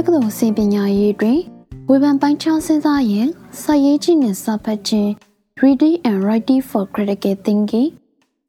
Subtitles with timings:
[0.00, 1.40] က္ကသိုလ်စင်ပညာရေးတွင်
[1.88, 3.28] ဝေဖန်ပိုင်းခြားစဉ်းစားရင်
[3.60, 5.10] စာရေးကြည့်နှင့်စာဖတ်ခြင်း
[5.62, 7.88] reading and writing for critical thinking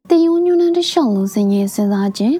[0.10, 2.38] တင်ယူညွန်းတဲ့ရှောင်းလုံးစင်ရေးစဉ်းစားခြင်း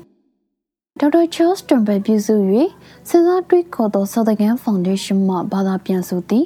[1.00, 2.36] ဒေါက်တာချားစ်တွန်ဘယ်ပြုစု၍
[3.10, 6.46] စဉ်းစားတွေးခေါ်သောစောဒကန်ဖောင်ဒေးရှင်းမှဘာသာပြန်ဆိုသည်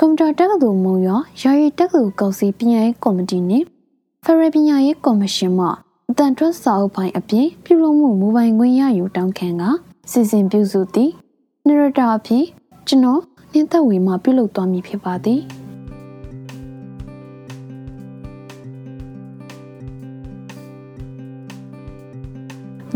[0.00, 1.08] ကွန်ပျူတာတက္ကသိုလ်မုံရ
[1.42, 3.66] ယာယီတက္ကသိုလ်ကောင်စီပညာရေးကော်မတီနှင့်
[4.24, 5.66] ဖရယ်ပညာရေးကော်မရှင်မှ
[6.10, 9.64] အတန်ထွက်စာအုပ်ပိုင်းအပြင်ပြုလုပ်မှုမူပိုင်ခွင့်ရယူတောင်းခံက
[10.10, 11.10] စီစဉ်ပြုစုသည်
[11.68, 12.44] နရတာအဖြစ်
[12.88, 13.20] ကျွန်တော်
[13.52, 15.40] နှင်းသက်ဝေမှပြုလုပ်သွားမည်ဖြစ်ပါသည်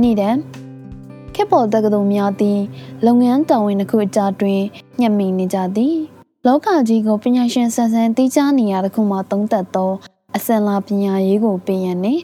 [0.00, 0.38] နေ့တည်း
[1.34, 2.58] ခေပေါ်တက္ကသိုလ်များသည်
[3.06, 4.60] လုပ်ငန်းတာဝန်တစ်ခုအကြားတွင်
[5.00, 5.96] ညှက်မိနေကြသည်
[6.46, 9.90] လောကကြီးကိုပညာရှင်ဆန်ဆန်သိကြနေရတဲ့ခုမှသုံးသက်သော
[10.36, 12.22] အစင်လာပညာရေးကိုပေးရန်နှင့်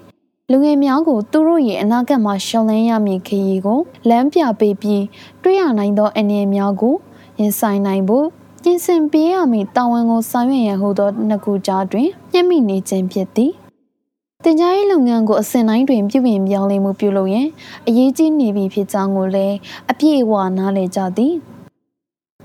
[0.53, 5.05] လူငယ်များကိုသူတို့ရဲ့အနာဂတ်မှာရှောင်လန်းရမည်ခရီးကိုလမ်းပြပေးပြီး
[5.43, 6.95] တွေ့ရနိုင်သောအနေအများကို
[7.39, 8.27] ရင်ဆိုင်နိုင်ဖို့
[8.63, 13.53] ပြင်ဆင်ပေးရမည်တာဝန်ကိုဆောင်ရွက်ရန်ဟူသောနှစ်ခုကြားတွင်ညှက်မိနေခြင်းဖြစ်သည်
[14.45, 17.47] တင်ကြားရေးလုပ်ငန်းကိုအစဉ်တိုင်းတွင်ပြုပြင်ပြောင်းလဲမှုပြုလုပ်ရန်
[17.89, 19.57] အရေးကြီးနေပြီဖြစ်ကြောင်းကိုလည်း
[19.91, 21.35] အပြည့်အဝနားလည်ကြသည်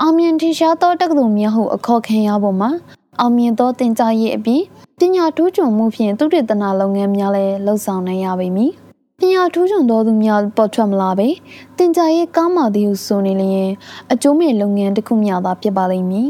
[0.02, 2.70] အောင်မြင်ထင်ရှားသောတက္ကသိုလ်များဟုအခေါ်ခံရပေါ်မှာ
[3.20, 4.62] အောင်မြင်သောတင်ကြားရေးအပြင်
[5.00, 8.72] ပညာထူးချွန်မှုဖြင့်သုတေသနလုပ်ငန်းများလည်းလှုပ်ဆောင်နိုင်ရပါမည်
[9.20, 11.30] ပညာထူးချွန်သောသူများပေါ်ထွက်မလာပေ
[11.78, 13.72] တင်ကြားရေးကောင်းမှသည်ဟုဆိုနေလျင်
[14.12, 16.30] အကျိုးမဲ့လုပ်ငန်းတစ်ခုများသာဖြစ်ပါလိမ့်မည်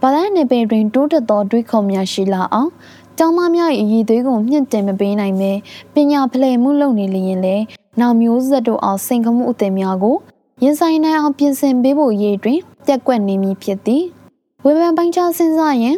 [0.00, 2.70] ဘာသာနယ်ပယ်တွင်တိုးတက်သောတွေးခေါ်များရှိလာအောင်
[3.18, 5.52] ကျောင်းသားများ၏အည်သွေးကိုမြင့်တင်မပေးနိုင်ပဲ
[5.94, 7.56] ပညာဖလှယ်မှုလုပ်နေလျင်လေ
[8.00, 10.16] နောက်မျိုးဆက်တို့အောင်စိန်ခမှုအသင်များကို
[10.62, 14.04] ရင်ဆိုင်နိုင်အောင်ပြင်ဆင်ပေးဖို့ရည်တွင်ပြက်ကွက်နေမည်ဖြစ်သည်
[14.66, 15.96] ဝေဖန်ပိုင်းခြားစဉ်းစားရင်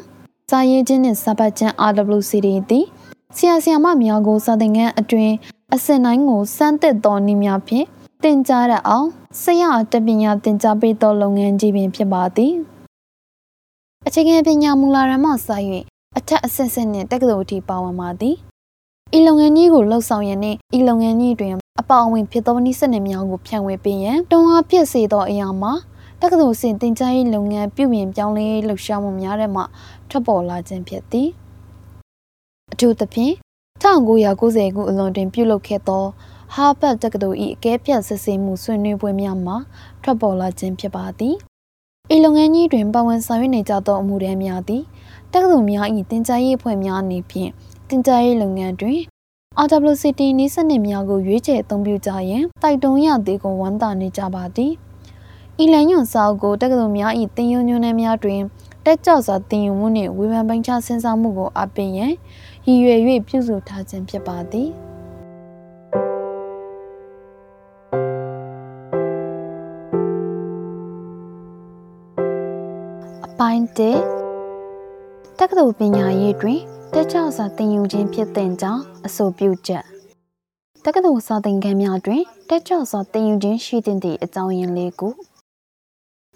[0.50, 2.84] စာရေးခြင်းနှင့်စာပတ်ခြင်း RWCD သည်
[3.36, 5.32] ဆရာဆရာမများကိုစာသင်ခန်းအတွင်
[5.74, 7.86] အစင်တိုင်းကိုစမ်းသစ်သောနည်းများဖြင့်
[8.22, 9.06] တင်ကြားရအောင်
[9.42, 12.52] ဆရာတပညာတင်ကြားပေးသောလုပ်ငန်းကြီးပင်ဖြစ်ပါသည်
[14.06, 15.48] အခြေခံပညာမူလာရမှစ၍
[16.18, 18.36] အထက်အဆင့်ဆင့်နှင့်တက္ကသိုလ်အထိပါဝင်ပါသည်
[19.16, 25.72] ဤလုပ်ငန်းကြီးကိုလှုပ်ဆောင်ရန်နှင့်ဤလုပ်ငန်းကြီးတွင်အပါအဝင်ဖြစ်သောနည်းစနစ်များကိုဖြန့်ဝေပေးရန်တွန်းအားဖြစ်စေသောအရာမှာ
[26.26, 29.62] တက္ကသိုလ်စင်တင်ကြားရေးလုပ်ငန်းပြုပြင်ပြောင်းလဲလှုပ်ရှားမှုများတဲ့မှ
[30.10, 31.28] ထွက်ပေါ်လာခြင်းဖြစ်သည်
[32.72, 33.34] အထူးသဖြင့်
[33.82, 36.04] 1990ခုအလွန်တွင်ပြုလုပ်ခဲ့သော
[36.54, 39.56] ဟာဘတ်တက္ကသိုလ်၏အကဲဖြတ်စစ်ဆေးမှုဆွေးနွေးပွဲများမှာ
[40.02, 41.34] ထွက်ပေါ်လာခြင်းဖြစ်ပါသည်
[42.14, 44.82] ဤလုပ်ငန်းကြီးတွင်ပါဝင်ဆောင်ရွက်နေကြသောအမှုတန်းများသည်
[45.32, 47.50] တက္ကသိုလ်များ၏တင်ကြားရေးအဖွဲ့များအနေဖြင့်
[47.88, 49.00] တင်ကြားရေးလုပ်ငန်းတွင်
[49.64, 54.74] RWCT နည်းစနစ်များကိုရွေးချယ်အသုံးပြုကြရန်တိုက်တွန်းရသည်ကိုဝန်တာနေကြပါသည်။
[55.62, 58.40] ဤလန်ညွန်စာအုပ်ကိုတက္ကသိုလ်များ၏တင်ယုံညွန်းနှန်းများတွင်
[58.84, 62.12] တက်ကြွစွာတင်ယူမှုနှင့်ဝေဖန်ပိုင်းခြားစဉ်းစားမှုကိုအပင်ရန်
[62.66, 64.68] ရည်ရွယ်၍ပြုစုထားခြင်းဖြစ်ပါသည်။
[73.26, 73.78] အပိုင်း1
[75.38, 76.60] တက္ကသိုလ်ပညာရေးတွင်
[76.94, 79.84] တက်ကြွစွာသင်ယူခြင်းဖြစ်တဲ့ကြောင့်အဆိုပြုချက်
[80.84, 85.14] တက္ကသိုလ်စာသင်ခန်းများတွင်တက်ကြွစွာသင်ယူခြင်းရှိသည့်အကြောင်းရင်းလေးကို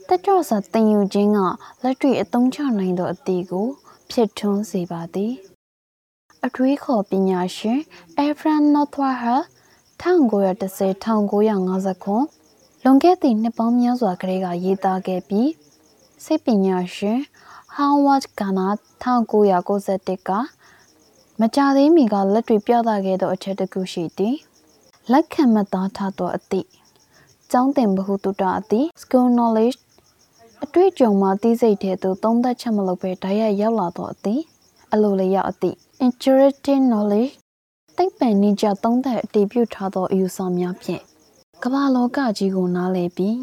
[0.08, 1.38] တက်ကြွစွာသင်ယူခြင်းက
[1.82, 3.68] လက်တွေ့အသုံးချနိုင်သောအသည့်ကို
[4.10, 5.32] ဖြစ်ထွန်းစေပါသည်
[6.46, 7.78] အထွေးခေါ်ပညာရှင်
[8.26, 9.14] Efrain Nothwar
[10.02, 15.50] 1910-1950လွန်ခဲ့သည့်နှစ်ပေါင်းများစွာကလေးကရေးသားခဲ့ပြီး
[16.24, 17.18] စိတ်ပညာရှင်
[17.76, 18.72] Howard Gardner
[19.02, 20.30] 1991က
[21.40, 24.36] မကြသေးမီကလက်တွေပြသခဲ့သောအချက်တစ်ခုရှိသည်
[25.12, 26.68] လက်ခံမသားထားသောအသည့်
[27.50, 29.76] ကျောင်းသင်ဘဟုတုတအသည့် school knowledge
[30.64, 34.42] အတွေ့အကြုံမှာသိစိတ်တဲ့သို့သုံးသက်ချက်မလုပ်ဘဲဓာတ်ရိုက်ရောက်လာသောအသည့်
[34.92, 37.32] အလိုလျောက်အသည့် intuitive knowledge
[37.96, 41.02] သိပ္ပံနည်းကျသုံးသက်အတည်ပြုထားသောအယူဆများဖြင့်
[41.62, 43.36] ကမ္ဘာလောကကြီးကိုနားလည်ပြီး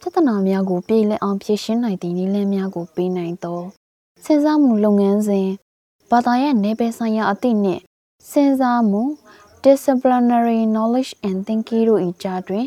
[0.00, 3.60] ပြဿနာများကိုပြေလည်အောင်ဖြေရှင်းနိုင်သည့်နည်းလမ်းများကိုပေးနိုင်သော
[4.24, 5.48] စဉ်းစားမှုလုပ်ငန်းစဉ်
[6.10, 7.82] ဘာသာရဲ့နေပယ်ဆိုင်ရာအသည့်နှင့်
[8.30, 9.02] စဉ်းစားမှု
[9.64, 12.66] disciplinary knowledge and thinking တို့၏ကြားတွင်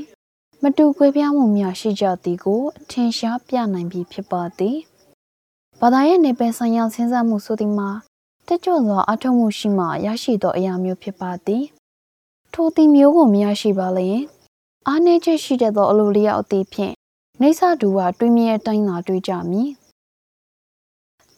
[0.65, 4.77] မတူကွဲပြားမှုများရှိကြသည်ကိုထင်ရှားပြနိုင်ပြီဖြစ်ပါသည်
[5.79, 7.89] ဘာသာရဲ့နေပယ်ဆိုင်ရာစဉ်းစားမှုဆိုသည်မှာ
[8.47, 11.63] တက်ကြွစွာအထောက်မှုရှိမှရရှိသောအရာမျိုးဖြစ်ပါသည်
[12.53, 14.21] ထိုသည်မျိုးကိုမရရှိပါလျင်
[14.87, 16.93] အားနည်းချက်ရှိတဲ့သောအလိုလျောက်အသည့်ဖြင့်
[17.41, 19.69] နေဆဒူကတွေးမြဲတိုင်းသာတွေးကြမည်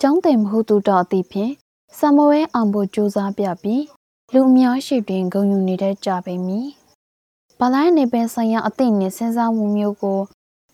[0.01, 1.51] ကျောင်းသင်မဟုတ်သူတော်အသည့်ဖြင့်
[1.97, 3.83] ဆမဝဲအောင်ဖို့ကြိုးစားပြပြီး
[4.33, 6.69] လူအများရှိတွင်ဂုံယူနေတဲ့ကြပေမည်။
[7.59, 10.19] ဘာသာနေပင်ဆိုင်ရာအသိနှင့်စဉ်းစားမှုမျိုးကို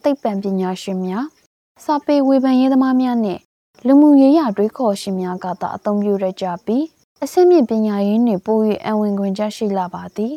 [0.03, 1.25] သိပ္ပံပညာရှင်များ
[1.83, 3.41] စာပေဝေဖန်ရေးသမားများနှင့်
[3.85, 6.83] လူမှုရေးရာတွေးခေါ်ရှင်များကသာအသုံးပြုရကြပြီး
[7.23, 10.33] အဆင့်မြင့်ပညာရေးနှင့်ပို၍အဝင်ခွင့်ချက်ရှိလာပါသည်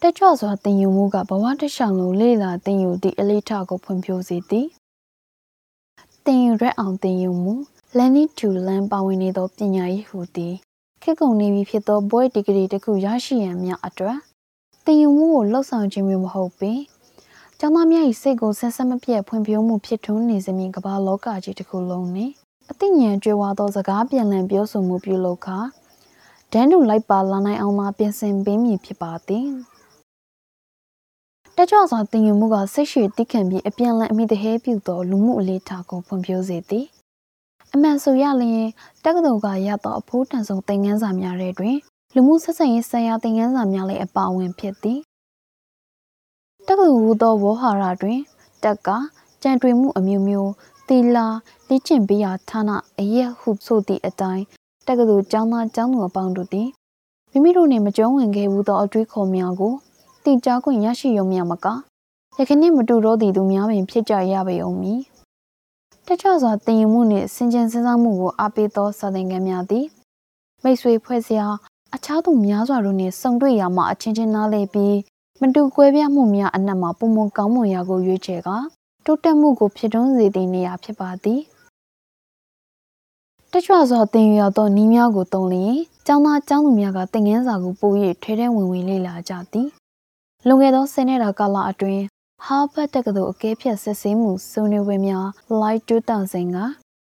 [0.00, 4.66] တက်ကြွစွာတင်ယူမှုကဘဝတစ်လျှောက်လုံးလေ့လာတင်ယူသည့်အလေးထားကိုဖွံ့ဖြိုးစေသည်
[6.26, 7.54] တင်ယူရက်အောင်တင်ယူမှု
[7.96, 10.54] learning to learn ပါဝင်နေသောပညာရေးဟူသည်
[11.02, 14.18] ခေတ်ကုန်နေပြီဖြစ်သောဘွဲ့ဒီဂရီတစ်ခုရရှိရန်များအတွက်
[14.86, 16.72] တင်ယူမှုကိုလှုပ်ဆောင်ခြင်းမျိုးမဟုတ်ပေ
[17.58, 22.32] ကျောင်းသားများ၏စိတ်ကိုဆက်ဆက်မပြတ်ဖွံ့ဖြိုးမှုဖြစ်ထွန်းနေစေမည်ကမ္ဘာလောကကြီးတစ်ခုလုံးနှင့်
[22.70, 25.58] အသိဉာဏ်ကြွယ်ဝသောစကားပြန်လည်ပြောဆိုမှုပြုလုပ်ခါ
[26.52, 29.46] ဒန်းတူလိုက်ပါလာနိုင်အောင်သာပြင်ဆင်ပေးမည်ဖြစ်ပါသည်
[31.56, 36.86] တက်ကြွစွာတင်ယူမှုကစိတ်ရှည်တိခံပြီးအပြန်လည်အမိတဟဲပြုသောလူမှုအလေးထားကိုဖွံ့ဖြိုးစေသည်
[37.74, 38.68] အမှန်ဆိုရလျင်
[39.04, 41.76] တက္ကသိုလ်ကရသောအဖိုးတန်ဆုံးသင်ခန်းစာများတဲ့တွင်
[42.14, 45.00] လူမှုဆက်ဆံရေးဆိုင်ရာသင်ခန်းစာများလည်းအပါအဝင်ဖြစ်သည်
[46.66, 48.20] တက္ကသိုလ်ဟူသောဝေါ်ဟာရတွင်
[48.64, 48.88] တက်က
[49.42, 50.50] ကြံတွေ့မှုအမျိုးမျိုး
[50.88, 51.26] သီလာ
[51.68, 54.44] လေ့ကျင့်ပေးရာဌာနအရက်ဟုဆိုသည့်အတိုင်း
[54.86, 56.68] တက္ကသိုလ်ကျောင်းသားကျောင်းသူအပေါင်းတို့သည်
[57.30, 59.74] မိမိတို့နှင့်မကြုံဝင်ခဲ့ဘူးသောအတွေးခေါ်များကို
[60.24, 61.66] တင်ကြားခွင့်ရရှိရုံမျှမက
[62.38, 65.00] ယခနေ့မတူတော့သည့်သူများပင်ဖြစ်ကြရပေအောင်မည်
[66.06, 69.86] တခြားစွာတင်ယူမှုနှင့်စင်ကြင်စဉ်းစားမှုကိုအားပေးသောစာသင်ခန်းများသည်
[70.62, 71.46] မိတ်ဆွေဖွဲ့စရာ
[71.94, 74.96] အခြားသူများစွာတို့နှင့်ဆုံတွေ့ရမှအချင်းချင်းနားလည်ပြီး
[75.40, 78.48] မတူကွဲပြားမှုများအနက်မှာပုံမကောင်းမွန်ရာကိုရွေးချယ်က
[79.04, 81.40] တိုးတက်မှုကိုဖြစ်ထွန်းစေသည့်နေရာဖြစ်ပါသည်
[83.52, 87.92] တချို့သောသင်ယူရသောနီးများကိုသုံးလျင်ကျောင်းသားကျောင်းသူများကသင်ခန်းစာကိုပို၍
[88.22, 89.68] ထဲထဲဝင်ဝင်လေ့လာကြသည်
[90.46, 92.02] လွန်ခဲ့သောဆယ်နှစ်တာကာလအတွင်း
[92.44, 95.26] ဟာဗတ်တက္ကသိုလ်အကဲဖြတ်စစ်ဆေးမှုဆွေးနွေးပွဲများ
[95.60, 96.58] Live 2000က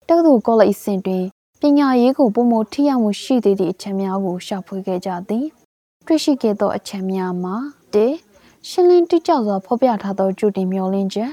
[0.09, 1.25] တက္ကသိုလ်ကောလိပ်အဆင့်တွင်
[1.65, 5.47] ပညာရေးကိုပုံမထိရောက်မှုရှိသေးသည့်အချက်များကိုရှာဖွေခဲ့ကြသည်
[6.07, 7.57] တွေ့ရှိခဲ့သောအချက်များမှာ
[7.95, 7.97] ၁
[8.69, 11.31] ရှင်းလင်းတိကျစွာဖော်ပြထားသောကြိုတင်မျှော်လင့်ချက်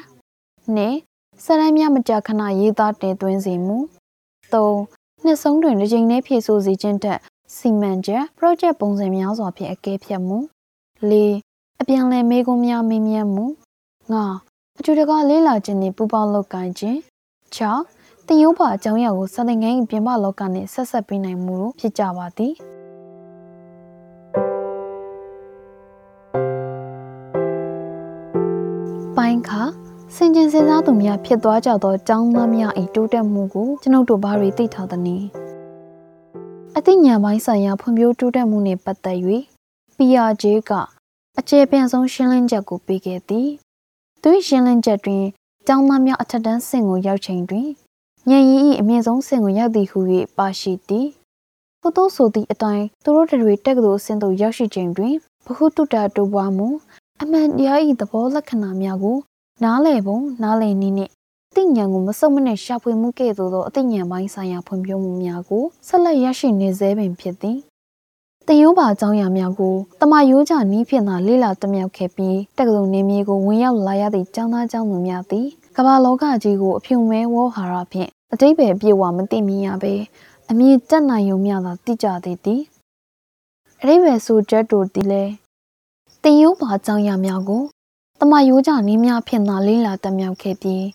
[0.76, 0.80] ၂
[1.44, 3.78] စရိုင်းများမကြာခဏရေးသားတင်သွင်းစေမှု
[4.52, 4.68] ၃
[5.24, 7.20] နှစ်ဆုံးတွင်တစ်ကြိမ်နဲ့ဖြည့်ဆို့စေခြင်းတက်
[7.56, 10.38] စီမံချက် project ပုံစံများစွာဖြင့်အကဲဖြတ်မှု
[11.12, 11.14] ၄
[11.82, 13.46] အပြန်လည်မေးခွန်းများမေးမြန်းမှု
[14.14, 14.16] ၅
[14.80, 16.98] အကျူတကာလေးလာခြင်းနှင့်ပူးပေါင်းလုပ်ကိုင်ခြင်း
[17.56, 17.60] ၆
[18.32, 22.54] တင်ရုပ်ပါအကြောင်းအရာကိုစာသင်ခန်း၏ပြင်ပလောကနှင့်ဆက်ဆက်ပေးနိုင်မှုဖြစ်ကြပါသည်
[29.18, 29.62] ပိုင်းခါ
[30.16, 35.28] စင်ကျင်စဉ်းစားသူများဖြစ်သွားကြသောចောင်းသားများ၏တိုးတက်မှုကိုကျွန်ုပ်တို့ဘာတွေသိထားသနည်း
[36.78, 39.18] အသိဉာဏ်ပိုင်းဆိုင်ရာဖွံ့ဖြိုးတိုးတက်မှုနှင့်ပတ်သက်၍
[39.98, 40.72] PRJ က
[41.40, 43.50] အကျေပြန့်ဆုံးရှင်းလင်းချက်ကိုပေးခဲ့သည်
[44.22, 45.26] သူ၏ရှင်းလင်းချက်တွင်
[45.68, 47.70] ကျောင်းသားများအထက်တန်းဆင့်ကိုရောက်ချိန်တွင်
[48.30, 50.00] ညံရီ၏အမြင့်ဆုံးဆင့်ကိုရောက်သည်ဟု၍
[50.38, 51.08] ပါရှိသည်။
[51.82, 55.16] ထို့သောဆိုသည့်အတိုင်းသူတို့တွေတက်ကသိုလ်အဆင့်သို့ရောက်ရှိချိန်တွင်
[55.46, 56.68] ဘဟုတုတ္တတိုးပွားမှု
[57.22, 59.18] အမှန်တရား၏သဘောလက္ခဏာများကို
[59.64, 61.12] နားလည်ပုံနားလည်နည်းနှင့်
[61.50, 67.58] အသိဉာဏ်ကိုမစုံမနဲ့ရှာဖွေမှုကဲ့သို့သောအသိဉာဏ်ပိုင်းဆိုင်ရာဖွံ့ဖြိုးမှုများကိုဆက်လက်ရရှိနေစေပင်ဖြစ်သည်။
[68.48, 75.48] တင်ရိုးပါအကြောင်းအရာများကိုတမယိုးကြနီးဖြင့်သာလေ့လာတမြောက်ခဲ့ပြီးတက္ကသိုလ်နေမြေကိုဝင်ရောက်လာရသည့်ကျောင်းသားကျောင်းသူများသည်
[75.78, 79.94] ကမ္ဘာလောကကြီးကိုအဖြူမဲဝေါ်ဟာရဖြင့် အတိတ်ပဲပြေဝမသိမြင်ရပဲ
[80.50, 82.62] အမြင်တက်နိုင်ုံမျှသာသိကြသေးသည်
[83.82, 85.24] အတိတ်ပဲဆိုချက်တို့သည်လဲ
[86.24, 87.64] တင်ယိုးပါအကြောင်းအရာများကို
[88.20, 90.86] တမယိုးကြနည်းများဖြင့်သာလေးလာတက်မြောက်ခဲ့ပြီး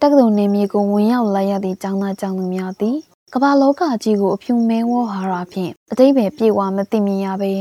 [0.00, 2.96] တက္ကသိုလ်နေမြေကိုဝင်ရောက်လာရသည့်ကျောင်းသားကျောင်းသူများသည်
[3.34, 7.52] ကမ္ဘာလောကကြီးကိုအဖြူမဲဝေါ်ဟာရဖြင့်အတိတ်ပဲပြေဝမသိမြင်ရပဲ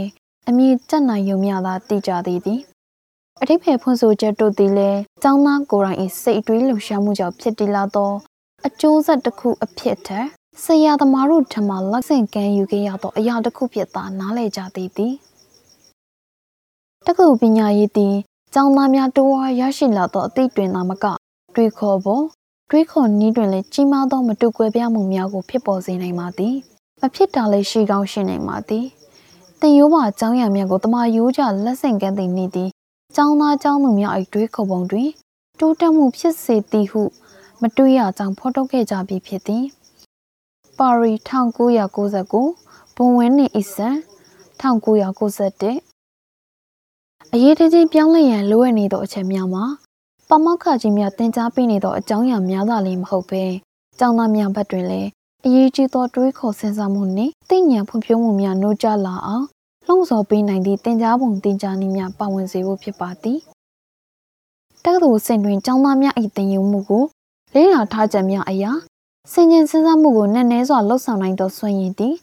[0.48, 2.62] အမြင်တက်နိုင်ုံမျှသာသိကြသေးသည်
[3.42, 8.12] အထိပ္ပယ်ဖွင့်ဆိုချက်တို့သည်လည်းចောင်းသားကိုယ်တိုင်၏စိတ်အတွေးလှုပ်ရှားမှုကြောင့်ဖြစ်တည်လာသော
[8.67, 10.27] အကျိုးဆက်တစ်ခုအဖြစ်ထက်
[10.63, 15.13] ဆရာသမားတို့ထံမှလက်ဆင့်ကမ်းယူခဲ့ရသောအရာတစ်ခုဖြစ်သာနားလည်ကြသည်သည်
[17.05, 18.15] တက္ကသိုလ်ပညာရေးသည်
[18.53, 21.05] ကျောင်းသားများတိုးဝါရရှိလာသောအသိတွင်သာမက
[21.55, 22.24] တွေးခေါ်ပေါ်
[22.70, 26.55] တွေးခေါ်နည်းတွင်လည်းကြီးမားသောမတူကွဲပြားမှုများကိုဖြစ်ပေါ်စေနိုင်ပါသည်
[27.01, 28.86] မဖြစ်တာလည်းရှိကောင်းရှိနိုင်ပါသည်
[29.62, 32.70] တင်ရိုးပါအကြောင်းအရာများကိုတမယိုးကြလက်ဆင့်ကမ်းသည့်နေ့သည်
[33.15, 35.10] ကျောင်းသားကျောင်းသူများ၏တွေးခေါ်ပုံတွင်
[35.60, 37.01] တိုးတက်မှုဖြစ်စေသည်ဟု
[37.62, 39.64] မတွေ့ရကြောင်းဖော်ထုတ်ခဲ့ကြပြီးဖြစ်သည်
[40.78, 43.97] ပါရီ1999ဘုံဝင်းနေအီဆန်
[44.61, 49.64] 1991အရေးတကြီးပြောင်းလဲရန်လိုအပ်နေသောအချက်များမှာ
[50.28, 53.45] ပမောက္ခကြီးများတင် जा ပေးနေသောအကြောင်းအရာများသာလည်းမဟုတ်ပဲ
[53.99, 55.09] ကျောင်းသားများဘက်တွင်လည်း
[55.45, 59.47] အရေးကြီးသောတွေးခေါ်စဉ်းစားမှုနှင့်သိဉာဏ်ဖွံ့ဖြိုးမှုများနှိုးကြလာအောင်
[59.87, 63.38] လှုံ့ဆော်ပေးနိုင်သည့်တင် जा ပုံတင် जा နည်းများပါဝင်စေဖို့ဖြစ်ပါသည်
[64.85, 67.05] တက္ကသိုလ်စင်တွင်ကျောင်းသားများ၏တင်ယူမှုကို
[67.55, 68.72] လေးလာထားချက်များအရာ
[69.31, 72.15] စင်ကျင်စဉ်းစားမှုကိုနက်နဲစွာလှုပ်ဆောင်နိုင်သောစွမ်းရည်သည်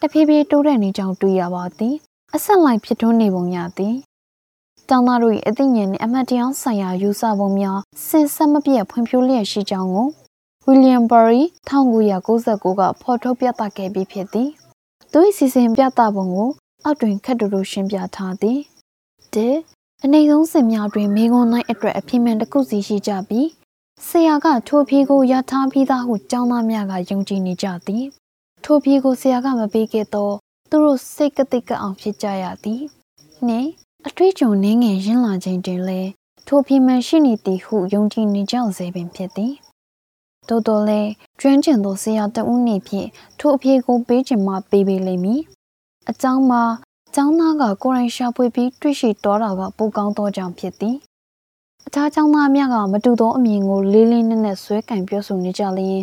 [0.00, 1.94] တဖြည်းဖြည်းတိုးတက်နေကြောင်းတွေ့ရပါသည်
[2.34, 3.94] အဆက်လိုက်ဖြစ်ထွန်းနေပုံရသည်
[4.88, 7.78] ကျောင်းသားတို့၏အသိဉာဏ်နှင့်အမှတ်တရားဆိုင်ရာယူဆပုံများ
[8.08, 10.08] စင်ဆက်မပြတ်ဖွံ့ဖြိုးလျက်ရှိကြောင်းကို
[10.66, 14.50] ဝီလျံဘာရီ1999ကဖော်ထုတ်ပြသခဲ့ပြီးဖြစ်သည်
[15.12, 16.50] သူ၏စီစဉ်ပြသပုံကို
[16.84, 18.58] အောက်တွင်ခက်တူတူရှင်းပြထားသည်
[19.34, 19.36] ၁
[20.04, 23.46] အနေဆုံးစင်များတွင်မိဂွန်နိုင်အတွက်အပြင်းမဲ့တစ်ခုစီရှိကြပြီး
[24.08, 28.04] ဆရာကထိုဖြေကိုရထားပြီးသားဟုကျောင်းသားများကယုံကြည်နေကြသည်
[28.64, 30.34] ထိုဖြေကိုဆရာကမပေးခဲ့တော့
[30.70, 32.82] သူတို့စိတ်ကတိကအောင်ဖြစ်ကြရသည်
[33.46, 33.68] နှင့်
[34.06, 36.00] အထွေးကြုံနှင်းငယ်ရင်းလာခြင်းတွင်လဲ
[36.46, 39.54] ထိုဖြေမှန်ရှိနေသည်ဟုယုံကြည်နေကြစေပင်ဖြစ်သည်
[40.48, 41.00] တော်တော်လဲ
[41.40, 45.40] ကျွမ်းကျင်သောဆရာတဦးနေဖြင့်ထိုအဖြေကိုပေးချင်မှပေးပေးလိမ့်မည်
[46.10, 46.62] အကြောင်းမှာ
[47.14, 50.96] ကျောင်းသားကကိုရိုင်းရှာဖွေပြီးတွေ့ရှိတော်တာကပိုကောင်းသောကြောင့်ဖြစ်သည်
[51.88, 56.02] အခြားကျောင်းသားများကမတူသောအမြင်ကိုလေးလေးနက်နက်ဆွဲကင်ပြောဆိုနေကြလျင်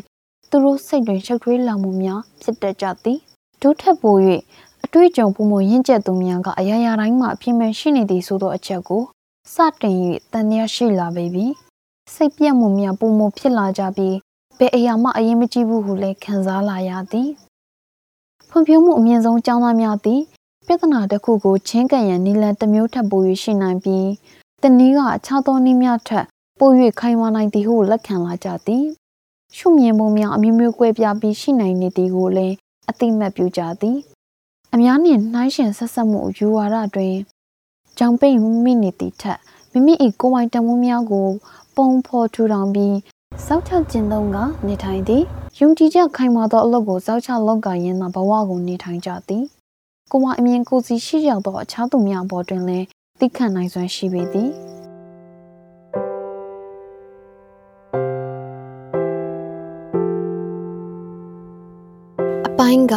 [0.50, 3.20] သူတို့စိတ်တွင်ရှုပ်ထွေးလောင်မှုများဖြစ်တတ်ကြသည်
[3.62, 4.16] ဒုထက်ပို၍
[4.86, 9.04] အတွေ့အကြုံပုံမရင့်ကျက်သူများကအရာရာတိုင်းမှာအပြင်းမဲ့ရှိနေသည်ဆိုသောအချက်ကို
[9.54, 9.96] စတင်၍
[10.32, 11.46] တန်တရားရှိလာပေပြီ
[12.14, 14.16] စိတ်ပြတ်မှုများပုံမဖြစ်လာကြပြီး
[14.58, 17.30] ဘယ်အရာမှအရင်မကြည့်ဘူးဟုလည်းခံစားလာရသည်
[18.50, 20.22] ဖွံ့ဖြိုးမှုအမြင့်ဆုံးကျောင်းသားများသည်
[20.68, 24.08] ပြဿနာတစ်ခုကိုချင်းကပ်ရန်နီလန်တစ်မျိုးထပ်ပို၍ရှိနိုင်ပြီး
[24.66, 26.26] တနည်းကအခြားသောနည်းများထက်
[26.60, 28.86] ပို၍ခိုင်မာနိုင်သည်ဟုလက်ခံလာကြသည်
[29.58, 32.56] ရှုမြင်ပုံများအမျိုးမျိုးကွဲပြားပြီးရှိနိုင်နေသည်ကိုလည်း
[32.90, 33.98] အသိမှတ်ပြုကြသည်
[34.74, 37.16] အများနှင့်နှိုင်းယှဉ်ဆက်ဆက်မှုယူဝါဒတွင်
[37.98, 39.40] ကြောင်ပိတ်မိနေသည့်ထက်
[39.72, 41.28] မိမိ၏ကိုယ်ပိုင်တန်ဖိုးများကို
[41.76, 42.98] ပုံဖော်ထူထောင်ပြီး
[43.46, 45.24] စောက်ချကျင့်သုံးကနေထိုင်သည်
[45.60, 49.44] ယုံကြည်ချက်ခိုင်မာသောအလုပ်ကိုစောက်ချလုပ်ကိုင်ရင်းသာဘဝကိုနေထိုင်ကြသည်
[50.12, 52.86] ကိုမအမြင်ကိုစီရှိရောက်သောအခြားသူများပေါ်တွင်လည်း
[53.26, 54.50] သိခံနိုင်စွမ်းရှိပေသည်
[62.48, 62.94] အပိုင်းက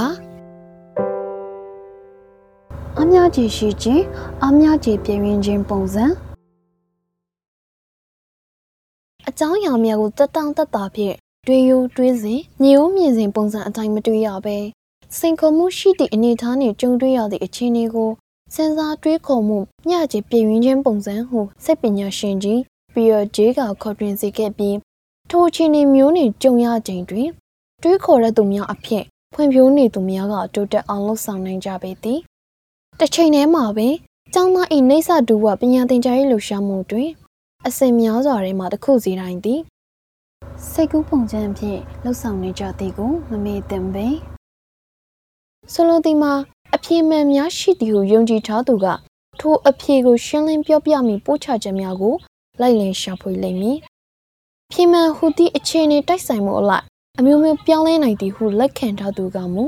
[3.01, 4.05] အများကြီးရှိခြင်း
[4.47, 6.05] အများကြီးပြည့်ရင်ခြင်းပုံစံ
[9.29, 11.17] အကြောင်းအရာများကိုတက်တောင့်တက်တာဖြင့်
[11.47, 14.59] တွေးယူတွေးစဉ်ညိုးမြင်စဉ်ပုံစံအတိုင်းမတွေ့ရဘဲ
[15.19, 18.11] စိန်ခေါ်မှုရှိသည့်အနေအထားနှင့်ကြုံတွေ့ရသည့်အခြေအနေကို
[18.55, 22.61] စဉ်းစားတွေးခေါ်မှုမျှခြေပြည့်ရင်းခြင်းပုံစံဟုစိတ်ပညာရှင်ကြီး
[22.95, 24.77] ပီယာဂျေကခေါ်တွင်စေခဲ့ပြီး
[25.31, 27.29] ထိုအခြေအနေမျိုးနှင့်ကြုံရခြင်းတွင်
[27.83, 32.21] တွေးခေါ်ရသူများအဖြစ်ဖွံ့ဖြိုးနေသူများကတိုးတက်အောင်လှုပ်ဆောင်နိုင်ကြပေသည်
[32.99, 33.95] တစ်ချိန်တည်းမှာပင်
[34.35, 37.09] ကျောင်းသား၏နေဆဒူဝပညာသင်ကြားရေးလှူရှာမှုတွင်
[37.67, 39.61] အစဉ်များစွာထဲမှတစ်ခုစီတိုင်းသည်
[40.71, 44.15] စိတ်ကူးပုံစံဖြင့်လှုပ်ဆောင်နေကြသည်ကိုမမေ့သင့်ပင်
[45.73, 46.33] ဆိုလိုသည်မှာ
[46.75, 48.87] အပြေမှန်များရှိသည်ဟုယုံကြည်ထားသူက
[49.41, 52.15] ထိုအဖြေကိုရှင်းလင်းပြောပြမိပို့ချချက်များကို
[52.61, 53.79] လိုက်လံရှာဖွေလိမ့်မည်။
[54.73, 56.85] ပြေမှန်ဟူသည့်အခြေအနေတိုက်ဆိုင်မှုအလိုက်
[57.19, 59.65] အမျိုးမျိုးပြောင်းလဲနိုင်သည်ဟုလက်ခံထားသူကမူ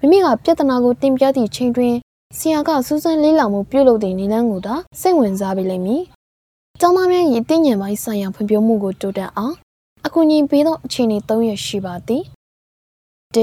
[0.00, 1.94] မိမိကပြဿနာကိုတင်ပြသည့်ချိန်တွင်
[2.38, 6.02] ဆရာကစူးစမ်းလေးလာမှုပြုလုပ်သည့်နေလန်းကိုသာစိတ်ဝင်စားပေလိမ့်မည်။
[6.80, 9.54] ကျောင်းသားများ၏တည်ညံပိုင်းဆိုင်ရာဖွံ့ဖြိုးမှုကိုတိုးတက်အောင်
[10.06, 12.22] အကူအညီပေးသောအခြေအနေ၃ရပ်ရှိပါသည်။
[13.34, 13.38] ၁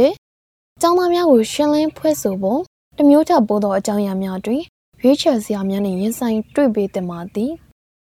[0.82, 2.62] ကျောင်းသားများကိုရှင်းလင်းဖွဲ့ဆိုဖို့
[3.04, 4.62] တမျိုးထပိုးသောအကြောင်းအရာများတွင်
[5.02, 7.52] ရွေးချယ်စရာများနှင့်ရင်ဆိုင်တွေ့ပေသင့်ပါသည်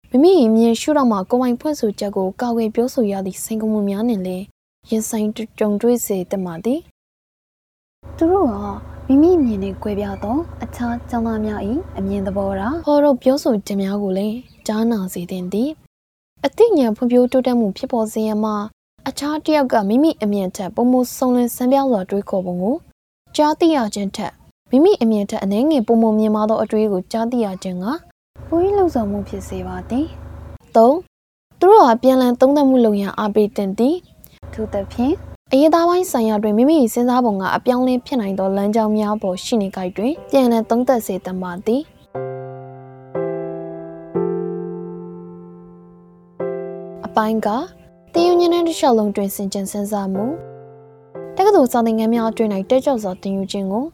[0.09, 4.43] မိမိ၏မြင်ရှုတော့မှကိုယ်ပိုင်ဖွဲ့ဆိုချက်ကိုကာကွယ်ပြောဆိုရသည့်စိန်ခေါ်မှုများနှင့်လည်း
[4.89, 6.79] ရင်ဆိုင်ကြုံတွေ့စေသင့်ပါသည်
[8.17, 8.53] သူတို့က
[9.07, 11.61] မိမိမြင်နဲ့ကြွယ်ပြသောအခြားကျောင်းသားများ၏
[11.97, 14.35] အမြင်သဘောထားဟောတော့ပြောဆိုချက်များကိုလည်း
[14.67, 15.69] ကြားနာစေသင့်သည်
[16.45, 18.55] အသိဉာဏ်ဖွံ့ဖြိုးတိုးတက်မှုဖြစ်ပေါ်စေရမှာ
[19.07, 22.75] အခြားတစ်ယောက်ကမိမိအမြင်ထက်ပုံမဆုံလင်ဆန်းပြောင်းစွာတွေးခေါ်ပုံကို
[23.35, 24.33] ကြားသိရခြင်းထက်
[24.75, 27.85] မိမိအမြင်ထက်အနှဲငယ်ပုံမမြင်မာသောအတွေးကိုကြားသိရခြင်းက
[28.47, 30.05] ပိုးလှုပ်ဆောင်မှုဖြစ်စေပါသည်
[30.75, 30.85] ၃သူ
[31.61, 33.95] တို့ဟာပြန်လည်သုံးသပ်မှုလုပ်ရန်အားပေးတင်သည်
[34.53, 35.13] ထို့သဖြင့်
[35.51, 41.81] အရေးသားပိုင်းဆိုင်ရာတွင်မိမိစဉ်းစားပုံကအပြောင်းလဲဖြစ်နိုင်သောလမ်းကြောင်းများပေါ်ရှိနေကြတွင်ပြန်လည်သုံးသပ်စေတတ်ပါသည်
[47.05, 47.47] အပိုင်းက
[48.13, 50.25] တည်ယူညင်းတဲ့တစ်လျှောက်လုံးတွင်စင်ကြင်စဉ်းစားမှု
[51.35, 53.85] တက္ကသိုလ်စာသင်ခန်းများအတွင်း၌တက်ကြောက်စွာတင်ယူခြင်းကို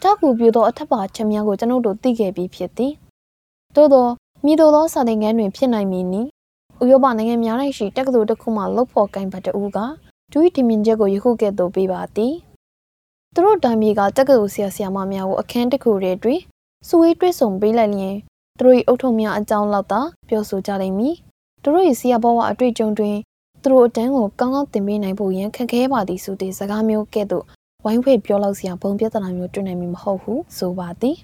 [0.00, 2.92] အထောက်အကူပြုသောအထက်ပါချက်များကိုကျွန်ုပ်တို့သိခဲ့ပြီးဖြစ်သည်
[3.76, 4.06] သို့သော
[4.44, 6.22] မိတို့သောစာသင်ခန်းတွင်ဖြစ်နိုင်မည်နီ
[6.82, 9.78] ဥရောပနိုင်ငံများ၌ရှိတက္ကသိုလ်တစ်ခုမှလုတ်ဖို့ကိုင်ပတ်တူက
[10.32, 12.34] ဒူးဒီမြင့်ချက်ကိုယခုကဲ့သို့ပေးပါသည်
[13.34, 16.40] သူတို့တိုင်မြေကတက္ကသိုလ်ဆရာဆရာမများကိုအခန်းတစ်ခုထဲတွင်
[16.88, 18.16] စုဝေးတွေ့ဆုံပေးလိုက်လျင်
[18.58, 21.14] သူတို့၏အုပ်ထုံများအကြောင်းလောက်သာပြောဆိုကြလိမ့်မည်
[21.62, 23.16] သူတို့၏ဆရာဘဝအတွေ့အကြုံတွင်
[23.62, 27.46] သူတို့အတန်းကိုကောင်းကောင်းသင်ပေးနိုင်ဖို့ရန်ခက်ခဲပါသည်ဆိုသည့်စကားမျိုးကဲ့သို့
[27.88, 31.16] ဝိုင်းဖွဲ့ပြောလောက်စရာဘုံပြဿနာမျိုးတွေ့နိုင်မည်မဟုတ်ဟုဆိုပါသည်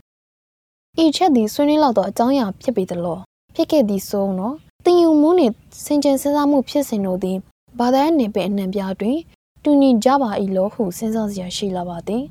[1.03, 3.19] ဤချက်သည်ဆွေးနွေးလောက်သောအကြောင်းအရာဖြစ်ပေသလော
[3.55, 4.55] ဖြစ်ခဲ့သည်ဆိုတော့
[4.85, 5.55] တင်ယူမှုနှင့်
[5.85, 7.39] စင်ကြယ်စဉ်းစားမှုဖြစ်စဉ်တို့သည်
[7.79, 9.19] ဘာသာနယ်ပယ်အနှံပြားတွင်
[9.63, 12.23] တူညီကြပါ၏လို့ဟုစဉ်းစားစရာရှိလာပါသည်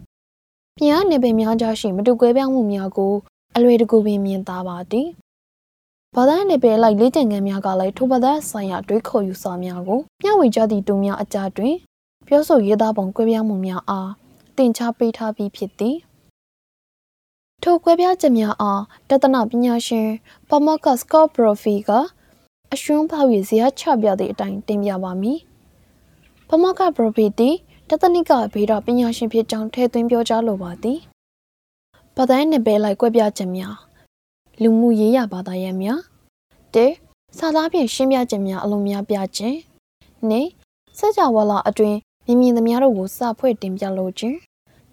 [0.78, 3.14] ပြန်နယ်ပယ်များကြားရှိမတူကွဲပြားမှုများကို
[3.56, 5.08] အလွယ်တကူပင်မြင်သာပါသည်
[6.16, 11.76] ဘာသာနယ်ပယ်လိုက်လေးတန်ငန်းများကလည်းထိုဘာသာဆိုင်ရာတွေးခေါ်ယူစာများကိုမျှဝေကြသည့်သူများအကြတွင်
[12.28, 14.10] ပြောဆိုရေးသားပုံကွဲပြားမှုများအား
[14.58, 15.98] တင် जा ပေးထားပြီးဖြစ်သည်
[17.64, 20.10] ထိုကွဲပြားချက်များအားတသနာပညာရှင်
[20.50, 21.92] ပါမောက်ကစကော့ပရိုဖီက
[22.74, 25.40] အရှွန်းဖောက်ရဇာချပြသည့်အတိုင်းတင်ပြပါမည်။
[26.48, 27.56] ပါမောက်ကပရိုဖီသည်
[27.90, 31.00] တသနိကဗေဒပညာရှင်ဖြစ်ကြောင်းထည့်သွင်းပြောကြားလိုပါသည်။
[32.18, 33.76] ဘာသာရေးနယ်ပယ်လိုက်ကွဲပြားချက်များ
[34.62, 36.00] လူမှုရေးရဘာသာရေးများ
[36.74, 36.86] တဲ
[37.38, 39.58] စာသားဖြင့်ရှင်းပြချက်များအလုံးများပြခြင်း
[40.30, 40.42] နေ
[40.98, 41.96] စကြဝဠာအတွင်
[42.26, 44.38] မြင်မြင်သမျှတို့ကိုစာဖွဲ့တင်ပြလိုခြင်း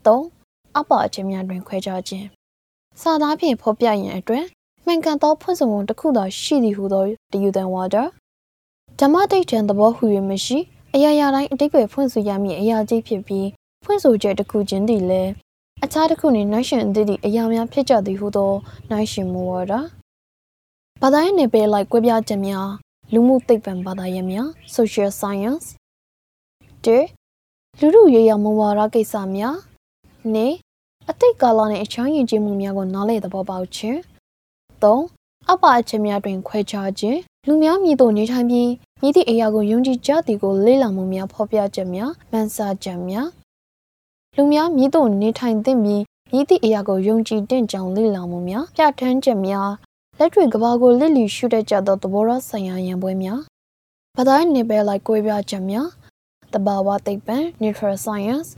[0.04, 0.18] ၃
[0.76, 2.26] အပ္ပအခြင်းများတွင်ခွဲခြားခြင်း
[3.00, 4.44] စာသားဖြင့်ဖော်ပြရန်အတွက်
[4.84, 7.96] မှန်ကန်သောဖွင့်ဆိုမှုတစ်ခုသာရှိသည်ဟုသောတယူတန်ဝါဒ
[8.98, 10.58] ဓမ္မတိတ်ထံသဘောဟူ၍မရှိ
[10.94, 13.48] အရာရာတိုင်းအတိတ်ပဲဖွင့်ဆိုရမည့်အရာကြီးဖြစ်ပြီး
[13.84, 15.30] ဖွင့်ဆိုချက်တစ်ခုချင်းတည်းလည်း
[15.84, 18.52] အခြားတစ်ခုနှင့်နှိုင်းယှဉ်သည့်အရာများဖြစ်ကြသည်ဟုသော
[18.90, 19.72] နှိုင်းယှဉ်မှုဝါဒ
[21.00, 22.68] ဘာသာရေးနယ်ပယ်လိုက်ကွဲပြားချက်များ
[23.12, 25.66] လူမှုသိပ္ပံဘာသာရေးများ social science
[26.84, 27.04] တဲ့
[27.82, 29.56] လူမှုရေးရမဝါဒကိစ္စများ
[30.34, 30.48] နေ
[31.10, 33.98] အတိတ်ကာလနှင့်အခြားယဉ်ကျေးမှုများကိုနားလည်သဘောပေါက်ခြင်း
[34.82, 34.84] ၃
[35.48, 38.70] အပ္ပအချက်များတွင်ခွဲခြားခြင်းလူများမြည်သို့နေထိုင်ပြီး
[39.00, 43.28] မြည်သည့်အရာကိုယုံကြည်ကြသည်ကိုလေ့လာမှုများဖော်ပြချက်များမှန်စာချက်များ
[44.36, 49.70] လူများမြည်သို့နေထိုင်သင့်ပြီးမြည်သည့်အရာကိုယုံကြည်တဲ့ကြောင်းလေ့လာမှုများပြဋ္ဌာန်းချက်များ
[50.18, 53.40] လက်တွေ့ကဘာကိုလစ်လီရှုတတ်ကြသောသဘောထားဆိုင်ရာရန်ပွဲများ
[54.16, 55.86] ဘာသာရေးနယ်ပယ်လိုက်ကွဲပြားချက်များ
[56.54, 58.48] တဘာဝသိပ္ပံ neutral science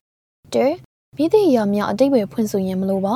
[0.53, 0.73] တဲ့
[1.17, 3.15] မိသည့်အရာများအတိတ်ပဲဖွင့်ဆိုရင်မလိုပါ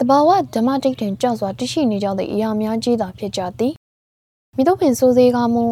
[0.00, 3.74] တဘာဝဓမ္မတိတ်တင်ကြောက်စွာတရှိနေကြသည့်အရာများကြီးသာဖြစ်ကြသည်
[4.56, 5.64] မိတို့ပင်စိုးစေးကမူ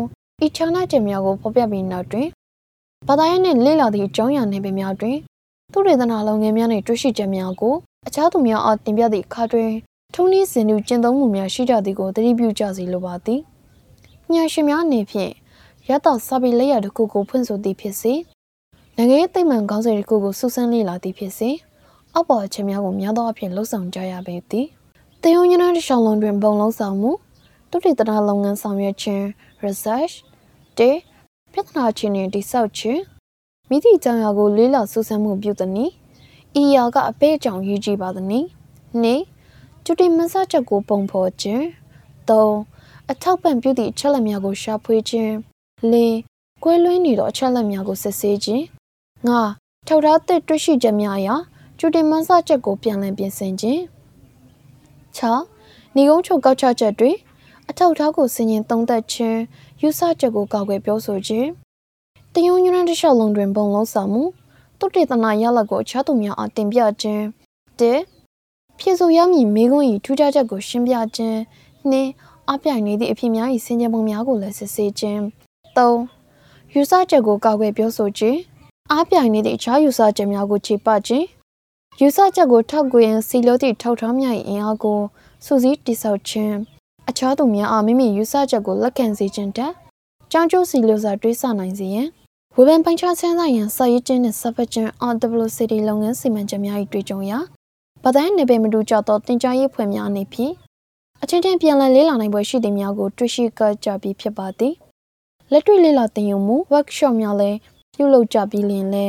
[0.44, 2.28] ဤချာနာချက်များကိုဖော်ပြပြီးနောက်တွင်
[3.08, 5.16] ဘာသာရေးနှင့်လေ့လာသည့်အကြောင်းအရာနယ်ပယ်များတွင်
[5.72, 7.74] သူရေသနာလုပ်ငန်းများနှင့်တွေ့ရှိချက်များကို
[8.06, 9.70] အခြားသူများအားတင်ပြသည့်အခါတွင်
[10.14, 13.40] ထုံးနည်းစင်တူကျင့်သုံးမှုများရှိကြသည်ကိုသတိပြုကြစီလိုပါသည်။
[14.32, 15.32] ညာရှင်များအနေဖြင့်
[15.88, 18.14] ရတော့စာပေလက်ရတစ်ခုကိုဖွင့်ဆိုသည်ဖြစ်စေ
[18.96, 21.50] နိုင်ငံရေးသိမ္မှန်ကောင်းစဉ်တစ်ခုကိုစူးစမ်းလေ့လာသည်ဖြစ်စေ
[22.14, 24.66] အောက်ပေါ်အချက်များကိုများသောအားဖြင့်လှုပ်ဆောင်ကြရပေသည်။
[25.22, 27.10] တယုံညနာတစ်ရှောင်းလုံးတွင်ပုံလုံးဆောင်မှု
[27.70, 29.24] တုတိတနာလုပ်ငန်းဆောင်ရွက်ခြင်း
[29.64, 30.14] research
[30.78, 30.90] တေ
[31.52, 33.00] ပြဿနာချင်းတွင်တိဆောက်ခြင်း
[33.68, 35.86] မိသည့်အကြောင်းအရာကိုလေးလာစူးစမ်းမှုပြုသည်နီ
[36.60, 38.40] ဤရာကအပဲ့အကြောင်းရည်ကြည်ပါသည်နီ
[39.02, 39.16] နေ
[39.84, 41.62] ကျူတင်မဆချက်ကိုပုံဖော်ခြင်း
[42.28, 42.30] ၃
[43.10, 45.32] အထောက်ပံ့ပြုသည့်အချက်လက်များကိုရှာဖွေခြင်း
[45.90, 45.94] ၄
[46.62, 48.62] ကွဲလွှင်းနေသောအချက်လက်များကိုစစ်ဆေးခြင်း
[49.26, 49.30] ၅
[49.86, 51.28] ထောက်ထားသည့်တွေ့ရှိချက်များအရ
[51.78, 53.80] ကျူတင်မဆချက်ကိုပြန်လည်ပြင်ဆင်ခြင်း
[55.16, 55.20] ၆
[55.96, 57.16] နေကုန်းချုပ်ကောက်ချချက်တွင်
[57.68, 59.38] အထောက်ထားကိုစင်ရင်သုံးသက်ခြင်း
[59.80, 61.48] ယူဆချက်ကိုကောက်ွယ်ပြောဆိုခြင်း
[62.34, 64.22] တယုံညွန်းတစ်လျှောက်လုံးတွင်ပုံလုံးဆောင်မှု
[64.78, 67.22] တုတ်တေသနာရလဒ်ကိုအခြားသူများအားတင်ပြခြင်း
[67.78, 67.94] ၁
[68.78, 71.38] ဖြည့်ဆို့ရမည်မိကွန်း၏ထူးခြားချက်ကိုရှင်းပြခြင်း
[71.90, 72.10] နှင့်
[72.50, 75.22] အပြိုင်နေသည့်အဖြစ်များ၏ဆင်ခြင်ပုံများကိုလည်းစစ်ဆေးခြင်း
[75.76, 75.90] ၃
[76.74, 78.38] ယူဆချက်ကိုကောက်ွယ်ပြောဆိုခြင်း
[78.92, 81.26] အပြိုင်နေသည့်အခြားယူဆချက်များကိုခြေပခြင်း
[82.00, 84.98] ယူဆချက်ကိုထောက်ကွယ်ရန်စီလို့သည့်ထောက်ထားများ၏အင်အားကို
[85.44, 86.56] စုစည်းတိဆောက်ခြင်း
[87.08, 89.72] အခြားသူများအားမိမိယူဆချက်ကိုလက်ခံစေခြင်းတက်
[90.32, 92.08] ကြောင်းကျိုးစီလို့စာတွေးဆနိုင်စေရန်
[92.56, 97.38] ဝေဖန်ပိုင်းခြားဆန်းစာရန်စာရေးခြင်းနှင့်စပတ်ခြင်း RWCD လုပ်ငန်းစီမံချက်များ၏တွေ့ကြုံရာ
[98.04, 100.54] ဗဒန်နေပေမတူကြသောတင် जा ရေးဖွဲ့များအနေဖြင့်
[101.22, 104.74] အချင်းချင်းပြန်လည်လေးလာနိုင်ပွဲရှိသည်များကိုတွေ့ရှိကြကြပြီးဖြစ်ပါသည်
[105.54, 107.58] လက်တွေ့လေးလာသင်ယူမှု workshop များလည်း
[107.94, 109.04] ပြုလုပ်ကြပြီးလျင်လဲ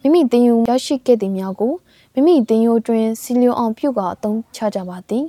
[0.00, 1.72] မိမိသင်ယူရရှိခဲ့သည်များကို
[2.14, 5.26] မိမိသင်ယူတွင်စီလျောအောင်ပြုကာအသုံးချကြပါသည်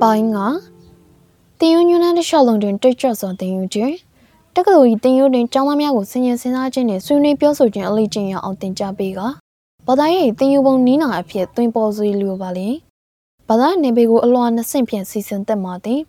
[0.00, 0.38] ပိုင်းက
[1.58, 3.94] တင်ယူညွန်းတဲ့ရှောက်လုံးတွင်တိတ်ကြွစွာတင်ယူခြင်း
[4.56, 9.20] တက္ကသိုလ်၏တင်ယူတွင်ကျောင်းသားများကိုဆင်ញင်စဉ်းစားခြင်းနှင့်ဆွေးနွေးပြောဆိုခြင်းအလေးကျင့်ရအောင်တင်ကြပေးက
[9.86, 12.68] ဘာသာရေးတင်ယူပုံနီးနာအဖြစ်သွင်းပေါ်စေလိုပါလေ
[13.48, 16.00] ဘာသာနေပေကိုအလွန်နှစ်ဆင့်ဖြင့်စီစဉ်သက်မှာသည်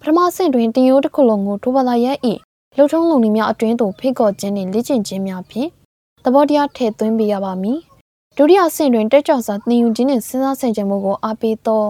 [0.00, 2.16] ပထမဆင့်တွင်တင်ယူတစ်ခုလုံးကိုထိုဘာသာရဲ့၏
[2.76, 5.68] လှုပ်ထုံးလုံနေများအတွင်းသို့ဖိတ်ခေါ်ခြင်းနှင့်လေ့ကျင့်ခြင်းများဖြင့်
[6.24, 7.78] သဘောတရားထည့်သွင်းပေးရပါမည်
[8.36, 11.84] ဒုတိယဆင့်တွင်တက်ကြွစွာသင်ယူခြင်းနှင့်စဉ်းစားဆင်ခြင်မှုကိုအားပေးသော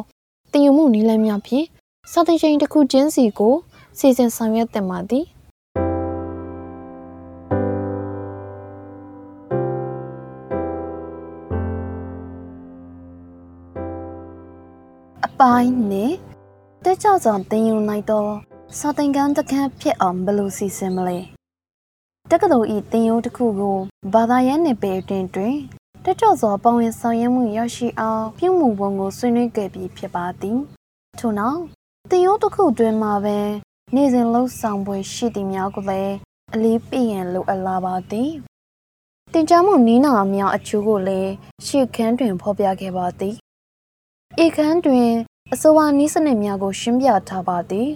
[0.53, 1.67] တင်ယူမှုနည်းလမ်းများဖြင့်
[2.11, 3.55] စာသင်ချိန်တစ်ခုချင်းစီကို
[3.99, 5.25] စီစဉ်ဆောင်ရွက်တင်ပါသည်
[15.45, 16.13] ပိုင်းနဲ့
[16.85, 18.27] တက်ကြစွာတင်ယူနိုင်သော
[18.79, 21.19] စာသင်ခန်းတစ်ခန်းဖြစ်အောင်ဘယ်လိုစီစဉ်မလဲ
[22.31, 23.79] တက္ကသိုလ်ဤတင်ယူတစ်ခုကို
[24.13, 25.57] ဘာသာရေးနယ်ပယ်အတွင်းတွင်
[26.05, 30.59] တက်ကြွစွာပဝင်ဆောင်ရွက်မှုရရှိအောင်ပြုမှုပုံကိုဆွေးနွေးခဲ့ပြီးဖြစ်ပါသည်
[31.19, 31.61] ထို့နောက်
[32.11, 33.39] တင်ရုံးတစ်ခုတွင်မှာပဲ
[33.95, 36.15] နေ့စဉ်လှုပ်ဆောင်ပွဲရှိသည်များကိုလည်း
[36.55, 38.31] အလေးပေးရန်လိုအပ်လာပါသည်
[39.33, 41.31] တင်ကြားမှုနီးနာအများအချို့ကိုလည်း
[41.67, 43.35] ရှေ့ခန်းတွင်ဖော်ပြခဲ့ပါသည်
[44.45, 45.11] ဧခန်းတွင်
[45.53, 47.91] အဆိုပါနည်းစနစ်များကို ရှင်းပြထားပါသည်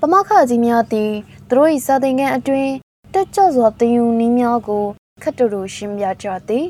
[0.00, 1.12] ပမခကြီးများသည်
[1.48, 2.72] သူတို့၏စာသင်ခန်းအတွင်း
[3.14, 4.84] တက်ကြွစွာသင်ယူနည်းများကို
[5.22, 6.66] ခက်တူတူရှင်းပြကြသည်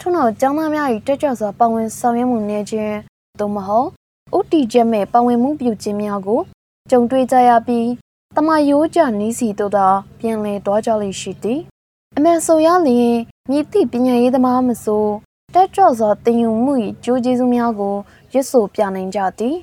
[0.00, 2.96] ထို့နောက်ကျောင်းသားများ၏တက်ကြွစွာပါဝင်ဆောင်ရွက်မှုနေခြင်း
[3.38, 3.88] သို့မဟုတ်
[4.36, 6.40] ဥတီချက်မဲ့ပါဝင်မှုပြုခြင်းများကို
[6.90, 7.88] ကြုံတွေ့ကြရပြီး
[8.36, 11.60] တမယိုးကြနီးစီတို့သာပြန်လည်သွားကြလိမ့်ရှိသည်
[12.16, 13.18] အမှန်ဆိုရလျင်
[13.50, 15.06] မြစ်သည့်ပညာရေးသမားမဆို
[15.54, 17.96] တက်ကြွစွာသင်ယူမှု၏ကြိုးကျေးဇူးများကို
[18.36, 19.56] ရွတ်ဆိုပြနိုင်ကြသည်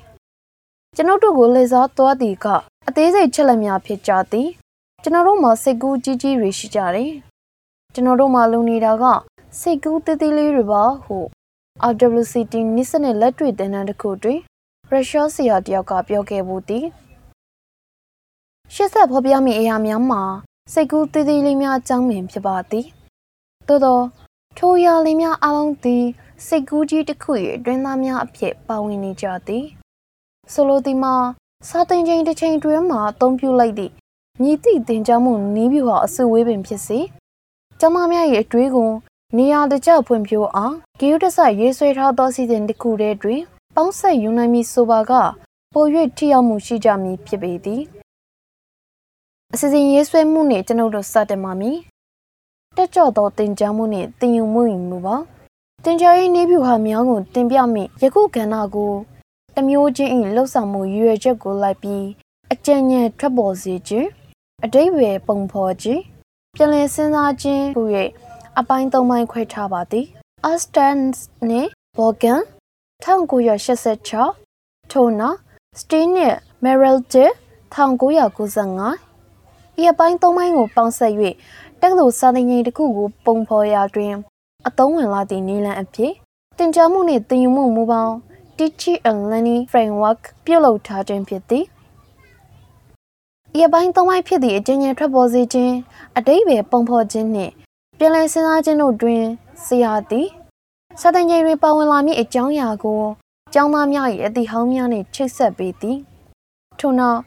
[0.96, 2.46] ကျွန်ုပ်တို့ကိုလေစားသွားသည်က
[2.88, 4.48] အသေးစိတ်ချက်လက်များဖြစ်ကြသည်
[5.02, 7.12] ကျွန်တော်တို့မှာစိတ်ကူးကြီးကြီးတွေရှိကြတယ်
[7.94, 9.04] ကျွန်တော်တို့မှာလုံနေတာက
[9.60, 11.18] စိတ်ကူးသေးသေးလေးတွေပါဟု
[11.90, 14.40] RWCT နစ်စနဲ့လက်တွေ့သင်တန်းတစ်ခုတွင်
[14.90, 16.84] ရုရှားဆရာတယောက်ကပြောခဲ့မှုသည်
[18.74, 20.22] ရှစ်ဆက်ဖော်ပြမိအရာများမှာ
[20.72, 22.86] စိတ်ကူးသေးသေးလေးများအကြောင်းပင်ဖြစ်ပါသည်
[23.68, 24.00] သို့သော
[24.58, 26.04] ထိုရာလေးများအလုံးသည်
[26.46, 29.64] စိတ်ကူးကြီးတစ်ခု၏အတွင်းသားများအဖြစ်ပါဝင်နေကြသည်
[30.52, 31.14] ဆိုလိုသည်မှာ
[31.68, 33.92] စာသင်ချိန်တစ်ချိန်တွင်မှာအသုံးပြုလိုက်သည့်
[34.42, 36.98] မြည်သည့်သင်ကြားမှုနီးပြဟာအစုဝေးပင်ဖြစ်စေ
[37.80, 38.90] ကျောင်းသားများ၏အတွေးကို
[39.36, 43.42] နေရာတကျဖွံ့ဖြိုးအောင်ဂီယုတဆရေးဆွဲထားသောစီစဉ်တစ်ခုတည်းတွင်
[43.74, 45.12] ပေါင်းဆက်ယူနိုင်မည်ဆိုပါက
[45.74, 45.84] ပို၍
[46.16, 47.82] ထိရောက်မှုရှိကြမည်ဖြစ်ပေသည်
[49.52, 51.78] အစီအစဉ်ရေးဆွဲမှုနှင့်ကျွန်ုပ်တို့စတင်ပါမည်
[52.76, 55.16] တက်ကြွသောတင်ကြားမှုနှင့်တင်ယူမှုမူပါ
[55.86, 58.92] တင်ကြားရေးနေပြဟာများကိုတင်ပြမိယခုကဏ္ဍကို
[59.54, 62.04] တမျိုးချင်း၏လှုပ်ဆောင်မှုရွယ်ချက်ကိုလိုက်ပြီး
[62.52, 64.08] အကြံဉာဏ်ထွက်ပေါ်စေခြင်း
[64.64, 66.02] အတိတ်ပဲပုံဖော်ခြင်း
[66.56, 67.82] ပြန်လည်စဉ်းစားခြင်းဟူ၍
[68.58, 70.06] အပိုင်း၃ပိုင်းခွဲထားပါသည်
[70.50, 71.16] Astans
[71.48, 72.40] နှင့် Bogan
[73.04, 75.38] 1986ထို့နောက်
[75.80, 76.98] Steen နှင့် Merrill
[77.74, 81.12] 1995ဤအပိုင်း၃ပိုင်းကိုပေါင်းစပ်၍
[81.80, 84.14] တက္ကသိုလ်စာသင်ချိန်တစ်ခုကိုပုံဖော်ရာတွင်
[84.66, 86.12] အသုံးဝင်လာသည့်နည်းလမ်းအဖြစ်
[86.58, 88.14] တင်ကြားမှုနှင့်သင်ယူမှုမူပေါင်း
[88.58, 91.64] Teaching and Learning Framework ပြုလုပ်ထားခြင်းဖြစ်သည်။
[93.58, 95.74] ဤအပိုင်းသုံးပိုင်းဖြစ်သည့်အကျဉ်းချုပ်ထွက်ပေါ်စေခြင်း
[96.16, 97.52] အတိတ်ပဲပုံဖော်ခြင်းနှင့်
[97.98, 99.22] ပြန်လည်စဉ်းစားခြင်းတို့တွင်
[99.64, 100.28] ဆရာသည်
[101.00, 103.02] စာသင်ချိန်တွင်ပါဝင်လာမည့်အကြောင်းအရာကို
[103.52, 105.98] ကျောင်းသားများ၏အသည့်ဟောင်းများနှင့်ချိတ်ဆက်ပေးသည်။
[106.78, 107.20] ထို့နောက်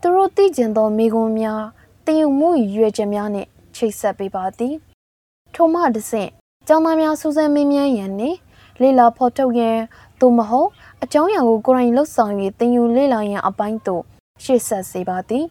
[0.00, 1.62] သူတို့သိကျင်သောမိဂုံးများ
[2.04, 4.74] တည်ယူမှု၏ရွေချက်များနှင့်ချိတ်ဆက်ပေးပါသည်။
[5.54, 6.30] ထို့မှတစ်ဆင့်
[6.66, 8.38] ကျောင်းသားများစူးစမ်းမေးမြန်းရန်နှင့်
[8.80, 9.78] လေ့လာဖော်ထုတ်ရန်
[10.20, 10.68] သို့မဟုတ်
[11.02, 14.02] အကြောင်းအရာကိုကိုယ်တိုင်လှုပ်ဆောင်၍သင်ယူလေ့လာရန်အပိုင်းသို့
[14.42, 15.44] ရှေ့ဆက်စေပါသည်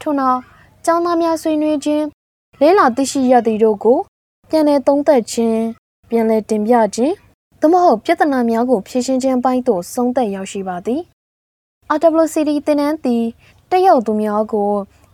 [0.00, 0.40] ထို့နောက်
[0.84, 2.04] ကျောင်းသားများဆွေးနွေးခြင်း
[2.60, 3.98] လေ့လာသိရှိရသည်တို့ကို
[4.50, 5.62] ပြန်လည်သုံးသပ်ခြင်း
[6.10, 7.14] ပြန်လည်တင်ပြခြင်း
[7.60, 11.00] သို့မဟုတ်ပြဿနာများကိုဖြေရှင်းခြင်းပိုင်းသို့ဆုံးသက်ရောက်ရှိပါသည်
[11.96, 13.24] RWCD သင်တန်းသည်
[13.70, 14.70] တက်ရောက်သူများကို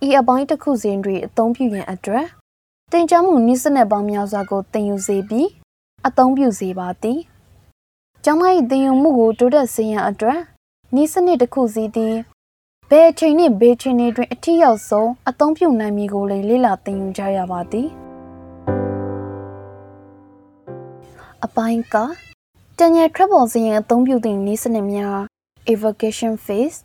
[0.07, 2.27] ဤအပိုင်းတစ်ခုစဉ်တွင်အသုံးပြုရန်အတွက်
[2.93, 5.49] တင် जा မှုနည်းစနစ်ပေါင်းများစွာကိုသင်ယူစေပြီး
[6.07, 7.19] အသုံးပြုစေပါသည်
[8.25, 10.41] ကျောင်းသား၏သင်ယူမှုကိုတိုးတက်စေရန်အတွက်
[10.95, 12.15] နည်းစနစ်တစ်ခုစီသည်
[12.91, 17.89] ဘယ်အချိန်နှင့်ဘယ်အချိန်တွင်အထီးရောက်ဆုံးအသုံးပြုနိုင်မည်ကိုလည်းလေ့လာသင်ယူကြရပါသည်
[21.45, 21.97] အပိုင်းက
[22.79, 25.19] တညထွက်ပေါ်စေရန်အသုံးပြုသည့်နည်းစနစ်များ
[25.73, 26.79] evocation phase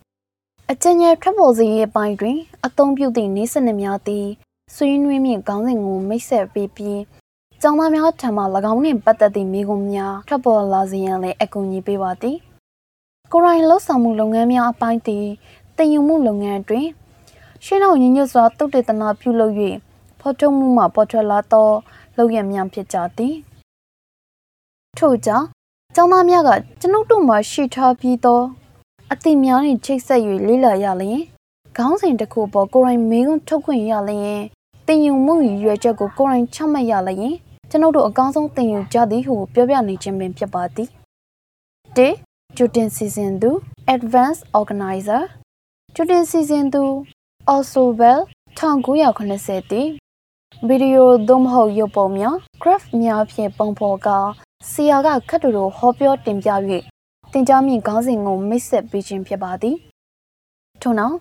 [0.70, 4.26] အကျဉ်းချုပ်ထွက်ပေါ်စေရဲ့အပိုင်းတွင်အသုံးပြုသည့်နည်းစနစ်များသည်
[4.76, 7.00] ဆွေးနွေးမြင့်ခေါင်းစဉ်ကိုမိတ်ဆက်ပေးပြီး
[7.60, 12.36] ကျောင်းသားများထံမှ၎င်းနှင့်ပတ်သက်သည့်မိကွန်းများထွက်ပေါ်လာစေရန်လည်းအကူအညီပေးပါသည်
[13.32, 15.26] ကိုရိုင်းလှုပ်ဆောင်မှုလုပ်ငန်းများအပိုင်းသည်
[15.76, 16.86] တင်ယူမှုလုပ်ငန်းတွင်
[17.64, 19.54] ရှင်းအောင်ညညွတ်စွာတုတ်တေသနာပြုလုပ်၍
[20.20, 21.68] ဖော်ထုတ်မှုမှပေါ်ထွက်လာသော
[22.16, 23.34] လုပ်ရများဖြစ်ကြသည်
[24.98, 25.46] ထို့ကြောင့်
[25.94, 28.40] ကျောင်းသားများကကျွန်ုပ်တို့မှာရှိထားပြီးသော
[29.12, 31.22] အသိများနှင့်ချိတ်ဆက်၍လေ့လာရလျင်
[31.76, 34.42] ခေါင်းစဉ်တစ်ခုပေါ်ကိုရိုင်းမေးခွန်းထုတ်ခွင့်ရလျင်
[34.86, 37.34] တင်ယူမှုရွယ်ချက်ကိုကိုရိုင်းချမှတ်ရလျင်
[37.70, 40.88] ကျွန်ုပ်တို့အကောင်းဆုံးသင်ယူကြသည်ဟုပြောပြနေခြင်းပင်ဖြစ်ပါသည်
[41.96, 41.98] ၁
[42.56, 43.50] ကျူတင်စီစဉ်သူ
[43.94, 45.22] Advanced Organizer
[45.94, 46.82] ကျူတင်စီစဉ်သူ
[47.54, 48.20] Oswell
[48.58, 49.88] 1980တည်
[50.68, 54.18] ဗီဒီယိုသို့မဟုတ်ရုပ်ပုံများ graph များဖြင့်ပုံဖော်ကာ
[54.70, 56.50] ဆရာကခက်တူတူဟောပြောတင်ပြ၍
[57.32, 59.76] တင်ကြားမြင့်ခေါင်းစဉ်ကိုမိတ်ဆက်ပေးခြင်းဖြစ်ပါသည်
[60.82, 61.16] ထို့နောက်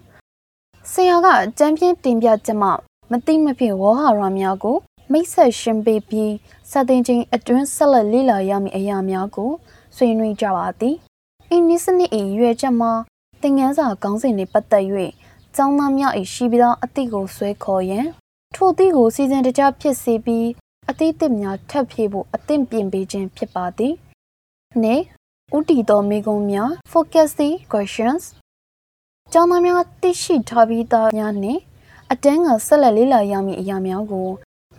[0.92, 2.72] ဆရာကအကြံပြင်းတင်ပြချက်မှ
[3.14, 4.78] မသိမဖြစ်ဝေါ်ဟာရများကို
[5.12, 6.34] မိတ်ဆက်ရှင်းပေးပြီး
[6.72, 9.52] စာသင်ချိန်အတွင်းဆက်လက်လေ့လာရမည့်အရာများကို
[9.96, 10.96] ဆွေးနွေးကြပါသည်။
[11.56, 12.92] ဤနည်းစနစ်၏ရွယ်ချက်မှာ
[13.42, 14.86] သင်ခန်းစာခေါင်းစဉ်တွေပတ်သက်၍
[15.56, 18.08] ကျောင်းသားများ၏ရှိပြီးသောအသည့်ကိုဆွဲခေါ်ရန်
[18.56, 20.48] ထိုသည့်ကိုစီစဉ်တကြဖြစ်စေပြီး
[20.90, 23.94] အသည့်သစ်များထပ်ဖြည့်ဖို့အသင့်ပြင်ပေးခြင်းဖြစ်ပါသည်။
[24.84, 24.96] နေ
[25.56, 28.24] ဥတီသောမိကုံးများ focus the questions
[29.34, 31.62] ကျောင်းသားများသိရှိထားပြီးသားများနှင့်
[32.14, 34.28] အတန်းကဆက်လက်လေ့လာရမည့်အရာများကို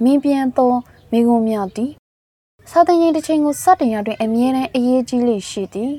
[0.02, 0.72] မင်းပြန်သော
[1.12, 1.92] မိကုံများသည်
[2.70, 5.92] စာသင်ချိန်တစ်ချိန်ကိုစတင်ရတွင်အမြဲတမ်းအရေးကြီးလေရှိသည်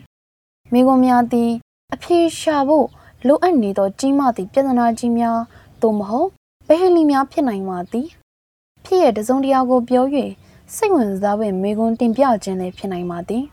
[0.73, 1.51] မိကွန်များသည်
[1.93, 2.87] အဖြေရှာဖို့
[3.27, 5.39] လိုအပ်နေသောကြီးမားသည့်ပြဿနာကြီးများ
[5.81, 6.29] သို့မဟုတ်
[6.67, 8.07] ဘယ်ဟလီများဖြစ်နိုင်ပါသည်
[8.85, 10.05] ဖြစ်ရဲ့တစုံတရာကိုပြော၍
[10.75, 13.43] စိတ်ဝင်စားဖွယ်မိကွန်တင်ပြခြင်းလည်းဖြစ်နိုင်ပါသည်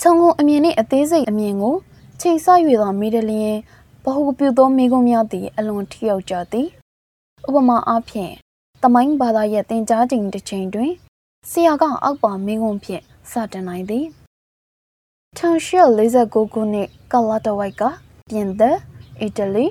[0.00, 1.74] ခြုံငုံအမြင်နှင့်အသေးစိတ်အမြင်ကို
[2.20, 2.46] ချိန်ဆ၍
[2.80, 3.58] သောမိဒလျင်
[4.04, 6.68] ဘဟုပြုသောမိကွန်များသည်အလွန်ထိရောက်ကြသည်
[7.46, 8.32] ဥပမာအားဖြင့်
[8.82, 10.92] တမိုင်းဘာသာရဲ့သင်ကြားချိန်တစ်ချိန်တွင်
[11.50, 14.06] ဆရာကအောက်ပါမိကွန်ဖြင့်စတင်နိုင်သည်
[15.38, 17.82] 1849ခုနှစ်ကလာတဝိုက်က
[18.30, 18.76] ပြင်သစ်
[19.20, 19.66] အီတလီ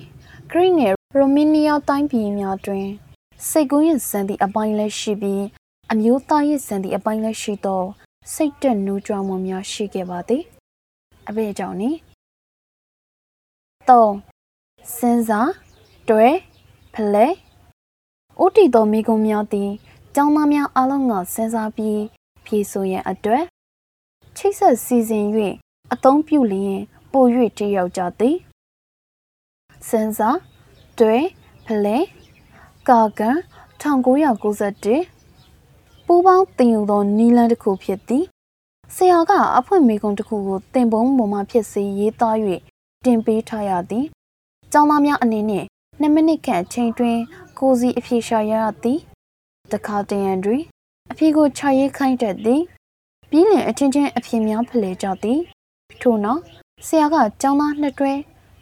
[0.52, 2.88] ဂရိနဲ့ရိုမေးနီးယားတိုင်းပြည်များတွင်
[3.50, 5.44] စိတ်ကူးရင်စံသည့်အပိုင်းလည်းရှိပြီး
[5.92, 7.84] အမျိုးသားရေးစံသည့်အပိုင်းလည်းရှိသော
[8.34, 10.44] စိတ်တက်နှူးကြွမှုများရှိခဲ့ပါသည်
[11.28, 11.90] အဘိကြောင့်နိ
[13.88, 14.14] ၃
[14.96, 15.52] စဉ်းစား
[16.10, 16.28] တွဲ
[16.94, 17.28] ဖလဲ
[18.44, 19.70] ဥတီတော်မိကုံများသည်
[20.16, 22.00] ကျောင်းသားများအလုံးကစဉ်းစားပြီး
[22.46, 23.44] ဖြေဆိုရန်အတွက်
[24.38, 25.26] ချိတ်ဆက်စီစဉ်၍
[25.94, 26.80] အသုံးပြုလျင်
[27.12, 27.26] ပို၍
[27.58, 28.36] တည်ရောက်ကြသည်
[29.88, 30.38] စဉ်းစား
[31.00, 31.18] တွဲ
[31.66, 31.98] ဖလဲ
[32.90, 33.38] ကာကန်
[33.82, 38.26] 1991ပူပေါင်းတင်ယူသောနီလန်တစ်ခုဖြစ်သည်
[38.96, 42.38] ဆရာကအဖွင့်မေကုံတစ်ခုကိုတင်ပုံးပေါ်မှဖြစ်စေရေးသား၍
[43.06, 44.06] တင်ပေးထားရသည်
[44.72, 45.66] ကျောင်းသားများအနေနဲ့
[46.02, 47.18] 2မိနစ်ခန့်အချိန်တွင်
[47.60, 49.00] ကိုစီအဖြေရှာရသည်
[49.72, 50.62] တခါတရံတွင်
[51.12, 52.62] အဖြေကိုခြာရေးခိုင်းတတ်သည်
[53.30, 55.40] ပြီးလင်အချင်းချင်းအဖြေများဖလှယ်ကြသည်
[56.02, 56.42] ထို့နောက်
[56.86, 58.14] ဆရာကကျောင်းသားနှစ်တွဲ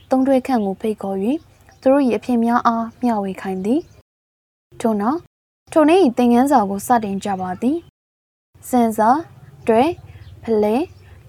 [0.10, 1.18] သုံးတွဲခန့်ကိုဖိတ်ခေါ်၍
[1.82, 3.82] သူတို့၏အဖြစ်များအားမျှဝေခိုင်းသည်
[4.82, 5.20] ထို့နောက်
[5.72, 7.78] ထိုနေ့၏သင်ခန်းစာကိုစတင်ကြပါသည်
[8.70, 9.10] စင်စာ
[9.68, 9.84] တွဲ
[10.44, 10.76] ဖလဲ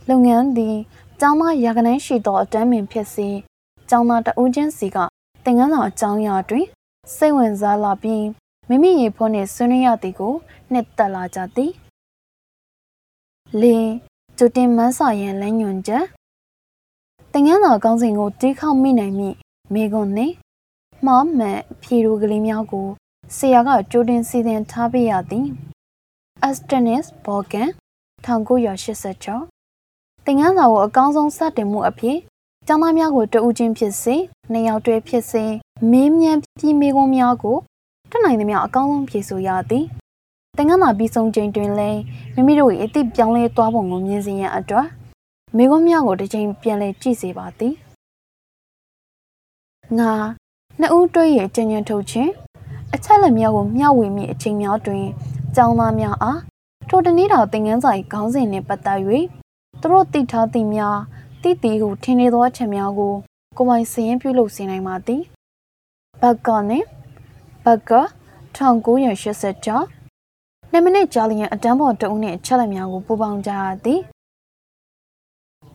[0.09, 0.77] လုပ်ငန်းသည်
[1.25, 3.29] ကျောင်းသားရာခနိုင်ရှိသောအတန်းပင်ဖြစ်စေ
[3.89, 4.99] ကျောင်းသားတဦးချင်းစီက
[5.45, 6.67] သင်ခန်းစာအကြောင်းအရာတွင်
[7.17, 8.27] စိတ်ဝင်စားလာပြီး
[8.69, 10.35] မိမိရေဖို့နှင့်ဆွေးနွေးရသည်ကို
[10.73, 11.73] နှစ်သက်လာကြသည်
[13.61, 13.93] လင်း
[14.39, 16.05] ကျတင်မန်းစာရန်လမ်းညွန်ချက်
[17.33, 19.29] တင်ငန်းသာကောင်းစဉ်ကိုတီးခေါက်မိနိုင်မိ
[19.75, 20.35] မိကွန်နှင့်
[21.07, 22.87] မှားမှန်ဖြေရိုကလေးများကို
[23.37, 25.47] ဆရာကကြိုတင်စီစဉ်ထားပေးရသည်
[26.49, 27.69] Astonis Borgen
[28.25, 29.62] 1986
[30.27, 32.19] တင်ငန်းစာကိုအကောင်းဆုံးစတင်မှုအဖြစ်
[32.67, 34.15] ကျောင်းသားများကိုတဦးချင်းဖြစ်စေ
[34.53, 35.45] နှစ်ယောက်တွဲဖြစ်စေ
[35.91, 37.57] မေးမြန်းပြီးမေးခွန်းများကို
[38.11, 39.85] တနိုင်သမျှအကောင်းဆုံးဖြေဆိုရသည်
[40.57, 42.01] သင်္ကန်းသာပြီးဆုံးချိန်တွင်လည်း
[42.35, 44.87] မိမိတို့၏အသည့်ပြောင်းလဲသွားပုံကိုမြင်စေရန်အတွက်
[45.57, 47.75] မိခွန်းများကိုတစ်ချိန်ပြန်လည်ကြည့်စေပါသည်
[49.99, 50.13] ငါ
[50.81, 52.31] နှစ်ဦးတွေ့ရဲ့ကြင်ញံထုတ်ခြင်း
[52.95, 55.05] အချက်လက်များကိုမျှဝေမိအချိန်များတွင်
[55.57, 56.41] ကျောင်းသားများအား
[56.89, 59.01] ထိုတနေ့တော်သင်ခန်းစာ၏ခေါင်းစဉ်နှင့်ပတ်သက်၍
[59.83, 60.99] သူတို့သိထားသည့်များ
[61.43, 63.15] သိသည်ဟုထင်နေသောအချက်များကို
[63.57, 65.23] ကိုပိုင်စည်ရင်ပြုလုပ်စေနိုင်ပါသည်
[66.21, 66.87] ဘတ်ကောနှင့်
[67.65, 67.93] ဘတ်က
[68.57, 74.01] 1986နှစ်မိနစ်ကြာလျင်အတန်းပေါ်တအုပ်နှင့်ချက်လက်များကိုပူပေါင်းကြရသည်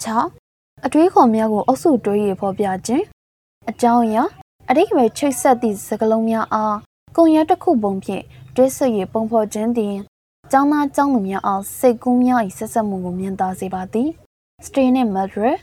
[0.04, 3.06] 6အတွေးခေါ်များကိုအုပ်စုတွေးရဖော်ပြခြင်း
[3.70, 4.24] အကြောင်းအရာ
[4.70, 6.78] အတိတ်ပဲချိတ်ဆက်သည့်စကားလုံးများအား
[7.16, 8.24] ကုံရတစ်ခုပုံဖြင့်
[8.56, 9.96] တွဲဆက်ရပုံဖော်ခြင်းသည်
[10.52, 14.10] ကျောင်းသားကျောင်းသူများအားစိတ်ကူးများ၏ဆက်ဆက်မှုကိုမြင်သာစေပါသည်
[14.66, 15.58] စတေးနှင့်မက်ဒရစ်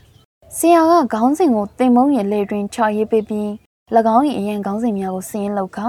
[0.57, 3.49] ဆရာကခေါင်းစဉ်ကိုတင်မုံရဲ့လေတွင်ချရေးပေးပြီး၎
[4.15, 5.79] င်း၏အရင်ခေါင်းစဉ်များကိုစီးရင်လောက်ခ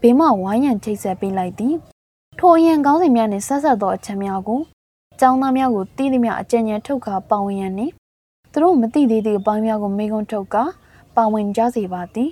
[0.00, 1.74] ဘေးမှဝိုင်းရန်ချိတ်ဆက်ပေးလိုက်သည်
[2.38, 4.60] ထိုအရင်ကောင်းစဉ်များနှင့်ဆက်ဆက်သောအချက်များကို
[5.20, 7.92] ကျောင်းသားများကိုသိသမျှအကြံဉာဏ်ထုတ်ကာပါဝင်ရန်နှင့်
[8.52, 10.64] သူတို့မသိသေးသည့်အပိုင်းများကိုမေးခွန်းထုတ်ကာ
[11.16, 12.30] ပါဝင်ကြစေပါသည်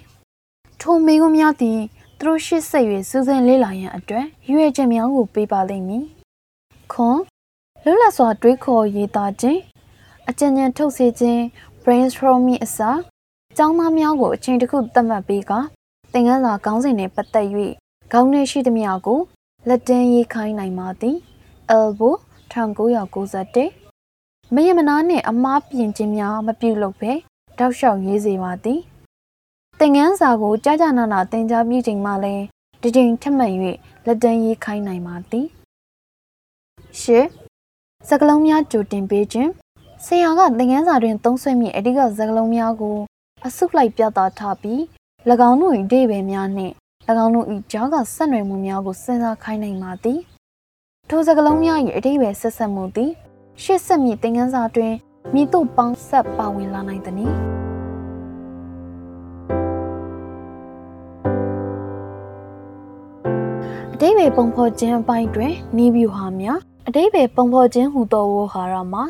[0.81, 1.79] ထိုမေးခွန်းများသည်
[2.21, 6.05] သူတို့ရှေ့ဆက်၍စူးစမ်းလေ့လာရန်အတွက်ရွေးချက်များကိုပေးပါလိမ့်မည်
[6.93, 7.19] ခွန်
[7.85, 9.61] လွတ်လပ်စွာတွေးခေါ်ရေးသားခြင်း
[10.29, 11.41] အကြံဉာဏ်ထုတ်စေခြင်း
[11.83, 12.99] brainstorming အစား
[13.57, 15.53] ကျောင်းသားများကိုအချိန်တစ်ခုသတ်မှတ်ပေးက
[16.13, 17.49] သင်ခန်းစာခေါင်းစဉ်နဲ့ပတ်သက်၍
[18.13, 19.21] ခေါင်းထဲရှိသမျှကို
[19.69, 21.17] လက်တန်းရေးခိုင်းနိုင်ပါသည်
[21.79, 22.15] elbow
[22.53, 27.13] 1991မယမနာနှင့်အမားပြင်ခြင်းများမပြုလုပ်ဘဲ
[27.59, 28.81] တောက်လျှောက်ရေးစေပါသည်
[29.83, 32.45] သင်ငန်းစာကိုကြာကြာနာနာသင်ကြားပြီးချိန်မှလည်း
[32.83, 33.53] ဒီချိန်ထက်မှန်၍
[34.07, 35.47] လက်တန်းရေးခိုင်းနိုင်ပါသည်
[37.01, 37.27] ရှစ်
[38.09, 39.51] စကလုံးများကြိုတင်ပေးခြင်း
[40.05, 42.97] ဆရာကသင်ငန်းစာတွင်သုံးဆွဲမည့်အဓိကစကလုံးများကို
[43.47, 44.81] အစုလိုက်ပြသထားပြီး၎
[45.49, 46.75] င်းတို့၏အဓိပ္ပာယ်များနှင့်၎
[47.25, 50.21] င်းတို့၏ကြားကဆက်နွယ်မှုများကိုစဉ်းစားခိုင်းနိုင်ပါသည်
[51.09, 53.11] ထိုစကလုံးများ၏အတိပ္ပယ်ဆက်ဆက်မှုသည်
[53.63, 54.95] ရှေ့ဆက်မည့်သင်ခန်းစာတွင်
[55.35, 57.35] မိတို့ပေါင်းဆက်ပါဝင်လာနိုင်သည်။
[64.01, 66.59] အတိပ္ပယ်ပုံဖော်ခြင်းအပိုင်းတွင်နီးဗျူဟာများ
[66.89, 69.05] အတိပ္ပယ်ပုံဖော်ခြင်းဟူသောဝေါ်ဟာရမှာ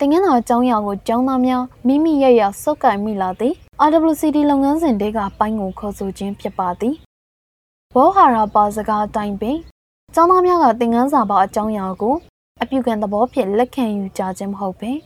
[0.00, 3.54] တင်ငန်းတော်အကြောင်းအရာကိုကျောင်းသားများမိမိရရစုပ်ကိုင်မိလာသည်
[3.86, 6.94] RWCD လုပ်ငန်းစဉ်တွေကပိုင်းကိုခေါ်ဆိုခြင်းဖြစ်ပါသည်
[7.94, 9.58] ဘောဟာရာပါစကားအတိုင်းပင်
[10.14, 12.14] ကျောင်းသားများကသင်ခန်းစာပါအကြောင်းအရာကို
[12.62, 14.96] အပြုကံသဘောဖြင့်လက်ခံယူကြခြင်းမဟုတ်ပင်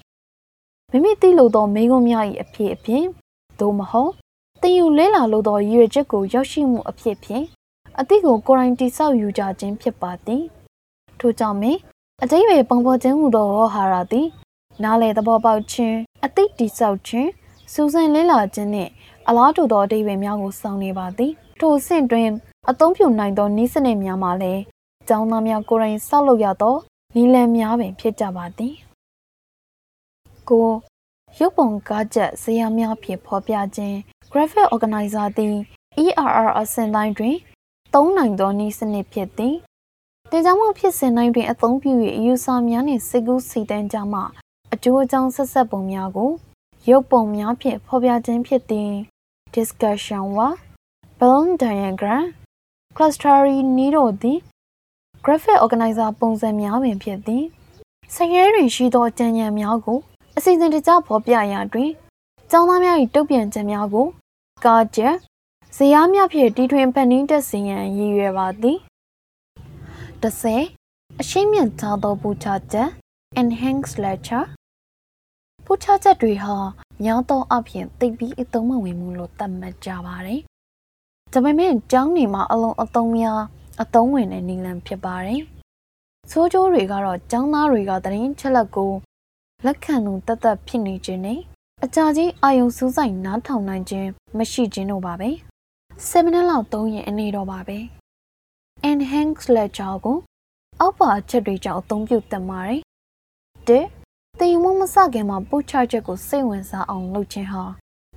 [0.90, 3.04] မိမိသိလို့သောမိဂုံးများ၏အဖြစ်အပြင်
[3.60, 4.12] သို့မဟုတ်
[4.62, 7.46] တင်ယူလဲလာလို့သောရည်ရွယ်ချက်ကိုရောက်ရှိမှုအဖြစ်ဖြင့်
[8.00, 10.42] အတိကိုကိုယ်တိုင်တိဆောက်ယူကြခြင်းဖြစ်ပါသည်
[11.18, 11.78] ထို့ကြောင့်မင်း
[12.22, 14.26] အတိပ္ပယ်ပုံပေါ်ခြင်းဟူသောဝဟာရသည်
[14.82, 17.30] နားလေသဘောပေါက်ခြင်းအတိတိဆောက်ခြင်း
[17.72, 18.90] စူးစမ်းလဲလာခြင်းနှင့်
[19.28, 22.28] အလားတူသောအတိပ္ပယ်များကိုဆောင်နေပါသည်ထိုအဆင့်တွင်
[22.70, 24.60] အသုံးပြုနိုင်သောနည်းစနစ်များမှာလည်း
[25.08, 26.76] ကျောင်းသားများကိုယ်တိုင်ဆောက်လုပ်ရသော
[27.14, 28.74] နည်းလမ်းများပင်ဖြစ်ကြပါသည်
[30.48, 30.68] ကို
[31.38, 33.96] ရုပ်ပုံကားချက်ဇာတ်များဖြင့်ဖော်ပြခြင်း
[34.32, 35.54] graphic organizer သည်
[36.04, 37.36] ERR အဆင့်တိုင်းတွင်
[37.94, 39.56] သုံးနိုင်သောနည်းစနစ်ဖြစ်သည်
[40.30, 44.20] တင်ကြောင်မှုဖြစ်စဉ်တိုင်းတွင်အသုံးပြု၍အယူဆများနှင့်စိတ်ကူးစိတ်တမ်းကြမှ
[44.72, 46.30] အကျိုးအကြောင်းဆက်ဆက်ပုံများကို
[46.88, 48.90] ရုပ်ပုံများဖြင့်ဖော်ပြခြင်းဖြစ်သည်
[49.54, 50.38] discussion ဝ
[51.20, 52.24] Venn diagram
[52.96, 54.38] clustery နည်းတို့သည်
[55.24, 57.44] graphic organizer ပုံစံများပင်ဖြစ်သည်
[58.14, 59.98] စရဲတွင်ရှိသောကြံဉာဏ်များကို
[60.36, 61.90] အစီအစဉ်တကျဖော်ပြရာတွင်
[62.50, 64.06] ကျောင်းသားများ၏တုတ်ပြန်ချက်များကို
[64.64, 65.14] ကားချက်
[65.76, 68.78] ဇယားများဖြင့်တီထွင်ဖန်တီးတက်စေရန်ရည်ရွယ်ပါသည်
[70.22, 72.88] 30အရှိန်မြင့်ထားသောပူချချက်
[73.40, 74.46] enhanced lecture
[75.64, 76.56] ပူချချက်တွေဟာ
[77.04, 80.40] များသောအပြင်သိပြီးအသုံးမဝင်ဘူးလို့သတ်မှတ်ကြပါတယ်။
[81.32, 83.40] ဒါပေမဲ့ကျောင်းနေမှာအလုံးအသုံးများ
[83.82, 85.40] အသုံးဝင်တဲ့နည်းလမ်းဖြစ်ပါတယ်။
[86.30, 88.92] ဆိုးကျိုးတွေကတော့ကျောင်းသားတွေကတရင်ချက်လက်ကို
[89.64, 91.40] လက်ခံသူတသက်ဖြစ်နေခြင်းနဲ့
[91.84, 94.08] အကြကြီးအာယုံစူးစိုက်နားထောင်နိုင်ခြင်း
[94.38, 95.30] မရှိခြင်းတို့ပါပဲ
[96.00, 97.78] 7မိနစ်လောက်သုံးရင်အနေတော့ပါပဲ
[98.90, 100.18] enhance lecture ကို
[100.80, 102.80] အောက်ပါအချက်တွေကြောင့်အသုံးပြုတတ်ပါတယ်
[103.68, 103.86] တစ်
[104.40, 107.64] တင်မမစခင်မှာပို့ချချက်ကိုစိတ်ဝင်စားအောင်လုပ်ခြင်းဟာ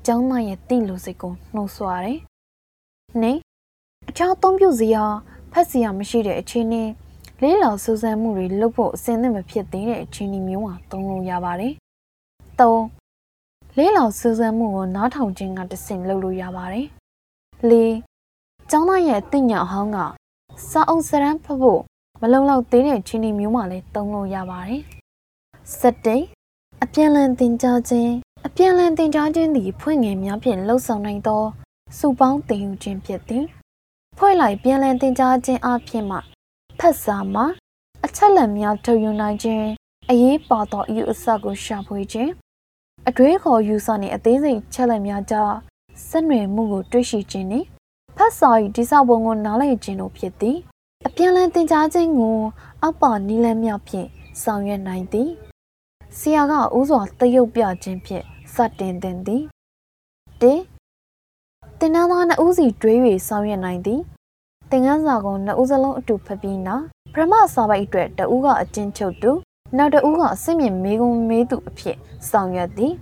[0.06, 2.20] ကျောင်းသားရဲ့တိလို့စိတ်ကိုနှိုးဆွာတယ်
[3.22, 3.38] နှစ်
[4.10, 5.04] အခြားအသုံးပြုစရာ
[5.52, 6.84] ဖတ်စရာမရှိတဲ့အခြေအနေ
[7.42, 11.74] လေးလောင်စူးစမ်းမှုတွေလုပ်ဖို့အစင်းသင့်မဖြစ်သေးတဲ့အခြေအနေမျိုးဟာသုံးလို့ရပါတယ်။
[12.60, 12.62] ၃
[13.78, 16.88] လေးလောင်စူးစမ်းမှုကိုနားထောင်ခြင်းကတဆင့်လုပ်လို့ရပါတယ်။
[17.72, 17.74] ၄
[18.70, 19.98] ကျောင်းသားရဲ့အသိဉာဏ်အဟောင်းက
[20.70, 21.82] စာအုပ်စရန်ဖတ်ဖို့
[22.22, 24.82] မလုံလောက်သေးတဲ့အခြေအနေမျိုးမှလည်းသုံးလို့ရပါတယ်။
[25.80, 26.18] ၁၁
[26.84, 28.12] အပြန်လည်သင်ကြားခြင်း
[28.48, 31.44] အပြန်လည်သင်ကြားခြင်းသည်ဖွင့်ငယ်များဖြင့်လှုပ်ဆောင်နိုင်သော
[31.98, 33.46] စုပေါင်းသင်ယူခြင်းဖြစ်သည်။
[34.18, 36.18] ဖွဲ့လိုက်ပြန်လည်သင်ကြားခြင်းအဖြစ်မှ
[36.80, 37.46] ဖက်စာမှာ
[38.06, 39.66] အချက်လက်များထုတ်ယူနိုင်ခြင်း
[40.10, 42.32] အရေးပါသောအယူအဆကိုရှာဖွေခြင်း
[43.08, 45.54] အတွေးခေါ်ယူဆနှင့်အသေးစိတ်ချက်လက်များကြား
[46.08, 47.68] ဆက်နွယ်မှုကိုတွေ့ရှိခြင်းနှင့်
[48.18, 50.58] ဖတ်စာ၏ဒီဆောက်ပုံကိုနားလည်ခြင်းတို့ဖြစ်သည်
[51.08, 52.38] အပြန်လည်သင်ကြားခြင်းကို
[52.82, 54.08] အောက်ပါနီးလန်းများဖြင့်
[54.44, 55.30] ဆောင်ရွက်နိုင်သည်
[56.18, 59.44] ဆရာကဥစွာတရုပ်ပြခြင်းဖြင့်စတင်သင်သည်
[60.42, 60.44] တ
[61.80, 62.94] တင်နန်းသားနှစ်ဦးစီတွဲ၍
[63.28, 64.02] ဆောင်ရွက်နိုင်သည်
[64.70, 69.32] သင်ခန်းစာကိုနှစ်ဦးစလုံးအတူဖတ်ပြီးနောက်ပထမစာပိုက်အတွက်တဦးကအကျဉ်းချုပ်သူ
[69.78, 71.98] နောက်တဦးကအစစ်မြင့်မေးခွန်းမေးသူအဖြစ်
[72.30, 72.94] ဆောင်ရွက်သည်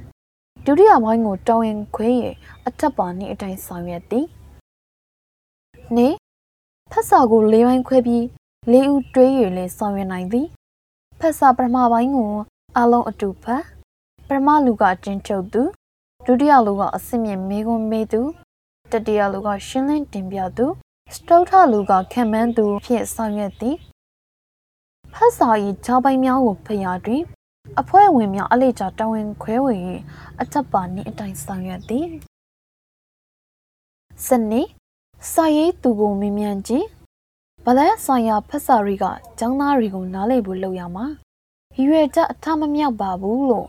[0.65, 2.25] ဒုတိယပိုင်းကိုတောင်းရင်ခွဲရ
[2.67, 4.25] အထက်ပါနှင့်အတိုင်းဆောင်ရွက်သည်
[5.95, 6.07] နေ
[6.91, 8.23] ဖက်စာကို၄ပိုင်းခွဲပြီး
[8.71, 10.47] ၄ဦးတွဲရလဲဆောင်ရွက်နိုင်သည်
[11.19, 12.31] ဖက်စာပထမပိုင်းကို
[12.77, 13.63] အလုံးအတူဖတ်
[14.27, 15.61] ပထမလူကအကျဉ်းချုပ်သူ
[16.25, 18.21] ဒုတိယလူကအစစ်မြင့်မေးခွန်းမေးသူ
[18.91, 20.65] တတိယလူကရှင်းလင်းတင်ပြသူ
[21.13, 23.75] စတုထလူကခံမှန်းသူဖြစ်ဆောင်ရွက်သည်
[25.13, 25.49] ဖတ်စာ၏
[25.85, 27.23] ဂျာပိုင်များကိုဖျားတွင်
[27.79, 29.75] အဖွဲ့ဝင်များအလေးချတာဝန်ခွဲဝေ၍
[30.41, 32.07] အထက်ပါနှင့်အတိုင်းဆောင်ရွက်သည်
[34.27, 34.67] စနစ်
[35.31, 36.87] စာရေးသူကိုမြင်မြန်ကြည့်
[37.65, 39.05] ဗလဲဆိုင်ရာဖက်စာတွေက
[39.39, 41.05] ကျောင်းသားတွေကိုနားလည်ဖို့လုပ်ရမှာ
[41.81, 43.67] ရွေချက်အထမမြောက်ပါဘူးလို့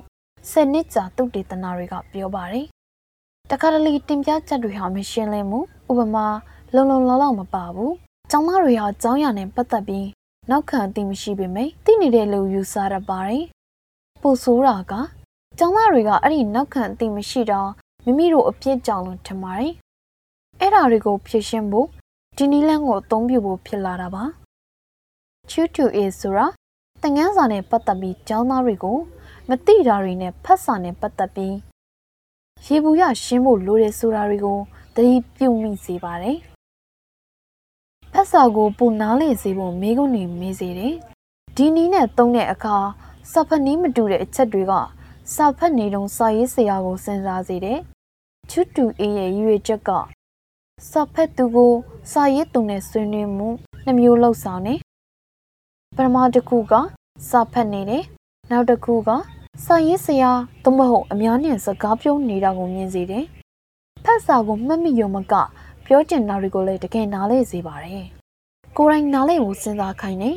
[0.51, 2.67] စနစ်ကြာတုတ်တေသနာတွေကပြောပါတယ်
[3.51, 6.27] တခါတလေတင်ပြချက်တွေဟာမရှင်းလင်းမှုဥပမာ
[6.75, 7.93] လုံလုံလောက်လောက်မပါဘူး။
[8.31, 10.09] ကျောင်းသားတွေဟာကျောင်းရနဲ့ပတ်သက်ပြီး
[10.51, 13.45] နောက်ခံအသိမရှိပေမဲ့သိနေတဲ့လူယူဆရပါတယ်။
[14.27, 14.93] ပိုဆိုးတာက
[15.59, 17.71] ကျောင်းသားတွေကအဲ့ဒီနောက်ခံအသိမရှိတော့
[18.05, 19.73] မိမိတို့အပြစ်ကြောင့်လို့ထင်ပါတယ်။
[20.61, 21.89] အဲ့ဓာတွေကိုဖြေရှင်းဖို့
[22.37, 24.25] ဒီနီလန်းကိုအသုံးပြုဖို့ဖြစ်လာတာပါ။
[25.51, 26.47] True to is ဆိုတာ
[27.03, 28.97] တငန်းစာနဲ့ပတ်သက်ပြီးကျောင်းသားတွေကို
[29.49, 31.55] မသိတာတွေနဲ့ဖတ်စာနဲ့ပတ်သက်ပြီး
[32.67, 34.59] ရေဘူးရရှင်းဖို့လိုတဲ့ဆိုတာတွေကို
[34.95, 36.37] သတိပြုမိစေပါတယ်။
[38.13, 40.95] ဖက်စာကိုပူနားလေစေဖို့မိကုန်းနေမေးစေတယ်။
[41.57, 42.77] ဒီနီးနဲ့သုံးတဲ့အခါ
[43.33, 44.73] စာဖတ်နီးမတူတဲ့အချက်တွေက
[45.35, 47.79] စာဖတ်နေတုန်းစာရေးဆရာကိုစဉ်းစားစေတယ်။
[48.51, 49.91] ချွတ်တူအေးရဲ့ရွေချက်က
[50.91, 51.73] စာဖတ်သူကို
[52.13, 53.49] စာရေးသူနဲ့ဆွေးနွေးမှု
[53.85, 54.75] နှမျိုးလှုပ်ဆောင်နေ
[55.97, 56.73] ပထမတစ်ခုက
[57.31, 58.03] စာဖတ်နေတယ်။
[58.51, 59.11] နောက်တစ်ခုက
[59.65, 60.31] စာရေးဆရာ
[60.65, 63.25] သို့မဟုတ်အများနဲ့စကားပြောနေတာကိုမြင်စေတယ်။
[64.05, 65.35] ဖတ်စာကိုမှတ်မိရုံမက
[65.87, 68.05] ပြောကျင်တာတွေကိုလည်းတကယ်နားလဲစေပါတယ်။
[68.77, 70.31] ကိုယ်တိုင်နားလဲကိုစဉ်းစားခိုင်းနေ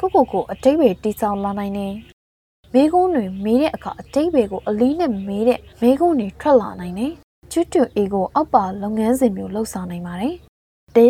[0.00, 1.88] ကိုကိုကိုအတိတ်ပဲတိဆောက်လာနိုင်နေ
[2.76, 7.12] မေးခွန်းတွေမေးတဲ့အခါအတိတ်ဘယ်ကိုအလေးနဲ့မေးတဲ့မေးခွန်းတွေထွက်လာနိုင်တယ်။
[7.52, 10.34] ချွတ်တူအေကိုအောက်ပါလုပ်ငန်းစဉ်မျိုးလှုပ်ဆောင်နိုင်ပါတယ်။
[10.96, 11.08] တေ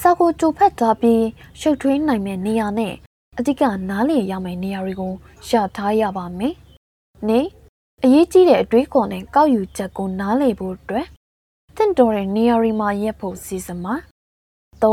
[0.00, 1.22] စာကိုတူဖက်ထားပြီး
[1.60, 2.94] ရှုပ်ထွေးနိုင်မဲ့နေရာနဲ့
[3.38, 5.12] အဓိကနားလည်ရမယ့်နေရာတွေကို
[5.48, 6.54] ရှာထားရပါမယ်။
[7.28, 7.40] နေ
[8.04, 11.06] အရေးကြီးတဲ့အတွေးခေါ်နဲ့ကောက်ယူချက်ကိုနားလည်ဖို့အတွက်
[11.76, 13.94] တင့်တော်တဲ့နေရာတွေမှာရက်ဖို့စီစဉ်ပါ။
[14.82, 14.84] ၃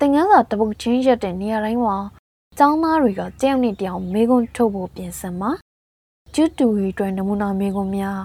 [0.00, 1.96] သင်ခန်းစာတပုတ်ချင်းရက်တဲ့နေရာတိုင်းမှာ
[2.58, 5.50] ကျောင်းသားတွေကတယောက်နဲ့တယောက်မေခွန်းထုတ်ဖို့ပြင်ဆင်ပါ။
[6.34, 8.20] ကျူတူရီအတွက်နမူနာမေခွန်းများ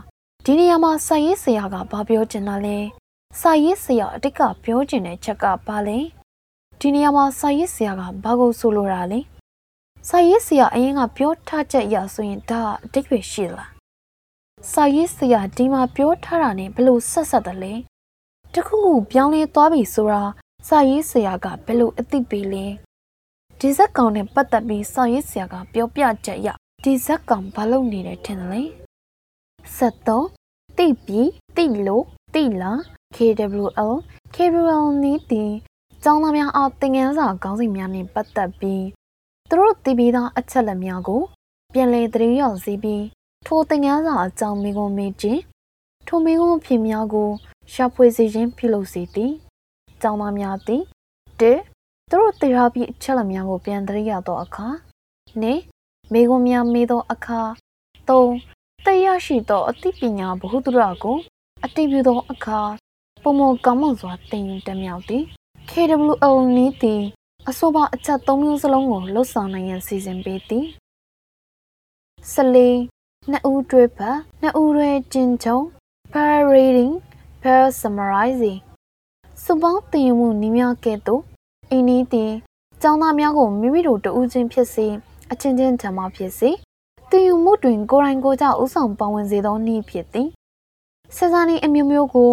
[0.46, 2.78] ဒီနေရာမှာစာရေးဆရာကဘာပြောချင်တာလဲ။
[3.40, 5.98] စာရေးဆရာအတိတ်ကပြောချင်တဲ့ချက်ကဘာလဲ။
[6.80, 9.20] ဒီနေရာမှာစာရေးဆရာကဘာကိုဆိုလိုတာလဲ။
[10.10, 13.70] စာရေးဆရာအရင်ကပြောထားချက်အရဆိုရင်ဒါအတိတ်ပဲရှိလား။
[14.72, 17.74] စာရေးဆရာဒီမှာပြောထားတာနဲ့ဘယ်လိုဆက်ဆက်တယ်လဲ။
[18.54, 20.24] တခုခုပြောင်းလဲသွားပြီဆိုတာ
[20.68, 22.68] စာရေးဆရာကဘယ်လိုအသိပေးလဲ
[23.64, 26.48] ဒီဇက်ကောင်နဲ့ပတ်သက်ပြီးစာရေးဆရာကပြောပြချက်ရ
[26.84, 28.62] ဒီဇက်ကောင်ဘာလုပ်နေတယ်ထင်တယ်လဲ
[29.78, 31.22] 73တိပြီ
[31.56, 32.04] တိလို့
[32.34, 32.72] တိလာ
[33.16, 33.94] KWL
[34.36, 35.44] KWL နီးတီ
[36.04, 38.86] ကျောင်းသားများအားသင်ခန်းစာခေါင်းစဉ်များနဲ့ပတ်သက်ပြီး
[39.50, 41.22] သူတို့သိပြီးသားအချက်လက်များကို
[41.74, 43.04] ပြန်လည်သတိရောက်စေပြီး
[43.48, 45.42] ထိုသင်ခန်းစာအကြောင်းမိကုံမေးခြင်း
[46.08, 47.30] ထိုမိကုံဖြေများကို
[47.74, 49.32] ရှာဖွေစေခြင်းပြုလုပ်စေသည်
[50.02, 50.82] ကျောင်းသားများသည်
[51.42, 51.44] တ
[52.14, 54.68] သူတို့သေရာပြီးအချက်လက်များကိုပြန်သတိရသောအခါ
[55.42, 55.54] နေ
[56.12, 57.42] မိကုံများမေးသောအခါ
[58.08, 58.30] ၃
[58.86, 61.18] တရားရှိသောအသိပညာဘ ഹു တုရကို
[61.66, 62.60] အတိပြုသောအခါ
[63.24, 65.24] ပုံမကောင်းမွန်စွာသင်ယူတမြောက်သည်
[65.70, 67.02] KWL နည်းသည်
[67.50, 70.66] အဆိုပါအချက်၃မျိုးစလုံးကိုလှုပ်ဆောင်နိုင်ရန်စီစဉ်ပေးသည်
[72.32, 72.78] ဆလေး
[73.30, 75.60] နှစ်ဦးတွဲဖက်နှစ်ဦးရဲကျင်းချုံ
[76.14, 76.94] pair reading
[77.42, 78.60] pair summarizing
[79.44, 81.24] စုပေါင်းသင်ယူမှုနည်းများကဲ့သို့
[81.72, 82.32] အိနည်းသည်
[82.82, 84.88] ကျောင်းသားများကိုမိမိတို့တဦးချင်းဖြစ်စေ
[85.32, 86.50] အချင်းချင်းဓမ္မဖြစ်စေ
[87.10, 90.30] သင်ယူမှုတွင်ကိုယ်တိုင်ကိုယ်ကျဥဆောင်ပါဝင်စေသောနည်းဖြစ်သည်
[91.16, 92.32] စစနီအမျိုးမျိုးကို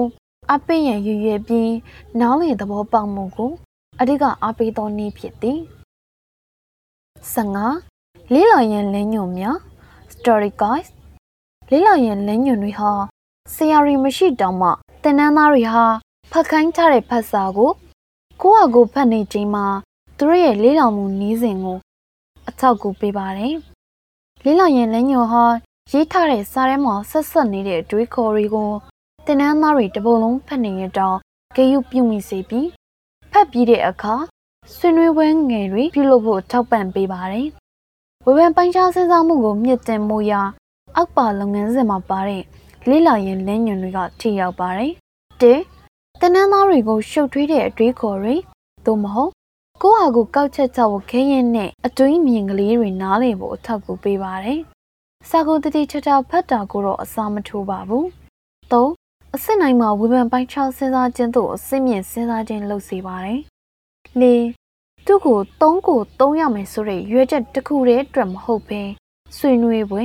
[0.52, 1.72] အပိရန်ရွရွပြီး
[2.20, 3.50] နားလည်သဘောပေါက်မှုကို
[4.00, 5.58] အဓိကအပိသောနည်းဖြစ်သည်
[7.24, 9.56] 15လေးလာရန်လင်းညွန်များ
[10.12, 10.90] story guides
[11.70, 12.92] လေးလာရန်လင်းညွန်တွေဟာ
[13.54, 14.68] ဆရာရီမရှိတောင်မှ
[15.02, 15.84] သင်တန်းသားတွေဟာ
[16.30, 17.70] ဖတ်ခိုင်းထားတဲ့ဖတ်စာကို
[18.42, 19.66] ကိုယ့်ဟာကိုယ်ဖတ်နေချိန်မှာ
[20.16, 21.78] သူတို့ရဲ့လေးလောင်မှုနီးစဉ်ကို
[22.48, 23.54] အထောက်ကူပေးပါတယ်။
[24.44, 25.44] လေးလောင်ရင်လက်ညှိုဟာ
[25.92, 28.70] ရေးထားတဲ့စာထဲမှာဆက်ဆက်နေတဲ့အတွေးခေါ်တွေကို
[29.26, 31.16] တင်နန်းသားတွေတပုံလုံးဖတ်နေရတော့
[31.56, 32.68] ဂေယုပြုမိစေပြီး
[33.32, 34.14] ဖတ်ပြီးတဲ့အခါ
[34.74, 37.48] ဆွေးနွေးပွဲငယ်တွေပြုလုပ်ဖို့ထောက်ပံ့ပေးပါတယ်။
[38.24, 40.42] ဝေဖန်ပိုင်းခြားစဉ်းစားမှုကိုမြင့်တင်မှုရာ
[40.96, 42.42] အောက်ပါလုပ်ငန်းစဉ်မှာပါတဲ့
[42.88, 44.92] လေးလာရင်လင်းညွန်တွေကထိရောက်ပါတယ်။
[45.40, 45.77] ၁
[46.22, 48.34] တနန်းသားတွေကိုရှုပ်ထွေးတဲ့အတွေးခေါ်တွေ
[48.86, 49.32] သို့မဟုတ်
[49.82, 54.60] ကိုယ့်ဟာကိုကောက်ချက်ချဖို့ခဲရင်နဲ့အတွင်းမြင်ကလေးတွေနားလည်ဖို့အထောက်အကူပေးပါတယ်။
[55.28, 58.04] စာကိုတတိချာချာဖတ်တာကိုတော့အစာမထိုးပါဘူး။
[58.70, 58.86] ၃
[59.34, 63.40] အစစ်နိုင်မှာဝေဖန်ပိုင်းခြားစဉ်းစားခြင်းတို့အစစ်မြင့်စဉ်းစားခြင်းလုပ်စေပါတယ်။
[64.20, 64.24] ၄
[65.06, 68.82] သူ့ကို၃ကို၃ရမယ်ဆိုတဲ့ရွေချက်တစ်ခုတည်းအတွက်မဟုတ်ဘဲ
[69.36, 70.04] ဆွေးနွေးပွဲ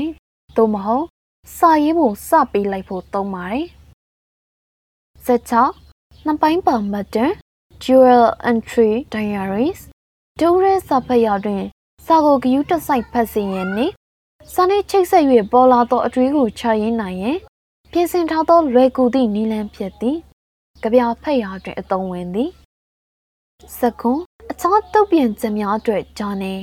[0.58, 1.06] သို့မဟုတ်
[1.58, 3.68] စာရေးဖို့စပေးလိုက်ဖို့သုံးပါတယ်။
[5.28, 5.54] ဆက်ချ
[6.26, 7.32] နှစ်ပိုင်းပါမှတ်တဲ့
[7.84, 9.82] Dual Entry Diaries
[10.40, 11.64] ဒိုရဲစာဖတ်ရာတွင်
[12.06, 13.94] စာကိုဂယုတစိုက်ဖတ်စီရင်နှင့်
[14.54, 17.38] စာနှင့်ချိတ်ဆက်၍ပေါ်လာသောအတွေးကိုချရင်းနိုင်ရင်
[17.92, 20.18] ပြင်ဆင်ထားသောလွယ်ကူသည့်နည်းလမ်းဖြစ်သည်
[20.82, 22.50] ကြပြဖတ်ရာတွင်အသုံးဝင်သည်
[23.78, 24.20] စကွန်
[24.52, 26.60] အခြားတုတ်ပြန်ချက်များအတွက် journal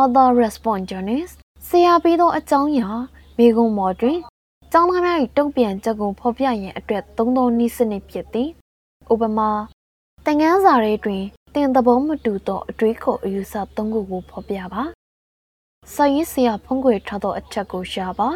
[0.00, 1.30] other response journals
[1.68, 2.90] ဆရာပေးသောအကြောင်းအရာ
[3.38, 4.18] မိဂုံမော်တွင်
[4.72, 8.50] ကျောင်းသားများ၏တုတ်ပြန်ချက်ကိုဖော်ပြရန်အတွက်သုံးသောနည်းစနစ်ဖြစ်သည်
[9.12, 9.50] ဥပမာ
[10.24, 14.82] သင်ခန်းစာတွေတွင်တင်သဘောမတူသောအတွေးခေါ်အယူဆသုံးခုကိုဖော်ပြပါ
[15.92, 18.28] စာရေးဆရာဖုံးကွယ်ထားသောအချက်ကိုရှာပါ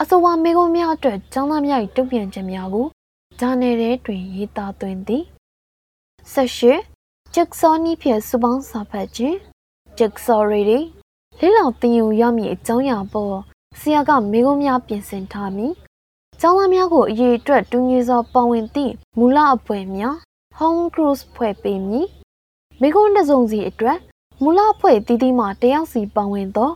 [0.00, 2.86] အဆိုပါမိကုံးများအတွက်ကျောင်းသားများ၏တုံ့ပြန်ချက်များကို
[3.40, 5.24] ဂျာနယ်ထဲတွင်ရေးသားသွင်းသည်
[6.32, 6.72] ဆက်ရှိ
[7.34, 9.38] ဂျက်ဆောနီးဖြင့်စပေါင်းစာဖတ်ခြင်း
[9.98, 10.78] ဂျက်ဆောရီဒီ
[11.40, 13.36] လေးလောင်တင်ယူရမည့်အကြောင်းအရာပေါ်
[13.80, 15.72] ဆရာကမိကုံးများပြင်ဆင်ထားမည်
[16.40, 20.14] ကျောင်းသားများကိုအရေးအတွက်တူညီစွာပါဝင်သည့်မူလအပွဲများ
[20.58, 22.08] home cruise ဖွဲ့ပေးမည်
[22.80, 23.98] မိကုန်းတစုံစီအတွက်
[24.42, 26.70] မူလဖွဲ့တီးတီးမှတယောက်စီပါဝင်သော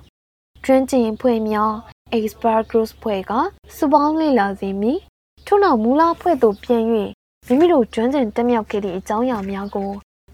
[0.65, 1.73] train ကျင်ဖွဲ့များ
[2.17, 3.33] expert cruise ဖွဲ့က
[3.77, 4.99] စပေါင်းလေ့လာစေမည်
[5.47, 6.83] ထို့နောက်မူလဖွဲ့သို့ပြန်၍
[7.47, 9.91] မိမိတို့ကျွမ်းကျင်တက်မြောက်ခဲ့သည့်အကြောင်းအရာများကို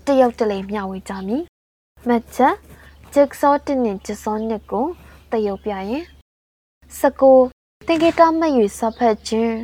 [0.07, 1.43] တယောက်တလေမျှဝေကြမည်
[2.09, 2.55] မတ်ချက်
[3.15, 4.87] ဂျက်ဆော့တစ်နှင့်ဂျက်ဆော့နှစ်ကို
[5.31, 6.05] တရုပ်ပြရင်
[6.99, 7.39] စကို
[7.89, 9.57] သင်္ကေတမှတ်၍စဖတ်ခြင်း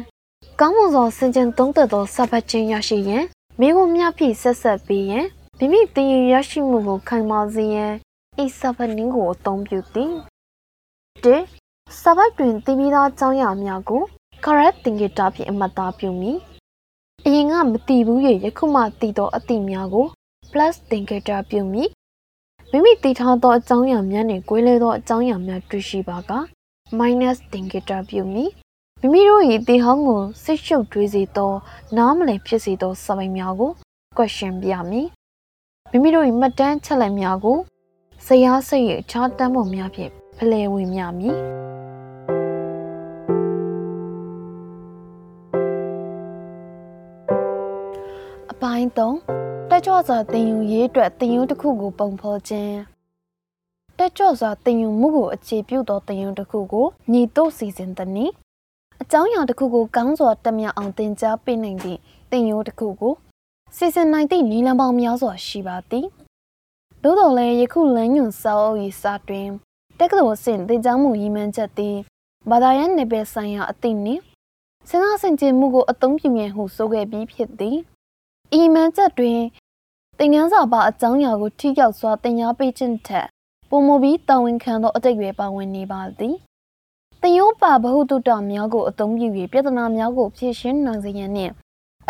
[0.60, 3.24] ကောင်းမွန်စွာဆင်ခြင်သုံးသက်သောစဖတ်ခြင်းရရှိရန်
[3.60, 5.26] မိကိုမြဖြည့်ဆက်ဆက်ပေးရန်
[5.58, 7.92] မိမိတင်ရရရှိမှုကိုခိုင်မာစေရန်
[8.42, 10.12] ဤစဖတ်နင်းကိုအသုံးပြုသည်
[11.22, 11.36] ၁
[12.00, 14.02] စာပိုက်တွင်သိပြီးသားအကြောင်းအရာများကို
[14.44, 16.32] correct သင်္ကေတဖြင့်အမှတ်သားပြုမိ
[17.24, 20.06] အရင်ကမသိဘူး၍ယခုမှသိသောအသိများကို
[20.52, 21.84] plus သင်္ကေတပြုမိ
[22.70, 26.32] မိမိသိထားသောအကြောင်းအရာများနှင့်ကွဲလဲသောအကြောင်းအရာများတွေ့ရှိပါက
[26.98, 28.44] minus သင်္ကေတပြုမိ
[29.00, 31.52] မိမိတို့၏တေဟောင်းကိုစိတ်ရှုပ်တွေးစေသော
[31.96, 33.70] နားမလည်ဖြစ်စေသောစာပိုင်များကို
[34.16, 35.08] question ပြမည်
[35.90, 37.58] မိမိတို့၏မှတ်တမ်းချက်လက်များကို
[38.26, 41.36] ဇယားစိတ်၏အခြားတမ်းပုံများဖြင့်ဖလှယ်ဝင်မြမည်
[48.50, 52.89] အပိုင်း3တက်ကြွစွာတင်ယူရေးအတွက်တင်ယူတစ်ခုကိုပုံဖော်ခြင်း
[54.02, 58.32] တက်ကြွစွာတင်ယူမှုကိုအခြေပြုသောတင်ယူတစ်ခုကိုညီတို့စီစဉ်သည်နည်း
[59.02, 61.98] အကြောင်းအရာတစ်ခုကိုကောင်းစွာတက်မြောက်အောင်သင်ကြားပေးနိုင်သည့်
[62.30, 63.14] တင်ယူတစ်ခုကို
[63.76, 66.06] စီစဉ်နိုင်သည့်နည်းလမ်းပေါင်းများစွာရှိပါသည်
[67.02, 69.48] သို့တော်လည်းယခုလမ်းညွန်စာအုပ်၏စာတွင်
[69.98, 71.96] တက္ကသိုလ်အဆင့်သင်ကြားမှုရည်မှန်းချက်သည်
[72.50, 74.22] ဘာသာရေးနယ်ပယ်ဆိုင်ရာအသည့်နှင့်
[74.88, 77.76] စဉ်းစားဆင်ခြင်မှုကိုအသုံးပြုရန်ဟုဆိုခဲ့ပြီးဖြစ်သည်
[78.58, 79.40] ဤမှန်ချက်တွင်
[80.18, 83.28] သင်ခန်းစာပါအကြောင်းအရာကိုထိရောက်စွာသင်ကြားပေးခြင်းထက်
[83.72, 86.34] ပုံမပြီးတာဝန်ခံသောအတိတ်ပဲပါဝင်နေပါသည်
[87.20, 91.52] သင်ရိုးပါဘဟုတုတများကိုအသုံးပြု၍ပြဿနာများကိုဖြေရှင်းနိုင်စေရန်နှင့်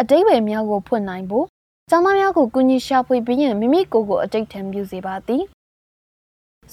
[0.00, 1.46] အတိတ်ပဲများကိုဖွင့်နိုင်ဖို့
[1.90, 5.42] ကျောင်းသားများကိုကူညီရှာဖွေပေးရန်မိမိကိုယ်ကိုအတိတ်ထံပြုစေပါသည်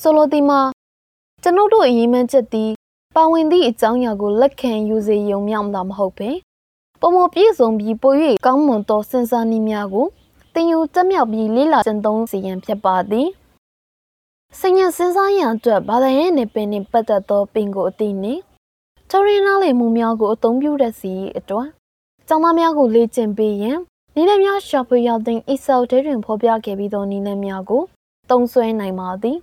[0.01, 0.59] ဆိုလိုသည်မှာ
[1.43, 2.71] ကျွန်ုပ်တို့အရေးမှန်းချက်သည်
[3.15, 6.29] ပါဝင်သည့်အကြောင်းအရာကိုလက်ခံယူစေရုံမျှမသာမဟုတ်ပဲ
[7.01, 8.13] ပုံမပြည့်စုံပြီးပို၍
[8.45, 10.07] ကောင်းမွန်သောစဉ်းစားနည်းများကို
[10.53, 13.27] တင်ယူတက်မြောက်ပြီးလေ့လာကျင့်သုံးစီရန်ဖြစ်ပါသည်
[14.61, 18.41] စဉ္ညာစဉ်းစားရန်အတွက်ဘာသာရေးနယ်ပယ်နှင့်ပတ်သက်သောပင်ကိုအသိနှင့်
[19.09, 21.67] ချိုရင်းနားလေမှုများကိုအသုံးပြုတတ်စီအတွက်
[22.27, 23.77] ကျောင်းသားများကိုလေ့ကျင့်ပေးရန်
[24.15, 27.83] နည်းလမ်းများရှာဖွေရသည့် Excel ထဲတွင်ဖော်ပြခဲ့ပြီးသောနည်းလမ်းများကို
[28.29, 29.37] သုံးစွဲနိုင်ပါသည်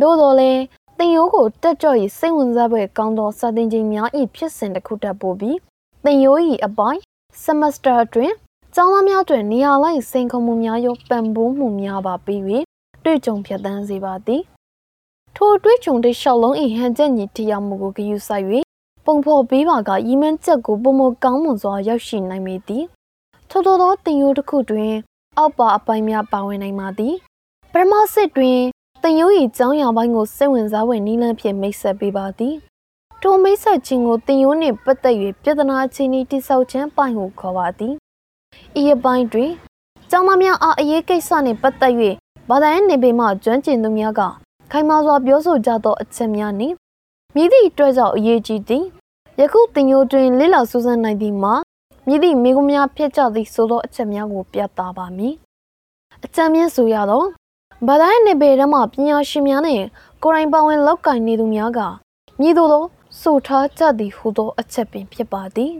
[0.00, 0.60] သို့တော်လည်း
[0.98, 5.58] တင်ရိုးကိုတက်ကြော့၏စိတ်ဝင်စားဖွယ်ကောင်းသောစာသင်ချိန်များ၏ဖြစ်စဉ်တစ်ခုတက်ပို့ပြီး
[6.04, 7.00] တင်ရိုး၏အပိုင်း
[7.44, 8.32] semester တွင်
[8.74, 12.42] ကျောင်းသားများတွင်နေရာလိုက်စိန်ခေါ်မှုများရောပံ့ပိုးမှုများပါပြီး၍
[13.04, 14.42] တွေ့ကြုံဖြတ်သန်းစေပါသည်
[15.36, 18.46] ထိုတွေ့ကြုံတဲ့ရှောက်လုံး၏ဟန်ချက်ညီတရားမှုကိုဂရုစိုက်၍
[19.04, 22.84] ပုံဖော်ပေးပါကရီမန်းချက်ကိုပုံမကောင်းမွန်စွာရောက်ရှိနိုင်ပေသည်
[23.50, 24.94] ထို့သောသောတင်ရိုးတစ်ခုတွင်
[25.38, 27.14] အောက်ပါအပိုင်းများပါဝင်နိုင်ပါသည်
[27.72, 28.58] ပရမစစ်တွင်
[29.02, 32.54] တင်ရိုး၏ကျောင်းရပိုင်းကိုစိတ်ဝင်စားဝင်နီးလန်းဖြင့်မိတ်ဆက်ပေးပါသည်
[33.22, 37.94] ထိုမိတ်ဆက်ခြင်းကိုတင်ရိုးနှင့်ပတ်သက်၍ပြဿနာချင်းဤတိဆောက်ခြင်းပိုင်းကိုခေါ်ပါသည်
[38.80, 39.50] ဤအပိုင်းတွင်
[40.10, 41.94] ကျောင်းသားများအားအရေးကိစ္စနှင့်ပတ်သက်၍
[42.50, 44.20] ဘာသာရေးနေပေမှကျွမ်းကျင်သူများက
[44.70, 46.74] ခိုင်မာစွာပြောဆိုကြသောအချက်များနှင့်
[47.34, 48.84] မြည်သည့်အတွက်ကြောင့်အရေးကြီးသည်
[49.40, 51.54] ယခုတင်ရိုးတွင်လေ့လာစူးစမ်းနိုင်သည်မှာ
[52.06, 55.34] မြည်သည့်မိကုများဖြစ်ကြသည့်ဆိုသောအချက်များကိုပြသပါမည်
[56.24, 57.24] အကြံဉာဏ်ဆိုရသော
[57.86, 59.84] ဘာသာရေးနေပေထဲမှာပညာရှင်များနှင့်
[60.22, 61.80] ကိုယ်တိုင်ပါဝင်လောက်ကင်နေသူများက
[62.40, 62.84] မြည်သို့သော
[63.20, 65.72] ဆိုထားကြသည်ဟုသောအချက်ပင်ဖြစ်ပါသည်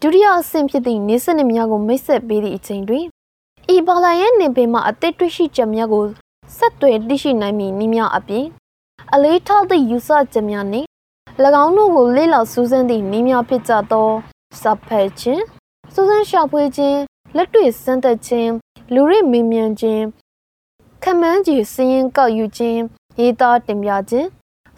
[0.00, 3.06] ဒုတိယအဆင့်ဖြစ်သည့်နေစနစ်များကိုမိတ်ဆက်ပေးသည့်အချိန်တွင်
[3.72, 6.04] ဤဘာသာရေးနေပေမှာအသစ်တွေ့ရှိချက်များကို
[6.56, 8.46] ဆက်သွယ်သိရှိနိုင်မည်နည်းများအပြင်
[9.14, 10.88] အလေးထားသည့်ယူဆချက်များနှင့်၎
[11.64, 14.10] င်းတို့ကိုလေ့လာစူးစမ်းသည့်နည်းများဖြစ်ကြသော
[14.60, 15.42] စပ်ဖက်ခြင်း
[15.92, 16.98] စူးစမ်းရှာဖွေခြင်း
[17.36, 18.52] လက်တွေ့စမ်းသပ်ခြင်း
[18.94, 20.04] လူရိမေးမြန်းခြင်း
[21.02, 22.80] ခမန်းကြီးစည်ရင်ကောက်ယူခြင်း
[23.20, 24.28] ရေးသားတင်ပြခြင်း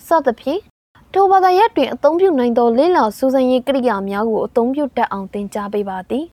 [0.07, 0.61] စသဖြင့်
[1.13, 6.27] ထိုဘာသာရပ်တွင်အသုံးပြုနိုင်သောလေ့လာစူးစမ်းရေးကိရိယာများကိုအသုံးပြုတတ်အောင်သင်ကြားပေးပါသည်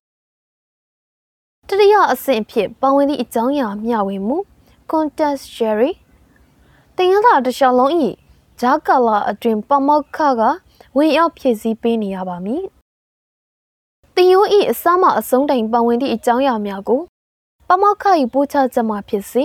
[1.68, 4.38] တတိယအဆင့်ဖြစ်ပါဝင်သည့်အကြောင်းအရာမျှဝေမှု
[4.91, 5.95] context sharing
[6.95, 7.91] သင်ရတာတစ်လျှောက်လုံး၏
[8.61, 10.41] ဂျာကာလာအတွင်ပမောက်ခက
[10.97, 12.64] ဝင်ရောက်ဖြည့်ဆည်းပေးနေရပါမည်။
[14.16, 17.01] တင်ယိုး၏အစမှအဆုံးတိုင်ပါဝင်သည့်အကြောင်းအရာများကို
[17.68, 18.03] ပမောက်ခ၏
[18.34, 19.43] ပို့ချချက်မှဖြစ်စေ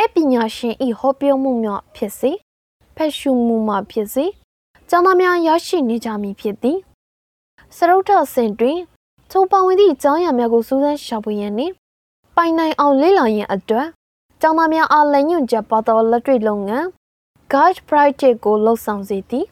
[0.00, 2.30] အပညာရှင်၏ဟောပြောမှုများဖြစ်စေ
[2.96, 4.26] ဖက်ရှုမှုမှဖြစ်စေ
[4.88, 6.78] ကျောင်းသားများရရှိနေကြမည်ဖြစ်သည်။
[7.76, 8.78] စရုတ်ထဆင်တွင်
[9.36, 11.72] ထိုပါဝင်သည့်အကြောင်းအရာများကိုစူးစမ်းရှာဖွေရန်နှင့်
[12.36, 13.88] ပိုင်နိုင်အောင်လေ့လာရန်အတွက်
[14.40, 16.86] ကျောင်းသားများအားလည်ညွန့်ချက်ပါသောလက်တွေ့လုပ်ငန်း
[17.52, 19.46] Guide Project ကိုလှုပ်ဆောင်စေသည်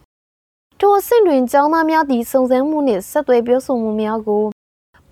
[0.78, 4.44] ထိုအဆင့်တွင်ကျောင်းသားများသည်စုံစမ်းမှုနှင့်ဆက်သွယ်ပြောဆိုမှုများကို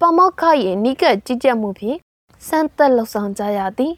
[0.01, 0.43] ပမောက္ခ၏
[0.85, 1.99] နိကကြီးကြပ်မှုဖြင့်
[2.47, 3.93] စမ်းသပ်လှုပ်ဆောင်ကြရသည်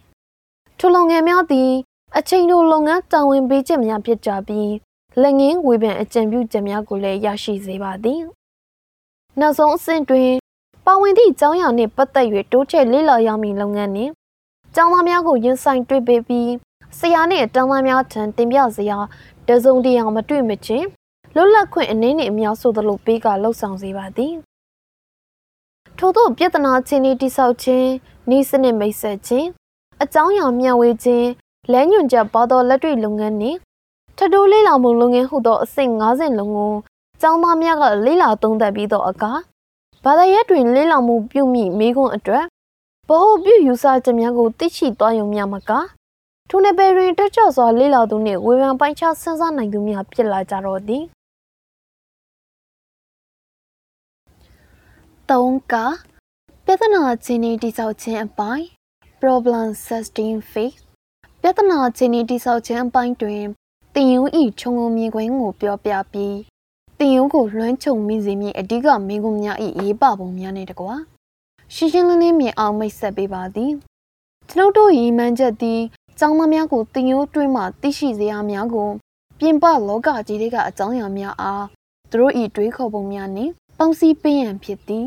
[0.78, 1.70] ထိုလုပ်ငန်းများသည်
[2.18, 4.72] အချိန်တိုလုပ်ငန်းတာဝန်ပေးချက်များဖြစ်ကြပြီး
[5.22, 8.20] လက်ငင်းဝေဖန်အကြံပြုချက်များကိုလည်းရရှိစေပါသည်
[9.40, 10.41] နောက်ဆုံးအဆင့်တွင်
[10.86, 14.12] ပါဝင်သည့်ကျောင်းရနှင့်ပတ်သက်၍တိုးချဲ့လေ့လာရမည့်လုပ်ငန်းနှင့်
[14.74, 16.50] ကျောင်းသားများကိုရင်ဆိုင်တွေ့ပေးပြီး
[16.98, 18.98] ဆရာနှင့်ကျောင်းသားများထံတင်ပြစရာ
[19.48, 20.86] တစုံတရာမတွေ့မချင်း
[21.34, 24.34] လွတ်လပ်ခွင့်အနေနဲ့အများဆိုသလိုပေးကလှုပ်ဆောင်စေပါသည်
[25.98, 27.88] ထို့သောပြဿနာချင်းဤတိဆောက်ခြင်း
[28.36, 29.48] ဤစနစ်မိတ်ဆက်ခြင်း
[30.02, 31.28] အကြောင်းအရာမျှဝေခြင်း
[31.72, 33.58] လဲညွန်ချက်ပေါ်သောလက်တွေ့လုပ်ငန်းနှင့်
[34.16, 36.74] ထတိုးလေးလာမှုလုပ်ငန်းဟုသောအဆင့်50လုံးကို
[37.20, 39.32] ကျောင်းသားများကလေးလာသုံးသပ်ပြီးတော့အခါ
[40.04, 42.44] ဘာသာရပ်တွင်လေးလာမှုပြုမိမိခွန်းအတွက်
[43.08, 45.70] ဘ ਹੁ ပြုယူဆချက်များကိုသိရှိသွားရုံများမက
[46.48, 51.04] ထိုနယ်ပယ်တွင်တက်ကြွစွာလေးလာသူနှင့်ဝေဖန်ပိုင်းခြားစဉ်းစားနိုင်သူများဖြစ်လာကြတော့သည်
[55.30, 55.74] တုံးက
[56.64, 58.64] ပြဿနာချင်းနေတိဆောက်ခြင်းအပိုင်း
[59.20, 60.78] problem setting phase
[61.40, 63.44] ပြဿနာချင်းနေတိဆောက်ခြင်းအပိုင်းတွင်
[63.94, 66.51] တင်ယူဤခြုံငုံမြင်ကွင်းကိုပြောပြပြီး
[67.02, 70.94] တင်ယူကိုလွှမ်းခြုံမိစေမည့်အဓိကမိကုံများဤရေးပပုံများနဲ့တကွာ
[71.74, 73.72] ရှင်းရှင်းလင်းလင်းမြင်အောင်မိတ်ဆက်ပေးပါသည်
[74.50, 75.80] ကျွန်ုပ်တို့ဤမှန်ချက်သည်
[76.18, 78.88] ကျောင်းသားများကိုတင်ယူတွင်းမှသိရှိစေရများကို
[79.38, 81.64] ပြင်ပလောကကြီးတွေကအကြောင်းအရာများအား
[82.10, 85.06] သူတို့ဤတွေးခေါ်ပုံများနှင့်ပေါင်းစည်းပေးရန်ဖြစ်သည်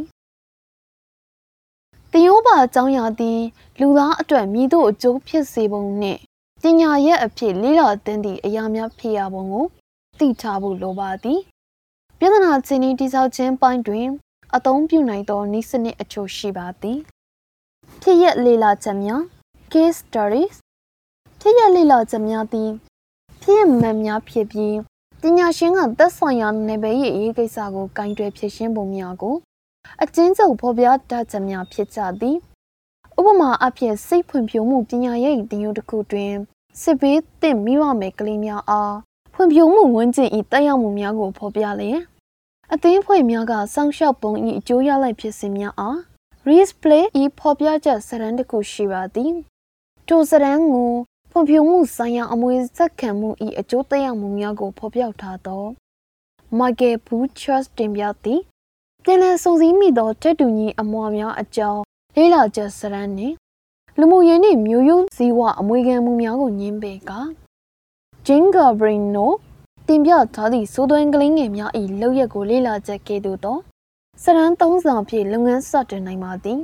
[2.12, 3.40] တင်ယောပါအကြောင်းအရာသည်
[3.80, 6.20] လူသားအတွက်မြည်တို့အကျိုးဖြစ်စေပုံနှင့်
[6.62, 9.66] ပညာရဲ့အဖြစ်လေးလာတဲ့သည့်အရာများဖြစ်ရပုံကို
[10.20, 11.42] သိထားဖို့လိုပါသည်
[12.20, 14.08] ပြဿနာချင်းဤတိဆောက်ခြင်းပိုင်းတွင်
[14.56, 17.00] အသုံးပြုနိုင်သောနည်းစနစ်အချို့ရှိပါသည်
[18.02, 19.22] ဖြစ်ရလေးလာချက်များ
[19.72, 20.56] case studies
[21.40, 22.72] ဖြစ်ရလေးလာချက်များသည်
[23.42, 24.76] ဖြစ်ရမှန်များဖြစ်ပြီး
[25.22, 29.36] ပညာရှင်ကသက်ဆိုင်ရာနယ်ပယ်ရဲ့အရေးကိစ္စကိုကင်တွယ်ဖြေရှင်းပုံများကို
[30.04, 32.38] အကျဉ်းချုပ်ဖော်ပြတတ်ချက်များဖြစ်ကြသည်
[33.20, 36.34] ဥပမာအဖြစ်စိတ်ဖွံ့ဖြိုးမှုပညာရေးတင်ယူတစ်ခုတွင်
[36.82, 38.96] စစ်ဘေးသင့်မိဝမယ်ကလေးများအား
[39.38, 42.00] ဖွံ့ဖြိုးမှုဝန်ကျင်ဤတက်ရောက်မှုများကိုဖော်ပြလျင်
[42.74, 45.98] အသင်းဖွဲ့များကစောင့်ရှောက်ပုံဤအကျိုးရလဒ်ဖြစ်စဉ်များအား
[46.48, 49.34] display ဤဖော်ပြချက်စရန်တစ်ခုရှိပါသည်
[50.08, 50.92] ထိုစရန်ကို
[51.32, 55.64] ဖွံ့ဖြိုးမှုဆိုင်ရာအမွေစက်ခံမှုဤအကျိုးသက်ရောက်မှုများကိုဖော်ပြထားသော
[56.58, 58.42] Michael Butchers တင်ပြသည်
[59.04, 61.82] ပြန်လည်စုံစည်းမိသောတက်တူညီအမွာများအကြောင်း
[62.16, 63.36] လေးလာချက်စရန်နှင့်
[64.00, 67.14] လူမှုရေးနှင့်မျိုးရိုးစည်းဝအမွေခံမှုများကိုညှင်းပယ်က
[68.28, 69.28] Jane Gabrino
[69.88, 71.72] တင်ပြထားသည့်စိုးသွင်းကလေးငယ်များ၏
[72.02, 73.58] လောက်ရက်ကိုလေးလာချက်ကဲ့သို့သော
[74.24, 76.60] စရန်သုံးဆောင်ဖြင့်လုပ်ငန်းစတင်နိုင်ပါသည်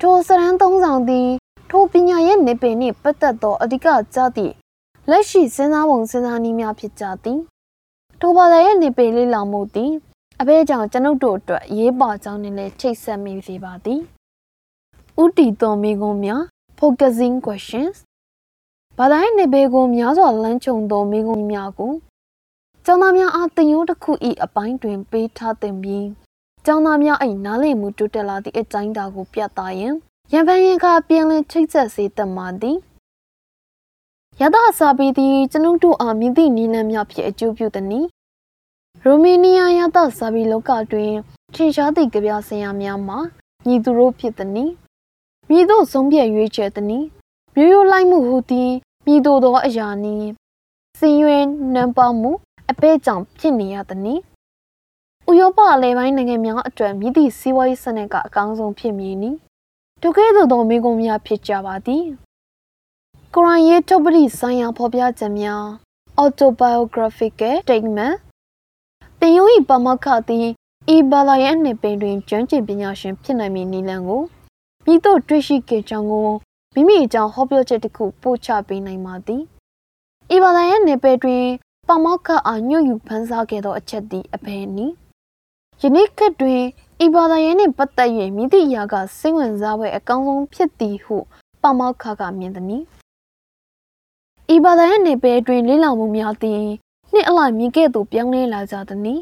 [0.00, 1.28] ထိုစရန်သုံးဆောင်သည်
[1.70, 4.54] ထိုပညာရဲ့နေပင်နှင့်ပတ်သက်သောအဓိကကြသည့်
[5.10, 7.40] လက်ရှိစဉ်းစားပုံစဉ်းစားနည်းများဖြစ်ကြသည်
[8.20, 9.92] ထိုဘာသာရဲ့နေပင်လေးလာမှုသည်
[10.40, 14.00] အဘဲကြောင့်ကျွန်ုပ်တို့အတွက်ရေးပါကြောင်းနဲ့လည်းချိတ်ဆက်မိစေပါသည်
[15.22, 16.42] ဥတီတော်မိကုံးများ
[16.78, 17.96] focusing questions
[18.98, 21.92] ဘာသာရေးနေပေကိုများစွာလမ်းခြုံသောမိကုံးများကို
[22.84, 24.12] ကျောင်းသားများအားတင်ရိုးတစ်ခု၏
[24.44, 26.06] အပိုင်းတွင် ပေးထားသင့်ပြီး
[26.66, 29.94] ကျောင်းသားများ၏နားလည်မှုတိုးတက်လာသည့်အတိုင်းအတာကိုပြသရန်
[30.32, 32.76] ရန်ဖန်ရင်ခါပြင်လင်းချိတ်ဆက်စေတတ်မှသည်
[34.40, 38.00] ရသစာပေသည်ကျွန်ုပ်တို့အားမြင့်သည့်နည်းလမ်းများဖြင့်အကျိုးပြုသည်နီ
[39.04, 41.12] ရိုမေးနီးယားရသစာပေလောကတွင်
[41.54, 43.18] ထင်ရှားသည့်ကြပြဆရာများမှာ
[43.66, 44.64] ညီသူတို့ဖြစ်သည်နီ
[45.48, 47.00] မြည်တို့ဆုံးဖြတ်ရွေးချယ်သည်နီ
[47.56, 48.70] မျိုးရိုးလိုက်မှုဟူသည်
[49.06, 50.28] မြည်တို့သောအရာနည်း
[50.98, 51.44] စင်ရွယ်
[51.74, 52.30] နံပါမှု
[52.70, 54.14] အပဲ့ကြောင့်ဖြစ်နေရသည်နီ
[55.28, 59.30] ဥရောပအလဲပိုင်းနိုင်ငံများအတွက်မြည်သည့်စီးပွားရေးစနစ်ကအကောင်းဆုံးဖြစ်မည်နီ
[60.02, 62.04] ဒုက္ခသို့သောမိကုံများဖြစ်ကြပါသည်
[63.34, 65.64] ကုရ်အာန်ရေးထုတ်ပတိဆိုင်ရာဖော်ပြချက်များ
[66.22, 68.14] autobiographical statement
[69.20, 70.46] တင်ယုံ၏ပမခသည်
[70.94, 74.22] ဤဘာသာရဲ့နှစ်ပင်တွင်ကျွမ်းကျင်ပညာရှင်ဖြစ်နိုင်မည်နည်းလမ်းကို
[74.84, 76.30] မိတို့တွေ့ရှိခဲ့ကြောင်းကို
[76.74, 79.42] မိမိအကြောင်းဟောပြောချက်တစ်ခုပို့ချပေးနိုင်ပါသည်
[80.34, 81.44] ဤဘာသာရဲ့နယ်ပယ်တွင်
[81.88, 84.94] ပမောက္ခအားညွတ်ယူဖန်ဆားခဲ့သောအချက်သည်အဘယ်နည်း
[85.80, 86.62] ယနေ့ခေတ်တွင်
[87.04, 91.16] ဤဘာသာရေးနှင့်ပတ်သက်၍မိသည့်အရာကစိတ်ဝင်စားဖွယ်အကောင်းဆုံးဖြစ်သည်ဟု
[91.62, 92.82] ပမောက္ခကမြင်သည်။
[94.54, 96.62] ဤဘာသာရေးနယ်ပယ်တွင်လေ့လာမှုများသည်
[97.12, 99.20] နှစ်အလိုက်မြင်ခဲ့သို့ပြောင်းလဲလာကြသည်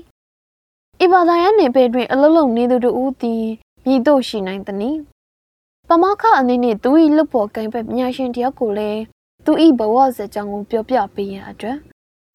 [1.05, 3.43] ။ဤဘာသာရေးနယ်ပယ်တွင်အလုံးလုံးနေသူတို့သည်
[3.87, 4.97] မြည်တို့ရှိနိုင်သည်။
[5.95, 9.03] ပမောက္ခအနေနဲ့သူ၏လွတ်ဖို့ကံပဲပညာရှင်တယောက်ကိုလည်း
[9.45, 11.77] သူ၏ဘဝဇာတ်ကြောင်းကိုပြောပြပေးရန်အတွက်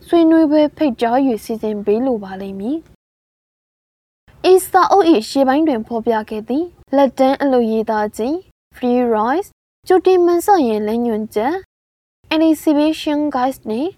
[0.07, 2.77] ဆွေးနွေးပွဲဖိတ်ကြား၍စီစဉ်ပေးလိုပါလိမ့်မည်။
[4.51, 8.35] ဤစာအုပ်၏ရှေ့ပိုင်းတွင်ဖော်ပြခဲ့သည်လက်တန်းအလုပ်ရေးသားခြင်း
[8.75, 9.49] free rise
[9.87, 11.55] ကျူတင်မန်ဆော့ရင်လက်ညွန်ချက်
[12.33, 13.91] anticipation guides နှင့်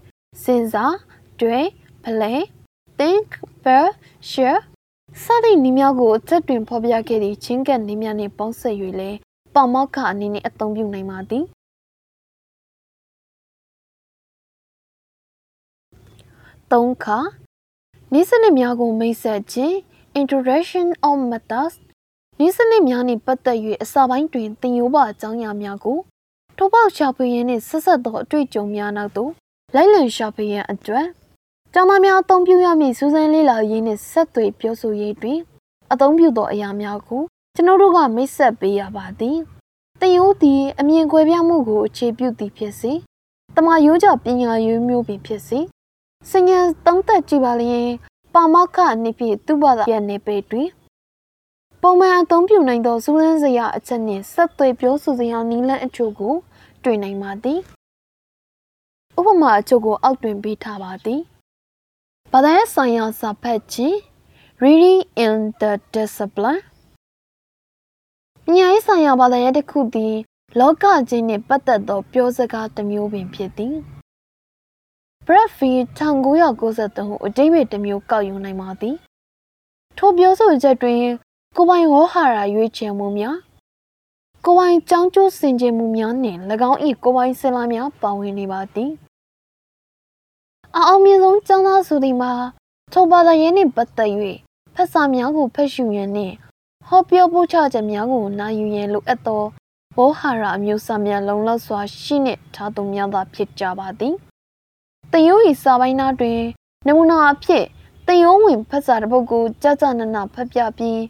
[0.43, 0.95] စဉ်းစား
[1.39, 1.67] တွေး
[2.03, 2.39] play
[2.97, 3.27] think
[3.63, 3.87] bear
[4.29, 4.61] share
[5.23, 9.19] စသည့်နည်းများကိုအသက်တွင်ဖော်ပြခဲ့သည့်ချင်းကပ်နည်းများနှင့်ပေါင်းစပ်၍လည်း
[9.59, 11.45] ပေါမောက်ခအနေနဲ့အသုံးပြုနိုင်ပါသည်
[16.71, 17.19] သုံးခါ
[18.13, 19.75] နိစနစ်များကိုမိတ်ဆက်ခြင်း
[20.19, 21.75] Introduction of Methods
[22.39, 25.97] နည်းစနစ်များနှင့်ပတ်သက်၍အစပိုင်းတွင်သင်ယူပါအကြောင်းအရာများကို
[26.57, 29.31] ထိုးပေါက်ရှာဖွေရင်းနှင့်ဆက်ဆက်သောအတွေ့အကြုံများနောက်သို့
[29.75, 31.07] လိုက်လံရှာဖွေရန်အတွက်
[31.73, 35.39] ကျောင်းသားများအသုံးပြုရမည့်စူးစမ်းလေ့လာရေးနှင့်ဆက်သွယ်ပြောဆိုရေးတွင်
[35.91, 37.23] အသုံးပြုသောအရာများကို
[37.59, 39.37] ကျွန်တော်တို့ကမိတ်ဆက်ပေးရပါသည်။
[39.99, 42.91] သင်ယူသည်အမြင်ကွဲပြားမှုကိုအခြေပြုသည်ဖြစ်စေ
[43.55, 45.59] တမယိုးကြပညာရေးမျိုးပင်ဖြစ်စေ
[46.31, 47.89] စဉ္ညာသုံးသက်ကြည့်ပါလျင်
[48.33, 50.69] ပါမောက္ခအနေဖြင့်သူ့ဘာသာပြန်နေပေတွင်
[51.81, 56.35] ပုံမှန်အသုံးပြုနိုင်သောစူးစမ်းစရာအချက်နှင့်ဆက်သွယ်ပြောဆိုစရာနည်းလမ်းအချို့ကို
[56.83, 57.59] တွေ့နိုင်ပါသည်
[59.17, 61.21] ဥပမာအချို့ကိုအောက်တွင်ပေးထားပါသည်
[62.31, 63.97] ဘာသာရေးဆိုင်ရာစာဖတ်ခြင်း
[64.63, 66.68] reading in the discipline ပ
[68.57, 70.15] ညာရေးဆိုင်ရာဘာသာရပ်တစ်ခုသည်
[70.59, 73.75] လောကကြီးနှင့်ပတ်သက်သော ပြောစကားတစ်မျိုးပင်ဖြစ်သည်
[75.25, 78.95] Bradford 1993ဟုအတိတ်တစ်မျိုးကောက်ယူနိုင်ပါသည်
[79.97, 81.01] ထိုပြောဆိုချက်တွင်
[81.55, 83.37] ကိုပိုင်ဝေါဟာရရွေးချယ်မှုများ
[84.45, 86.39] ကိုပိုင်ကြောင်းကျိုးစင်ကြယ်မှုများနှင့်၎
[86.69, 88.91] င်း၏ကိုပိုင်စင်လာများပါဝင်နေပါသည်
[90.75, 92.31] အအောင်မြင်ဆုံးကျောင်းသားဆိုသည်မှာ
[92.93, 94.11] ထိုဘာသာရေးနှင့်ပတ်သက်၍
[94.75, 96.35] ဖက်စာများကိုဖတ်ရှုရန်နှင့်
[96.87, 99.43] ဟောပြောပို့ချချက်များကိုနာယူရန်လိုအပ်သော
[99.97, 104.15] ဝေါဟာရအမျိုးအစားများလုံလောက်စွာရှိနှင့်ထားသူများသာဖြစ်ကြပါသည်
[105.11, 106.39] တယိုး၏စာပိုင်းသားတွင်
[106.87, 107.65] နမူနာအဖြစ်
[108.07, 111.01] တယိုးဝင်ဖက်စာတစ်ပုဒ်ကိုကြာကြာနာနာဖတ်ပြပြီး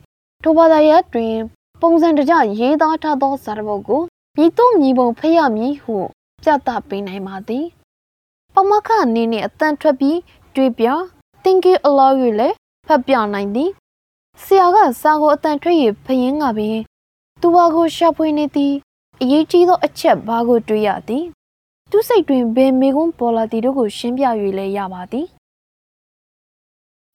[0.43, 1.35] ထိုဘာသာရပ်တွင်
[1.81, 4.01] ပုံစံတကြရေးသားထားသောစာတစ်ပုဒ်ကို
[4.37, 5.97] မြည်တို့မြည်ပုံဖတ်ရမည်ဟု
[6.43, 7.65] ပြသပေးနိုင်ပါသည်
[8.53, 10.17] ပမခအနေနဲ့အတန်ထွက်ပြီး
[10.55, 10.87] တွေ့ပြ
[11.43, 12.55] thinking aloud ၍လည်း
[12.87, 13.71] ဖတ်ပြနိုင်သည်
[14.43, 16.77] ဆရာကစာကိုအတန်ထွက်၍ဖယင်းကပင်
[17.41, 18.73] သူဘာကိုရှာဖွေနေသည်
[19.21, 21.25] အရေးကြီးသောအချက်ဘာကိုတွေ့ရသည်
[21.89, 24.25] သူစိတ်တွင်ဘယ်မေကွန်းပေါ်လာသည်တို့ကိုရှင်းပြ၍
[24.57, 25.25] လည်းရပါသည်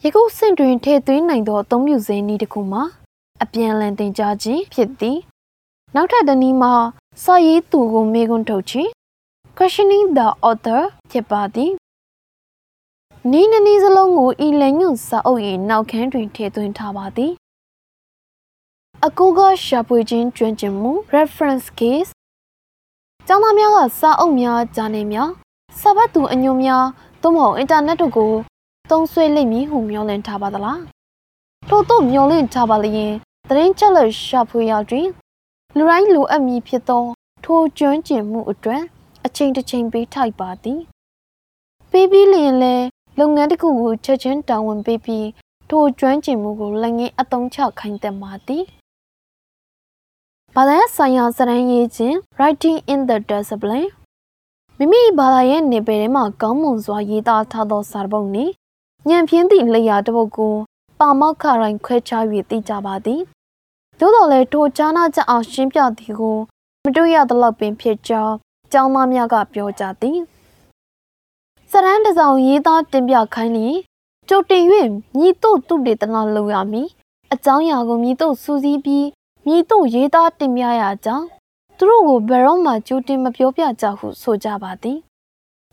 [0.02, 2.82] ယခုစင့်တွင်ထည့်သွင်းနိုင်သောအသုံးပြုစင်းနည်းတစ်ခုမှာ
[3.42, 5.18] အပြန်အလှန်သင်ကြားခြင်းဖြစ်သည်
[5.94, 6.74] နောက်ထပ်တစ်နည်းမှာ
[7.22, 8.90] စာရေးသူကိုမေကွန်းထုတ်ခြင်း
[9.56, 11.70] questioning the author ဖြစ်ပါသည်
[13.32, 17.32] နီးနနီးစလုံးကိုဤလက်ညွန့်စာအုပ်၏နောက်ခန်းတွင်ထည့်သွင်းထားပါသည်
[19.06, 22.10] အကူကရှာဖွေခြင်းကျွမ်းကျင်မှု reference case
[23.26, 25.30] ကျောင်းသားများကစာအုပ်များဂျာနယ်များ
[25.80, 26.84] စာပတ်သူအညွှန်းများ
[27.22, 28.32] သို့မဟုတ်အင်တာနက်တို့ကို
[28.90, 30.80] သုံးဆွဲလိမ့်မည်ဟုမျှော်လင့်ထားပါသလား
[31.68, 33.12] ထို့သို့မျှော်လင့်ထားပါလျင်
[33.48, 35.08] သတင်းချက်လက်ရှာဖွေရာတွင်
[35.76, 37.04] လူတိုင်းလိုအပ်မည်ဖြစ်သော
[37.44, 38.82] ထိုကျွမ်းကျင်မှုအတွက်
[39.26, 40.80] အချိန်တစ်ချိန်ပေးထိုက်ပါသည်
[41.90, 42.76] ပေးပြီးလျင်လဲ
[43.18, 45.28] လုပ်ငန်းတစ်ခုကိုချက်ချင်းတာဝန်ပေးပြီး
[45.68, 48.64] ထိုကျွမ်းကျင်မှုကိုလက်ငင်းအသုံးချခိုင်းသင့်ပါသည်
[50.54, 53.86] ဘာသာဆိုင်ရာစရန်ရေးခြင်း writing in the discipline
[54.78, 58.52] မိမိဘာသာရဲ့နေပယ်ထဲမှာကောင်းမွန်စွာရေးသားထားသောစာပုဒ်နှင့်
[59.08, 60.54] ညံပြင်းသည့်လေယာတစ်ပုဒ်ကို
[61.00, 63.20] ပါမောက်ခရိုင်ခွဲခြား၍သိကြပါသည်
[63.98, 66.38] သို့တော်လည်းထိုကြားနာချက်အောင်ရှင်းပြသည်ကို
[66.84, 68.34] မတွေ့ရသလောက်ပင်ဖြစ်ကြောင်း
[68.72, 70.18] ကျောင်းသားများကပြောကြသည်
[71.76, 73.76] စရန်တစောင်ရေးသားတင်ပြခိုင်းလျင်
[74.28, 74.64] ကြိုတင်၍
[75.18, 76.88] မြည်တို့သူတေသနာလုပ်ရမည်
[77.32, 79.06] အကြောင်းအရာကိုမြည်တို့စူးစီးပြီး
[79.46, 81.26] မြည်တို့ရေးသားတင်ပြရကြောင်း
[81.78, 84.98] သူတို့ကိုဘယ်တော့မှကြိုတင်မပြောပြကြဟုဆိုကြပါသည်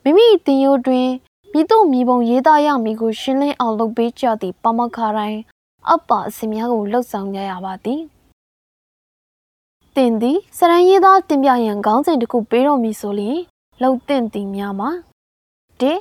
[0.03, 1.07] မိမိတင်ယိုတွင်
[1.51, 5.39] မြည်တို့မြည်ပုံရေးသားရမည်ကိုရှင်းလင်းအောင်လုပ်ပေးကြသည့်ပမခတိုင်း
[5.91, 8.01] အပအစီများကိုလှုပ်ဆောင်ကြရပါသည်
[9.95, 13.39] တင်သည်စရန်ရေးသားတင်ပြရန်ခေါင်းစဉ်တစ်ခုပေးတော်မူဆိုလျင်
[13.81, 14.91] လှုပ်တင်သည်များမှာ
[15.81, 15.93] ၁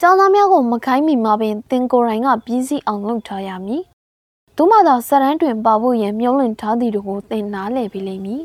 [0.00, 3.82] ကျောင်းသားများကိုမခိုင်းမိမှာပင်တင်ကိုယ်တိုင်ကပြီးစီးအောင်လုပ်ထားရမည်။
[4.56, 8.42] သို့မှသာစရန်တွင်ပါဖို့ရန်မျှော်လင့်ထားသည်တို့ကိုသင်နားလည်ပြီးလိမ့်မည်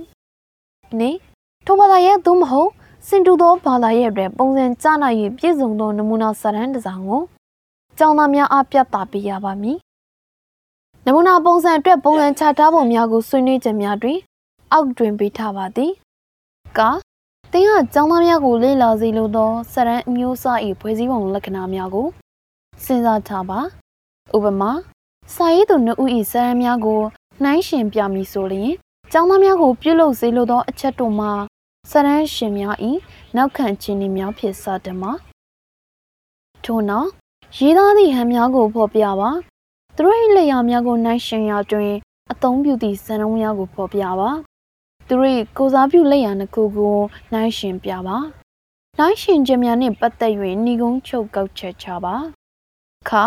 [0.99, 1.11] ။နေ
[1.65, 2.69] ထိုဘာသာရဲ့သို့မဟုတ်
[3.07, 7.21] စင်တူသောဘာသာရဲ့အတွက်ပုံစံကျနာ၍ပြည့်စုံသောနမူနာစရန်တစ်စောင်ကို
[7.97, 9.77] ကျောင်းသားများအားပြသပေးရပါမည်။
[11.05, 14.17] နမူနာပုံစံအတွက်ပုံစံချထားပုံများကိုဆွေးနွေးချက်များတွင်
[14.71, 15.91] အောက်တွင်ပေးထားပါသည်။
[16.77, 16.79] က
[17.55, 22.07] တင်းကကျောင်းသားများကိုလေ့လာစေလိုသောစရန်အမျိုးအစား၏ဖွဲ့စည်းပုံလက္ခဏာများကို
[22.83, 23.59] စဉ်းစားထားပါ
[24.35, 24.71] ဥပမာ
[25.33, 27.01] စာရေးသူနှစ်ဦး၏စရန်များကို
[27.43, 28.71] နှိုင်းရှင်ပြမည်ဆိုလျင်
[29.11, 31.31] ကျောင်းသားများကိုပြုလုပ်စေလိုသောအချက်တို့မှာ
[31.91, 32.75] စရန်ရှင်များ၏
[33.35, 35.11] နောက်ခံခြင်းတွေများဖြစ်စတမှာ
[36.65, 37.09] ထို့နောက်
[37.57, 39.31] ရေးသားသည့်ဟန်များကိုဖော်ပြပါ
[39.95, 41.93] သူတို့၏လက်ရာများကိုနှိုင်းရှင်ရာတွင်
[42.31, 44.31] အသုံးပြုသည့်စံနှုန်းများကိုဖော်ပြပါ
[45.07, 46.97] သူတို့ကိုစားပြုလက်ရနှစ်ခုကို
[47.31, 48.17] နှိုင်းရှင်ပြပါ
[48.97, 50.33] နှိုင်းရှင်ခြင်းများနှင့်ပတ်သက်၍
[50.65, 52.15] ဏီကုန်းချုပ်ကောက်ချက်ချပါ
[53.09, 53.25] ခါ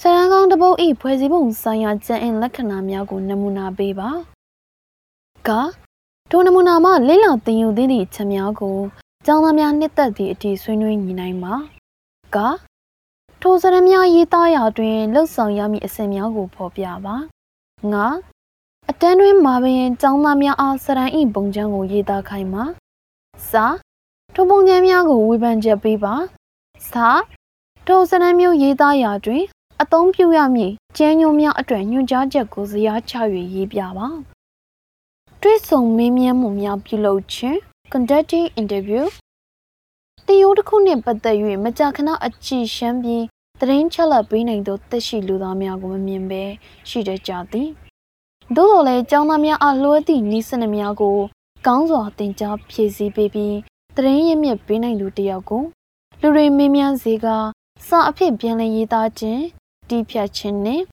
[0.00, 4.10] ဆရန်ကောင်းတပုတ်ဤဖွဲ့စည်းပုံဆိုင်ရာကျင့်အင်လက္ခဏာများကိုနမူနာပေးပါ
[5.48, 5.50] က
[6.30, 8.78] ထိုနမူနာမှလိလောင်တင်ယူသည့်ချက်များကို
[9.26, 11.54] ကျောင်းသားများနှစ်သက်သည့်အထိဆွေးနွေးညီနိုင်ပါ
[12.34, 12.38] က
[13.42, 17.16] ထိုစရံများရေးသားရာတွင်လှုပ်ဆောင်ရမည့်အစဉ်များကိုဖော်ပြပါ
[17.92, 18.06] ငါ
[18.92, 22.64] အတန်းတွင်မာပင်ចောင်းသားများအားစရန်ဤပုံချမ်းကိုရေးသားခိုင်းပါ
[23.50, 23.66] စာ
[24.34, 26.14] ထိုပုံချမ်းများကိုဝေဖန်ချက်ပေးပါ
[26.90, 27.08] စာ
[27.86, 29.42] ထိုစရန်မျိုးရေးသားရာတွင်
[29.82, 33.14] အသုံးပြုရမည့်ကျန်းညိုများအတွက်ညွှန်ကြားချက်ကိုဇယားချ၍
[33.54, 34.08] ရေးပြပါ
[35.42, 37.58] တွေ့ဆုံမေးမြန်းမှုများပြုလုပ်ခြင်း
[37.92, 39.04] conducting interview
[40.26, 43.24] တင်ရိုးတစ်ခုနှင့်ပတ်သက်၍မကြာခဏအကြည့်ရှမ်းပြီး
[43.60, 46.42] သတင်းချက်လက်ပေးနိုင်သောတက်ရှိလူသားများကိုမမြင်ဘဲ
[46.88, 47.70] ရှိတတ်ကြသည်
[48.56, 51.18] သို့တော်လည်းကျောင်းသားများအားလွှဲသည့်ဤစနစ်များကို
[51.66, 53.56] ကောင်းစွာသင်ကြားဖြည့်ဆည်းပေးပြီး
[53.96, 55.62] သတင်းရင်းမြစ်ပေးနိုင်သူတယောက်ကို
[56.20, 57.26] လူတွေမင်းများစေက
[57.88, 59.42] စာအဖြစ်ပြန်လည်ရေးသားခြင်း
[59.88, 60.84] တီးဖြတ်ခြင်းနှင့်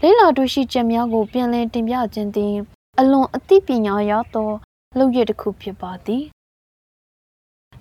[0.00, 2.54] လေးလာတွေ့ရှိချက်များကိုပြန်လည်တင်ပြခြင်းသည်
[2.98, 4.50] အလွန်အသိပညာရသော
[4.98, 6.24] လုပ်ရတစ်ခုဖြစ်ပါသည်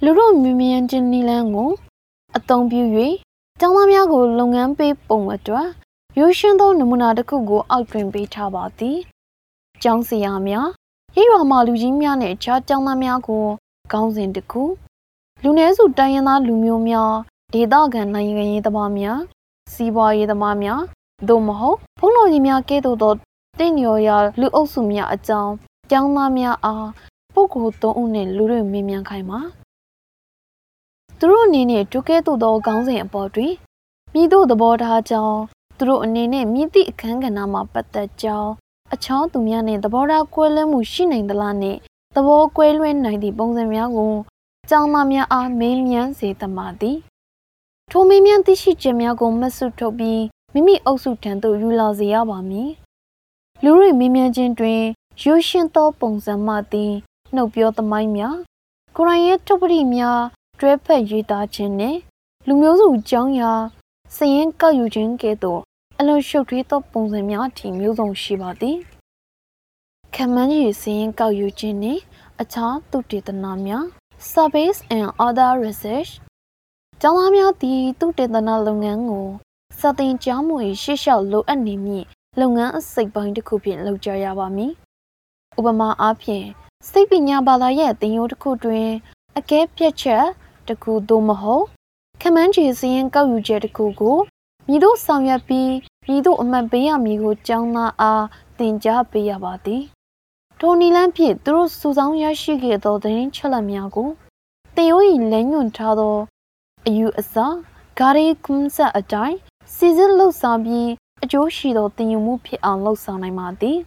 [0.03, 1.71] လူတို့မြင်မြန်ခြင်းနည်းလမ်းကို
[2.37, 2.81] အသုံးပြု၍
[3.59, 5.67] ကျောင်းသားများကို လုပ်ငန်းပေးပုံအတွက်
[6.19, 8.99] ရိုးရှင်းသောနမူနာတစ်ခုကိုအောက်တွင်ပေးထားပါသည်။
[9.83, 10.67] ကျောင်းဆရာများ
[11.15, 13.45] ရိပ်ရွာမှလူကြီးများနဲ့အခြားကျောင်းသားများကို
[13.91, 14.63] ကောင်းစဉ်တစ်ခု
[15.43, 17.11] လူနည်းစုတိုင်းရင်းသားလူမျိုးများ
[17.53, 19.19] ဒေသခံနိုင်ငံရေးသမားများ
[19.73, 20.81] စီးပွားရေးသမားများ
[21.27, 23.13] သို့မဟုတ်ဘုန်းတော်ကြီးများကဲ့သို့သော
[23.59, 25.53] တင့်ရော်ရာလူအုပ်စုများအကြောင်း
[25.89, 26.87] ကျောင်းသားများအား
[27.33, 29.39] ပုဂ္ဂိုလ်သုံးဦးနဲ့လူတွေမေးမြန်းခိုင်းပါ
[31.19, 33.53] သူတို့အနေနဲ့ဒုကဲ့သို့သောခေါင်းစဉ်အပေါ်တွင်
[34.13, 35.39] မိတို့သဘောထားကြောင်း
[35.77, 38.51] သူတို့အနေနဲ့မြင့်သည့်အခန်းကဏ္ဍမှာပတ်သက်ကြောင်း
[38.93, 41.79] အခြားသူများနဲ့သဘောထားကွဲလွဲမှုရှိနိုင်သလားနှင့်
[42.15, 44.13] သဘောကွဲလွဲနိုင်သည့်ပုံစံများကို
[44.69, 46.97] ကျောင်းသားများအားမေးမြန်းစေသမှာသည်
[47.91, 50.21] ထိုမေးမြန်းသိရှိချက်များကိုမဆုထုတ်ပြီး
[50.53, 52.69] မိမိအုပ်စုထံသို့ယူလာစေရပါမည်
[53.63, 54.81] လူတွေမေးမြန်းခြင်းတွင်
[55.23, 56.93] ရိုးရှင်းသောပုံစံမှသည်
[57.35, 58.37] နှုတ်ပြောသမိုင်းများ
[58.95, 60.21] ကိုရိုင်းရဲ့ထုတ်ပတိများ
[60.59, 61.99] တွဲဖက်ရေးသားခြင်းနှင့်
[62.47, 63.51] လူမျိုးစုကြောင်းရာ
[64.15, 65.61] စရင်ကောက်ယူခြင်းကဲ့သို့
[66.03, 68.77] အလွန်ရှုပ်ထွေးသောပုံစံများအထိမျိုးစုံရှိပါသည်
[70.15, 72.01] ခမန်းကြီးစရင်ကောက်ယူခြင်းနှင့်
[72.41, 73.85] အခြားသုတေသနများ
[74.31, 76.11] Surveys and Other Research
[77.01, 79.27] ကျောင်းသားများသည်သုတေသနလုပ်ငန်းကို
[79.79, 82.05] စတင်ကြောင်းမူ၏ရှေ့လျှောက်လိုအပ်နေမည့်
[82.39, 84.71] လုပ်ငန်းအစိတ်ပိုင်းတစ်ခုဖြင့်လုပ်ကြရပါမည်။
[85.57, 86.45] ဥပမာအားဖြင့်
[86.89, 88.89] စိတ်ပညာဘာသာရဲ့သင်ရိုးတစ်ခုတွင်
[89.37, 90.25] အကဲပြတ်ချက်
[90.67, 91.65] တစ်ခုသို့မဟုတ်
[92.21, 94.17] ခမန်းချီစရင်ကောက်ယူချက်တစ်ခုကို
[94.67, 95.69] မြည်တို့ဆောင်ရွက်ပြီး
[96.05, 98.25] မြည်တို့အမှတ်ပေးရမည်ကိုကျောင်းသားအား
[98.57, 99.83] သင်ကြားပေးရပါသည်
[100.59, 104.09] ထိုနီလန်းဖြင့်သူတို့စုဆောင်းရရှိခဲ့သောသတင်းချက်လက်များကို
[104.75, 106.17] သင်ရိုး၏လမ်းညွှန်ထားသော
[106.87, 107.35] အယူအဆ
[107.97, 109.37] ဂါရီကွန်ဆက်အတိုင်း
[109.75, 110.89] စီစစ်လှုပ်ဆောင်ပြီး
[111.23, 113.77] အကျိုးရှိသောသင်ယူမှုဖြစ်အောင်လှုပ်ဆောင်နိုင်ပါသည်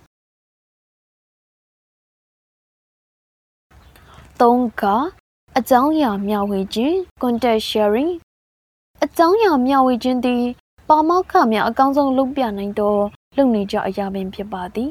[4.41, 4.83] သုံးက
[5.59, 8.13] အကြောင်းအရာမျှဝေခြင်း content sharing
[9.05, 10.45] အကြောင်းအရာမျှဝေခြင်းသည်
[10.89, 12.97] ပါမောက္ခများအကောင်းဆုံးလုပ်ပြနိုင်သော
[13.37, 14.91] လုပ်နေကြအရာပင်ဖြစ်ပါသည်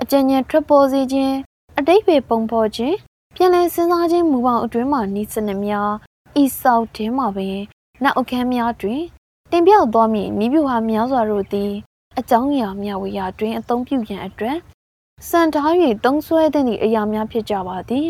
[0.00, 1.34] အကြံဉာဏ်ထွက်ပေါ်စေခြင်း
[1.78, 2.96] အတိတ်ပဲပုံဖော်ခြင်း
[3.36, 5.90] ပြန်လည်စဉ်းစားခြင်းမူပေါင်းအတွင်းမှဤစနစ်များ
[6.42, 7.58] ဤဆောက်ခြင်းမှာပင်
[8.02, 9.02] နောက်အခန်းများတွင်
[9.50, 11.72] တင်ပြသွားမည့်ဤပြူဟာများစွာတို့သည်
[12.18, 14.56] အကြောင်းအရာမျှဝေရာတွင်အသုံးပြုရန်အတွက်
[15.28, 15.72] စံထား၍
[16.04, 18.08] သုံးဆွဲသည့်အရာများဖြစ်ကြပါသည်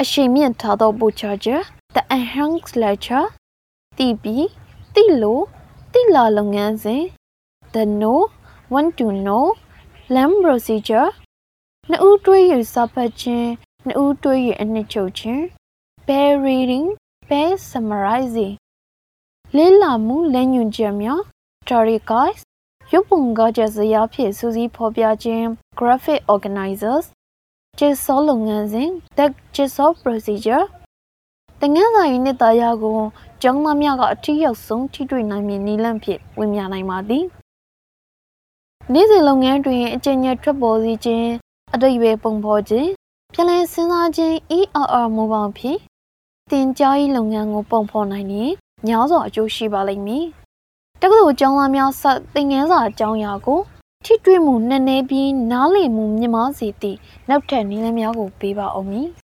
[0.00, 1.62] အရှိန်မြင့်ထားသောပို့ချချက်
[1.94, 3.26] the enhanced lecture
[3.98, 4.46] တီးပြီး
[4.98, 5.44] တိလို့
[5.92, 7.04] တိလာလုပ်ငန်းစဉ်
[7.74, 8.20] the know
[8.74, 9.44] want to know
[10.14, 11.08] learn procedure
[11.90, 12.38] နှစ်ဦးတွဲ၍
[12.72, 13.50] စာဖတ်ခြင်း
[13.86, 15.42] နှစ်ဦးတွဲ၍အနှစ်ချုပ်ခြင်း
[16.06, 16.86] pair reading
[17.28, 18.54] pair summarizing
[19.56, 21.20] လေးလာမှုလက်ညွှန်ချက်များ
[21.62, 22.42] story guides
[22.92, 25.46] ရုပ်ပုံကားချက်စရာဖြင့်စူးစီးဖော်ပြခြင်း
[25.78, 27.06] graphic organizers
[27.78, 30.64] ကျေဆောလုပ်ငန်းစဉ် the jigsaw procedure
[31.60, 33.00] တငန်းစာရေးနှစ်သားရကို
[33.42, 37.24] ကျောင်းသားများကအထီးရောက်ဆုံးထိတွေ့နိုင်မည်နည်းလမ်းဖြင့်ဝင်မြနိုင်ပါသည်
[38.92, 41.28] နေ့စဉ်လုပ်ငန်းတွင်အကျဉ်းချုပ်ထွက်ပေါ်စေခြင်း
[41.74, 42.88] အတိတ်ပဲပုံဖော်ခြင်း
[43.34, 45.78] ပြန်လည်စဉ်းစားခြင်း ERR မူပေါင်းဖြင့်
[46.50, 48.52] တင်ကြားရေးလုပ်ငန်းကိုပုံဖော်နိုင်ရင်
[48.86, 50.24] များစွာအကျိုးရှိပါလိမ့်မည်
[51.00, 52.02] တက္ကသိုလ်ကျောင်းသားများစ
[52.34, 53.60] သင်ခန်းစာအကြောင်းအရာကို
[54.04, 59.08] ထိတွေ့မှုနည်းနည်းပြီးနားလည်မှုမြင့်မားစေသည့်နောက်ထပ်နည်းလမ်းများကိုပေးပါအောင်မည်။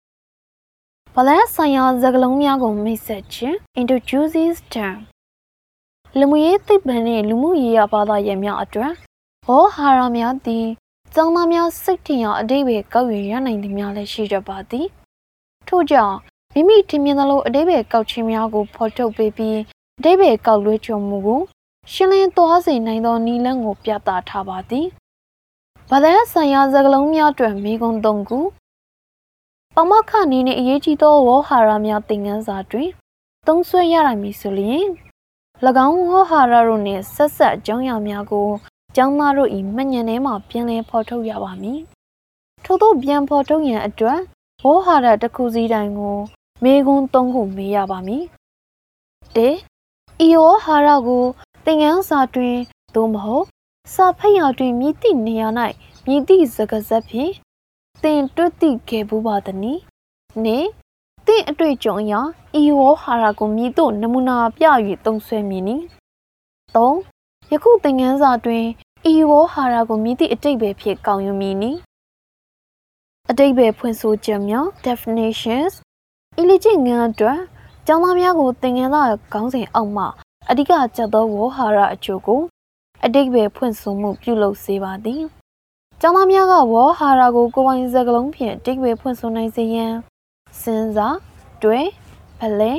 [1.17, 4.99] ဗလန်ဆိုင်ရာစကားလုံးများကိုမိတ်ဆက်ခြင်း introduces term
[6.19, 8.93] လူမှုရေးသိပ္ပံနှင့်လူမှုရေးရာဘာသာရပ်များအတွက်
[9.47, 10.67] ဟောဟာရများသည်
[11.15, 14.87] ကျောင်းသားများစိတ်ထင်ရအတိတ်ပဲကောက်ရရနိုင်သည်များလည်းရှိတတ်ပါသည်။
[15.69, 16.17] ထို့ကြောင့်
[16.55, 19.59] မိမိထင်မြင်သလိုအတိတ်ပဲကောက်ခြင်းများကိုဖော်ထုတ်ပေးပြီး
[19.99, 21.41] အတိတ်ပဲကောက်လွှဲချုံမှုကို
[21.93, 24.87] ရှင်းလင်းသွားစေနိုင်သောနည်းလမ်းကိုပြသထားပါသည်။
[25.91, 28.39] ဗဒန်ဆိုင်ရာစကားလုံးများတွင်မိကုံသုံးခု
[29.77, 32.91] ပမခနီနှင့်အရေးကြီးသောဝေါ်ဟာရများသင်ခန်းစာတွင်
[33.47, 34.87] သုံးဆွဲရနိုင်မည်ဆိုလျှင်၎
[35.87, 38.49] င်းဝေါ်ဟာရတို့နှင့်ဆက်ဆက်အကြောင်းအရာများကို
[38.97, 41.81] ကျောင်းသားတို့၏မှတ်ဉာဏ်ထဲမှပြန်လည်ဖော်ထုတ်ရပါမည်။
[42.64, 44.20] ထို့သောပြန်ဖော်ထုတ်ရန်အတွက်
[44.64, 46.18] ဝေါ်ဟာရတစ်ခုစီတိုင်းကို
[46.64, 48.25] မေကွန်းသုံးခုမေးရပါမည်။
[49.37, 49.49] တေ
[50.27, 51.25] ဤဝေါ်ဟာရကို
[51.66, 52.59] သင်ငန်းစာတွင်
[52.95, 53.47] သို့မဟုတ်
[53.95, 55.49] စာဖတ်ရာတွင်မြည်သည့်နေရာ၌
[56.07, 57.33] မြည်သည့်စကားစက်ဖြင့်
[58.03, 59.75] သင်တွေ့သည့်ခဲ့ဘူးပါသည်နိ
[60.45, 60.69] နှင့်
[61.27, 62.15] သည့်အတွေ့အကြုံအရ
[62.61, 64.65] ဤဝေါဟာရကိုမြည်သို့နမူနာပြ၍
[65.05, 65.77] သုံးဆွဲမည်နီ
[66.75, 66.95] ၃
[67.53, 68.65] ယခုသင်ခန်းစာတွင်
[69.13, 71.73] ဤဝေါဟာရကိုမြည်သည့်အတိတ်ပဲဖြစ်ကောင်းယူမည်နီ
[73.31, 75.73] အတိတ်ပဲဖွင့်ဆိုချက်များ definitions
[76.41, 77.41] ဤလေ့ကျင့်ခန်းအတွက်
[77.87, 80.05] ကျောင်းသားများကိုသင်ခန်းစာခေါင်းစဉ်အောက်မှ
[80.51, 82.41] အဓိကကျသောဝေါဟာရအချို့ကို
[83.05, 85.23] အတိတ်ပဲဖွင့်ဆိုမှုပြုလုပ်စေပါသည်
[86.05, 89.93] ကျောင်းသားများကဝေါဟာရကိုကိုယ်ပိုင်စကားလုံးဖြင့်အတိတ်ပဲဖွင့်ဆိုနိုင်စေရန်
[90.61, 91.17] စဉ်းစား
[91.63, 91.89] တွေး
[92.39, 92.73] ဖလဲ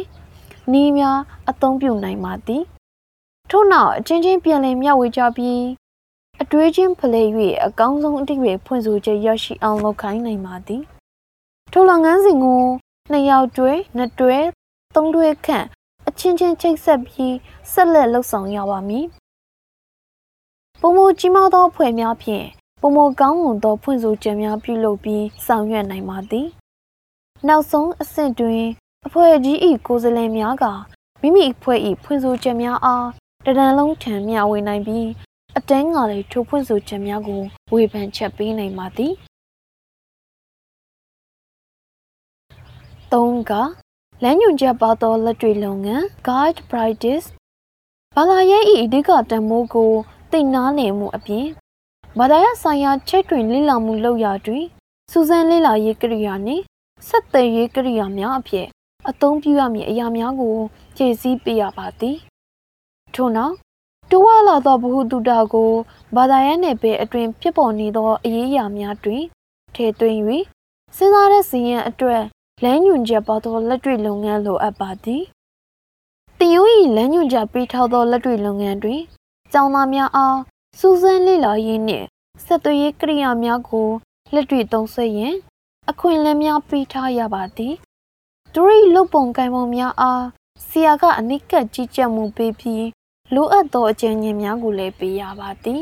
[0.72, 1.20] နီးများ
[1.50, 2.64] အသုံးပြုနိုင်ပါသည်
[3.50, 5.64] ထို့နောက်အချင်းချင်းပြန်လည်မျှဝေကြပြီး
[6.42, 7.24] အတွေးချင်းဖလဲ၍
[7.66, 10.84] အကောင်းဆုံးအတိတ်ပဲဖွင့်ဆိုချက်ရရှိအောင်လုပ်ခိုင်းနိုင်ပါသည်
[11.72, 12.64] ထိုလုပ်ငန်းစဉ်ကို
[13.12, 14.38] နှစ်ယောက်တွဲနှစ်တွဲ
[14.96, 15.66] သုံးတွဲခန့်
[16.08, 17.36] အချင်းချင်းချိတ်ဆက်ပြီး
[17.72, 19.06] ဆက်လက်လှုပ်ဆောင်ရပါမည်
[20.82, 22.48] ပုံမကြီးမားသောဖွဲ့များဖြင့်
[22.86, 26.48] ပုံမကောင်းမွန်သောဖွင့်ဆိုချက်များပြုလုပ်ပြီးဆောင်ရွက်နိုင်ပါသည်
[27.48, 28.64] နောက်ဆုံးအဆင့်တွင်
[29.06, 29.58] အဖွဲ့ကြီး၏
[29.88, 30.66] ကိုယ်စားလှယ်များက
[31.22, 33.08] မိမိအဖွဲ့၏ဖွင့်ဆိုချက်များအား
[33.46, 35.08] တဒံလုံးထံမျှဝေနိုင်ပြီး
[35.58, 37.42] အတန်းကလည်းထိုဖွင့်ဆိုချက်များကို
[37.74, 39.14] ဝေဖန်ချက်ပေးနိုင်ပါသည်
[43.12, 43.52] ၃က
[44.24, 47.26] လမ်းညွှန်ချက်ပါသောလက်တွေ့လုပ်ငန်း guide practice
[48.16, 49.92] ဘာသာရေး၏အဓိကတန်ဖိုးကို
[50.32, 51.48] သိနာလည်မှုအပြင်
[52.20, 54.66] ဘာသာရေးဆိုင်ရာချက်တွင်လေ့လာမှုလုပ်ရာတွင်
[55.12, 56.64] စူးစမ်းလေ့လာရေးကိရိယာနှင့်
[57.08, 58.68] ဆက်သွယ်ရေးကိရိယာများအဖြစ်
[59.10, 60.58] အသုံးပြုရမည့်အရာများကို
[60.96, 62.18] ဖြည့်ဆည်းပေးရပါသည်
[63.16, 63.56] ထို့နောက်
[64.12, 65.72] တိုးဝလာသောဘ ഹു တုတကို
[66.16, 69.24] ဘာသာရေးနယ်ပယ်အတွင်ဖြစ်ပေါ်နေသောအရေးအရာများတွင်
[69.76, 70.18] ထည့်သွင်း၍
[70.96, 72.22] စဉ်းစားတဲ့စီရင်အတွက်
[72.64, 75.24] လမ်းညွှန်ချက်ပါသောလက်တွေ့လုပ်ငန်းလိုအပ်ပါသည်
[76.38, 76.62] တင်ယူ၏
[76.96, 79.02] လမ်းညွှန်ချက်ပေးထားသောလက်တွေ့လုပ်ငန်းတွင်
[79.54, 80.38] ကျောင်းသားများအား
[80.80, 82.08] စူးစမ်းလေ့လာရေးနှင့်
[82.46, 83.90] ဆက်သွယ်ရေးကိရိယာများကို
[84.34, 85.36] လက်တွေ့သုံးစွဲရန်
[85.90, 87.74] အခွင့်အလမ်းများပေးထားရပါသည်
[88.54, 88.62] သူ၏
[88.94, 90.24] လုတ်ပုံကိုင်ပုံများအား
[90.68, 92.86] ဆရာကအနိကကြီးကြပ်မှုပေးပြီး
[93.34, 95.82] လိုအပ်သောအကြံဉာဏ်များကိုလည်းပေးရပါသည်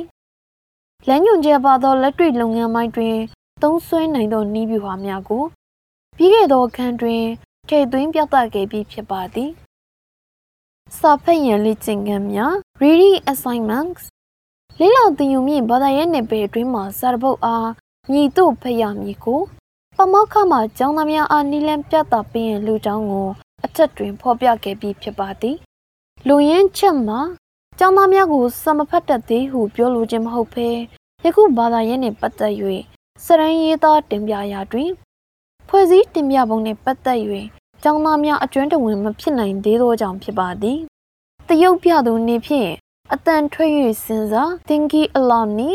[1.08, 3.18] လမ်းညွှန်ချက်ပါသောလက်တွေ့လုပ်ငန်းပိုင်းတွင်
[3.64, 5.44] သုံးစွဲနိုင်သောနည်းဗျူဟာများကို
[6.18, 7.24] ပြီးခဲ့သောအခန်းတွင်
[7.68, 9.50] ထည့်သွင်းပြသခဲ့ပြီးဖြစ်ပါသည်
[10.98, 14.04] စာဖတ်ရန်လေ့ကျင့်ခန်းများ reading assignments
[14.84, 17.70] လေးလောင်တင်ယူမြင့်ဘာသာရေးနယ်ပယ်အတွင်းမှာစာပုတ်အား
[18.12, 19.42] မြည်တို့ဖတ်ရမည်ကို
[19.96, 23.28] ပမောက္ခမှကျောင်းသားများအားနီလန်ပြသပေးရန်လူတောင်းကို
[23.66, 25.58] အထက်တွင်ဖော်ပြခဲ့ပြီးဖြစ်ပါသည်
[26.28, 27.20] လူရင်းချက်မှာ
[27.80, 30.70] ကျောင်းသားများကိုစမဖတ်တတ်သေးဟုပြောလိုခြင်းမဟုတ်ဘဲ
[31.24, 32.54] ယခုဘာသာရေးနှင့်ပတ်သက်၍
[33.26, 34.92] စရန်ရေးသားတင်ပြရာတွင်
[35.68, 37.20] ဖွဲ့စည်းတင်ပြပုံနှင့်ပတ်သက်၍
[37.84, 40.80] ကျောင်းသားများအကျွမ်းတဝင်မဖြစ်နိုင်သေးသောကြောင့်ဖြစ်ပါသည်
[41.48, 42.72] တရုတ်ပြသူနေဖြင့်
[43.14, 43.72] အတန်ထွက်၍
[44.04, 45.72] စဉ်းစား thinking aloud နီ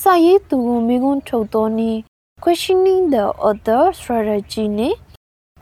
[0.00, 1.98] စာရေးသူကိုမိကွန်းထုတ်သောနည်း
[2.42, 4.94] questioning the author strategy နဲ့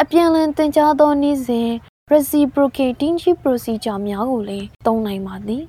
[0.03, 1.71] အပြန်အလှန်သင်ကြားသောနည်းစဉ်
[2.13, 5.63] reciprocating procedure များကိုလည်းသုံးနိုင်ပါသည်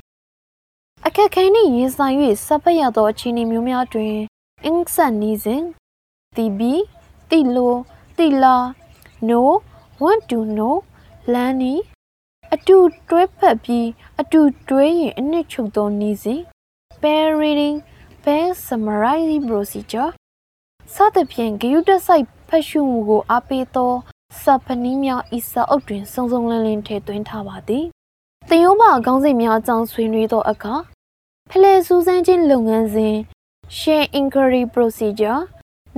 [1.06, 4.16] အခက်ခဲနှင့်ရင်ဆိုင်၍စပ်ဖက်ရသောအခြေအနေမျိုးများတွင်
[4.64, 5.64] အင်္ဂဆက်နည်းစဉ်
[6.36, 6.74] တီဘီ
[7.30, 7.74] တီလို
[8.18, 8.58] တီလာ
[9.30, 9.42] no
[10.04, 10.76] want to know
[11.34, 11.74] လမ်းနီ
[12.54, 12.78] အတူ
[13.10, 13.88] တွဲဖက်ပြီး
[14.22, 16.42] အတူတွဲရင်အနှစ်ချုပ်သောနည်းစဉ်
[17.02, 17.78] pair reading
[18.24, 20.10] pair summarizing procedure
[20.94, 23.92] စသဖြင့်ဂယုတဆိုင်ဖတ်ရှုမှုကိုအားပေးသော
[24.42, 27.86] စာဖနည်းများဤစာအုပ်တွင်စုံစုံလင်လင်ထည့်သွင်းထားပါသည်။
[28.50, 30.74] သင်ရိုးမအကောင်းစိတ်များအကြောင်းဆွေးနွေးသောအခါ
[31.50, 33.16] ဖလဲစူးစမ်းခြင်းလုပ်ငန်းစဉ်
[33.78, 35.40] share inquiry procedure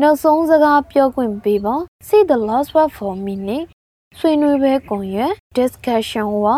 [0.02, 1.76] နောက်ဆုံးစကားပြောခွင့်ပေးပါ
[2.08, 3.75] see the last word for minute
[4.20, 6.56] ဆွေးနွေးပွဲကွန်ရက် discussion ဝါ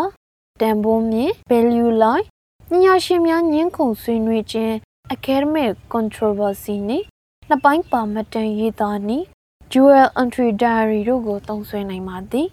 [0.60, 2.26] တန်ဖိုးမြင့် value line
[2.68, 4.74] ပညာရှင်များညှင်းခုန်ဆွေးနွေးခြင်း
[5.14, 7.02] academic controversy နဲ့
[7.48, 9.24] နှစ်ပိုင်းပါမတန်ရေးသားနည်း
[9.72, 12.48] dual entry diary တို့ကိုသုံးစွဲနိုင်ပါသည်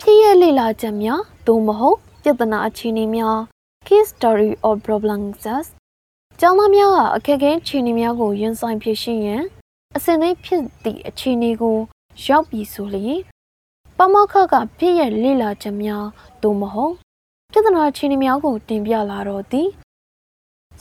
[0.00, 3.38] ဖြစ်ရလေ့လာချက်များသို့မဟုတ်ပြဿနာအခြေအနေများ
[3.86, 5.44] case story or problems
[6.40, 9.42] ကျောင်းသားများကအခက်အခဲအခြေအနေများကိုရင်ဆိုင်ဖြေရှင်းရန်
[9.96, 11.78] အစဉ်သိဖြစ်သည့်အခြေအနေကို
[12.24, 13.20] ရောက်ပြီဆိုလျင်
[13.96, 16.04] ပမောက္ခကဖြစ်ရလေ့လာချက်များ
[16.42, 16.94] သို့မဟုတ်
[17.52, 19.68] ပြဿနာအခြေအနေများကိုတင်ပြလာတော့သည်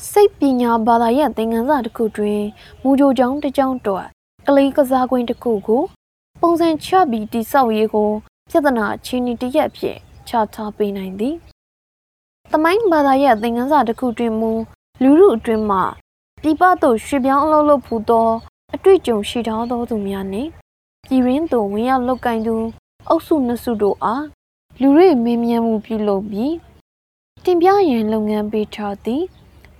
[0.09, 2.41] စိတ်ပညာဘာသာရဲ့သင်ခန်းစာတစ်ခုတွင်
[2.83, 4.05] မူကြိုကြောင်းတစ်ကြောင်းတော့
[4.47, 5.83] ကလေးကစားကွင်းတစ်ခုကို
[6.41, 8.09] ပုံစံချပြီးတိဆောက်ရေးကို
[8.49, 11.35] ပြဿနာအခြေအနေတစ်ရက်ဖြစ်ချထားပေးနိုင်သည်။
[12.51, 14.51] သမိုင်းဘာသာရဲ့သင်ခန်းစာတစ်ခုတွင်မူ
[15.01, 15.79] လူမှုအတွင်းမှ
[16.41, 18.29] ပြပသို့ရွှေပြောင်းအလုပ်လုပ်ဖူးသော
[18.75, 20.49] အတွေ့အကြုံရှိထားသောသူများနှင့်
[21.05, 22.55] ပြည်ရင်းသို့ဝင်ရောက်လောက်ကင်သူ
[23.09, 24.25] အုပ်စုနှစ်စုတို့အား
[24.81, 26.55] လူတွေမေးမြန်းမှုပြုလုပ်ပြီး
[27.43, 29.23] တင်ပြရန်လုပ်ငန်းပေးထားသည်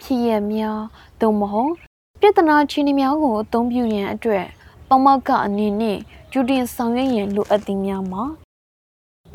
[0.01, 0.79] ဖြစ်ရများ
[1.21, 1.71] သို့မဟုတ်
[2.19, 4.45] ပြဿနာချင်းများကိုအသုံးပြုရန်အတွက်
[4.89, 5.97] ပမောက်ကအနေနဲ့
[6.31, 8.23] ဂျူတင်ဆောင်ရွက်ရန်လိုအပ်သည်များမှာ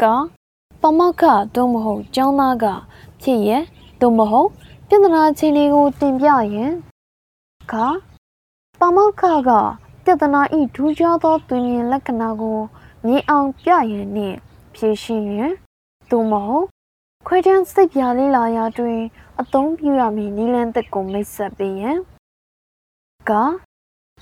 [0.02, 0.04] က
[0.82, 1.24] ပမောက္ခ
[1.54, 2.66] သို့မဟုတ်ကျောင်းသားက
[3.22, 3.50] ဖြစ်ရ
[4.00, 4.48] သို့မဟုတ်
[4.88, 6.72] ပြဿနာချင်းတွေကိုတင်ပြရန်
[7.72, 7.74] က
[8.80, 9.50] ပမောက္ခက
[10.04, 12.58] ပြဿနာဤထူးခြားသောတွင်မြင်လက္ခဏာကို
[13.06, 14.36] မြင်အောင်ပြရန်နှင့်
[14.74, 15.50] ဖြည့်ရှင်းရန်
[16.10, 16.66] သို့မဟုတ်
[17.26, 19.00] ခွဲတန်းစိတ်ပြလေးလာရာတွင်
[19.40, 21.98] အသုံးပြုရမည့်နည်းလမ်းသက်ကိုမိတ်ဆက်ပေးရန်
[23.28, 23.32] က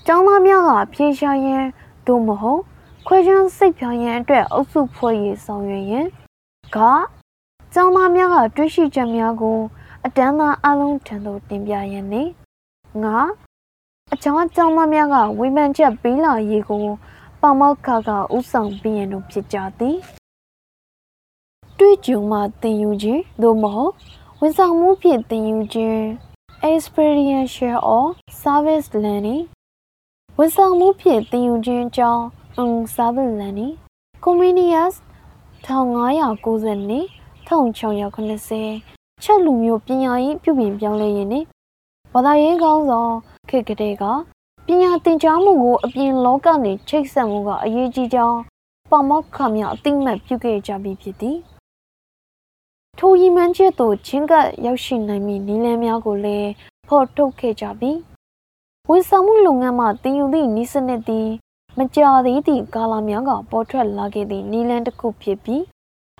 [0.05, 1.63] ကျောင်းသားများကဖြေရှာရန်
[2.07, 2.61] သို့မဟုတ်
[3.07, 6.07] ခွဲခြမ်းစိတ်ဖြာရန်အတွက်အုပ်စုဖွဲ့ရေးဆောင်ရွက်ရန်
[6.75, 6.77] က
[7.73, 9.59] ကျောင်းသားများကတွေးရှိချက်များကို
[10.05, 12.31] အတန်းသားအလုံးထံသို့တင်ပြရန်နှင့်
[13.03, 13.17] ငါ
[14.11, 16.85] အချောင်းကျောင်းသားများကဝေဖန်ချက်ပေးလာရေးကို
[17.41, 19.97] ပမောက္ခကဥဆောင်ပြီးရန်တို့ဖြစ်ကြသည်
[21.77, 23.91] တွေးကြုံမှသင်ယူခြင်းသို့မဟုတ်
[24.39, 26.01] ဝန်ဆောင်မှုဖြင့်သင်ယူခြင်း
[26.71, 28.05] experiential or
[28.41, 29.43] service learning
[30.37, 32.23] ဝန်ဆောင်မှုဖြင့်သင်ယူခြင်းအကြောင်း
[32.61, 33.73] um service learning
[34.23, 34.93] comenius
[35.65, 37.05] 1590နှစ်
[37.47, 41.43] 1690ချက်လူမျိုးပညာရေးပြုပြင်ပြောင်းလဲရေးနဲ့
[42.13, 43.13] ဘာသာရေးကောင်းဆောင်
[43.49, 44.03] ခေတ်ကလေးက
[44.67, 48.39] ပညာသင်ကြားမှုကိုအပြင်လောကနေချိတ်ဆက်မှုကအရေးကြီးကြောင်း
[48.91, 51.37] ပမောက္ခများအသိမှတ်ပြုခဲ့ကြပြီးဖြစ်သည်
[52.99, 56.49] ထိုရည်မှန်းချက်သို့ချင်းကပ်ရောက်ရှိနိုင်မည့်နည်းလမ်းများကိုလည်း
[56.87, 57.97] ဖော်ထုတ်ခဲ့ကြပြီး
[58.89, 61.27] ဝန်ဆောင်မှုလုပ်ငန်းမှတင်ယူသည့်နည်းစနစ်သည်
[61.77, 65.63] မကြာသေးသည့်ကာလများကပေါ်ထွက်လာခဲ့သည့်နည်းလမ်းတစ်ခုဖြစ်ပြီး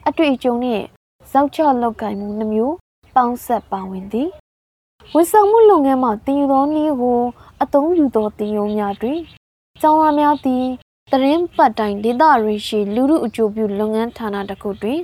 [0.08, 0.84] အတွေ့အကြုံနှင့်
[1.32, 2.76] ဇောက်ချလောက်ကင်မှုနှမျိုး
[3.16, 4.30] ပေါင်းဆက်ပါဝင်သည်
[5.12, 7.20] ဝန်ဆောင်မှုလုပ်ငန်းမှတင်ယူသောနည်းကို
[7.62, 9.20] အသုံးပြုသောတင်ယူများတွင်
[9.82, 10.66] ကျောင်းသားများသည်
[11.12, 15.00] တရင်ပတ်တိုင်းဒေသရရှိလူမှုအကျိုးပြုလုပ်ငန်းဌာနတစ်ခုတွင်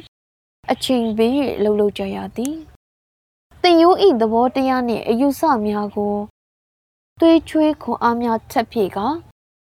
[0.71, 1.31] အချိန်ပေး၍
[1.63, 2.55] လှုပ်လှုပ်ကြရသည်
[3.63, 3.89] တင်ယူ၏
[4.21, 6.15] သဘောတရားနှင့်အယူဆများကို
[7.19, 8.99] သွေးချွေးခွန်အားများထပ်ဖြည့်က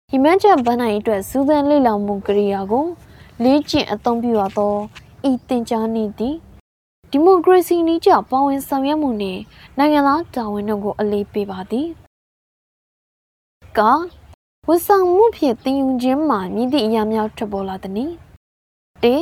[0.09, 2.85] ဒီမန်ချက်ဘန်းနိုင်အတွက်စူးစမ်းလေ့လာမှုကိရိယာကို
[3.43, 4.75] လေ့ကျင့်အသုံးပြုရသော
[5.29, 6.35] ဤတင်ကြားနေသည်
[7.11, 9.41] ဒီမိုကရေစီနည်းကျပါဝင်ဆောင်ရွက်မှုနှင့်
[9.77, 11.87] နိုင်ငံသားတာဝန်တို့ကိုအလေးပေးပါသည်
[13.77, 13.79] က
[14.67, 18.11] ဝန်ဆောင်မှုဖြင့်တင်ယူခြင်းမှာမြင့်သည့်အရာများထွက်ပေါ်လာသည်။
[19.03, 19.15] တေ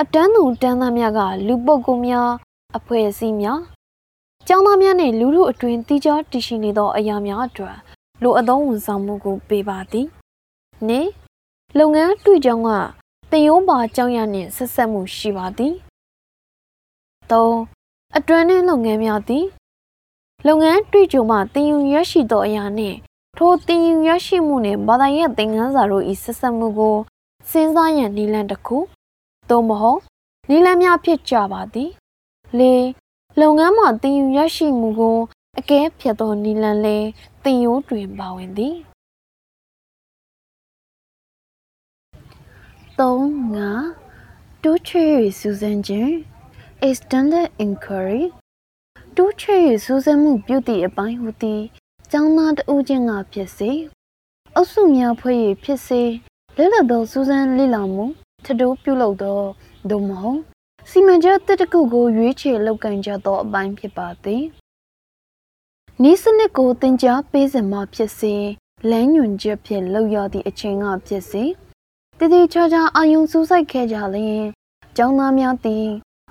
[0.00, 2.30] အတန်းသူတန်းသားများကလူပုဂ္ဂိုလ်များ
[2.76, 3.60] အဖွဲ့အစည်းများ
[4.48, 7.76] ကျောင်းသားများနှင့်လူထုအတွင်တိကျတည်ရှိနေသောအရာများအတွက်
[8.22, 10.06] လိုအပ်သောဝန်ဆောင်မှုကိုပေးပါသည်။
[10.88, 11.10] နှင့်
[11.78, 12.70] လုပ်ငန်းတွေ့ကြောင်းက
[13.30, 15.74] တင်ယုံပါကြောင်းရနှင့်ဆက်ဆက်မှုရှိပါသည်။
[17.30, 17.54] ၃
[18.16, 19.46] အတွင်းနှင့်လုပ်ငန်းများသည်
[20.46, 22.96] လုပ်ငန်းတွေ့ကြုံမှတင်ယူရရှိသောအရာနှင့်
[23.36, 26.96] ထိုတင်ယူရရှိမှုနှင့်ဘာသာရေးသင်ခန်းစာတို့၏ဆက်ဆက်မှုကို
[27.50, 28.78] စဉ်းစားရန်နည်းလမ်းတစ်ခု
[29.48, 30.00] သို့မဟုတ်
[30.48, 31.90] နည်းလမ်းများဖြစ်ကြပါသည်။
[32.60, 32.62] ၄
[33.40, 35.18] လုပ်ငန်းမှာတင်ယူရရှိမှုကို
[35.58, 36.98] အကဲဖြတ်သောနီလန်လဲ
[37.44, 38.76] တင်ရိုးတွင်ပါဝင်သည်
[42.98, 43.00] ၃
[43.54, 43.70] ငါ
[44.62, 45.04] တိုးချွေ၍
[45.38, 46.12] စူးစမ်းခြင်း
[46.80, 48.24] extended inquiry
[49.16, 51.62] တိုးချွေ၍စူးစမ်းမှုပြုသည့်အပိုင်းဟူသည်
[52.12, 53.70] ကျောင်းသားတဦးချင်းကဖြစ်စေ
[54.54, 56.02] အုပ်စုများဖွဲ့၍ဖြစ်စေ
[56.56, 58.04] လက်လက်သောစူးစမ်းလေ့လာမှု
[58.44, 59.40] ထတိုးပြုလုပ်သော
[59.90, 60.40] ဒုမဟုတ်
[60.90, 64.44] စီမံချက်တစ်တခုကိုရွေးချယ်လုပ်ကင်ကြသောအပိုင်းဖြစ်ပါသည်။
[66.10, 68.34] ဤစနစ်ကိုတင် जा ပေးစဉ်မှဖြစ်စေ
[68.90, 71.44] လမ်းညွန်ချက်ဖြင့်လောက်ရသည့်အချိန်ကဖြစ်စေ
[72.18, 74.46] တည်တည်ချာချာအာယုံစူးစိုက်ခဲ့ကြလျင်
[74.96, 75.86] ကျောင်းသားများသည်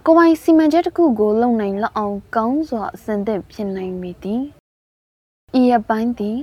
[0.07, 4.41] ကိုယ်ပိုင်စီမံချက်တစ်ခုကိုလုံနိုင်လောက်အောင်ကောင်းစွာအစဉ်သင့်ဖြစ်နိုင်မည်သည်။
[5.61, 6.39] ဤအပိုင်းသည်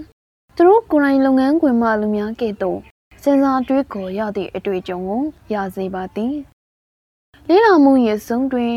[0.57, 2.79] သူတို့ကိုယ်တိုင်လုပ်ငန်းခွင်မှလူများကဲ့သို့
[3.23, 5.23] စဉ်းစားတွေးခေါ်ရသည့်အတွေ့အကြုံကို
[5.53, 6.35] ရစေပါသည်။
[7.49, 8.75] လေးလာမှုရဲ့ဆုံးတွင်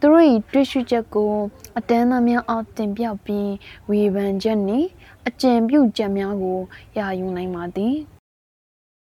[0.00, 1.32] သူတို့၏တွေ့ရှိချက်ကို
[1.78, 3.50] အတန်းသားများအားတင်ပြပြီး
[3.88, 4.86] ဝေဖန်ချက်နှင့်
[5.26, 6.60] အကြံပြုချက်များကို
[6.98, 7.94] ရယူနိုင်ပါသည်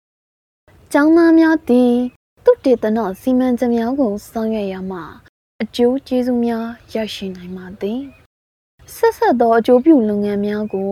[0.92, 1.94] ။ကျောင်းသားများသည်
[2.44, 5.00] သူတေသနစီမံချက်များကိုဆောင်ရွက်ရမှ
[5.62, 8.00] အကျိုးကျေးဇူးများရရှိနိုင်ပါသည်။
[8.96, 10.92] ဆက်ဆက်သောအကျိုးပြုလုပ်ငန်းများကို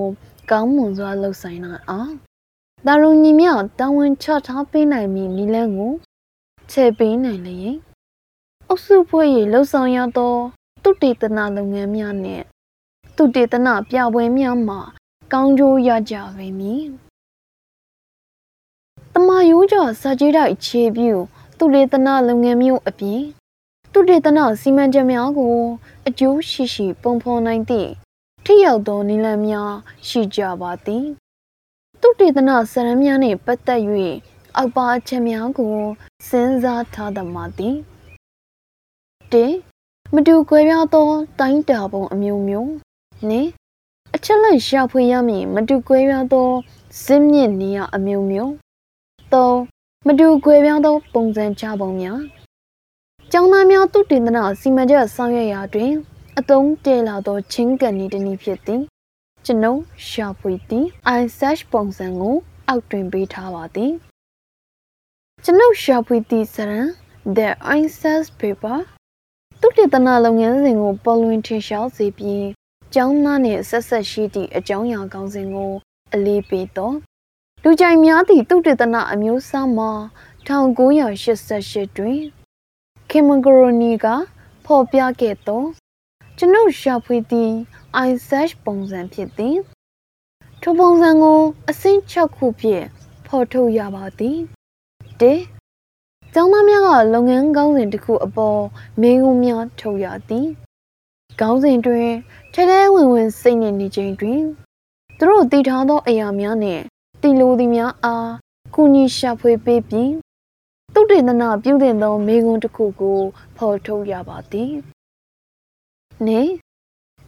[0.51, 2.13] ကောင်းမွန်စွာလုပ်ဆိုင်နိုင်အောင်
[2.85, 5.93] ဒါရုံညီမြောက်တာဝန်ချထားပေးနိုင်မည်နည်းလမ်းကို
[6.71, 7.75] ချဲ့ပေးနိုင်လျင်
[8.67, 10.35] အုပ်စုဖွဲ့၍လှုပ်ဆောင်ရသော
[10.83, 12.43] သူတေသနာလုပ်ငန်းများနှင့်
[13.15, 14.79] သူတေသနာပြပွဲများမှာ
[15.33, 16.83] ကောင်းကျိုးရကြပေမည်။
[19.13, 21.13] တမယိုးကြစာကြည့်တိုက်ခြေပြု
[21.59, 23.21] သူတေသနာလုပ်ငန်းမျိုးအပြင်
[23.93, 25.57] သူတေသနာစီမံချက်များကို
[26.07, 27.89] အကျိုးရှိရှိ ပုံဖော်နိုင်သည့်
[28.45, 29.71] ထိရောက်သောနည်းလမ်းများ
[30.07, 31.05] ရှိကြပါသည်။
[32.01, 33.81] သူတေသနာစရမ်းများနှင့်ပတ်သက်၍
[34.55, 35.75] အောက်ပါအချက်များကို
[36.29, 37.75] စဉ်းစားထားသမှာသည်။
[39.33, 39.35] ၁
[40.13, 41.09] မတူကွဲပြားသော
[41.39, 42.71] တိုင်းတာပုံအမျိုးမျိုး
[43.27, 43.49] နှင့်
[44.15, 46.49] အချက်လက်ရှာဖွေရမည်မတူကွဲပြားသော
[47.03, 48.51] ဇင်းမြင့်နေရအမျိုးမျိုး
[49.31, 49.78] ၃
[50.19, 52.19] တူခွဲပြောင်းသောပုံစံချပုံများ
[53.31, 55.91] ကျောင်းသားများသူတင်သနာစီမံချက်ဆောင်ရွက်ရာတွင်
[56.39, 58.81] အသုံးတည်လာသောချင်းကန်ဤတနည်းဖြစ်သည်
[59.45, 60.85] ကျွန်ုပ်ရှာဖွေသည်
[61.17, 62.35] i search ပုံစံကို
[62.67, 63.91] အောက်တွင်ပေးထားပါသည်
[65.43, 66.87] ကျွန်ုပ်ရှာဖွေသည့်စရန်
[67.37, 68.77] the i search paper
[69.59, 72.47] သူတည်သနာလုပ်ငန်းစဉ်ကိုပေါ်လွင်ထင်ရှားစေပြီး
[72.93, 75.71] ကျောင်းသားနှင့်ဆက်ဆက်ရှိသည့်အကြောင်းအရာကောင်းစဉ်ကို
[76.13, 76.91] အလေးပေးသော
[77.63, 79.91] လူကြိုင်များသည့်သူတည်သနာအမျိုးအစားမှာ
[80.47, 82.19] 1988တွင်
[83.09, 84.05] ခင်မဂရိုနီက
[84.65, 85.63] ဖော်ပြခဲ့သော
[86.37, 87.53] ကျွန်ုပ်ရှာဖွေသည့်
[88.05, 89.57] i search ပုံစံဖြစ်သည်
[90.61, 92.85] ထိုပုံစံကိုအဆင့်6ခုဖြင့်
[93.27, 94.37] ဖော်ထုတ်ရပါသည်
[95.19, 95.23] ၁
[96.33, 98.61] ကျောင်းသားများကလုပ်ငန်းကောင်းစဉ်တစ်ခုအပေါ်
[99.01, 100.47] မင်းကုန်းများထုတ်ရသည်
[101.41, 102.09] ကောင်းစဉ်တွင်
[102.53, 104.41] ထဲထဲဝင်ဝင်စိတ်နေနေချိန်တွင်
[105.17, 106.83] သူတို့တည်ထားသောအရာများနှင့်
[107.21, 108.31] တည်လိုသည်များအား
[108.75, 110.13] ကုညီရှာဖွေပေးပြီး
[110.93, 113.19] သုတေသနပြုတင်သောမေကွန်းတစ်ခုကို
[113.57, 114.71] ဖော်ထုတ်ရပါသည်။
[116.27, 116.41] နေ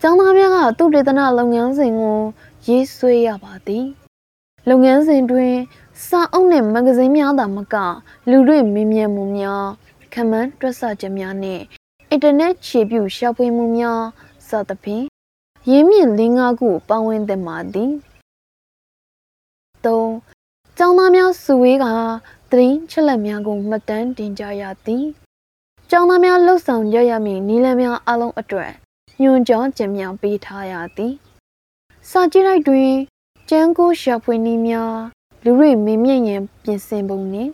[0.02, 2.20] ကျောင်းသားများကသုတေသနလုပ်ငန်းစဉ်ကို
[2.68, 3.86] ရေးဆွဲရပါသည်။
[4.70, 5.54] လုပ်ငန်းစဉ်တွင်
[6.06, 7.76] စာအုပ်နှင့်မဂ္ဂဇင်းများသာမက
[8.30, 9.66] လူတွေမင်းမြတ်မှုများ
[10.14, 11.64] ခမန်းတွက်ဆချက်များနှင့်
[12.10, 14.02] အင်တာနက်ခြေပြုရှာဖွေမှုများ
[14.48, 15.06] စသဖြင့်
[15.70, 17.92] ရင်းမြစ်လင်းကားခုပါဝင်သင့်ပါသည်
[19.86, 20.10] ၃
[20.78, 21.86] ကျောင်းသားများစုဝေးက
[22.52, 25.06] သတင်းချက်လက်များကိုမှတ်တမ်းတင်ကြရသည်
[25.90, 28.72] ကျောင်းသားများလှုပ်ဆောင်ကြရမည့်နည်းလမ်းများအလုံးအတွက်
[29.22, 31.14] ညွှန်ကြားခြင်းများပေးထားရသည်
[32.10, 32.92] စာကြည့်လိုက်တွင်
[33.50, 34.96] ကျန်းကိုရှာဖွေနည်းများ
[35.44, 37.52] လူတွေမင်းမြင့်ရင်ပြင်ဆင်ပုံနှင့်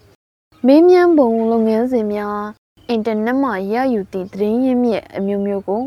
[0.65, 2.41] မင်းမြန်းပုံလုပ်ငန်းစဉ်များ
[2.89, 5.83] အင်တာနက်မှရယူသည့်သတင်းရင်းမြစ်အမျိုးမျိုးကို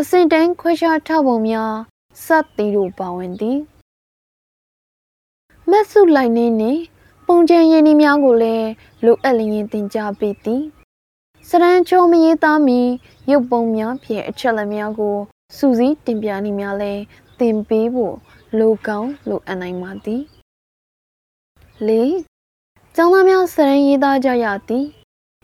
[0.00, 1.72] အစင်တန်းခွဲခြားထားပုံများ
[2.24, 3.58] စသည်တို့ပါဝင်သည်
[5.70, 6.80] မက်ဆုလိုက်နေနှင့်
[7.26, 8.68] ပုံချင်ရင်းနှီးများကိုလည်း
[9.04, 10.62] လိုအပ်လျင်တင်ကြပေးသည်
[11.48, 12.80] စရန်ချုံမရေးသားမီ
[13.30, 15.16] ရုပ်ပုံများဖြင့်အချက်လက်များကို
[15.56, 16.92] စူးစီးတင်ပြနေများလဲ
[17.38, 18.14] သင်ပေးဖို့
[18.58, 20.22] လိုကောင်းလိုအပ်နိုင်ပါသည်
[21.88, 21.90] ၄
[22.96, 24.86] ကျောင်းသားများစရန်ရေးသားကြရသည်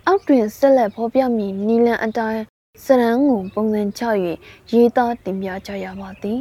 [0.07, 2.43] အောက်တွင်ဆက်လက်ဖော်ပြမည်နီလန်အတိုင်း
[2.85, 4.03] စရန်ကိုပုံစံချ၍
[4.73, 6.41] ရေးသားတင်ပြကြရပါသည်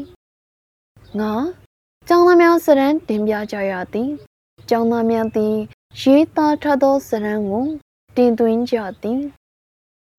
[1.20, 1.63] ၅
[2.08, 4.10] ကျောင်းသားများစရန်တင်ပြကြရသည်
[4.70, 5.56] ကျောင်းသားများသည်
[6.00, 7.66] ရေးသားထားသောစရန်ကို
[8.16, 9.22] တင်သွင်းကြသည်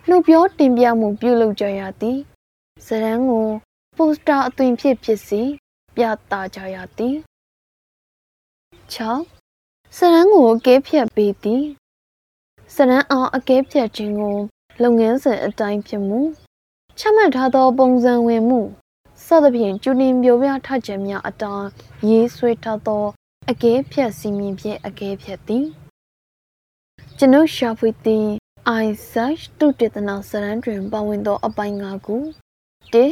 [0.09, 2.19] လှုပ်ပြောတင်ပြမှုပြုလုပ်ကြရသည်
[2.87, 3.47] စရန်ကို
[3.97, 5.43] ပိုစတာအသွင်ဖြစ်ဖြစ်စေ
[5.97, 7.17] ပြသကြရသည်
[8.93, 11.65] 6စရန်ကိုအကဲဖြတ်ပေးသည်
[12.75, 14.37] စရန်အောင်အကဲဖြတ်ခြင်းကို
[14.83, 16.21] လုပ်ငန်းစဉ်အတိုင်းဖြစ်မှု
[16.99, 18.84] ချမှတ်ထားသောပုံစံဝင်မှုစ
[19.45, 21.69] သဖြင့်ကျူတင်ပြောပြထချက်များအတိုင်း
[22.09, 23.05] ရေးဆွဲထားသော
[23.51, 25.67] အကဲဖြတ်စီမင်းဖြင့်အကဲဖြတ်သည်
[27.19, 28.27] ကျွန်ုပ်ရှာဖွေသည်
[28.83, 32.17] I search တုတေသနာစရန်တွင်ပါဝင်သော အပိုင်း၅ခု
[32.93, 33.07] ၁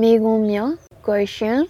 [0.00, 0.70] မေခွန်းများ
[1.06, 1.68] questions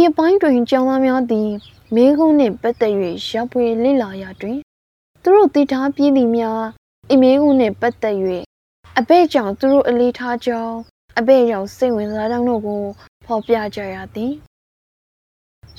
[0.00, 1.50] ဤအပိုင်းတွင်ကျောင်းသားများသည်
[1.94, 2.94] မေခွန်းနှင့်ပတ်သက်၍
[3.26, 4.58] ရှာဖွေလေ့လာရာတွင်
[5.22, 6.62] သူတို့သိထားပြီးသည်များ
[7.12, 8.16] အမေခွန်းနှင့်ပတ်သက်၍
[8.98, 10.76] အဘဲ့ကြောင့်သူတို့အလေးထားကြောင်း
[11.18, 12.82] အဘဲ့ကြောင့်စိတ်ဝင်စားကြောင်းတို့ကို
[13.26, 14.32] ဖော်ပြကြရသည်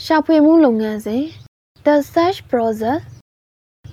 [0.04, 1.24] ရှာဖွေမှုလုပ်ငန်းစဉ်
[1.86, 3.00] The search process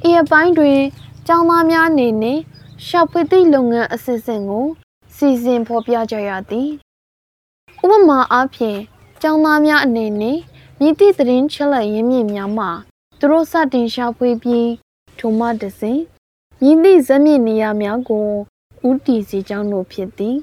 [0.09, 0.81] ဤအပိုင်းတွင်
[1.27, 2.39] ကျောင်းသားများအနေနဲ့
[2.87, 4.67] ရှာဖွေသည့်လုပ်ငန်းအစစ်အစဉ်ကို
[5.17, 6.71] စီစဉ်ဖော်ပြကြရသည်
[7.83, 8.79] ဥပမာအားဖြင့်
[9.23, 10.39] ကျောင်းသားများအနေနဲ့
[10.81, 12.67] မြည်သည့်သတင်းချက်လက်ရင်းမြစ်များမှ
[13.19, 14.71] သူတို့စတင်ရှာဖွေပြီး
[15.19, 15.99] ထိုမှတစဉ်
[16.63, 18.29] မြည်သည့်ဇက်မြင့်နေရာများကို
[18.89, 20.37] ဥတီစီကြောင်းတို့ဖြစ်သည်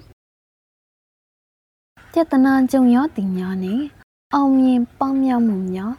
[2.12, 3.84] ပြဿနာကြုံရသည်များနှင့်
[4.34, 5.94] အောင်မြင်ပေါင်းမြောက်မှုများ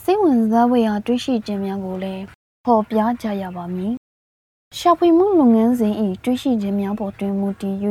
[0.00, 2.24] စိတ်ဝင်စားဖွယ်ရာတွေးရှိခြင်းများကိုလည်း
[2.64, 3.94] ဖော်ပြကြရပါမည်
[4.78, 7.76] ရှာဖွေမှုလုပ်ငန်းစဉ်၏တွေးရှိခြင်းများပေါ်တွင်မူတည်၍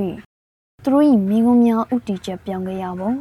[0.83, 3.11] သူတို့၏မိကုံးများဥတီချက်ပြောင်းကြရပုံ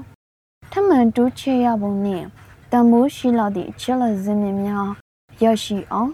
[0.70, 2.26] ထမှန်တိုးချဲရပုံနှင့်
[2.72, 4.88] တံမိုးရှိလာသည့်အချက်လက်စင်းများ
[5.42, 6.10] ရရှိအောင်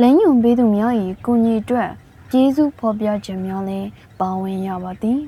[0.00, 0.92] လမ်းညွန်ပေးသူများ၏
[1.24, 1.90] ကိုညီအတွက်
[2.32, 3.88] ကျေးဇူးဖော်ပြခြင်းများလည်း
[4.20, 5.20] ပါဝင်ရပါသည်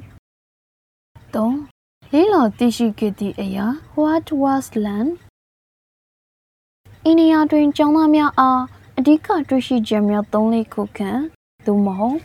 [1.35, 1.80] ၃
[2.15, 3.67] လေးလာသိရှိခဲ့သည့်အရာ
[4.01, 5.11] What was land
[7.05, 8.63] အိန္ဒိယတွင်ကျောင်းသားများအား
[8.99, 11.21] အဓိကတွေ့ရှိချက်များ၃လေးခုခန့်
[11.67, 12.19] သို့မဟုတ်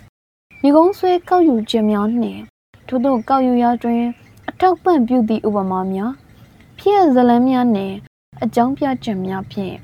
[0.62, 2.41] ညီကုန်းဆွဲကောက်ယူခြင်းများနှင့်
[2.88, 4.03] ထို့သောကောက်ယူရာတွင်
[4.49, 6.12] အထောက်ပံ့ပြုသည့်ဥပမာများ
[6.80, 7.95] ဖြစ်ဇလန်းများနှင့်
[8.44, 9.76] အကြောင်းပြချက်များဖြင့်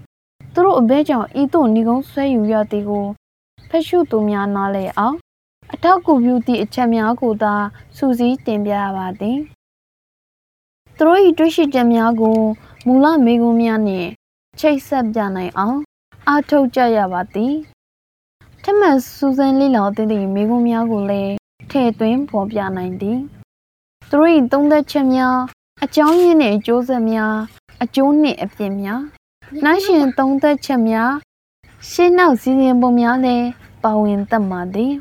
[0.53, 3.05] သူတို့အဘဲကြောင့်ဤသို့ညီကုန်းဆွဲယူရသည်ကို
[3.69, 5.17] ဖက်ရှုသူများနားလည်အောင်
[5.73, 7.53] အထောက်ကူပြုသည့်အချက်များကိုသာ
[7.97, 9.39] စူးစီးတင်ပြရပါသည်
[11.03, 12.37] သူတို့၏တွေ့ရှိချက်များကို
[12.85, 14.09] မူလမေကွန်းများနှင့်
[14.59, 15.79] ချိတ်ဆက်ပြနိုင်အောင်
[16.27, 17.53] အားထုတ်ကြရပါသည်
[18.63, 21.33] ထက်မှတ်စူးစမ်းလေ့လာသည့်သည့်မိကုံးများကိုလည်း
[21.71, 23.19] ထည့်သွင်းဖော်ပြနိုင်သည်
[24.09, 25.37] သူတို့၏သုံးသက်ချက်များ
[25.83, 27.35] အကြောင်းရင်းနှင့်အကျိုးဆက်များ
[27.83, 29.01] အကျိုးနှင့်အပြစ်များ
[29.63, 31.11] နိုင်ရှင်သုံးသက်ချက်များ
[31.91, 33.47] ရှင်းနောက်စီစဉ်ပုံများလည်း
[33.83, 34.93] ပါဝင်တတ်ပါသည်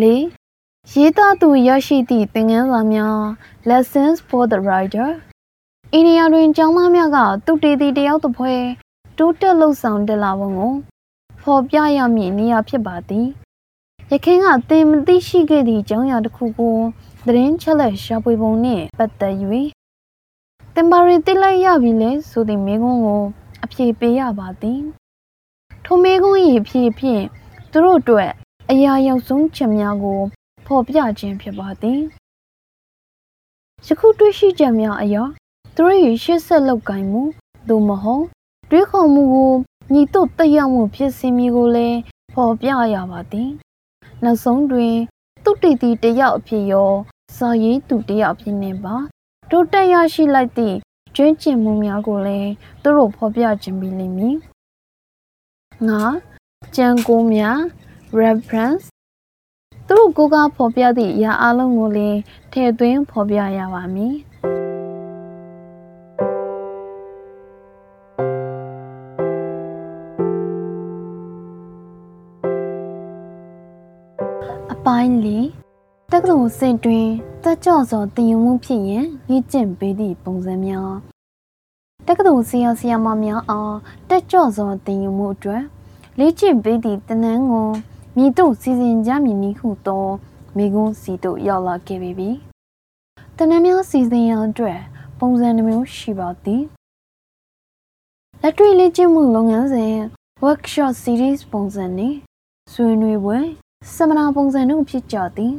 [0.00, 0.41] ၄
[0.90, 3.18] ရေးသားသူရရှိသည့်သင်ခန်းစာများ
[3.68, 5.10] Lessons for the Writer
[5.92, 8.54] အိန္ဒိယတွင်ကျောင်းသားများကသူတည်တည်တယောက်တစ်ဖွဲ
[9.18, 10.74] တိုးတက်လှုပ်ဆောင်တက်လာပုံကို
[11.42, 13.26] ဖော်ပြရမည့်နေရာဖြစ်ပါသည်
[14.12, 16.76] ရခင်ကသင်မသိရှိခဲ့သည့်ကျောင်းရာတစ်ခုကို
[17.26, 19.34] သတင်းချက်လက်ရှာဖွေပုံနှင့်ပတ်သက်၍
[20.74, 23.22] သင်ပါရီသိလိုက်ရပြီလေဆိုသည့်မိကုန်းကို
[23.64, 24.80] အဖြေပေးရပါသည်
[25.84, 27.24] ထိုမိကုန်း၏အဖြေဖြင့်
[27.70, 28.30] သူတို့အတွက်
[28.70, 30.22] အရာရောက်ဆုံးချက်များကို
[30.72, 32.00] ဖော်ပြခြင်းဖြစ်ပါသည်
[33.86, 35.22] ယခုတွေ့ရှိချက်များအရာ
[35.76, 37.22] သူတို့၏ရှေ့ဆက်လောက်ကင်မှု
[37.68, 38.24] သို့မဟုတ်
[38.70, 39.52] တွေးခေါ်မှုကို
[39.92, 41.98] ညီတို့တက်ရောက်မှုဖြစ်စီမီကိုလည်း
[42.34, 43.50] ဖော်ပြရပါသည်
[44.24, 44.94] နောက်ဆုံးတွင်
[45.44, 46.92] သူတည်တည်တယောက်အဖြစ်ရော
[47.36, 48.96] စာရေးသူတယောက်ဖြစ်နေပါ
[49.50, 50.76] တိုးတက်ရရှိလိုက်သည့်
[51.16, 52.50] ကျွမ်းကျင်မှုများကိုလည်း
[52.82, 54.36] သူတို့ဖော်ပြခြင်းပြီးလိမ့်မည်
[55.88, 56.02] ငါ
[56.76, 57.58] ကြံကိုများ
[58.20, 58.91] reference
[59.94, 62.18] သူတို့ကိုကဖော်ပြသည့်အရာအလုံးကိုလည်း
[62.52, 64.14] ထည့်သွင်းဖော်ပြရပါမည်
[74.72, 75.46] အပိုင်းလေး
[76.12, 77.08] တက္ကသိုလ်စင်တွင်
[77.44, 80.92] တက်ကြော့စွာတင်ယူမှုဖြစ်ရင်ရည်ကျင့်ပေးသည့်ပုံစံများ
[82.06, 83.76] တက္ကသိုလ်ဆရာဆရာမများအား
[84.08, 85.62] တက်ကြော့စွာတင်ယူမှုအတွက်
[86.18, 87.70] လေ့ကျင့်ပေးသည့်တနန်းကို
[88.16, 90.06] မြည်တို့စီစဉ်ကြမည်နည်းဟုသော
[90.56, 92.30] မိကွန်းစီတို့ရောက်လာခဲ့ပြီ။
[93.36, 94.80] တနန်းများစီစဉ်ရန်အတွက်
[95.18, 96.62] ပုံစံနှမျိုးရှိပါသည်။
[98.42, 99.94] လက်တွေ့လေ့ကျင့်မှုလုပ်ငန်းစဉ်
[100.44, 102.16] workshop series ပုံစံနှင့်
[102.72, 103.38] ဆွေးနွေးပွဲ
[103.94, 105.54] စမနာပုံစံတို့ဖြစ်ကြသည်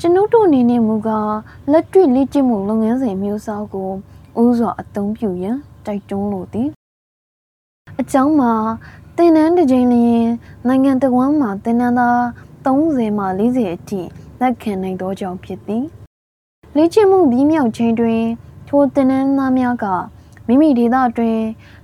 [0.00, 1.34] ကျွန်ုပ်တို့အနေနဲ့မူကား
[1.72, 3.90] လက်တွေ့လေ့ကျင့်မှုလုပ်ငန်းစဉ်မျိုးစားကို
[4.42, 5.56] ဥစွာအသုံးပြုရန်
[5.86, 6.68] တိုက်တွန်းလိုသည်
[8.00, 8.52] အကြောင်းမှာ
[9.20, 10.26] တင်နန်းတစ်ကြိမ်လျင်
[10.66, 12.20] နိုင်ငံတော်ဝန်မှာတင်နန်းသား
[12.64, 14.00] 30မှ40အထိ
[14.40, 15.84] လက်ခံနိုင်သောကြောင့်ဖြစ်သည်
[16.76, 18.22] လေ့ကျင့်မှုပြီးမြောက်ခြင်းတွင်
[18.68, 19.86] ထိုတင်နန်းသားများက
[20.46, 21.40] မိမိဒေသတွင်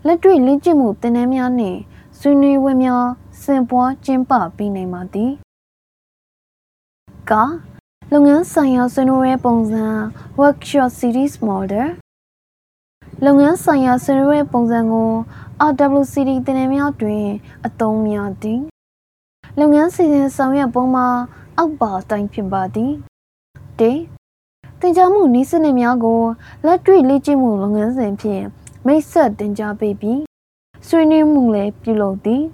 [0.06, 1.78] လက်တွေ့လေ့ကျင့်မှုတင်နန်းများနှင့်
[2.18, 3.04] ဆွေးနွေးပွဲများ
[3.42, 5.32] ဆင်ပွားကျင်းပပြီးနိုင်ပါသည်
[7.30, 7.32] က
[8.12, 9.84] လုပ်ငန်းဆိုင်ရာဆွေးနွေးပွဲပုံစံ
[10.40, 11.86] workshop series model
[13.24, 15.10] လုပ်ငန်းဆိုင်ရာဆွေးနွေးပွဲပုံစံကို
[15.64, 17.26] RWCD တင်နန်းများတွင်
[17.66, 18.62] အသုံးများသည်
[19.58, 21.06] လုပ်ငန်းစီစဉ်ဆောင်ရွက်ပုံမှာ
[21.58, 22.92] အောက်ပါတိုင်းဖြစ်ပါသည်
[23.80, 23.82] တ
[24.80, 26.22] တင်ကြားမှုနည်းစနစ်များကို
[26.66, 28.44] လက်တွေ့လေ့ကျင့်မှုလုပ်ငန်းစဉ်ဖြင့်
[28.86, 30.20] မိတ်ဆက်တင်ကြားပေးပြီး
[30.86, 32.44] ဆွေးနွေးမှုလည်းပြုလုပ်သည်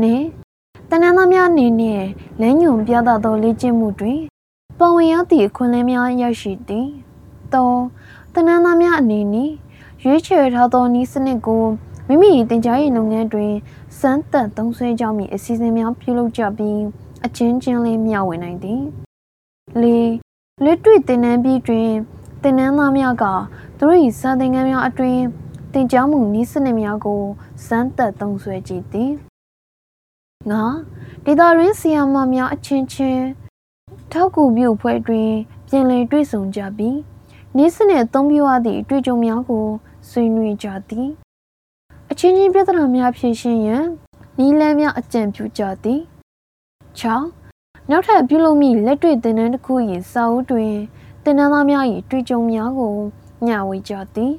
[0.00, 0.26] နှင့်
[0.90, 2.02] တနင်္လာများအနေနဲ့
[2.40, 4.20] လမ်းညွန်ပြသသောလေ့ကျင့်မှုတွင်
[4.78, 6.88] ပဝင်ရသည့်အခွင့်အလမ်းများရရှိသည်
[7.52, 7.54] ၃
[8.34, 9.50] တနင်္လာများအနေနဲ့
[10.04, 11.64] ရွေးချယ်ထားသောနည်းစနစ်ကို
[12.08, 13.52] မိမိတင်ကြားရေးလုပ်ငန်းတွင်
[13.98, 16.80] စမ်းသပ်သုံးစွဲကြမည့်အစီအစဉ်များပြုလုပ်ကြပြီး
[17.24, 18.82] အချင်းချင်းလေးမျှဝေနိုင်သည်
[19.82, 19.84] ၄
[20.64, 21.90] လက်တွေ့သင်တန်းပြီးတွင်
[22.42, 23.24] သင်တန်းသားများက
[23.78, 25.18] သူတို့၏စာသင်ခန်းများအတွင်
[25.72, 27.22] သင်ကြားမှုနည်းစနစ်များကို
[27.66, 29.12] စမ်းသပ်သုံးစွဲကြည့်သည်
[30.50, 30.64] ငါ
[31.24, 33.24] ဒေတာရင်းဆီယာမများအချင်းချင်း
[34.12, 35.30] ထောက်ကူပြုဖွဲ့တွင်
[35.68, 36.98] ပြင်လည်တွေ့ဆုံကြပြီး
[37.56, 39.66] နည်းစနစ်အသုံးပြုရသည့်အတွေ့အကြုံများကို
[40.10, 41.08] ဆွေးနွေးကြသည်
[42.10, 43.84] အချင်းချင်းပြဿနာများဖြေရှင်းရန်
[44.38, 46.00] နီးလန်းများအကြံပြုကြသည်
[47.00, 49.74] 6နောက်ထပ်ပြုလုပ်မိလက်တွေ့သင်တန်းတစ်ခု၏
[50.12, 50.72] စာအုပ်တွင်
[51.24, 52.94] သင်တန်းသားများ၏တွေ့ကြုံများကို
[53.44, 54.34] မျှဝေကြသည်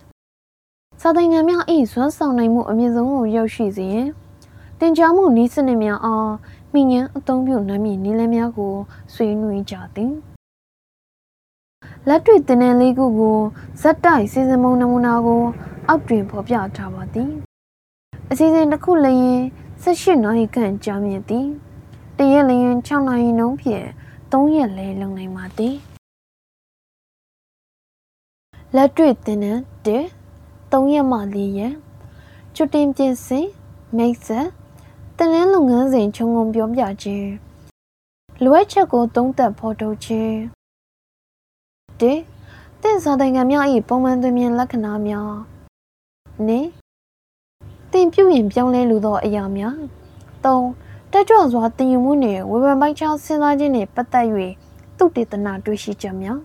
[1.01, 4.07] စာသင်ခန်းများ၏စွမ်းဆောင်နိုင်မှုအမြင့်ဆုံးကိုရောက်ရှိစေရန်
[4.79, 6.31] သင်ကြားမှုနည်းစနစ်များအား
[6.73, 8.73] မိငန်းအသုံးပြုနိုင်မည့်နည်းလမ်းများကို
[9.13, 10.13] ဆွေးနွေးကြသည်
[12.07, 13.39] လက်တွေ့သင်တန်းလေးခုကို
[13.81, 15.43] ဇက်တိုက်စီစဉ်မှုနမူနာကို
[15.87, 17.31] အောက်တွင်ဖော်ပြထားပါသည်
[18.31, 19.35] အစီအစဉ်တစ်ခုလည်း
[19.83, 21.47] 18နာရီခန့်ကြာမြင့်သည်
[22.17, 23.87] တရက်လျင်6နာရီနှုန်းဖြင့်
[24.31, 25.75] 3ရက်လဲလုံနိုင်ပါသည်
[28.75, 31.73] လက်တွေ့သင်တန်း1 3ရက်မှ4ရက်
[32.55, 33.47] ကျွတင်ပြင်ဆင်
[33.97, 34.47] မိတ်ဆက်
[35.17, 37.29] တနင်းလုပ်ငန်းစဉ်ခြုံငုံပြောပြခြင်း
[38.43, 40.58] လိုအပ်ချက်ကိုသုံးသပ်ဖော်ထုတ်ခြင်း
[42.01, 42.03] ၁
[42.81, 45.31] တင့်စာသင်ခန်းများ၏ပုံမှန်သွင်းမြင်လက္ခဏာများ
[46.47, 46.59] နေ
[47.91, 49.75] တင်ပြုရင်ပြောင်းလဲလိုသောအရာများ
[50.43, 50.45] ၃
[51.11, 54.27] တက်ကြွစွာတင်ယူမှုနှင့်ဝေဖန်ပိုင်းခြားစဉ်းစားခြင်းနှင့်ပတ်သက်၍
[54.97, 56.39] သူတေသနာတွေ့ရှိချက်များ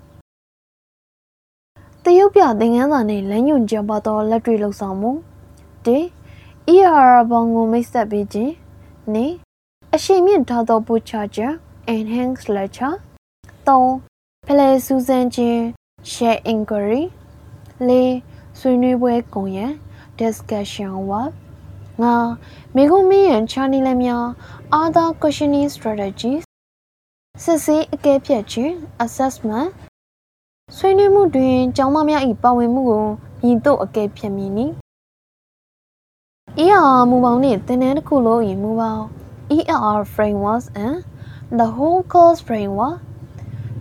[2.04, 5.10] တရုတ်ပြသင်ခန်းစာနှင့်လမ်းညွှန်ကြားပါသောလက်တွေ့လှုပ်ဆောင်မှု
[5.86, 5.88] ၁
[6.74, 8.52] ER ဘောင်ကိုမိတ်ဆက်ပေးခြင်း
[9.14, 9.26] နေ
[9.94, 11.24] အရှိန်မြင့်ထားသော butcher
[11.94, 12.96] enhance lecture
[13.66, 14.13] 3
[14.48, 15.60] ဖလဲစူးစမ်းခြင်း
[16.12, 17.02] share inquiry
[17.88, 19.72] 4ဆွေးနွေးပွဲကွန်ရက်
[20.20, 21.30] discussion web
[22.04, 24.24] 5မိကုမင်းရန် channel လည်းများ
[24.80, 26.42] other questioning strategies
[27.42, 28.72] စစ်ဆေးအကဲဖြတ်ခြင်း
[29.04, 29.68] assessment
[30.76, 33.06] ဆွေးနွေးမှုတွင်ကျောင်းသားများ၏ပါဝင်မှုကို
[33.42, 34.66] မြင်တို့အကဲဖြတ်မည်နီ
[36.64, 39.04] ER မူပေါင်းနှင့်သင်တန်းတစ်ခုလုံး၏မူပေါင်း
[39.56, 40.96] ER frameworks and
[41.58, 42.98] the whole course framework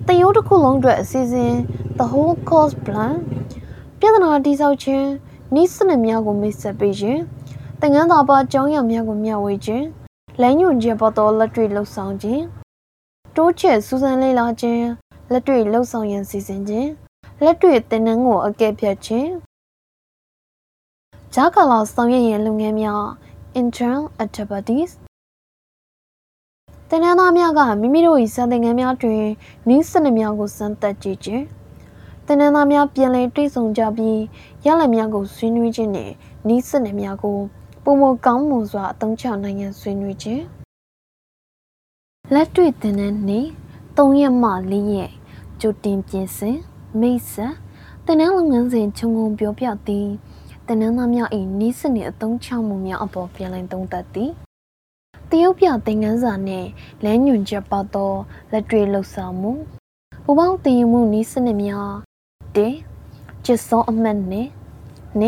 [0.07, 1.53] တရိုးတစ်ခုလုံးအတွက်အစီအစဉ်
[1.97, 3.13] the whole course plan
[3.99, 5.07] ပြဿနာတိဆောက်ခြင်း
[5.61, 7.21] ဤစနစ်များကိုမိတ်ဆက်ပေးခြင်း
[7.79, 9.85] သင်ခန်းစာပါကျောင်းရများကိုမျှဝေခြင်း
[10.41, 12.43] လမ်းညွှန်ခြင်းပေါ်သောလက်တွေ့လှုပ်ဆောင်ခြင်း
[13.35, 14.85] တိုးချဲ့စူးစမ်းလေ့လာခြင်း
[15.31, 16.89] လက်တွေ့လှုပ်ဆောင်ရန်စီစဉ်ခြင်း
[17.43, 19.29] လက်တွေ့သင်တန်းကိုအကဲဖြတ်ခြင်း
[21.33, 23.03] ဂျာကာလာဆောင်ရွက်ရန်လုပ်ငန်းများ
[23.59, 24.91] intern activities
[26.95, 29.25] တင်နန်းသားများကမိမိတို့၏စာသင်ခန်းများတွင်
[29.69, 31.43] နီးစနစ်များကိုစမ်းသပ်ကြည့်ခြင်း
[32.25, 34.19] တင်နန်းသားများပြန်လည်တွေ့ဆုံကြပြီး
[34.65, 36.13] ရလဒ်များကိုဆွေးနွေးခြင်းနှင့်
[36.47, 37.39] နီးစနစ်များကို
[37.83, 40.43] ပုံမကောင်းမွန်စွာအသုံးချနိုင်ရန်ဆွေးနွေးခြင်း
[42.33, 43.49] လက်တွေ့တင်နန်းနှင့်
[43.97, 45.11] ၃ရက်မှ၄ရက်
[45.61, 46.57] ကြိုတင်ပြင်ဆင်
[46.99, 47.55] မိတ်ဆက်
[48.05, 50.07] တင်နန်းလုပ်ငန်းစဉ်ခြုံငုံပြောပြသည်
[50.67, 51.29] တင်နန်းသားများ၏
[51.59, 54.31] နီးစနစ်အသုံးချမှုများအပေါ်ပြန်လည်သုံးသပ်သည်
[55.35, 56.69] တရုတ်ပြသင်ခန်းစာနှင့်
[57.03, 58.13] လမ်းညွှန်ချက်ပါသော
[58.51, 59.51] လက်တွေ့လှုပ်ဆောင်မှု
[60.23, 61.91] ပူပေါင်းတည်ယူမှုနည်းစနစ်များ
[62.55, 62.57] ၁
[63.45, 64.49] ကျစ်စောအမှတ်နှင့်
[65.21, 65.23] ၂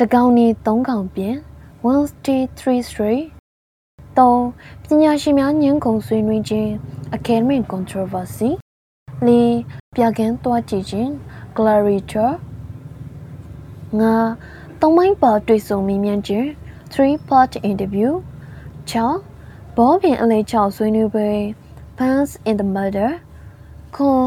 [0.00, 1.36] တကောင်နီ၃ကောင်ပြင်
[1.84, 1.86] 1
[2.26, 3.18] 2 3 3
[4.16, 6.70] 3ပညာရှင်များညှင်းခုန်ဆွေးနွေးခြင်း
[7.16, 8.50] academic controversy
[9.26, 9.30] ၄
[9.96, 11.10] ပြကန်းသွားကြည့်ခြင်း
[11.56, 12.26] clarity
[13.98, 14.02] ၅
[14.80, 16.46] သုံးပိုင်းပါတွေ့ဆုံမေးမြန်းခြင်း
[16.92, 18.10] 3 part interview
[18.90, 19.31] 6
[19.78, 21.28] ဘောပင်အလေးချောက်ဆွေးနွေးပွဲ
[21.96, 23.10] Fans in the Murder
[23.94, 24.24] ခွန်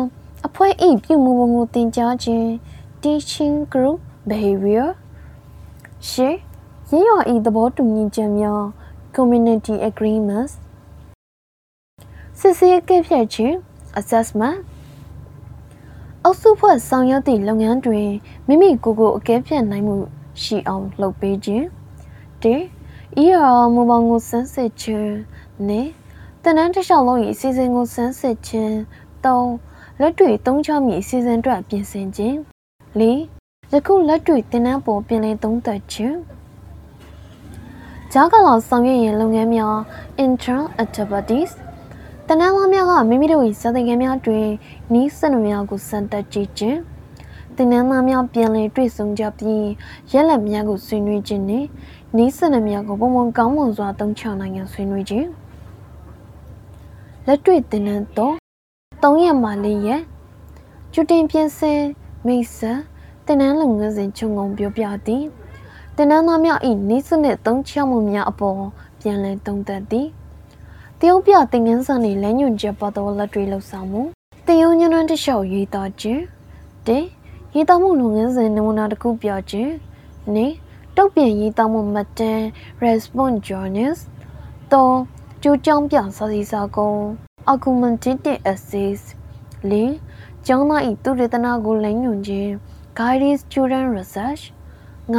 [0.48, 2.48] အဖွဲ့ဤပြုမှုပုံကိုတင်ကြားခြင်း
[3.02, 4.00] Teaching Group
[4.30, 4.90] Behavior
[6.10, 6.36] ရှေ့
[6.92, 8.62] ရင်းရွာဤသဘောတူညီချက်များ
[9.16, 10.54] Community Agreements
[12.40, 13.56] စစ်ဆေးကိဖြတ်ခြင်း
[14.00, 14.58] Assessment
[16.24, 18.10] အုပ်စုဖွဲ့ဆောင်ရွက်သည့်လုပ်ငန်းတွင်
[18.48, 19.96] မိမိကိုယ်ကိုအကဲဖြတ်နိုင်မှု
[20.42, 21.66] ရှိအောင်လုပ်ပေးခြင်း
[22.44, 22.46] တ
[23.24, 25.14] ER မူပေါင်းကိုစမ်းစစ်ခြင်း
[25.70, 25.88] နဲ့
[26.44, 28.76] တနန်းတစ်လျှောက်လုံး၏အစီအစဉ်ကိုစမ်းစစ်ခြင်း
[29.24, 29.46] ၃
[30.02, 32.36] လက်တွေ့သုံးချမည့်အစီအစဉ်အတွက်ပြင်ဆင်ခြင်း
[33.00, 33.04] ၄
[33.72, 36.18] ယခုလက်တွေ့တင်နန်းပေါ်ပြင်လည်သုံးသပ်ခြင်း
[38.14, 39.76] ဂျာကလောင်ဆောင်ရွက်ရင်လုပ်ငန်းများ
[40.24, 41.52] intern activities
[42.28, 44.48] တနန်းသားများကမိမိတို့၏စာသင်ခန်းများတွင်
[44.94, 46.80] နီးစနစ်များကိုစမ်းသပ်ကြည့်ခြင်း
[47.56, 49.68] တင်နန်းသားများပြန်လည်တွေ့ဆုံကြပြီး
[50.12, 51.68] ရက်လက်များကိုဆွေးနွေးခြင်းနှင့်
[52.18, 55.28] နီးစနစ်များကိုပုံမှန်ကောင်းမွန်စွာသုံးချနိုင်ရန်ဆွေးနွေးခြင်း
[57.28, 58.36] လက်တွေ့တင်နန်းတော့
[59.02, 60.02] ၃ရက်မှ၄ရက်
[60.94, 61.82] ကျူတင်ပြင်ဆင်
[62.26, 62.80] မိတ်ဆက်
[63.26, 65.24] တင်နန်းလုပ်ငန်းစဉ်ခြုံငုံပြောပြသည်
[65.96, 68.62] တင်နန်းသားများ၏နီးစနစ်သုံးချမှုများအပေါ်
[69.02, 70.08] ပြန်လည်သုံးသပ်သည်
[71.00, 74.02] တရုတ်ပြတင်ငန်းစာနှင့်လမ်းညွှန်ချက်ပါသောလက်တွေ့လှုပ်ဆောင်မှု
[74.48, 76.24] တရုတ်ညွှန်းတလျှောက်ရေးသားခြင်း
[76.88, 76.90] တ
[77.54, 79.74] ရေးသားမှုလုပ်ငန်းစဉ်နမူနာတစ်ခုပြခြင်း
[80.36, 80.48] နေ
[80.96, 82.44] တုတ်ပြန်ရေးသားမှုမှတ်တမ်း
[82.84, 84.00] response journals
[84.72, 84.76] ၃
[85.48, 86.92] ကြိုးကြောင်းပြစာစီစာကုံ
[87.52, 89.02] argumentative essays
[89.72, 89.74] ၄
[90.46, 92.52] ကျောင်းသား၏သူရတနာကိုလမ်းညွှန်ခြင်း
[93.00, 94.44] guided student research
[95.14, 95.18] ၅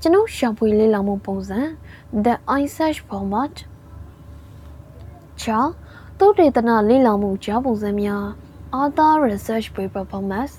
[0.00, 1.60] ကျွန်ုပ်ရှာဖွေလေ့လာမှုပုံစံ
[2.24, 3.54] the isearch format
[5.42, 8.24] 6သုတေသနလေ့လာမှုကြားပုံစံများ
[8.82, 10.54] other research paper formats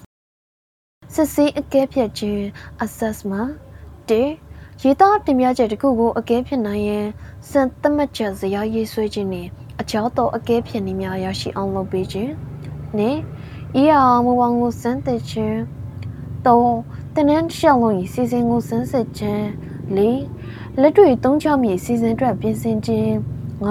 [1.13, 2.41] စစ်ဆေးအကဲဖြတ်ခြင်း
[2.85, 3.51] assessment
[4.07, 4.44] 1
[4.81, 7.05] ရေးသားတင်ပြချက်တစ်ခုကိုအကဲဖြတ်နိုင်ရန်
[7.49, 9.49] စံသတ်မှတ်ချက်ဇယားရေးဆွဲခြင်းနှင့်
[9.81, 12.31] အကြောင်းသောအကဲဖြတ်နည်းများရရှိအောင်လုပ်ပေးခြင်း
[12.97, 13.19] နှင့်
[13.81, 15.57] ER မူပေါင်းကိုစမ်းသပ်ခြင်း
[16.45, 19.45] ၃တင်နန်းရှောင်းလုံး၏စီစဉ်ကိုစမ်းစစ်ခြင်း
[19.97, 19.99] ၄
[20.81, 23.11] လက်တွေ့သုံးချမည့်စီစဉ်အတွက်ပြင်ဆင်ခြင်း
[23.65, 23.67] ၅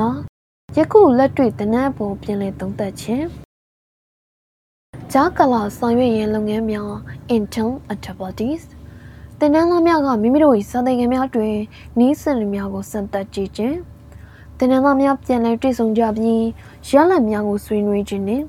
[0.76, 3.26] ယခုလက်တွေ့တင်နန်းပေါ်ပြင်လည်သုံးသပ်ခြင်း
[5.12, 6.90] ဂျာကလာဆောင်ရွက်ရင်လုပ်ငန်းများ
[7.36, 8.62] intern activities
[9.44, 11.56] တင်နန်းသားများကမိမိတို့၏စာသင်ခန်းများတွင်
[11.98, 13.76] နီးစနစ်များကိုစမ်းသပ်ကြည့်ခြင်း
[14.58, 16.44] တင်နန်းသားများပြန်လည်တွေ့ဆုံကြပြီး
[16.88, 18.44] ရလဒ်များကိုဆွေးနွေးခြင်းနှင့်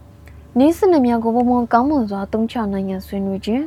[0.58, 3.66] နီးစနစ်များကိုပုံမှန်ကောင်းမွန်စွာသုံးချနိုင်ရန်ဆွေးနွေးခြင်း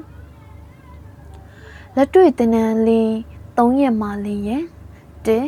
[1.96, 3.08] လက်တွေ့တင်နန်းလေး
[3.56, 5.38] ၃ရက်မှ၄ရက်၁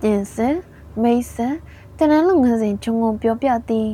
[0.00, 0.56] ပြင်ဆင်
[1.02, 1.56] မိတ်ဆက်
[1.98, 3.88] တင်နန်းလုပ်ငန်းစဉ်ခြုံငုံပြောပြသည်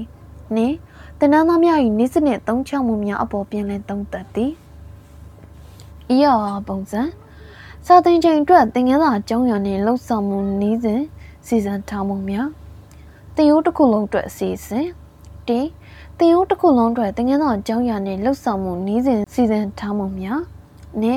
[0.54, 0.76] နှင့်
[1.18, 4.52] တင်နန်းသားများ၏နေ့စနစ်သုံးချမှုများအပေါ်ပြန်လည်သုံးသပ်သည်
[6.14, 6.26] ဤရ
[6.68, 7.02] ပုံစံ
[7.92, 11.02] စာသင်ချိန်အတွက်သင်ခန်းစာအကြောင်းအရာနှင့်လှုပ်ဆောင်မှုနည်းစဉ်
[11.46, 12.48] စီစဉ်ထားမှုများ
[13.36, 14.86] တင်ရိုးတစ်ခုလုံးအတွက်အစီအစဉ်
[15.48, 15.50] တ
[16.18, 20.40] တင်ရိုးတစ်ခုလုံးအတွက်တင်ငန်းတော်အကြောင်းအရာနဲ့လှုပ်ဆောင်မှုနည်းစဉ်စီစဉ်ထားမှုများ
[21.02, 21.14] နဲ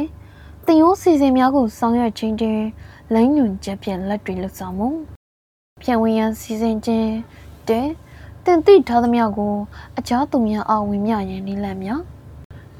[0.66, 2.62] တင်ရိုးစီစဉ်များကိုဆောင်ရွက်ခြင်းတွင်
[3.14, 4.88] လိုင်းညွန်ချက်ဖြင့်လက်တွေလှုပ်ဆောင်မှု
[5.84, 7.10] ဖြန့်ဝေရန်စီစဉ်ခြင်း
[7.68, 7.82] တဲ
[8.46, 9.54] တင်သိထားသမျှကို
[9.98, 12.02] အခြားသူများအားဝင်မြရန်နည်းလမ်းများ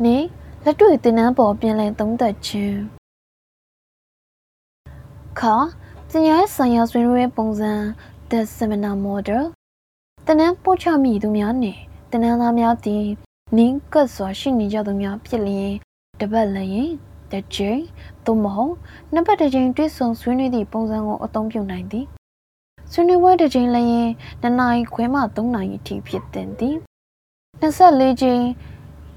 [0.04, 0.18] နေ
[0.64, 3.03] လက်တွေ့တင်နန်းပေါ်ပြန်လည်သုံးသပ်ခြင်း
[5.40, 5.56] ခါ
[6.10, 7.72] ပညာရေးဆိုင်ရာဆွေးနွေးပုံစံ
[8.30, 9.44] The Seminar Model
[10.28, 11.80] တနန်းပို့ချမိသူများနှင့်
[12.12, 13.06] တနန်းသားများသည်
[13.58, 15.74] နင်းကပ်စွာရှိနေကြသူများဖြစ်လျင်
[16.20, 16.92] တပတ်လည်းရင်
[17.32, 17.80] တစ်ချိန်
[18.26, 18.74] သို့မဟုတ်
[19.14, 22.06] နှစ်ပတ်တစ်ချိန်တွေ့ဆုံဆွေးနွေးသည့်ပုံစံကိုအသုံးပြုနိုင်သည်
[22.92, 24.10] ဆွေးနွေးပွဲတစ်ချိန်လည်းရင်
[24.42, 26.76] နှစ်နာရီခွဲမှ3နာရီအထိဖြစ်တင်သည်
[27.62, 28.44] 24ချိန်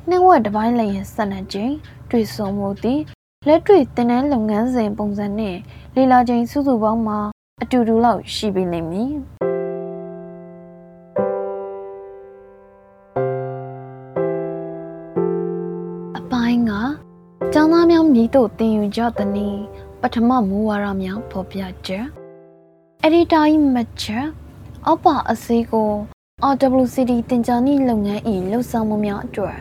[0.09, 1.72] နှစ်ဝက်တစ်ပိုင်းလည်းရင်12ချိန်
[2.10, 3.01] တွေ့ဆုံမှုသည်
[3.48, 5.56] လက်တွေ့တင်တဲ့လုပ်ငန်းစဉ်ပုံစံနဲ့
[5.98, 7.18] လေလာချိန်စုစုပေါင်းမှာ
[7.62, 9.12] အတူတူလောက်ရှိပြီလိမ့်မည်
[16.18, 16.73] အပိုင်းက
[17.52, 19.62] ကျောင်းသားများမြည်တို့တင်ယူကြသည်နည်း
[20.01, 22.06] ပထမမူဝါဒများဖော်ပြချက်
[23.05, 23.40] အဒီတာ၏
[23.74, 24.27] မချက်
[24.86, 25.90] အောက်ပါအစည်းကို
[26.52, 29.56] RWCD တင်ကြားနည်းလုပ်ငန်း၏လှုပ်ဆောင်မှုများအတွက်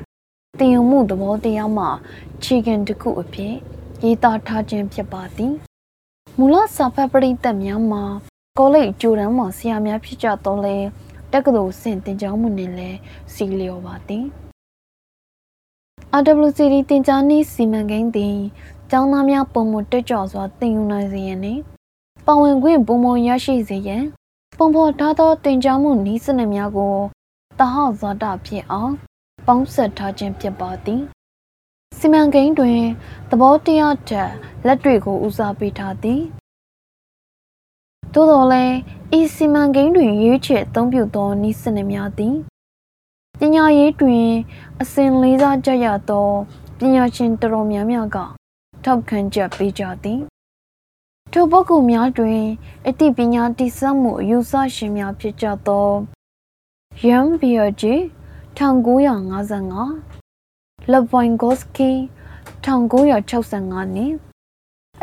[0.60, 1.86] တင်ယူမှုသဘောတရားမှ
[2.44, 3.54] ခြေခံတစ်ခုအဖြစ်
[4.04, 5.56] ရေးသားထားခြင်းဖြစ်ပါသည်
[6.40, 8.04] မူလစာဖတ်ပရိသတ်များမှာ
[8.58, 10.78] ကောလိပ်ကျိုတန်းမှာဆရာများဖြစ်ကြတော့လဲ
[11.32, 12.90] တက္ကသိုလ်ဆင့်တင်ကြားမှုနဲ့လဲ
[13.34, 14.26] စီလျော်ပါသည်
[16.20, 18.38] RWCD တင်ကြားနည်းစီမံကိန်းသည်
[18.92, 21.62] ကျောင်းသားများပုံမတက်ကြွစွာသင်ယူနိုင်စေရန်နှင့်
[22.26, 24.04] ပါဝင်ခွင့်ပုံမရရှိစေရန်
[24.58, 26.96] ပုံဖော်ထားသောတင်ကြားမှုနည်းစနစ်များကို
[27.60, 28.94] တဟဇာတဖြစ်အောင်
[29.46, 31.02] ပေါင်းစပ်ထားခြင်းဖြစ်ပါသည်
[31.98, 32.82] စီမံကိန်းတွင်
[33.30, 34.32] သဘောတရားထက်
[34.66, 36.22] လက်တွေကိုဦးစားပေးထားသည်
[38.14, 38.76] သို့တော်လည်း
[39.20, 42.36] ဤစီမံကိန်းတွင်ရွေးချယ်အသုံးပြုသောနည်းစနစ်များသည်
[43.40, 44.28] ပညာရေးတွင်
[44.82, 46.28] အစဉ်လေးစားကြရသော
[46.80, 48.18] ပညာရှင်တော်တော်များများက
[48.84, 50.22] ထောက်ခံချက်ပေးကြသည်
[51.32, 52.42] ထိုပုဂ္ဂိုလ်များတွင်
[52.88, 55.90] အသိပညာတည်ဆောက်မှုအယူဆရှင်များဖြစ်ကြသော
[57.08, 57.96] ယမ်ဘီယာဂျီ
[58.58, 60.25] 1955
[60.92, 61.92] လဗိုင်ဂော့စကီ
[62.66, 64.14] 1965နှစ်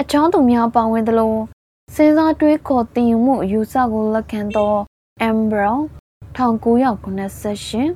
[0.01, 1.35] အချောင်းသူများပါဝင်သလို
[1.95, 4.75] စဉ်းစားတွေးခေါ်တင်ယူမှုအယူဆကိုလက်ခံသော
[5.21, 5.85] အမ်ဘရောင်
[6.37, 7.87] 1998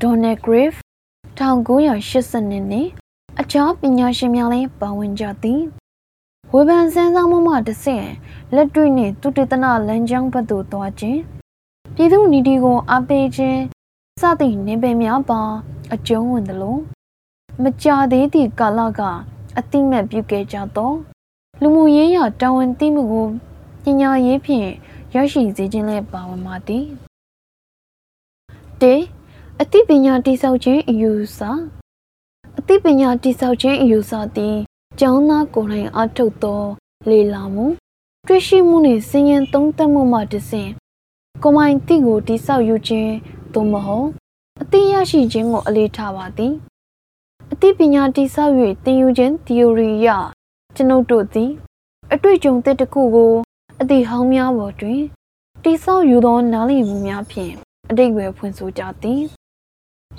[0.00, 0.70] ဒေါ်နယ်ဂရစ်
[1.38, 2.88] 1982နှစ်
[3.40, 5.62] အခြားပညာရှင်များလည်းပါဝင်ကြသည်
[6.52, 8.06] ဝေဖန်စမ်းစားမှုမှတစ်ဆင့်
[8.54, 11.20] လက်တွေ့နှင့်သူတေသနလမ်းကြောင်းဘက်သို့သွားခြင်း
[11.94, 13.60] ပြည်သူနီတီကိုအားပေးခြင်း
[14.20, 15.42] စသည့်နေပယ်များပါ
[15.92, 16.76] အကျုံးဝင်သလို
[17.62, 19.00] မကြာသေးသည့်ကာလက
[19.58, 20.92] အတိမတ်ပြုခဲ့ကြသော
[21.60, 23.28] လူမှုရေးရာတာဝန်သိမှုကို
[23.82, 24.68] ပညာရေးဖြင့်
[25.14, 26.84] ရရှိစေခြင်းလည်းပါဝင်ပါသည်
[28.80, 28.94] တေ
[29.60, 31.38] အသိပညာတိဆောက်ခြင်းအယူဆ
[32.58, 34.56] အသိပညာတိဆောက်ခြင်းအယူဆသည်
[35.00, 36.62] ကျောင်းသားကိုယ်တိုင်အထုတ်သော
[37.08, 37.66] လေလာမှု
[38.26, 40.70] တွေ့ရှိမှုနှင့်စင်ရင်သုံးသပ်မှုမှတဆင့်
[41.42, 43.12] ကိုမိုင်တိကိုတိဆောက်ယူခြင်း
[43.52, 44.08] သို့မဟုတ်
[44.62, 46.54] အသိရရှိခြင်းကိုအလေးထားပါသည်
[47.52, 48.52] အသိပညာတိဆောက်၍
[48.84, 50.08] သင်ယူခြင်း theory ရ
[50.76, 51.50] ကျွန်ုပ်တို့သည်
[52.12, 53.32] အတွေ့အကြုံသစ်တစ်ခုကို
[53.80, 55.02] အသိဟောင်းများပေါ်တွင်
[55.64, 57.54] တိဆောက်ယူသောနားလည်မှုများဖြင့်
[57.90, 59.22] အတိတ်ပဲဖွင့်ဆိုကြသည်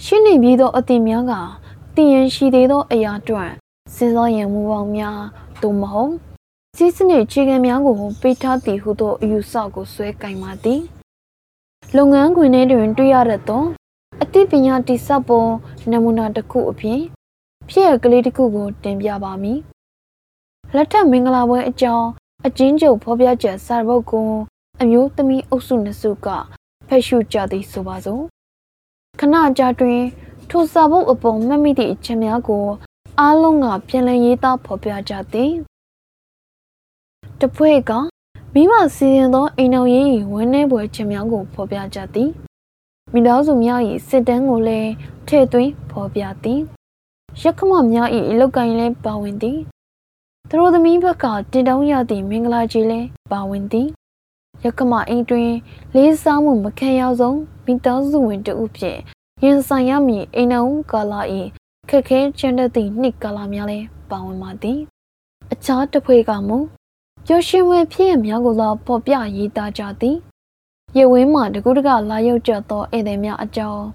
[0.03, 1.34] ရှင်းနေပြီးသောအသည့်များက
[1.95, 3.49] သိရန်ရှိသေးသောအရာအတွက်
[3.95, 5.20] စဉ်းစားရန်မူပေါင်းများ
[5.61, 6.14] သို့မဟုတ်
[6.78, 10.82] စီးစနစ်ခြေခံများကိုပေးထားသည်ဟုသောအယူဆကိုဆွဲကင်ပါသည်
[11.95, 13.16] လုပ်ငန်းခွင်ထဲတွင်တွေ့ရ
[13.49, 13.64] သော
[14.24, 15.44] အသိပညာတိဆောက်ပုံ
[15.91, 17.02] နမူနာတစ်ခုအဖြစ်
[17.70, 19.60] ဖြစ်ရကလေးတစ်ခုကိုတင်ပြပါမည်
[20.76, 22.08] လက်ထက်မင်္ဂလာပွဲအကြောင်း
[22.46, 24.30] အချင်းကျုပ်ဖော်ပြချက်စာပုတ်ကို
[24.82, 26.28] အမျိုးသမီးအုပ်စုနှစ်စုက
[26.88, 28.24] ဖက်ရှုကြသည်ဆိုပါစို့
[29.20, 30.02] ခဏကြာတွင်
[30.50, 32.66] ထိုစာပုတ်အပေါ်မှတ်မိသည့်အချက်များကို
[33.20, 35.52] အားလုံးကပြန်လည်ရေးသားဖော်ပြကြသည်
[37.41, 37.91] တပွဲက
[38.54, 42.32] မိမစီရင်သောအိမ်တော်ရေးဝန်းနေပွဲချက်များကိုဖော်ပြကြသည်
[43.14, 44.91] မိသားစုများ၏စစ်တမ်းကိုလည်း
[45.27, 46.61] ထည့်သွင်းဖော်ပြသည်
[47.41, 49.60] ရခမများ၏အလောက်ကိုင်းလည်းပါဝင်သည်
[50.49, 53.88] သူတို့သမီးဘက်ကတင်တောင်းရသည့်မင်္ဂလာကြီးလည်းပါဝင်သည်
[54.64, 55.52] ရခမအိမ်တွင်
[55.95, 58.99] လေးစားမှုမခံရဆုံးမိသားစုဝင်တဦးဖြင့်
[59.44, 61.22] ရင်ဆိုင်ရမည်အိမ်တော်ကာလာ၏
[61.90, 64.80] ခက်ခဲကျန်းတဲ့သည့်နှစ်ကာလာများလည်းပါဝင်ပါသည်
[65.53, 66.57] အခြားတစ်ဖွဲ့ကမူ
[67.26, 70.18] ပျော်ရွှင်ဝယ်ဖြစ်ရများကိုသာပေါ်ပြရေးသားကြသည်
[70.98, 73.86] ရေဝင်းမှတကူတကလာရောက်ကြသောဧည့်သည်များအကြောင်း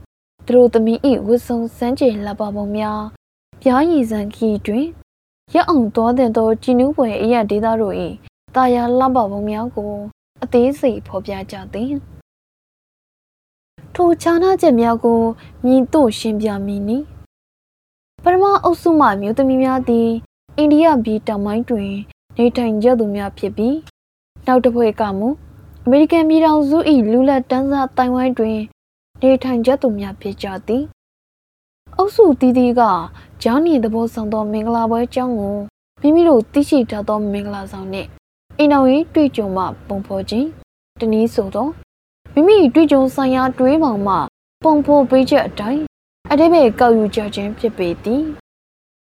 [0.46, 3.00] သူတို့သမီး၏ဝတ်စုံစမ်းကြယ်လှပပုံများ
[3.60, 4.86] ပြားရည်စံခီတွင်
[5.54, 7.94] ရက်အောင်သွားတဲ့သောကြည်နူးပွဲအရက်ဒေသတို့၏
[8.54, 9.92] တာယာလှပပုံများကို
[10.42, 11.92] အသေးစိတ်ဖော်ပြကြသည်
[13.94, 15.20] ထိုခြားနားချက်များကို
[15.64, 16.98] မြင်တို့ရှင်းပြမည်နီ
[18.22, 20.08] ပထမအုပ်စုမှမြို့သမီးများသည်
[20.56, 21.90] အိန္ဒိယပြည်တောင်ပိုင်းတွင်
[22.36, 23.76] နေထိုင်ကြသူများဖြစ်ပြီး
[24.46, 25.28] နောက်တစ်ဖွဲ့ကမူ
[25.86, 26.76] အမေရိကန်ပြည်ထောင်စု၏
[27.12, 28.58] လူလက်တန်းစားတိုင်ဝမ်တွင်
[29.22, 30.82] နေထိုင်ကြသူများဖြစ်ကြသည်
[31.96, 32.82] အုပ်စုတီးတီးက
[33.42, 35.56] ဂျာနီသဘောဆောင်သောမင်္ဂလာပွဲကျောင်းကို
[36.00, 38.08] မိမိတို့သိရှိထားသောမင်္ဂလာဆောင်နှင့်
[38.58, 40.48] အိမ်တော်ရေးတွေ့ကြုံမှပုံဖော်ခြင်း
[41.00, 41.68] တနည်းဆိုသော
[42.34, 44.14] မိမိတွေ့ကြုံဆိုင်ရာတွေးပေါင်မှ
[44.64, 45.82] ပုံဖော်ပေးချက်အတိုင်း
[46.30, 48.22] အတိပ္ပယ်ကောက်ယူကြခြင်းဖြစ်ပေသည်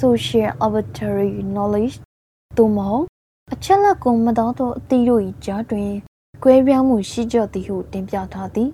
[0.00, 1.96] social arbitrary knowledge
[2.56, 3.06] သို့မဟုတ်
[3.52, 5.90] အချက်လက်ကိုမတော်သောအသည့်တို့၏ကြားတွင်
[6.42, 8.70] ကွဲပြားမှုရှိကြသည်ဟုတင်ပြထားသည်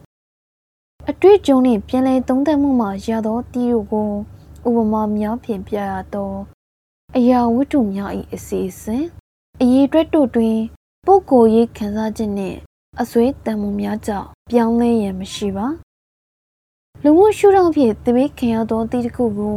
[1.10, 4.10] အတွေ့အကြုံနှင့်ပြန်လည်သုံးသပ်မှုမှရသောတီးတို့ကို
[4.66, 6.32] ဥပမာများဖြင့်ပြရသော
[7.16, 9.04] အရာဝတ္ထုများ၏အစီအစဉ်
[9.60, 10.56] အရေးအတွက်တို့တွင်
[11.06, 12.56] ပုဂ္ဂိုလ်ရေးခံစားချက်နှင့်
[13.00, 15.66] အစွဲတန်မှုများကြောင့်ပြောင်းလဲရန်မရှိပါ
[17.02, 19.56] လူမှုရှုထောင့်ဖြင့်တပိခင်ရသောတီးတစ်ခုကို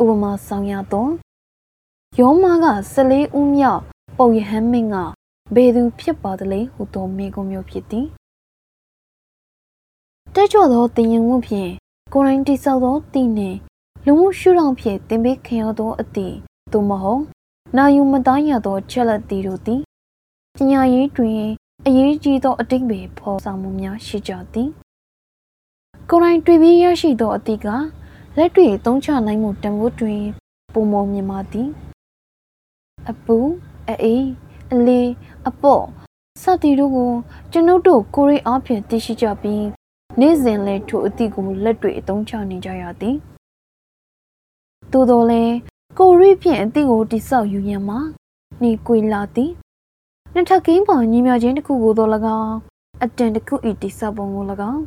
[0.00, 1.06] ဥပမာဆောင်ရသော
[2.18, 3.82] ယောမက14ဦးမြောက်
[4.18, 4.96] ပုပ်ယဟန်မင်းက
[5.54, 8.06] ဘယ်သူဖြစ်ပါသလဲဟူသောမိကုံမျိုးဖြစ်သည်
[10.36, 11.72] တက်ကြွသောတင်ရင်မှုဖြင့်
[12.12, 13.58] ကိုရိုင်းတိဆောက်သောတည်နှင့်
[14.04, 16.34] လူမှုရှုထောင့်ဖြင့်တင်ပေးခင်ရသောအသည့်
[16.72, 17.22] သို့မဟုတ်
[17.76, 19.80] နာယူမသားရသောချက်လက်တီတို့သည်
[20.56, 21.40] ပညာရေးတွင်
[21.86, 24.70] အရေးကြီးသောအတိတ်ပဲဖော်ဆောင်မှုများရှိကြသည်
[26.10, 27.66] ကိုရိုင်းတွေ့ပြီးရရှိသောအသည့်က
[28.38, 30.22] လက်တွေ့သုံးချနိုင်မှုတန်ဖိုးတွင်
[30.72, 31.68] ပုံမောမြင်ပါသည်
[33.10, 33.36] အပူ
[33.88, 34.26] အေး
[34.72, 35.08] အလေး
[35.48, 35.84] အပေါ့
[36.42, 37.12] စသည်တို့ကို
[37.52, 39.64] ကျွန်ုပ်တို့ကိုရီအားဖြင့်သိရှိကြပြီး
[40.20, 43.16] နေ့စဉ်လဲထိုအသည့်ကိုလက်တွေ့အသုံးချနေကြရသည်
[44.92, 45.54] သို့တော်လည်း
[45.98, 47.98] ကိုရီဖြင့်အသည့်ကိုတိဆောက်ယူရန်မှာ
[48.62, 49.50] နေကွေလာသည်
[50.34, 52.10] နှစ်ထပ်ကင်းပေါ်ညီမြချင်းတစ်ခုကိုတော့၎
[52.40, 52.56] င်း
[53.02, 54.82] အတန်တစ်ခုဤတိဆောက်ပုံကို၎င်း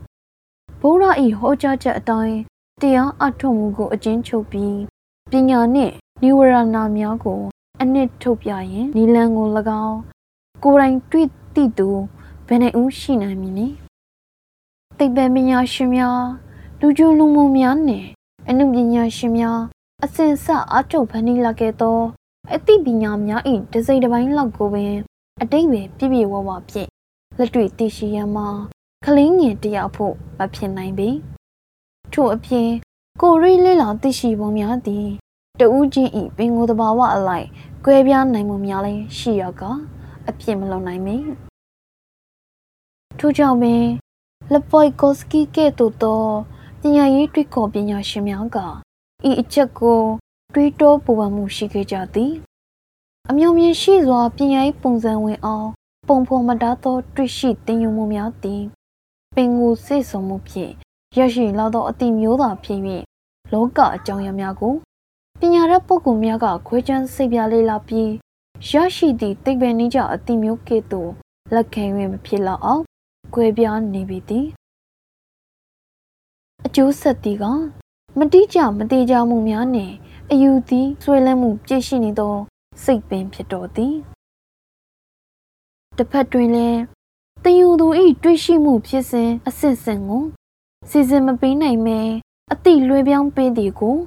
[0.82, 2.38] ဘုရားဤဟောကြားချက်အတိုင်း
[2.82, 4.78] တရားအထုတ်မှုကိုအကျဉ်းချုပ်ပြီး
[5.32, 7.42] ပညာနှင့်နိဝရဏများကို
[7.82, 9.48] အနှစ်ထုတ်ပြရင်နီလန်ကို၎
[9.86, 9.98] င်း
[10.64, 11.90] ကိုယ်တိုင်တွေ့သိသူ
[12.48, 13.87] ဘယ်နှဦးရှိနိုင်မည်နည်း
[15.00, 16.22] သိပ္ပံပညာရှင်များ
[16.80, 18.08] လူကျူလူမှုများနှင့်
[18.50, 19.60] အနုပညာရှင်များ
[20.04, 22.00] အစဉ်ဆက်အထုတ်ဖန်တီးလာခဲ့သော
[22.54, 23.42] အသိပညာများ၏
[23.74, 24.94] တစိမ့်တစ်ပိုင်းလောက်ကိုပင်
[25.42, 26.90] အတိတ်ပဲပြည့်ပြည့်ဝဝဖြင့်
[27.38, 28.48] လက်တွေ့သိရှိရမှာ
[29.06, 31.10] ကလေးငယ်တယောက်ဖို့မဖြစ်နိုင်ပေ
[32.14, 32.70] ထို့အပြင်
[33.22, 35.08] ကိုရီလေးလာသိရှိပုံများသည်
[35.60, 37.48] တဦးချင်းဤပင်ကိုယ်တဘာဝအလိုက်
[37.86, 39.64] ကွဲပြားနိုင်မှုများလည်းရှိရက
[40.30, 41.16] အဖြစ်မလွန်နိုင်ပေ
[43.20, 43.84] ထို့ကြောင့်ပင်
[44.54, 46.24] လပွိုက်ကိုစကီကဲ့သို့သော
[46.82, 48.58] ပညာရေးတွေးခေါ်ပညာရှင်များက
[49.28, 50.02] ဤအချက်ကို
[50.54, 52.34] တွေးတောပူပန်မှုရှိခဲ့ကြသည်
[53.30, 55.68] အမျိုးမြင်ရှိစွာပညာရေးပုံစံဝင်အောင်
[56.08, 58.64] ပုံဖော်မတားသောတွေ့ရှိတင်ယူမှုများသည်
[59.36, 60.72] ပင်ကိုစိတ်ဆုံမှုဖြင့်
[61.18, 62.80] ရရှိလာသောအတိမျိုးသာဖြစ်၍
[63.54, 64.74] လောကအကြောင်းအရာများကို
[65.40, 68.12] ပညာရပုဂ္ဂိုလ်များကခွဲခြမ်းစိတ်ပြလေးလာပြီး
[68.70, 71.10] ရရှိသည့်သိပ္ပံနည်းကျအတိမျိုးကဲ့သို့
[71.54, 72.84] လက်ခံ၍မဖြစ်လောက်အောင်
[73.34, 74.48] ကွဲပြားနေပြီသည်
[76.66, 77.46] အကျိုးဆက်သည်က
[78.18, 79.94] မတိကျမသေးကြမှုများနှင့်
[80.32, 82.36] အယူသည်ဆွေးလန်းမှုပြည့်ရှိနေသော
[82.84, 83.96] စိတ်ပင်ဖြစ်တော်သည်
[85.98, 86.80] တစ်ဖက်တွင်လည်း
[87.44, 87.88] တယူသူ၏
[88.24, 90.24] တွေ့ရှိမှုဖြစ်စဉ်အစစ်စင်ကို
[90.90, 92.00] စီစဉ်မပေးနိုင်မဲ
[92.52, 93.98] အတိလွှဲပြောင်းပေးသည်ကို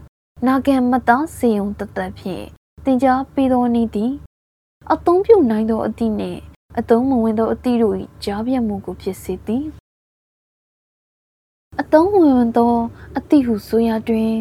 [0.46, 2.44] နာဂံမသားစေုံတသက်ဖြင့်
[2.84, 4.12] တင် जा ပေးသောနည်းသည်
[4.92, 6.40] အသုံးပြုနိုင်သောအသည့်နှင့်
[6.78, 9.64] အသုံးမဝင်သောအသည့်တို့၏ကြားပြတ်မှုကိုဖြစ်စေသည်
[11.80, 12.74] အသုံးဝင်သော
[13.16, 14.34] အသည့်ဟုဆိုရာတွင်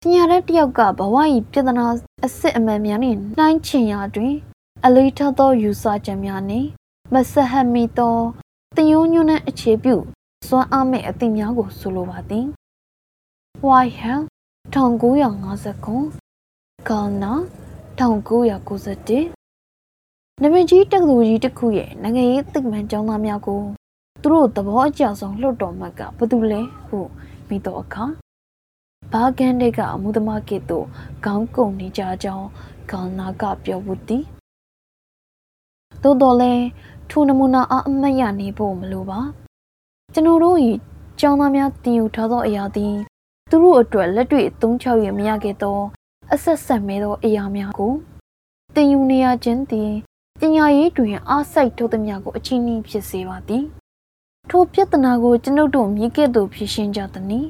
[0.00, 1.16] ပညာရတယောက်ကဘဝ၏
[1.52, 1.84] ပြဿနာ
[2.24, 4.34] အစစ်အမှန်များနှင့်နှိုင်းချင်ရာတွင်
[4.84, 6.68] အလေးထားသောယူဆချက်များနှင့်
[7.12, 8.16] မဆက်ဟပ်မိသော
[8.76, 9.96] တယုံညွန်းတဲ့အခြေပြု
[10.48, 12.46] စွမ်းအားမဲ့အသည့်များကိုဆိုလိုပါသည်
[13.66, 14.22] White Hell
[14.74, 17.32] 1959ကာနာ
[17.98, 19.41] 1991
[20.44, 23.60] နမကြီးတက္ကသိုလ်ကြီးတစ်ခုရဲ့နိုင်ငံရေးသိပ္ပံကျောင်းသားများကို
[24.22, 26.98] သူတို့သဘောအကျဆုံးလွှတ်တော်မှတ်ကဘာတူလဲဟု
[27.48, 28.04] မိတော့အခါ
[29.12, 30.86] ဘာကန်တဲ့ကအမှုသမားကဲ့သို့
[31.24, 32.46] ခေါင်းကုန်နေကြကြောင်း
[32.90, 34.24] ကာနာကပြောဘူးသည်
[36.02, 36.52] သို့တော်လဲ
[37.10, 39.20] ထိုနမူနာအအမတ်ရနေဖို့မလိုပါ
[40.12, 40.58] ကျွန်တော်တို့၏
[41.20, 42.94] ကျောင်းသားများတင်ယူထားသောအရာသည်
[43.50, 45.78] သူတို့အတွက်လက်တွေ့အသုံးချရမရခဲ့သော
[46.32, 47.92] အဆက်ဆက်မဲသောအရာများကို
[48.74, 49.92] တင်ယူနေရခြင်းသည်
[50.44, 53.64] ပညာရေးတွင်အားစိုက်ထိုးသမျှကိုအချင်းနှီးဖြစ်စေပါသည်
[54.50, 57.48] ထိုပြဿနာကိုကျွန်ုပ်တို့မြည်ကဲ့သို့ဖြေရှင်းကြသနည်း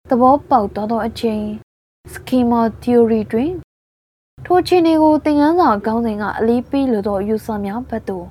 [0.10, 1.44] သဘောပေါက်သွားသောအချိန်
[2.14, 3.52] schema theory တွင်
[4.46, 8.26] ထိုခြေနေကိုသင်ခန်းစာခေါင်းစဉ်ကအလေးပေးလိုသောယူဆများဘက်သို့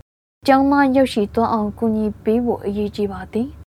[0.46, 3.48] ကျောင်းသားရောက်ရှိသွားအောင်ကူညီပေးဖို့အရေးကြီးပါသည်၎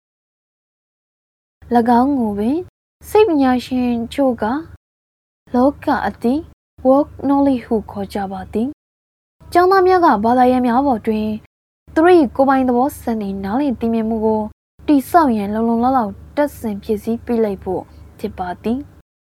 [1.99, 2.57] င်းကိုပင်
[3.09, 4.43] စိတ်ပညာရှင်ချို့က
[5.53, 6.33] လောကအတိ
[6.87, 8.69] work knowledge ဟုခေါ်ကြပါသည်။
[9.53, 11.27] ကျောင်းသားများကဘာသာရပ်များပေါ်တွင်
[11.93, 14.41] သူတို့၏ကိုယ်ပိုင်သဘောစံနေနားလည်သိမြင်မှုကို
[14.87, 17.81] တိဆောက်ရန်လုံလုံလောက်လောက်တက်ဆင်ဖြစ်စည်းပေးလိုက်ဖို့
[18.19, 18.79] ဖြစ်ပါသည်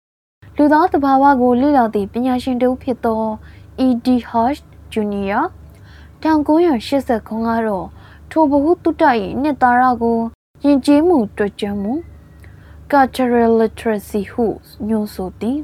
[0.57, 3.23] ။လူသားတဘာဝကိုလေ့လာသည့်ပညာရှင်တို့ဖြစ်သော
[3.87, 4.07] E.D.
[4.31, 4.63] Hirsch
[4.93, 5.43] Jr.
[6.23, 7.87] 1989ကတော့
[8.31, 9.05] ထိုဘဟုတုတ္တ၏
[9.43, 10.19] နှစ်သားရကို
[10.65, 11.93] ယဉ်ကျေးမှုတွေ့ကြမှု
[12.93, 14.47] cultural literacy ဟု
[14.89, 15.59] ညွှန်ဆိုသည်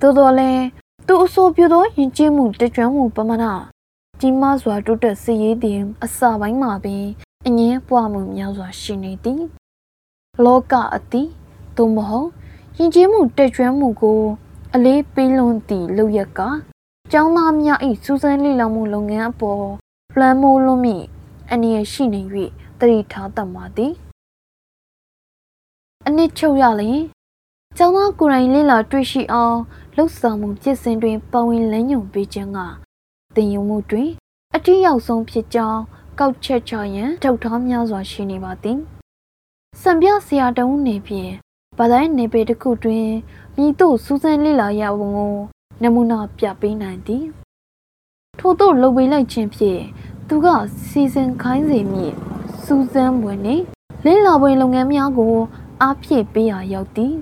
[0.00, 0.64] သို့တော်လည်း
[1.06, 3.44] သူအဆိုပြုသောယဉ်ကျေးမှုတကြွမှုပမာဏ
[4.20, 7.04] ကြီးမားစွာတိုးတက်စေရည်သည်အစပိုင်းမှာပင်
[7.46, 9.42] အငင်းပွားမှုများစွာရှိနေသည်
[10.44, 11.22] လောကအတိ
[11.76, 12.28] သို့မဟုတ်
[12.78, 14.20] ယဉ်ကျေးမှုတက်ကြွမှုကို
[14.74, 16.40] အလေးပေးလွန်သည့်လောက်ရက
[17.12, 19.62] ကျောင်းသားများ၏စူးစမ်းလေ့လာမှုလုပ်ငန်းအပေါ်
[20.16, 20.96] လွှမ်းမိုးလွန်မိ
[21.52, 22.20] အနေရရှိနေ၍
[22.78, 23.92] တတိထားတတ်ပါသည်
[26.10, 27.02] အနစ်ချုပ်ရလျင်
[27.76, 29.58] ကျောင်းသားကိုယ်တိုင်လေ့လာတွေ့ရှိအောင်
[29.96, 32.58] လှုပ်ဆောင်မှုဖြစ်စဉ်တွင်ပဝင်လန်းညုံပေးခြင်းက
[33.36, 34.10] တင်ယူမှုတွင်
[34.54, 35.80] အထီးရောက်ဆုံးဖြစ်ကြောင်း
[36.18, 38.78] ကောက်ချက်ချရန်ထုတ်ထားများစွာရှိနေပါသည်
[39.80, 41.32] စံပြဆရာတုံးနေဖြင့်
[41.78, 43.08] ဗဒိုင်းနေပေတစ်ခုတွင်
[43.56, 45.36] မိတို့စူးစမ်းလေ့လာရပုံကို
[45.82, 47.24] နမူနာပြပေးနိုင်သည်
[48.38, 49.82] ထို့သို့လုပ်ပေးလိုက်ခြင်းဖြင့်
[50.28, 50.46] သူက
[50.88, 52.12] စီစဉ်ခိုင်းစေမည်
[52.64, 53.64] စူးစမ်းပွဲနှင့်
[54.04, 55.36] လေ့လာပွဲလုပ်ငန်းများကို
[55.82, 57.14] အားဖြည့်ပေးရာရောက်သည်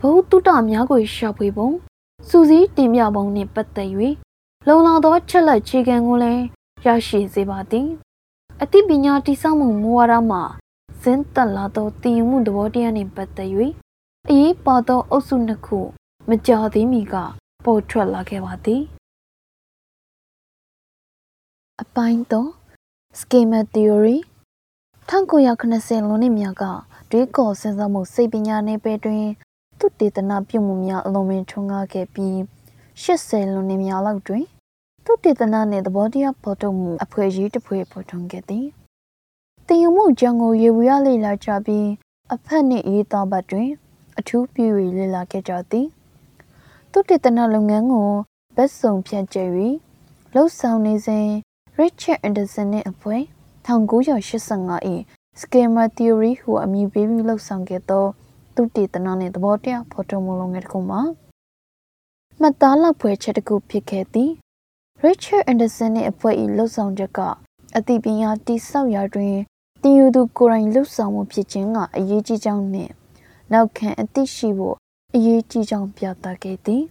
[0.00, 1.68] ဘုတုတများကိုရှာဖွေပုံ
[2.28, 3.90] စူးစီးတင်ပြပုံနှင့်ပတ်သက်၍
[4.66, 6.42] လုံလောက်သောချက်လက်ခြေခံကိုလည်း
[6.86, 7.88] ရရှိစေပါသည်
[8.62, 10.38] အသိပညာတိစောက်မှုမူဝါဒမှ
[11.02, 13.50] ဇင်းတက်လာသောတည်ယူမှုသဘောတရားနှင့်ပတ်သက်၍
[14.28, 15.78] အရေးပါသောအုပ်စုနှစ်ခု
[16.28, 17.14] မကြာသေးမီက
[17.64, 18.82] ပေါ်ထွက်လာခဲ့ပါသည်
[21.82, 24.18] အပိုင်း3 schema theory
[25.08, 26.64] 1990လွန်နှစ်များက
[27.10, 29.26] တွေးခေါ်စဉ်းစားမှုစိတ်ပညာနယ်ပယ်တွင်
[29.78, 32.36] သူတေသနာပြုမှုများအလုံးမင်းထွန်းကားခဲ့ပြီး
[33.02, 34.44] 80လွန်နှစ်များလောက်တွင်
[35.04, 38.66] သူတေသနာနှင့်သဘောတရားပေါ်ထုတ်မှုအဖွဲ့ကြီးတစ်ဖွဲ့ပေါ်ထွန်းခဲ့သည်။
[39.66, 41.88] တင်ယူမှုကြောင့်ကိုရေဝရလေ့လာကြပြီး
[42.34, 43.70] အဖက်နှင့်ရေးသားပတ်တွင်
[44.18, 44.66] အထူးပြု၍
[44.98, 45.86] လေ့လာခဲ့ကြသည်။
[46.92, 48.10] သူတေသနာလုပ်ငန်းကို
[48.56, 49.50] ဘက်စုံဖြန့်ကျက်၍
[50.34, 51.28] လှုပ်ဆောင်နေစဉ်
[51.80, 53.22] Richard Anderson နှင့်အဖွဲ့
[53.66, 54.92] 1985၏
[55.40, 58.04] Schema Theory ဟုအမည်ပေးပြီးလှုပ်ဆောင်ခဲ့သော
[58.54, 61.00] သူတေသနာနှင့်သဘောတရားဖော်ထုတ်မှုလုပ်ငန်းတစ်ခုမှာ
[62.40, 64.30] မှတ်သားလောက်ဖွယ်ချက်တစ်ခုဖြစ်ခဲ့သည်
[65.04, 67.20] Richard Anderson နှင့်အဖွဲ့၏လှုပ်ဆောင်ချက်က
[67.76, 69.36] အသိပညာတိဆောက်ရာတွင်
[69.82, 72.92] တင်ယူသူကိုယ်တိုင်လှုပ်ဆောင်မှုဖြစ်ခြင်းကအရေးကြီးကြောင်းနှင့်
[73.52, 74.76] နောက်ခံအသိရှိဖို့
[75.14, 76.82] အရေးကြီးကြောင်းပြသခဲ့သည်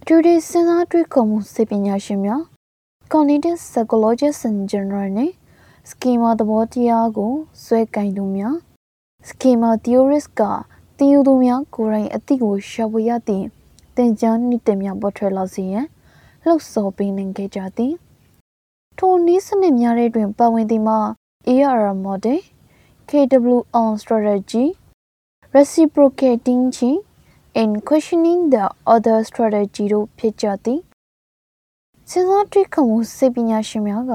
[0.00, 2.42] အထူးသဖြင့်စဉ်းစားတွေးခေါ်မှုစေပညာရှင်များ
[3.12, 5.32] cognitive psychologist in general နဲ့
[5.90, 7.32] schema သဘောတရားကို
[7.64, 8.54] ဆွဲကင်သူများ
[9.28, 10.42] schema theorist က
[10.96, 13.46] သင်ယူသူများကိုယ်တိုင်အသည့်ကိုရှာဖွေရသည့်
[13.96, 15.86] သင်ကြားနည်းတင်များပေါ်ထွက်လာစေရန်
[16.44, 17.94] လှုပ်ဆော်ပေးနိုင်ခဲ့ကြသည်
[18.98, 20.98] ထိုနည်းစနစ်များတွင်ပါဝင်သည်မှာ
[21.48, 22.38] AR model
[23.08, 24.66] KWL strategy
[25.54, 27.02] reciprocating change
[27.60, 28.64] and questioning the
[28.94, 30.80] other strategy တို့ဖြစ်ကြသည်
[32.10, 34.12] စဉ်းစားတွေးခေါ်မှုစိတ်ပညာရှင်များက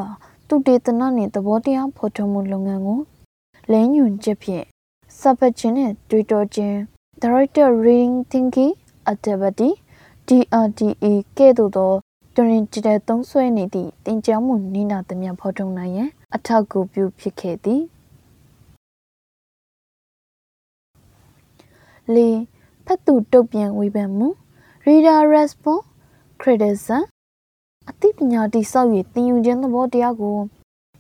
[0.48, 3.00] သူတေသနနှင့်သဘောတရားဖော်ထုတ်မှုလုပ်ငန်းကို
[3.72, 4.66] လဲညွန်ချက်ဖြင့်
[5.20, 6.78] စပတ်ခြင်းနဲ့တွေးတောခြင်း
[7.22, 8.74] Director Reading Thinking
[9.12, 9.70] Activity
[10.28, 11.06] DRDA
[11.38, 11.92] ကဲ့သို့သော
[12.36, 17.84] တွင်ကြတဲ့သုံးဆွဲနေသည့်တင်ကြားမှုနိနာသမျှဖော်ထုတ်နိုင်ရန်အထောက်အကူပြုဖြစ်ခဲ့သည်
[22.14, 22.40] လေး
[22.86, 24.28] ဖတ်သူတုတ်ပြန်ဝေဖန်မှု
[24.86, 25.86] Reader Response
[26.42, 27.04] Criticism
[27.90, 30.38] အသိပညာတိဆောက်၍သင်ယူခြင်းသဘောတရားကို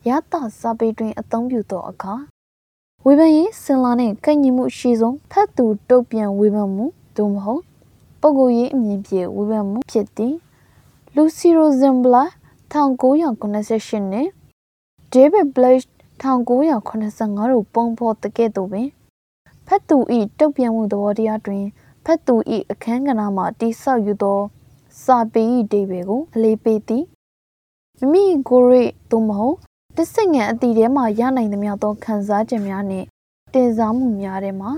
[0.07, 2.13] ရသစာပေတွင် အသုံးပြုသောအခါ
[3.05, 6.85] ဝေဖန်ရေးစင်လာနှင့်ကိုက်ညီမှုရှိဆုံးဖတ်သူတုတ်ပြန်ဝေဖန်မှု
[7.17, 7.61] သို့မဟုတ်
[8.21, 10.35] ပုဂ္ဂိုလ်ရေးအမြင်ဖြင့်ဝေဖန်မှုဖြစ်သည်
[11.15, 12.23] လူစီရိုဇမ်ဘလာ
[12.73, 14.27] 1998နဲ့
[15.11, 15.77] ဒေးဗစ်ဘလက်
[16.21, 18.87] 1985တို့ပုံဖော်တဲ့ကဲ့သို့ပင်
[19.67, 19.97] ဖတ်သူ၏
[20.39, 21.63] တုတ်ပြန်မှုသဘောတရားတွင်
[22.05, 22.35] ဖတ်သူ၏
[22.71, 24.39] အခန်းကဏ္ဍမှတိဆောက်ယူသော
[25.01, 27.05] စာပေ၏ဒေဘယ်ကိုအလေးပေးသည်
[28.11, 29.57] မိမိကိုယ်ရိသို့မဟုတ်
[29.97, 33.07] တစ္ဆငန်အတီထဲမှရနိုင်သမျှသောခံစားချက်များနှင့်
[33.53, 34.71] တင်စားမှုများထဲမှာ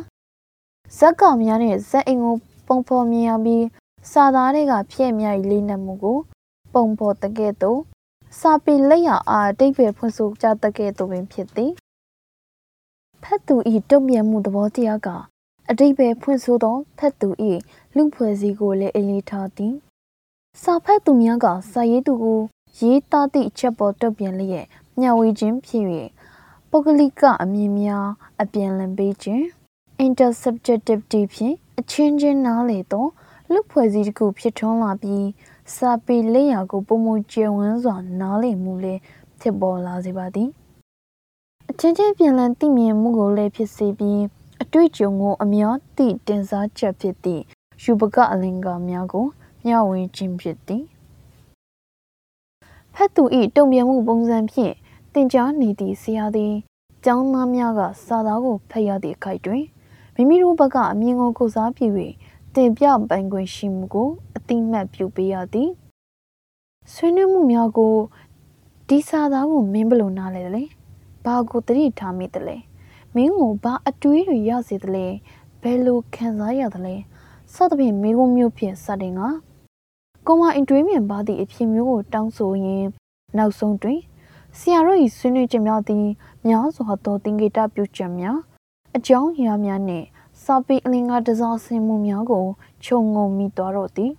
[0.97, 2.35] ဇက်ကများနှင့်ဇက်အိမ်ကို
[2.67, 3.65] ပုံဖော်မြင်ရပြီး
[4.11, 6.17] စာသားတွေကဖြည့်မြ၏လေးနက်မှုကို
[6.73, 7.79] ပုံဖော်တကဲ့သို့
[8.39, 11.71] စာပေလက်ရအားအတိတ်ပဲဖွင့်ဆိုကြတကဲ့သို့ပင်ဖြစ်သည်
[13.23, 13.55] ဖတ်သူ၏
[13.89, 15.09] တုံ့ပြန်မှုသဘောတရားက
[15.69, 17.29] အတိတ်ပဲဖွင့်ဆိုသောဖတ်သူ၏
[17.95, 19.75] လူဖွဲ့စည်းကိုလည်းအလေးထားသည်
[20.63, 22.39] စာဖတ်သူများကစာရေးသူကို
[22.79, 24.65] ရေးသားသည့်အချက်ပေါ်တုံ့ပြန်လျက်
[24.99, 25.85] မျှဝေခြင်းဖြစ်၍
[26.69, 28.07] ပုဂ္ဂလိကအမြင်များ
[28.41, 29.43] အပြန်လည်ပေးခြင်း
[30.05, 33.05] intersubjectivity ဖြင့်အချင်းချင်းနားလေသော
[33.51, 35.27] လူဖွဲ့စည်းတစ်ခုဖြစ်ထွန်းလာပြီး
[35.75, 39.01] စာပေလက်ရာကိုပုံမကျယ်ဝန်းစွာနားလည်မှုလည်း
[39.41, 40.49] ဖြစ်ပေါ်လာစေပါသည်
[41.69, 44.21] အချင်းချင်းပြန်လည်သိမြင်မှုကိုလည်းဖြစ်စေပြီး
[44.61, 47.43] အတွေ့အကြုံကိုအများသိတင်စားချက်ဖြစ်သည့်
[47.83, 49.27] ယူပကအလင်္ကာများကို
[49.65, 50.85] မျှဝေခြင်းဖြစ်သည်
[52.93, 53.23] ဖတ်သူ၏
[53.55, 54.73] တုံ့ပြန်မှုပုံစံဖြင့်
[55.13, 56.53] တင်ကြားနေသည့်ဆရာသည်
[57.05, 59.63] ကျောင်းသားများကစာသားကိုဖတ်ရသည့်အခိုက်တွင်
[60.15, 61.87] မိမိတို့ဘက်ကအမြင်ကိုကိုစားပြု၍
[62.55, 65.69] တင်ပြပိုင်ခွင့်ရှိမှုကိုအတိမတ်ပြုပေးရသည်
[66.93, 67.95] ဆွေးနွေးမှုများကို
[68.89, 70.63] ဒီစာသားကိုမင်းဘလို့နားလဲလဲ
[71.25, 72.57] ဘာကိုတတိထားမိတယ်လဲ
[73.15, 75.07] မင်းကိုဘာအတွေးတွေရစေတယ်လဲ
[75.61, 76.95] ဘယ်လိုခံစားရတယ်လဲ
[77.53, 79.21] စသဖြင့်မိကုံမျိုးဖြင့်စတင်က
[80.27, 82.89] ကိုမအင်တွေးမြင်ပါသည့်အဖြစ်မျိုးကိုတောင်းဆိုရင်း
[83.37, 83.99] နောက်ဆုံးတွင်
[84.57, 86.05] ဆရာတို့၏ဆွေးနွေးချက်များသည်
[86.47, 88.37] များစွာသောသင်္ကေတပြုချက်များ
[88.95, 90.05] အကြောင်းအရာများနှင့်
[90.43, 92.45] စာပေအလင်္ကာတစားဆင်မှုများကို
[92.85, 94.11] ခြုံငုံမိသွားတော့သည်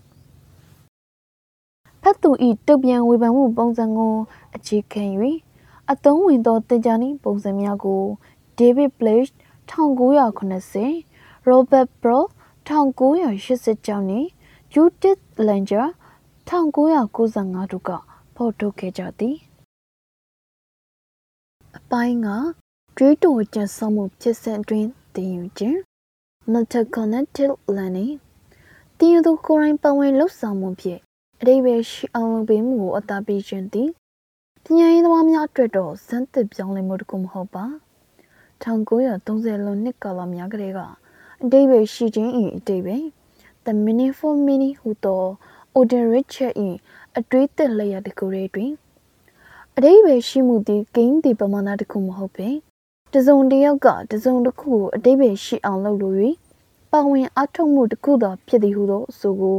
[2.03, 4.15] ဖတ်သူဤတုတ်ပြန်ဝေဖန်မှုပုံစံကို
[4.57, 5.03] အခြေခံ၍
[5.93, 8.03] အသုံးဝင်သောတင်ကြားနည်းပုံစံများကို
[8.59, 9.33] David Blake
[9.70, 10.93] 1980
[11.49, 12.19] Robert Bro
[12.69, 14.28] 1980ကျောင်းနှင့်
[14.78, 15.86] Judith Langer
[16.48, 17.90] 1995တို့က
[18.35, 19.36] ဖော်ထုတ်ခဲ့ကြသည်
[21.78, 22.28] အပိုင်းက
[22.97, 25.77] တွေးတောကြံဆောင်မှုဖြစ်စဉ်အတွင်းသင်ယူခြင်း
[26.53, 28.12] Multi-connected learning
[28.98, 31.01] သင်ယူသူကိုယ်တိုင်ပတ်ဝန်းလှုပ်ဆောင်မှုဖြင့်
[31.40, 33.89] အတိပယ်ရှိအောင်လုပ်ပေးမှုကိုအသာပေးခြင်းသည်
[34.65, 37.65] ပညာရေးသမားများအတွက်တော့စမ်းသစ်ပြောင်းလဲမှုတစ်ခုမဟုတ်ပါ
[38.62, 40.81] 1930လွန်နှစ်ကာလများကတည်းက
[41.43, 43.05] အတိပယ်ရှိခြင်း၏အတိပယ်
[43.66, 45.24] The Meaningful Meaning ဟူသော
[45.76, 46.55] Odin Richard
[47.18, 48.72] ၏အတွေးသက်လျက်တစ်ခုတွင်
[49.76, 52.48] အတိပယ်ရှိမှုသည်ဂိမ်းသည်ပမာဏတစ်ခုမဟုတ်ပေ
[53.14, 56.16] တစုံတစ်ယောက်ကတစုံတစ်ခုကိုအတိပယ်ရှိအောင်လုပ်လို့၍
[56.93, 59.59] ပါဝင်အထောက်မှုတစ်ခုသာဖြစ်သည်ဟုသောအဆိုကို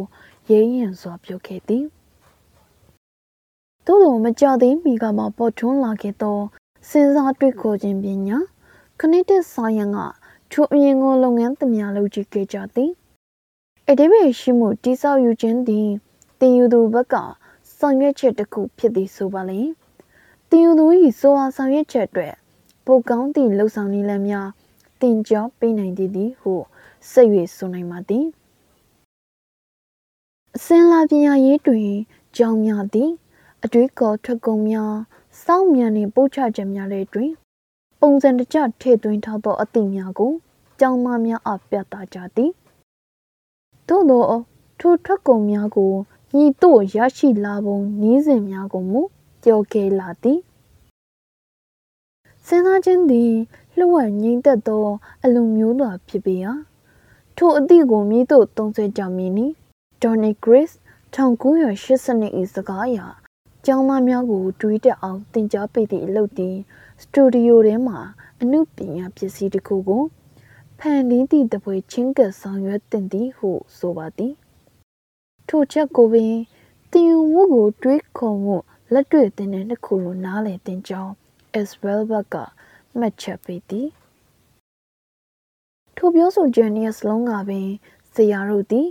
[0.49, 1.83] ရဲရင်စွာပြောခဲ့သည်
[3.85, 6.39] သို့သောမကြသေးမီကမှပေါ်ထွန်းလာခဲ့သော
[6.89, 8.37] စဉ်းစားတွေးခေါ်ခြင်းပညာ
[8.99, 9.99] ခဏတစ်ဆိုင်ရန်က
[10.51, 12.91] ထိုအရင်ကလုပ်ငန်းသမျှလုပ်ကြည့်ခဲ့ကြသည်
[13.91, 15.89] အတိပယ်ရှိမှုတိဆောက်ယူခြင်းသည်
[16.39, 17.15] တင်ယူသူဘက်က
[17.77, 19.61] ဆောင်ရွက်ချက်တစ်ခုဖြစ်သည်ဆိုပါလေ
[20.49, 20.85] တင်ယူသူ၏
[21.19, 22.33] ဆိုအားဆောင်ရွက်ချက်အတွက်
[22.85, 24.49] ပိုကောင်းသည့်လှုပ်ဆောင်နည်းလမ်းများ
[25.01, 26.53] တင်ကြောပေးနိုင်သည်သည်ဟု
[27.11, 28.25] စိတ်၍ဆိုနိုင်ပါသည်
[30.55, 31.89] အစင်လာပညာရေးတွင်
[32.37, 33.11] ကြောင်းများသည်
[33.63, 34.93] အတွေးကောထွက်ကုန်များ
[35.43, 37.31] စောင့်မြန်နှင့်ပို့ချချက်များလည်းတွင်
[38.01, 40.31] ပုံစံတကျထည့်သွင်းထားသောအသည့်များကို
[40.79, 42.51] ကျောင်းသားများအားပြသကြသည်
[43.87, 44.23] သို့သော
[44.79, 45.93] ထိုထွက်ကုန်များကို
[46.35, 49.01] ညီတို့ရရှိလာပုံနည်းစဉ်များကိုမူ
[49.43, 50.39] ပြောခဲ့လာသည်
[52.45, 53.33] စဉ်းစားခြင်းသည်
[53.77, 54.87] လှဝက်ငြိမ်သက်သော
[55.23, 56.51] အလူမျိုးသာဖြစ်ပေရာ
[57.37, 59.47] ထိုအသည့်ကိုမြေသို့သုံးဆွဲကြမည်နီ
[60.03, 60.69] ဒေါ်နီဂရစ်
[61.15, 62.99] 1982၏စကားအရ
[63.65, 66.55] ကျောင်းသားများကိုတွေးတက်အောင်သင်ကြားပေးသည့်အလုပ်သည်
[67.01, 67.95] စတူဒီယိုထဲမှ
[68.41, 70.03] အမှုပညာပစ္စည်းတစ်ခုကို
[70.79, 74.33] ဖန်တီးသည့်တပွဲချင်းကပ်ဆောင်ရွက်တင်သည်ဟုဆိုပါသည်
[75.47, 76.35] ထိုချက်ကိုပင်
[76.91, 78.57] တင်ယူမှုကိုတွေးခေါ်မှု
[78.93, 81.13] လက်တွေ့တင်တဲ့တစ်ခုလိုနားလည်တင်ကြောင်း
[81.61, 82.35] Israel ဘက်က
[82.97, 83.87] မှတ်ချက်ပေးသည်
[85.97, 87.67] ထိုပြောဆိုချက်နှစ်စလုံးကပင်
[88.13, 88.87] ဇရာတို့သည်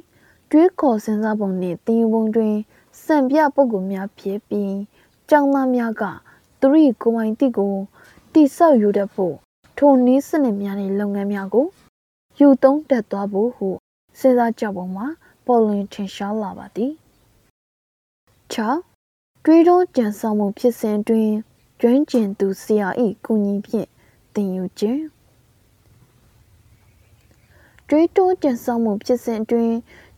[0.50, 2.56] တွေးခေါ်စဉ်းစားပုံနှင့်တင်ယူပုံတွင်
[3.04, 4.76] စံပြပုဂ္ဂိုလ်များဖြစ်ပြီး
[5.30, 6.04] ကျောင်းသားများက
[6.60, 7.74] သူတို့ကိုယ်ပိုင်တိကို
[8.32, 9.45] တိဆောက်ယူတတ်ဖို့
[9.78, 11.66] ထိုနည်းစနစ်များနဲ့လုပ်ငန်းများကို
[12.38, 13.68] ယူသုံးတက်သွားဖို့ဟု
[14.18, 15.06] စဉ်းစားကြပုံမှာ
[15.46, 16.92] ပေါ်လွင်ထင်ရှားလာပါသည်
[18.52, 21.30] 6တွေးတောကြံဆောင်မှုဖြစ်စဉ်တွင်
[21.80, 22.88] ကျွမ်းကျင်သူဆရာ၏
[23.24, 23.88] ကူညီဖြင့်
[24.34, 25.02] သင်ယူခြင်း
[27.88, 29.72] တွေးတောကြံဆောင်မှုဖြစ်စဉ်တွင်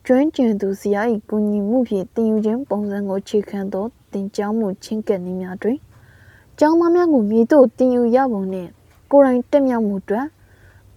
[0.06, 5.78] ကျွမ်းကျင်သူဆရာ၏ကူညီမှုဖြင့်သင်ယူခြင်းပုံစံကိုအခြေခံသောသင်ကြားမှုချင်းကပ်နည်းများတွင်
[6.59, 8.70] ကျောင်းသားများကိုမြေသို့သင်ယူရပုံနှင့်
[9.10, 10.26] ကိုယ်တိုင်တက်မြောက်မှုအတွက်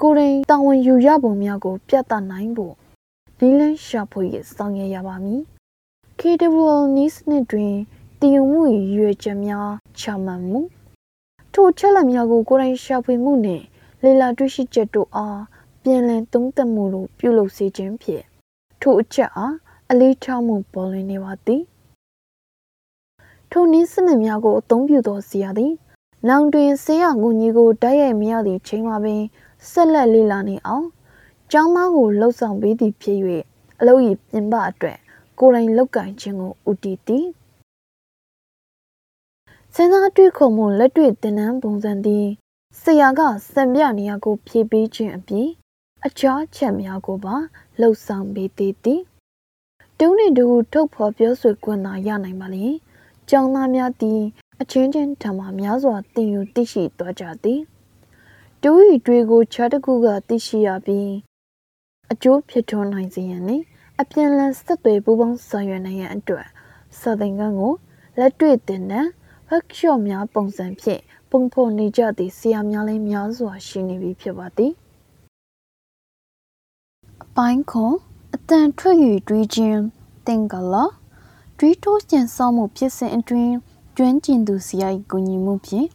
[0.02, 2.74] ကိုယ်တိုင်တာဝန်ယူရပုံများကို ပြသနိုင်ဖို့
[3.40, 4.26] နည်းလမ်းရှာဖွေ
[4.56, 5.42] ဆောင်ရွက်ရပါမည်
[6.20, 7.74] KWL News နှစ်တွင်
[8.20, 9.70] တည်ယူမှုရည်ရွယ်ချက်များ
[10.00, 10.60] ချမှတ်မှု
[11.54, 13.64] ထိုချက်လက်များကိုကိုယ်တိုင်ရှာဖွေမှုနှင့်
[14.04, 15.42] လေလာတွေ့ရှိချက်တို့အား
[15.84, 18.24] ပြန်လည်သုံးသပ်မှုတို့ပြုလုပ်စေခြင်းဖြင့်
[18.82, 19.56] ထိုအချက်အား
[19.90, 21.62] အလေးထားမှုပေါ်လွင်နေပါသည်
[23.52, 25.74] ထိုနည်းစနစ်များကိုအသုံးပြုသောဆရာသည်
[26.30, 29.22] နောင်တွင်ဆေးရငုံကြီးကိုတိုက်ရိုက်မရသည့်ချိန်မှာပင်
[29.70, 30.88] ဆက်လက်လေ့လာနေအောင်
[31.52, 33.20] ကျောင်းသားကိုလှုပ်ဆောင်ပေးသည်ဖြစ်၍
[33.80, 34.98] အလုပ်၏ပြင်ပအတွက်
[35.40, 37.26] ကိုယ်တိုင်လောက်ကင်ခြင်းကိုဦးတည်သည်
[39.74, 42.26] စဉ်းစားတွေးခေါ်မှုလက်တွေ့သင်တန်းပုံစံသည်
[42.82, 43.22] ဆရာက
[43.54, 45.48] စံပြနေရာကို ဖြည့်ပေးခြင်းအပြင်
[46.06, 47.36] အခြားချက်များကိုပါ
[47.80, 49.02] လှုပ်ဆောင်ပေးသေးသည်
[50.00, 52.66] တုံးနေတူထုတ်ဖော်ပြောဆိုခွင့်သာရနိုင်ပါလေ
[53.30, 54.22] ကျောင်းသားများသည်
[54.64, 57.62] အချင်းချင်းထံမှများစွာသင်ယူသိရှိသွားကြသည်
[58.62, 61.12] တူဤတွေကိုခြားတစ်ခုကသိရှိရပြီး
[62.12, 63.64] အကျိုးဖြစ်ထွန်းနိုင်စေရန်နှင့်
[64.02, 66.48] အပြန်အလှန်ဆက်သွယ်ပူးပေါင်းဆောင်ရွက်နိုင်ရန်အတွက်
[67.00, 67.74] စာသင်ခန်းကို
[68.20, 69.10] လက်တွေ့သင်တန်း
[69.50, 71.02] workshop များပုံစံဖြင့်
[71.32, 74.72] ပုံဖော်နေကြသည့်ဆရာများလည်းများစွာရှိနေပြီဖြစ်ပါသည်
[77.24, 77.96] အပိုင်းခွန်
[78.34, 78.98] အတန်ထွက်၍
[79.28, 79.82] တွေးခြင်း
[80.28, 80.86] သင်္ကလာ
[81.58, 83.56] တွေးတိုးကျန်ဆောင်မှုဖြစ်စဉ်အတွင်း
[83.96, 85.88] ကျွမ်းကျင်သူဆရာ၏ကူညီမှုဖြင့်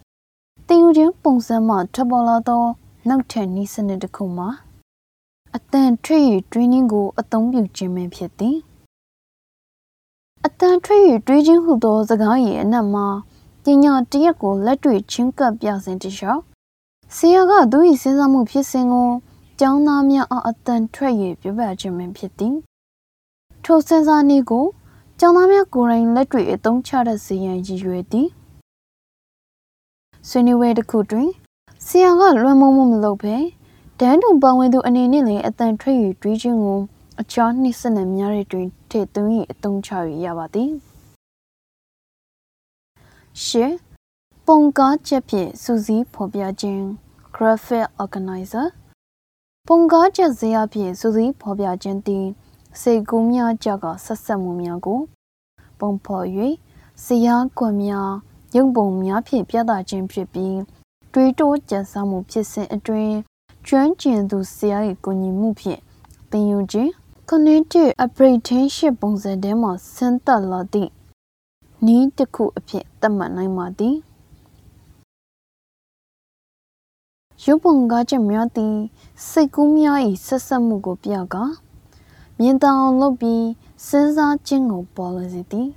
[0.67, 2.63] တင်ယူခြင်းပုံစံမှထပ်ပေါ်လာသော
[3.07, 4.49] နောက်ထပ်နည်းစနစ်တစ်ခုမှာ
[5.55, 8.57] အတန်ထွက်၍တွေးနှင်းကိုအသုံးပြုခြင်းပဲဖြစ်သည်
[10.45, 13.07] အတန်ထွက်၍တွေးခြင်းဟုသောစကား၏အနက်မှာ
[13.63, 16.39] ပညာတရက်ကိုလက်တွေ့ချင်းကပ်ပြစဉ်တခြား
[17.15, 19.09] ဆရာကသူ၏စဉ်းစားမှုဖြစ်စဉ်ကို
[19.59, 22.55] ကျောင်းသားများအားအတန်ထွက်၍ပြပခြင်းပင်ဖြစ်သည်
[23.63, 24.65] ထိုစဉ်းစားနည်းကို
[25.21, 28.27] ကျောင်းသားများကိုယ်တိုင်လက်တွေ့အသုံးချတတ်စေရန်ရည်ရွယ်သည်
[30.27, 31.29] ဆွေးနွေးပွဲတစ်ခုတွင်
[31.85, 33.35] ဆရာကလွှမ်းမိုးမှုမလုပ်ဘဲ
[33.99, 36.79] တန်းတူပါဝင်သူအနေနဲ့လည်းအတန်ထွက်၍တွေးခြင်းကို
[37.21, 39.89] အခြားနှိစနစ်များတွင်ထည့်သွင်း၍အသုံးချ၍
[40.25, 40.71] ရပါသည်
[43.45, 43.73] ရှစ်
[44.47, 46.81] ပုံကားချက်ဖြင့်စူးစီးဖော်ပြခြင်း
[47.35, 48.67] graphic organizer
[49.67, 52.25] ပုံကားချက်ဇယားဖြင့်စူးစီးဖော်ပြခြင်းသည်
[52.81, 54.99] စိတ်ကူးများကြကဆက်ဆက်မှုများကို
[55.79, 56.25] ပုံဖော်၍
[57.03, 58.11] ဇယားကွန်များ
[58.55, 60.57] ရုပ်ပုံများဖြင့်ပြသခြင်းဖြစ်ပြီး
[61.13, 63.15] တွေးတိုးကြံစမှုဖြစ်စဉ်အတွင်း
[63.67, 65.81] ကျွမ်းကျင်သူဆရာ၏ကူညီမှုဖြင့်
[66.31, 66.91] သင်ယူခြင်း
[67.29, 70.91] cognitive apprehension ပုံစံထဲမှဆင်းသက်လာသည့်
[71.85, 73.95] နည်းတစ်ခုအဖြစ်သတ်မှတ်နိုင်ပါသည်
[77.43, 78.75] ရုပ်ပုံကားချက်များသည်
[79.29, 81.43] စိတ်ကူးများ၏ဆက်ဆက်မှုကိုပြကာ
[82.39, 83.45] မြင်တောင်လုပ်ပြီး
[83.87, 85.69] စဉ်းစားခြင်းကိုပေါ်လာစေသည်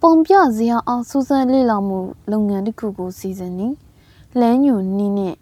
[0.00, 1.98] ပုံပြစရာအောင်စူးစမ်းလေ့လာမှု
[2.30, 3.68] လုပ်ငန်းတစ်ခုကိုစီစဉ်နေ
[4.40, 5.36] လမ်းညွန်နည်းနဲ့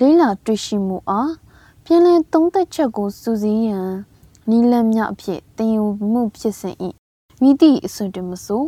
[0.00, 1.32] လေ့လာတွေ့ရှိမှုအား
[1.84, 3.90] ပြန်လည်သုံးသက်ချက်ကိုစူးစီးရန်
[4.50, 6.76] နီလန်းများအဖြစ်တင်ယူမှုဖြစ်စဉ်၏
[7.40, 8.62] မိသည့်အစွန်တမဆို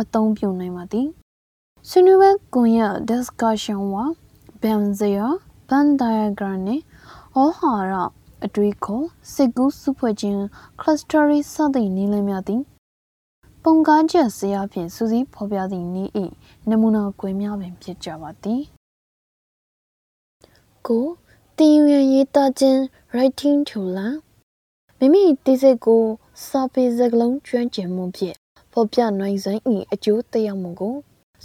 [0.00, 1.08] အသုံးပြုနိုင်ပါသည်
[1.88, 3.94] ဆွေးနွေးပွဲကွန်ရက် discussion ဝ
[4.62, 5.26] ဘန်ဇယာ
[5.68, 7.94] ဘန်ဒါယဂရမ်နဲ့ဩဟာရ
[8.44, 10.40] အတွေးခေါ်စစ်ကူးစုဖွဲ့ခြင်း
[10.80, 12.62] clustery စသည့်နည်းလမ်းများသည်
[13.62, 16.10] ပုံကားချက်ဇယာဖြင့်စူးစီးဖော်ပြသည့်နည်း၏
[16.68, 18.62] နမူနာကွယ်များပင်ဖြစ်ကြပါသည်
[20.86, 21.06] ကို
[21.58, 22.80] တင်ယူရန်ရေးသားခြင်း
[23.12, 24.16] writing to learn
[24.98, 26.02] မိမိသိစိတ်ကို
[26.46, 28.36] စာပေစကားလုံးကျွမ်းကျင်မှုဖြင့်
[28.72, 29.60] ဖော်ပြနိုင်စွမ်း၏
[29.92, 30.96] အကျိုးသက်ရောက်မှုကို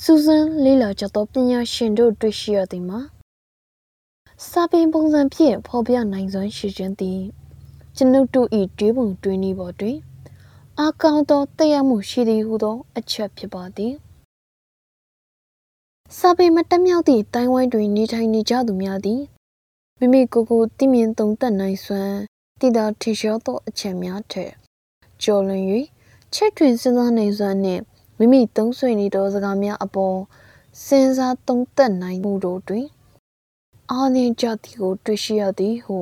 [0.01, 2.99] စူဇန်လေးလာကြသောပညာရှင်တို့တွေ့ရှိရသည်မှာ
[4.49, 7.21] စာပင်ပုံစံဖြင့်ဖော်ပြနိုင်စွမ်းရှိခြင်းသည်
[7.97, 8.47] ကျွန်ုပ်တို့၏
[8.79, 9.97] တွေးပုံတွေးနည်းပေါ်တွင်
[10.79, 13.93] အကောင်းသောတက်ရောက်မှုရှိသည်ဟုသော အချက်ဖြစ်ပါသည်
[16.17, 19.21] စာပေမတက်မြောက်သည့်တိုင်းဝိုင်းတွင်နေထိုင်နေကြသူများသည်
[19.99, 22.17] မိမိကိုယ်ကိုသိမြင်သုံးသပ်နိုင်စွမ်း
[22.59, 24.51] တည်တာထင်ရှားသောအချက်များထက်
[25.23, 25.63] ကျော်လွန်၍
[26.33, 27.81] ချက်တွင်စဉ်းစားနိုင်စွမ်းနှင့်
[28.17, 30.17] မိမိသုံးဆွေနေသောစကားများအပေါ်
[30.85, 32.85] စဉ်းစားသုံးသပ်နိုင်မှုတို့တွင်
[33.91, 35.97] အာနင်းကြသည်ကိုတွေ့ရှိရသည်ဟု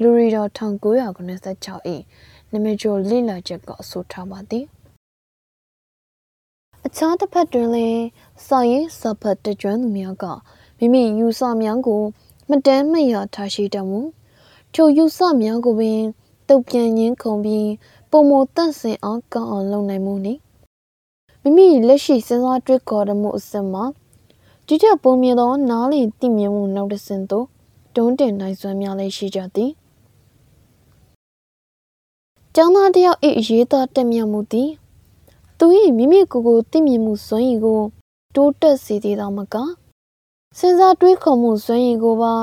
[0.00, 1.94] လူရီတော်1996၏
[2.52, 4.64] နမကျော်လိလာချက်ကဆိုထားပါသည်
[6.86, 8.04] အခြားတစ်ဖက်တွင်လည်း
[8.46, 10.24] စာရေးစာဖတ်တကြွသူများက
[10.78, 12.02] မိမိယူဆများကို
[12.48, 14.00] မတမ်းမရထားရှိတတ်မှု
[14.74, 16.00] ထိုယူဆများကိုပင်
[16.48, 17.70] တုတ်ပြန်ရင်းခုံပြီး
[18.10, 20.40] ပုံမတန့်စင်အောင်ကောင်းအောင်လုပ်နိုင်မှုနှင့်
[21.42, 23.84] မိမိလက်ရှိစဉ်းစားတွေးခေါ်မှုအစစ်မှာ
[24.72, 27.46] ဒီထက်ပုံမြင်သောနားလည်သိမြင်မှုနောက်တစ်ဆင့်သို့
[27.94, 29.70] တွန်းတင်နိုင်စွမ်းများလည်းရှိကြသည်
[32.54, 33.18] ကျောင်းသားတယောက်၏
[33.48, 34.70] ရေးသားတက်မြတ်မှုသည်
[35.58, 35.66] သူ၏
[35.96, 37.80] မိမိကိုယ်ကိုသိမြင်မှုစွမ်းရည်ကို
[38.34, 39.54] တိုးတက်စေသည်သာမက
[40.58, 42.34] စဉ်းစားတွေးခေါ်မှုစွမ်းရည်ကိုပါ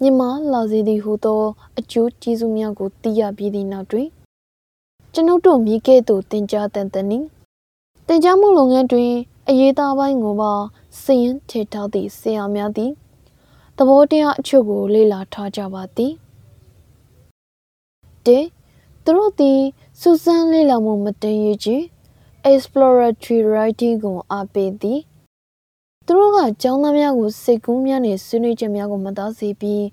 [0.00, 1.42] မြင့်မားလာစေသည်ဟုသော
[1.78, 4.08] အကျိုးကျေးဇူးများကိုသိရပြီးသည့်နောက်တွင်
[5.12, 7.18] ကျွန်ုပ်တို့မိခဲ့သို့တင် जा တန်တနီ
[8.06, 9.12] တင် जा မှုလုပ်ငန်းတွင်
[9.48, 10.52] အရေးသားပိုင်းကိုပါ
[11.02, 12.92] စည်ရင်ထည့်ထားသည့်ဆရာများသည်
[13.76, 16.12] သဘောတရားအချို့ကို လေ့လာထားကြပါသည်
[18.26, 18.28] တ
[19.04, 19.60] သူတို့သည်
[20.00, 21.82] စူးစမ်းလေ့လာမှုမတင်ရကြီး
[22.50, 25.00] exploratory writing ကိုအားပေးသည်
[26.06, 29.84] သူတို့ကကျောင်းသားများကိုစိတ်ကူးများနဲ့ဆွေးနွေးချက်များကိုမသားစေပြီး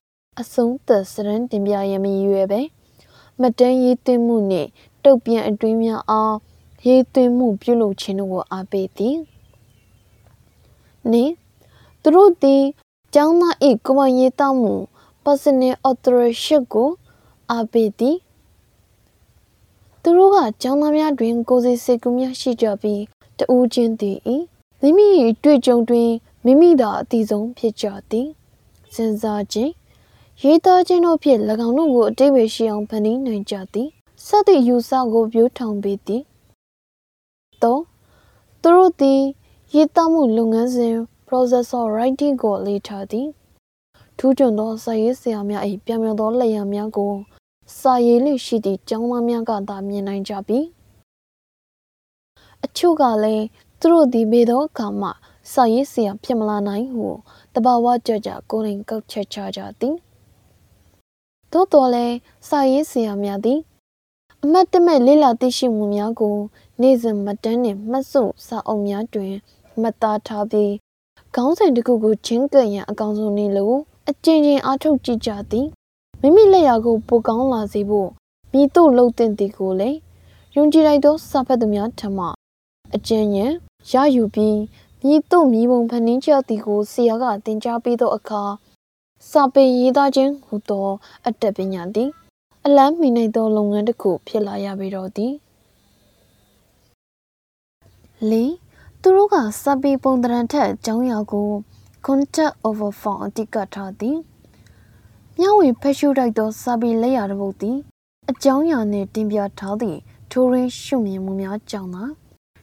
[0.41, 2.61] အဆုံးသက်စရန်တင်ပြရမည်ရွယ်ပဲ
[3.41, 4.69] မတန်းရေးသွင်းမှုနှင့်
[5.03, 6.35] တုတ်ပြန်အတွင်းများအား
[6.85, 9.17] ရေးသွင်းမှုပြုလုပ်ခြင်းတို့ကိုအားပေးသည်
[11.11, 11.25] နေ
[12.01, 12.63] သူတို့သည်
[13.13, 13.55] ကျောင်းသား၏
[13.85, 14.73] ကိုယ်ပိုင်ရေးသားမှု
[15.23, 16.89] personal authorship ကို
[17.49, 18.17] အားပေးသည်
[20.01, 23.01] သူတို့ကကျောင်းသားများတွင်ကိုယ်စီစိတ်ကူးများရှိကြပြီး
[23.39, 24.17] တူးချင်းတည်၏
[24.81, 25.07] မိမိ၏
[25.43, 26.09] တွေ့ကြုံတွင်
[26.45, 28.27] မိမိသာအတိဆုံးဖြစ်ကြသည်
[28.93, 29.71] စဉ်းစားခြင်း
[30.41, 33.89] ရေးသားခြင်းတို့ဖြင့်၎င်းတို့ကိုအတိတ်ပဲရှိအောင်ဖန်တီးနိုင်ကြသည်
[34.25, 36.23] စသည့်ယူဆကိုပြိုးထောင်ပေးသည်
[37.61, 37.73] ၃သူ
[38.63, 39.21] တို့သည်
[39.77, 40.95] ရေးသားမှုလုပ်ငန်းစဉ်
[41.27, 43.27] process of writing ကိုလေ့ထားသည်
[44.17, 47.13] ထူးချွန်သောစာရေးဆရာများ၏ပြောင်ပြောင်သောလက်ရာများကို
[47.79, 50.59] စာရေးလိရှိသည့်ကျောင်းသားများကသာမြင်နိုင်ကြပြီ
[52.65, 53.45] အချို့ကလည်း
[53.79, 55.09] သူတို့ဒီဘေသောအခါမှ
[55.51, 57.09] စာရေးဆရာဖြစ်မလာနိုင်ဟု
[57.53, 59.95] တဘာဝကြကြကိုယ်တိုင်ကောက်ချက်ချကြသည်
[61.51, 62.15] သို့တော်လည်း
[62.49, 63.59] စာရေးဆရာများသည်
[64.43, 66.37] အမတ်တမဲ့လေးလာသိရှိမှုများကို
[66.81, 69.33] နေ့စဉ်မတန်းနှင့်မှတ်စုစာအုပ်များတွင်
[69.81, 70.73] မှတ်သားထားပြီး
[71.35, 73.73] ခေါင်းစဉ်တစ်ခုကိုချင်းကပ်ရန်အကောင်ဆုံးနည်းလို
[74.09, 75.67] အကျဉ်းချင်းအားထုတ်ကြည့်ကြသည်
[76.21, 78.09] မိမိလက်ရာကိုပိုကောင်းလာစေဖို့
[78.53, 79.97] မိတို့လှုပ်တဲ့သည်ကိုလည်း
[80.55, 82.27] ယုံကြည်လိုက်သောစာဖတ်သူများထံမှ
[82.95, 83.53] အကျဉ်းဉာဏ်
[83.91, 84.59] ရယူပြီး
[85.05, 88.43] မိတို့မိဘုံဖန်င်းချသည်ကိုဆရာကသင်ကြားပေးသောအခါ
[89.31, 90.87] စာပေရေးသားခြင်းဟူသော
[91.27, 92.09] အတတ်ပညာသည်
[92.65, 95.33] အလန်းမိနိုင်သောလုပ်ငန်းတစ်ခုဖြစ်လာရပေတော့သည်
[98.29, 98.51] လေး
[99.05, 101.49] သူတို့ကစာပေပုံတရံထက်အကြောင်းအရာကို
[102.05, 104.17] contact over phone အတိကထားသည်
[105.39, 107.77] မျှဝေဖက်ရှုတိုက်သောစာပေလက်ရာတစ်ပုဒ်သည်
[108.29, 109.99] အကြောင်းအရာနှင့်တင်ပြထားသည့်
[110.31, 112.03] ထိုးရင်းရှုမြင်မှုများကြောင့်သာ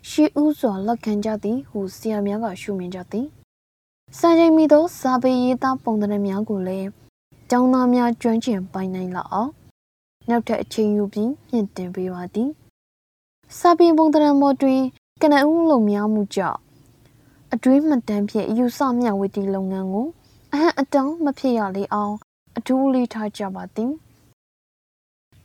[0.09, 3.27] ရှေးဥစွာလက်ခံကြသည်ဟုဆရာများကရှုမြင်ကြသည်
[4.19, 6.89] စံချိန်မီသောစာပေရေးသားပုံသဏ္ဍာန်များကိုလည်း
[7.51, 9.51] ကျောင်းသားများကျွမ်းကျင်ပိုင်နိုင်လောက်အောင်
[10.29, 12.51] နောက်ထပ်အချိန်ယူပြီးမြင့်တင်ပေးပါသည်
[13.59, 14.83] စာပေပုံသဏ္ဍာန်ပေါ်တွင်
[15.23, 16.61] ကနဦးလုံများမှုကြောင့်
[17.53, 20.07] အတွင်းမှတ်တမ်းဖြင့်ယူဆမျှဝေတီလုပ်ငန်းကို
[20.53, 22.15] အဟံအတောင်းမဖြစ်ရလေအောင်
[22.57, 23.93] အထူးလေးထားကြပါသည်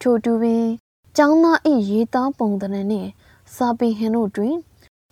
[0.02, 0.66] ထို့တူပင်
[1.18, 3.10] ကျောင်းသား၏ရေးသားပုံသဏ္ဍာန်နှင့်
[3.56, 4.56] စာပေဟန်တို့တွင်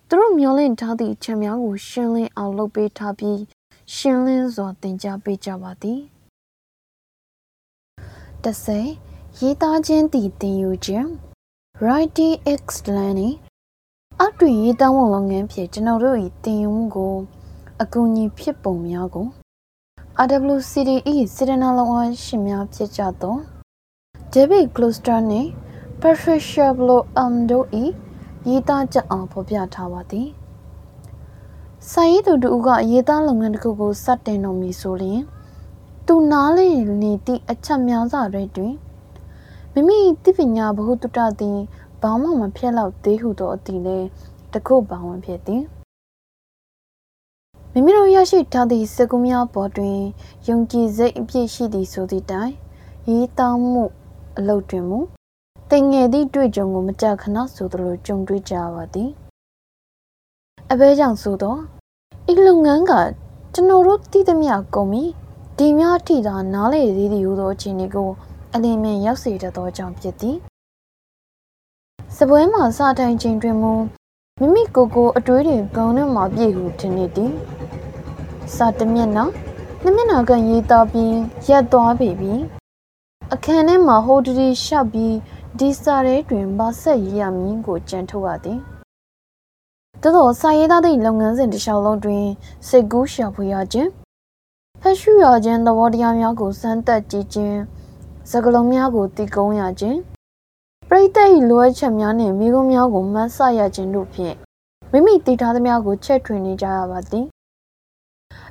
[0.08, 3.40] သူတို့မျောလင့်ထားသည့်ချက်များကိုရှင်းလင်းအောင်လုပ်ပေးထားပြီး
[3.94, 6.00] ရှင်းလင်းစွာသင်ကြားပေးကြပါသည်
[8.44, 8.80] တဆေ
[9.38, 11.08] ရေးသားခြင်းတည်သင်ယူခြင်း
[11.82, 12.64] writing x
[12.96, 13.34] learning
[14.20, 17.14] အောက်တွင်ရေးသားမှုလုပ်ငန်းဖြင့်ကျွန်တော်တို့၏သင်ယူမှုကို
[17.82, 19.26] အကူအညီဖြစ်ပုံများကို
[20.24, 23.36] RWCDE စေတနာလုံးဝရှင်များဖြစ်ကြသော
[24.32, 25.48] David Gloucester နှင့်
[26.00, 27.66] Patricia Blow um တို့၏
[28.48, 30.28] ရေးသားကြအောင်ဖော်ပြထားပါသည်။
[31.90, 35.22] စာရေးသူတို့ကရေးသားလုပ်ငန်းတစ်ခုကိုစတင်တော်မူဆိုရင်
[36.06, 36.68] သူနားလေ
[37.02, 38.74] နေသည့်အချက်များစွာတွေတွင်
[39.72, 41.58] မိမိသိပညာဘ ഹു တုတသည်
[42.04, 44.08] ဘာမှမဖြစ်တော့သေးဟုသောအသည့်လည်း
[44.52, 45.62] တခုပါဝင်ဖြစ်သည်။
[47.72, 49.98] မိမိတို့ရရှိထားသည့်စကူးများပေါ်တွင်
[50.48, 52.52] ယုံကြည်စိတ်အပြည့်ရှိသည်ဆိုသည့်တိုင်
[53.10, 53.84] ရေးသားမှု
[54.38, 54.98] အလုပ်တွင်မူ
[55.70, 59.10] တင်ငယ်သည့်တွေ့ကြုံကိုမကြခဏဆိုသလိုကြုံတွေ့ကြပါသည်
[60.70, 61.60] အဘဲကြောင့်ဆိုတော့
[62.32, 62.92] ဤလုပ်ငန်းက
[63.54, 65.04] ကျွန်တော်တို့တည်သမျှကုန်ပြီ
[65.58, 68.10] ဒီများထိသာနားလေသေးသည်ဟုသောအခြေအနေကို
[68.54, 70.36] အလင်းမြင်ရောက်စေတတ်သောကြောင့်ဖြစ်သည်
[72.18, 73.72] စပွဲမှာစထိုင်ချိန်တွင်မူ
[74.40, 77.32] မိမိကိုယ်ကိုအတွေးတွေကောင်းနဲ့မှပြည့်ဟုထင်နေသည်
[78.54, 79.24] စာတမျက်နှာ
[79.82, 81.16] နှစ်မျက်နှာကရေးသားပြီး
[81.48, 82.34] ရက်သွားပြီပြီ
[83.32, 85.14] အခန်းထဲမှာဟိုတရီရှောက်ပြီး
[85.58, 88.58] ဒီစာရဲတွင်ဘာဆက်ရေးရမည်ကိုကြံထုတ်ရသည်
[90.02, 92.24] တတော်စာရေးသားသည့်လုပ်ငန်းစဉ်တစ်လျှောက်လုံးတွင်
[92.68, 93.90] စိတ်ကူးရှာဖွေရခြင်း
[94.80, 97.58] ဖက်ရှူရခြင်းသဘောတရားများကိုစမ်းသပ်ကြည့်ခြင်း
[98.30, 99.98] စကလုံးများကိုတည်ကုန်းရခြင်း
[100.88, 104.34] ပရိသတ်၏လိုအပ်ချက်များနှင့်မိကုံးများကိုမှတ်ဆရခြင်းတို့ဖြင့်
[104.92, 107.26] မိမိတည်ထားသမျှကိုချက်ထွင်နေကြရပါသည်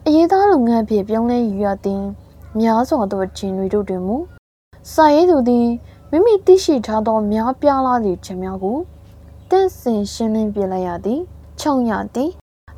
[0.06, 2.04] အရေးသားလုပ်ငန်းဖြင့်ပြောင်းလဲယူရသည်
[2.60, 4.18] များစွာသောခြင်းတွေတို့တွင်မူ
[4.94, 5.68] စာရေးသူသည်
[6.12, 8.78] မိမိသိရှိထားသောများပြားလာသည့်ခြင်းများကို
[9.50, 11.20] တင့်စင်ရှင်းလင်းပြလိုက်ရသည်
[11.60, 12.30] ခြုံရသည်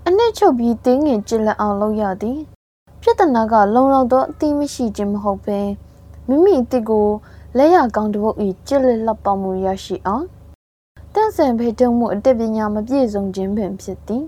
[0.05, 2.39] အနှစ်ချုပ်ပြီးတင်းငင်ကြစ်လက်အောင်လုပ်ရသည်
[3.01, 5.59] ပြဿနာကလုံလောက်သောအသိမရှိခြင်းမဟုတ်ဘဲ
[6.27, 7.07] မိမိအစ်ကို
[7.57, 10.25] လက်ရကောင်းတစ်ပုတ်ဤကြစ်လက်လက်ပေါမှုရရှိအောင်
[11.13, 14.23] တန့်စင်ဖေတုံမှုအတတ်ပညာမပြည့်စုံခြင်းပင်ဖြစ်သည်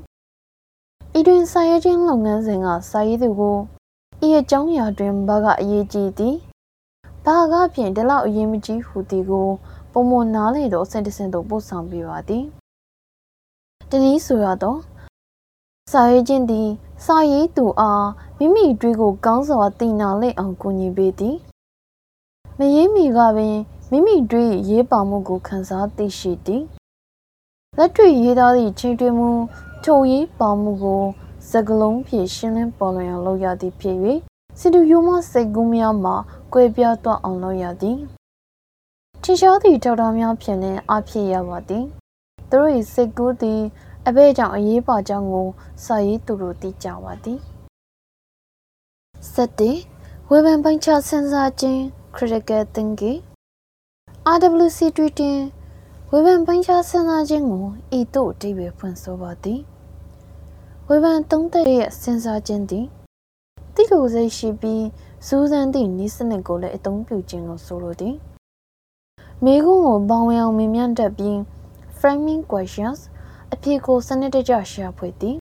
[1.18, 3.58] ဤတွင်စာရေးခြင်းလုပ်ငန်းစဉ်ကစာရေးသူကို
[4.26, 6.36] ဤအကြောင်းအရာတွင်ဘာကအရေးကြီးသည်
[7.26, 9.48] ဘာကဖြင့်ဒီလောက်အရေးမကြီးဟူသည်ကို
[9.91, 12.44] ပုံမနားလေသောအဆင့်တစ်ဆင့်သို့ပို့ဆောင်ပေးပါသည်
[13.90, 14.80] တနည်းဆိုရတော့
[15.91, 16.68] စာရေးခြင်းသည်
[17.06, 21.38] စာရေးသူအားမိမိတွေးကိုကောင်းစွာသိနာလေအောင်ကူညီပေးသည်
[22.60, 23.58] မရေးမီကပင်
[23.92, 26.64] မိမိတွေးရေးပါမှုကိုခန်းစားသိရှိသည်
[27.78, 29.30] လက်တွေ့ရေးသားသည့်ချိန်တွင်မူ
[29.84, 31.04] ထိုရေးပါမှုကို
[31.52, 33.98] စကလုံးဖြင့်ရှင်းလင်းပေါ်လွင်အောင်လုပ်ရသည်ဖြစ်၍
[34.60, 36.16] စီတူယိုမစိတ်ကူးများမှာ
[36.54, 37.98] ကွဲပြားသွားအောင်လုပ်ရသည်
[39.22, 41.86] ထင်ရှားသည့်ထောက်ထားများဖြင့်လည်းအဖြစ်ရပါသည်
[42.50, 43.62] သူတို့၏စိတ်ကူးသည်
[44.08, 45.48] အဘဲကြောင့်အရေးပါကြောင်းကို
[45.84, 47.40] စာရေးသူတို့သိကြပါသည်
[49.32, 49.78] ဆက်တဲ့
[50.30, 51.84] ဝေဖန်ပိုင်းခြားစဉ်းစားခြင်း
[52.18, 53.19] critical thinking
[54.35, 55.39] RWC တွေ့တင်
[56.11, 57.65] ဝေဖန်ပိုင်းခြားစဉ်းစားခြင်းကို
[57.98, 59.60] ဤသို့အဓိပ္ပာယ်ဖွင့်ဆိုပါသည်
[60.88, 62.85] ဝေဖန်သုံးသပ်ရဲ့စဉ်းစားခြင်းသည်
[63.76, 64.85] တိလိုစိတ်ရှိပြီး
[65.27, 68.15] စူးစမ်းသည့်နည်းစနစ်ကိုလည်းအသုံးပြုခြင်းကိုဆိုလိုသည်
[69.44, 71.38] မိကုန်းကိုပေါင်းဝင်အောင်မြင်မြန်တတ်ပြီး
[71.99, 72.99] framing questions
[73.53, 75.35] အဖြေကိုစနစ်တကျရှာဖွေသည်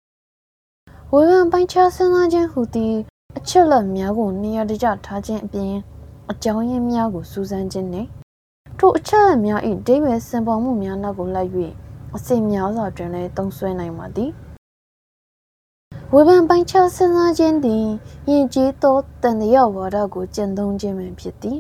[1.14, 2.94] ဝေဖန်ပိုင်းခြားစဉ်းစားခြင်းဟူသည်
[3.38, 5.76] အချက်လက်များကိုနေရာတကျထားခြင်းအပြင်
[6.32, 8.10] အကြောင်းရင်းများကိုစူးစမ်းခြင်းနှင့်
[8.80, 11.52] ထိုအချက်လက်များ၏ဒိဗယ်စင်ပေါ်မှုများနောက်ကိုလိုက်၍
[12.16, 14.32] အစီများစွာတွင်လည်းသုံးဆွဲနိုင်ပါသည်
[16.14, 17.86] ဝေဖန်ပိုင်းခြားစဉ်းစားခြင်းသည်
[18.30, 21.60] ယဉ်ကျေးသောတန်တရားဝါဒကိုကျင့်သုံးခြင်းပင်ဖြစ်သည်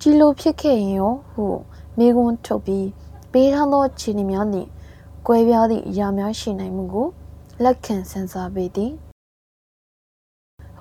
[0.00, 1.46] ဒီလိုဖြစ်ခဲ့ရင်ရောဟု
[1.98, 2.88] မိကွန်းထုတ်ပြီး
[3.32, 4.68] ပေးထားသောခြေနေများနှင့်
[5.26, 7.08] ကွဲပြားသည့်အရာများရှိနိုင်မှုကို
[7.62, 8.92] လက်ခံစဉ်းစားပေသည်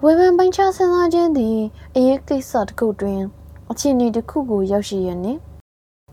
[0.04, 1.58] ဝေဖန်ပိုင်းခြားစဉ်းစားခြင်းသည်
[1.96, 3.22] အရေးကိစ္စတစ်ခုတွင်
[3.72, 5.40] အခြေအနေတစ်ခုကိုရောက်ရှိရနှင့်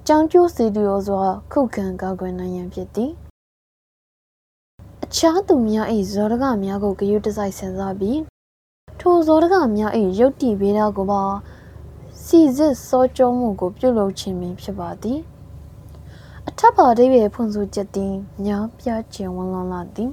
[0.06, 1.22] ကြောင်းကျိုးစီလျော်စွာ
[1.52, 3.12] ခုခံကာကွယ်နိုင်ရန်ဖြစ်သည်
[5.04, 8.20] အခြားသူများ၏ဇော်ရကများကိုဂရုတစိုက်စဉ်းစားပြီး
[9.00, 11.22] ထိုဇော်ရကများ၏ရုပ်တည်ပေးတာကိုပါ
[12.24, 15.18] စီစစ်စောကြောမှုကိုပြုလုပ်ခြင်းပင်ဖြစ်ပါသည်
[16.48, 18.12] အထက်ပါဒိဗေဖွင့်ဆိုချက်သည်
[18.46, 20.12] ညာပြကျင်ဝန်းလွန်လာသည်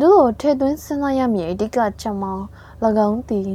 [0.00, 2.32] သို့ထဲသွင်းစဉ်းစားရမည်အဓိကချက်မှာ၎
[3.08, 3.50] င်းသည်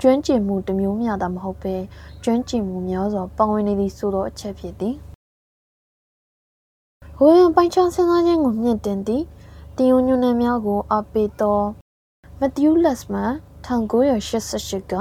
[0.00, 1.76] ကျွမ်းကျင်မှုတစ်မျိုးမျှသာမဟုတ်ဘဲ
[2.24, 4.96] ကျွမ်းကျင်မှုများစွာပါဝင်နေသည့်ဆိုသောအချက်ဖြစ်သည်
[7.20, 9.22] ဝေယံပိုင်ချစဉ်းစားခြင်းကိုမြင့်တင်သည်
[9.76, 11.60] တင်ယုံညွန်းနှံများကိုအပေးသော
[12.40, 13.32] မသျူးလက်စမန်
[13.66, 14.94] 1988က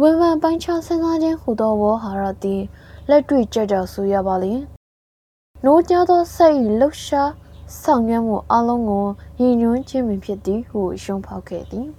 [0.00, 2.62] ဝေဖန်ပိုင်းခြားစဉ်းစားခြင်းဟူသောဝေါ်ဟာရသည်
[3.08, 4.64] လက်တွေ့ကြကြဆိုရပါလိမ့်။
[5.64, 7.30] နိုးကြသောစိတ်လှုပ်ရှား
[7.76, 9.06] ဆောင်ရွက်မှုအလုံးကို
[9.40, 11.86] ရည်ညွှန်းခြင်းပင်ဖြစ်သည်ဟုရှုံးဖောက်ခဲ့သည်။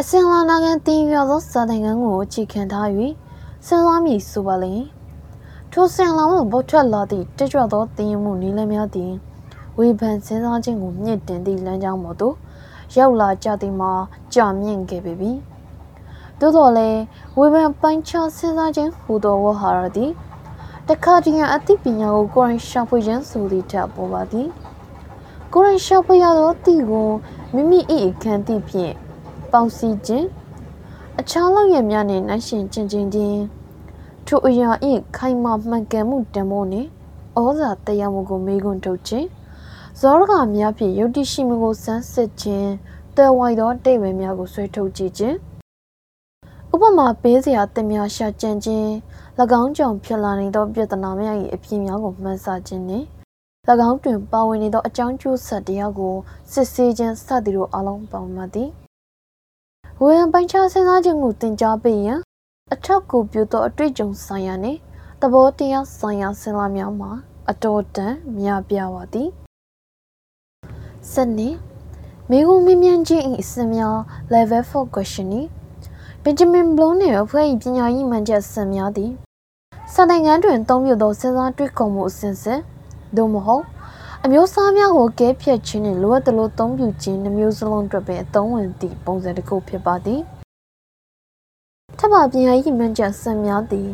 [0.00, 2.88] အစင်လာနာကန်တင်ရွသောစာသင်ခန်းကိုအခြေခံထား၍
[3.66, 4.84] စဉ်းစားမည်ဆိုပါလိမ့်။
[5.72, 9.12] ထိုစင်လာမှုပေါ်ထွက်လာသည့်တကြွသောတင်ယူမှုနည်းလမ်းများသည်
[9.78, 12.36] ဝေဖန်စဉ်းစားခြင်းကိုမြင့်တင်သည့်လမ်းကြောင်းပေါ်သို့
[12.96, 13.92] ရောက်လာကြသည်မှာ
[14.34, 15.32] ကြာမြင့်ခဲ့ပေပြီ။
[16.40, 17.00] သို့တော်လည်း
[17.38, 20.12] ဝေဖန်ပိုင်းခြားစဉ်းစားခြင်းဟူသောဝဟာရသည်
[20.90, 24.48] တခါတည်းအသိပညာကိုကိုယ်တိုင်ရှာဖွေခြင်းဆိုသည့်ထက်ပေါ်ပါသည်
[25.52, 27.08] ကိုယ်တိုင်ရှာဖွေရသောအသည့်ကို
[27.54, 28.94] မိမိ၏အခန်းသည့်ဖြင့်
[29.52, 30.26] ပေါင်းစည်းခြင်း
[31.20, 33.42] အခြားလောက်ရများနှင့်နှိုင်းယှဉ်ခြင်းချင်းချင်း
[34.26, 34.70] ထိုအရာ၏
[35.16, 36.88] ခိုင်မာမှန်ကန်မှုတန်ဖိုးနှင့်
[37.38, 39.26] ဩဇာတရားမှုကိုမေးခွန်းထုတ်ခြင်း
[40.00, 42.70] ဇောရကများဖြင့်ယုတ်တိရှိမှုကိုစမ်းစစ်ခြင်း
[43.16, 45.36] တဝိုင်သောတိတ်ဝဲများကိုဆွဲထုတ်ကြည့်ခြင်း
[46.72, 48.88] ဥပမာပေးစရာတင်များရှာကြံခြင်း၎
[49.60, 53.06] င်းကြောင့်ဖြစ်လာနေသောပြဿနာများ၏အဖြစ်များကိုမှန်းဆခြင်းနှင့်၎
[53.88, 56.14] င်းတွင်ပါဝင်နေသောအကြောင်းကျိုးဆက်တရားကို
[56.52, 58.70] စစ်ဆေးခြင်းစသည်တို့အလုံးပေါင်းမှသည်
[60.00, 62.20] ဝေယံပိုင်းခြားစဉ်းစားခြင်းကိုသင်ကြားပေးရန်
[62.72, 64.78] အထောက်အကူပြုသောအတွေ့အကြုံဆိုင်ရာနှင့်
[65.20, 67.10] သဘောတရားဆိုင်ရာစဉ်းစားများမှာ
[67.50, 69.28] အတော်တန်များပြားပါသည်
[71.12, 71.56] စနစ်
[72.30, 73.96] မိဂုံမင်းမြန်ချင်း၏အစများ
[74.32, 75.42] level 4 question ဤ
[76.22, 79.12] ဘင်ဂျမင်ဘလုံးနှင့်အဖွဲ့၏ပညာရေးမှန်ချက်စံများသည်
[79.92, 82.60] စာတိုင်ငန်းတွင်သုံးပြသောစဉ်းစားတွေးခေါ်မှုအစဉ်စဉ်
[83.16, 83.64] သို့မဟုတ်
[84.24, 90.20] အမျိုးအစားများကိုကဲဖြတ်ခြင်းနှင့်လိုအပ်သလိုသုံးပြခြင်းနှမျိုးစလုံးအတွက်ပင်အသုံးဝင်သည့်ပုံစံတစ်ခုဖြစ်ပါသည်
[91.98, 93.88] ထပ်ပါပညာရေးမှန်ချက်စံများသည်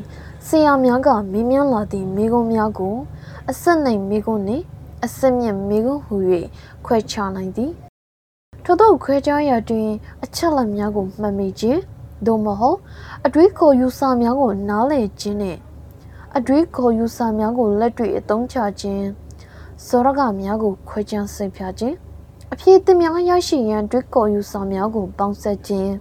[0.47, 2.97] ဆရာများကမင်းများလာသည့်မိဂုံးများကို
[3.51, 4.65] အဆက်နိုင်မိဂုံးနှင့်
[5.05, 6.15] အစစ်မြင့်မိဂုံးဟူ၍
[6.87, 7.73] ခွဲခြားနိုင်သည်
[8.65, 9.89] ထို့သောခွဲခြားရာတွင်
[10.25, 11.81] အချက်လက်များကိုမှတ်မိခြင်း
[12.27, 12.79] သို့မဟုတ်
[13.25, 15.61] အတွေးခေါ်ယူဆများကိုနားလည်ခြင်းနှင့်
[16.39, 19.07] အတွေးခေါ်ယူဆများကိုလက်တွေ့အသုံးချခြင်း
[19.87, 21.97] စောရကများကိုခွဲခြားစိတ်ဖြာခြင်း
[22.53, 25.93] အဖြစ်အများရရှိရန်တွေးခေါ်ယူဆများကိုပေါင်းစပ်ခြင်း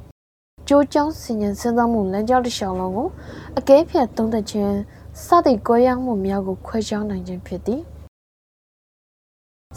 [0.68, 3.08] ကြိုးကြောင်းစင်ញံစဉ်းစားမှုလမ်းကြောင်းတစ်လျှောက်လုံးကို
[3.58, 4.74] အကဲဖြတ်သုံးသပ်ခြင်း
[5.26, 7.82] စသည့်ကိုရမှုများကိုခွဲခြားနိုင်ခြင်းဖြစ်သည်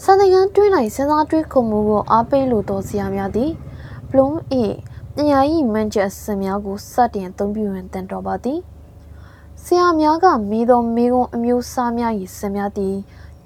[0.03, 3.51] စံတကန်းတွင်းနိုင်စဉ်းစားတွေးခေါ်မှုကိုအားပေးလိုသောဆရာများသည်
[4.09, 4.29] ဘလုံ၏
[5.15, 8.59] ပညာရေးမှန်ချက်စံများကိုစတင်အသုံးပြုရန်တန်တော်ပါသည်
[9.67, 12.95] ဆရာများကမိသောမိကုံအမျိုးအစားများ၏စံများသည်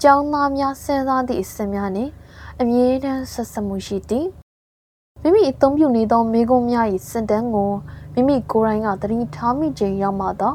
[0.01, 2.11] ကျောင်းသားများစဉ်းစားသည့်စံများနှင့်
[2.61, 4.25] အမြဲတမ်းဆက်ဆက်မှုရှိသည်
[5.21, 7.71] မိမိအသုံးပြုနေသောမိကုံများ၏စံတန်းကို
[8.13, 10.49] မိမိကိုယ်တိုင်ကသတိထားမိခြင်းရောက်မှသာ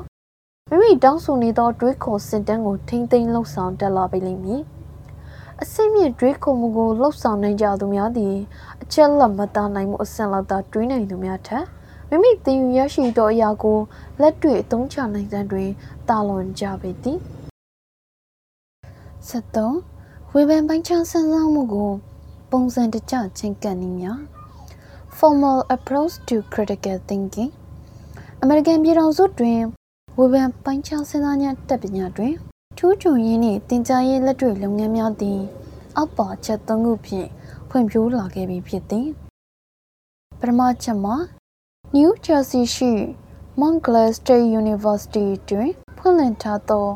[0.69, 4.61] မိမိတောင်းဆိုနေသောတွေးခေါ်စင်တန်းကိုထိမ့်သိမ်းလှုပ်ဆောင်တက်လာပေလိမ့်မည်
[5.63, 8.35] အစိမ့်မြင့်တွေးခေါ်မှုကိုလှုပ်ဆောင်နိုင်ကြသူများသည်
[8.83, 11.65] အချက်လက်မသားနိုင်မှုအဆင့်လောက်သာတွေးနိုင်သူများထက်
[12.15, 13.79] မိမိသင်ယူရရှိသောအရာကို
[14.21, 15.71] လက်တွေ့အသုံးချနိုင်တဲ့တွင်
[16.09, 17.19] တာလွန်ကြပေသည်
[19.29, 21.93] 73ဝေဖန်ပိုင်းခြားစဉ်းစားမှုကို
[22.51, 24.19] ပုံစံတကျချင်းကပ်နည်းများ
[25.19, 27.51] formal approach to critical thinking
[28.43, 29.61] အမေရိကန်ပြည်ထောင်စုတွင်
[30.19, 32.35] ဝေဖန်ပိုင်းခြားစဉ်းစားခြင်းတက်ပညာတွင်
[32.79, 35.41] ထူးချွန်ရင်းနှင့်တင်ကြားရေးလက်တွေ့လုပ်ငန်းများသည်
[35.97, 37.29] အောက်ပါချက်သုံးခုဖြင့်
[37.71, 39.07] ဖွံ့ဖြိုးလာခဲ့ပြီဖြစ်သည်
[40.41, 41.17] ပထမချက်မှာ
[41.99, 42.93] New Jersey ရှိ
[43.61, 46.87] Montclair State University တွင်ဖွင့်လှစ်ထားသော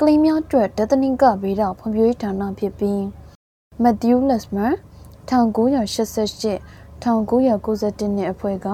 [0.00, 3.00] ကလေးများအတွက်ဒသနိကဗေဒဖွံ့ဖြိုးရေးဌာနဖြစ်ပြီး
[3.82, 4.72] Matthew Lesmer
[5.30, 6.60] 1988
[7.02, 8.66] 1991နှစ်အဖွဲ့က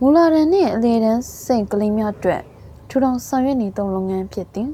[0.00, 2.42] မူလာတန်းနှင့်အလေတန်းစိတ်ကလေးများအတွက်
[2.88, 4.70] ထူထောင်ဆောင်ရွက်နေသောလုပ်ငန်းဖြစ်သည်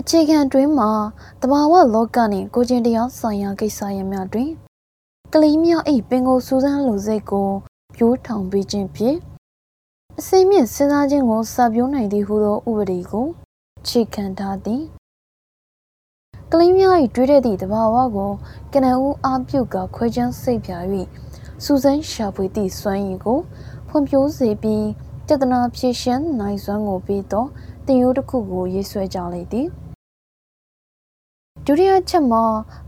[0.00, 0.90] အခြေခံတွင်မှာ
[1.42, 4.50] တဘာဝလောကနှင့်ကိုကျင်တရားဆိုင်ရာကိစ္စရပ်များတွင်
[5.32, 7.50] ကလေးများ၏ပင်ကိုစူးစမ်းလိုစိတ်ကို
[7.94, 9.18] ပြိုးထောင်ပေးခြင်းဖြင့်
[10.18, 13.26] အစိမ့်မြင့်စဉ်းစားခြင်းကိုစာပြိုးနိုင်သည့်ဟုသောဥပဒေကို
[13.88, 14.82] ခြေခံထားသည်
[16.52, 18.32] ကလေးများ၏တွေးတဲ့သည့်တဘာဝကို
[18.72, 20.78] ကနဦးအားပြုကခွဲခြမ်းစိတ်ဖြာ၍
[21.64, 23.38] စူးစမ်းရှာဖွေသည့်စွမ်းရည်ကို
[23.88, 24.86] ဖွံ့ဖြိုးစေပြီး
[25.28, 27.46] တဒနာဖြည့်ရှင်းနိုင်စွမ်းကိုပြီးသော
[27.86, 29.68] တင်ရိုးတစ်ခုကိုရေးဆွဲကြလေသည်
[31.66, 32.44] ဒုတိယချက်မှာ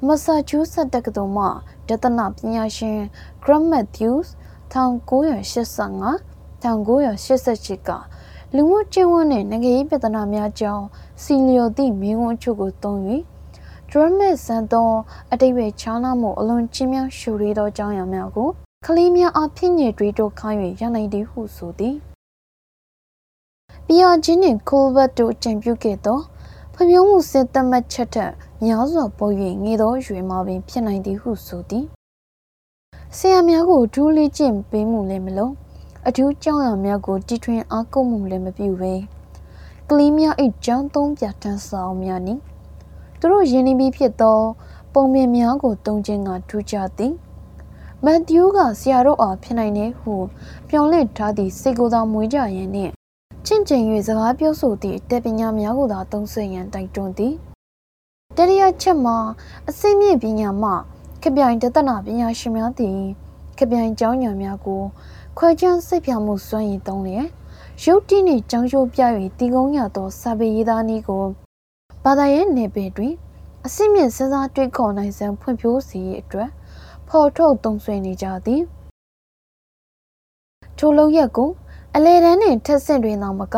[0.07, 1.47] မဆာချူးဆက်တက္ကသိုလ်မှ
[1.89, 3.01] ဒသနပညာရှင်
[3.43, 4.29] Graham Matthews
[4.73, 6.21] 1985
[6.63, 7.91] 1988က
[8.55, 10.85] လူမှုကျင့်ဝတ်နှင့်နိုင်ငံရေးပြဿနာများကြောင့်
[11.23, 12.99] စီလီယိုသည့်မင်းဝန်အချို့ကိုသုံး၍
[13.91, 14.91] Drummond ဇန်သော
[15.33, 18.49] အတိတ်ပဲချားနာမှုအလွန်ချင်းများရှူရီသောအကြောင်းအရာများကို
[18.87, 21.95] ကလေးများအဖြစ်ညစ်တွေးတို့ခိုင်း၍ရနိုင်သည်ဟုဆိုသည်။
[23.87, 26.19] ပြီးတော့ချင်းနှင့်ကိုဘတ်တို့အကြံပြုခဲ့သော
[26.75, 28.33] ဖွံ့ဖြိုးမှုစစ်သတ်မှတ်ချက်ထက်
[28.65, 29.35] များစွာပေါ်၍
[29.65, 31.87] ငေသောရွေမှာပင်ဖြစ်နိုင်သည်ဟုဆိုသည်။
[33.19, 35.53] ဆရာများကိုဒူးလေးကျင့်ပေးမှုလည်းမလုံး
[36.09, 38.95] အထူးကြောင်းရများကိုတီထွင်အားကိုးမှုလည်းမပြုဘဲ
[39.91, 40.35] ကလေးများ၏
[40.65, 42.41] ကြောင်းသုံးပြဋ္ဌာန်းစာအုပ်များနှင့်
[43.19, 44.41] သူတို့ယဉ်နေပြီးဖြစ်သော
[44.93, 47.13] ပုံမြင်များကိုတုံးခြင်းကထူးခြားသည်
[48.05, 50.15] မန်သျူးကဆရာတို့အားဖြစ်နိုင်တယ်ဟု
[50.69, 52.93] ပြောင်းလဲထားသည့်စေကိုသာမွေးကြရန်နှင့်
[53.47, 57.35] ချင့်ချိန်၍စကားပြောဆိုသည့်တက်ပညာများကိုသာသုံးဆွေရန်တိုက်တွန်းသည်
[58.37, 59.17] တတိယချက်မှာ
[59.69, 60.73] အစိမ့်မြင့်ပညာမှ
[61.23, 62.99] ခပြိုင်တသနာပညာရှင်များသည်
[63.59, 64.83] ခပြိုင်ကျောင်းညာများကို
[65.39, 67.29] ခွဲခြားစိတ်ဖြာမှုစွမ်းရည်သုံးလျက်
[67.85, 69.01] ရုပ်တိနှင့်ကြောင်းကျိုးပြ၍
[69.39, 71.25] တည်ကုန်းရသောစာပေရေးသားနည်းကို
[72.05, 73.15] ဘာသာရေးနယ်ပယ်တွင်
[73.65, 76.51] အစစ်မြင့်စဉ်းစားတွေးခေါ်နိုင်စံဖွံ့ဖြိုးစေရေးအတွက်
[77.09, 78.63] ဖော်ထုတ်သုံးဆွဲနေကြသည်
[80.79, 81.51] ထိုလုံရက်ကို
[81.95, 83.57] အလေတန်းနှင့်ထက်ဆင့်တွင်သာမက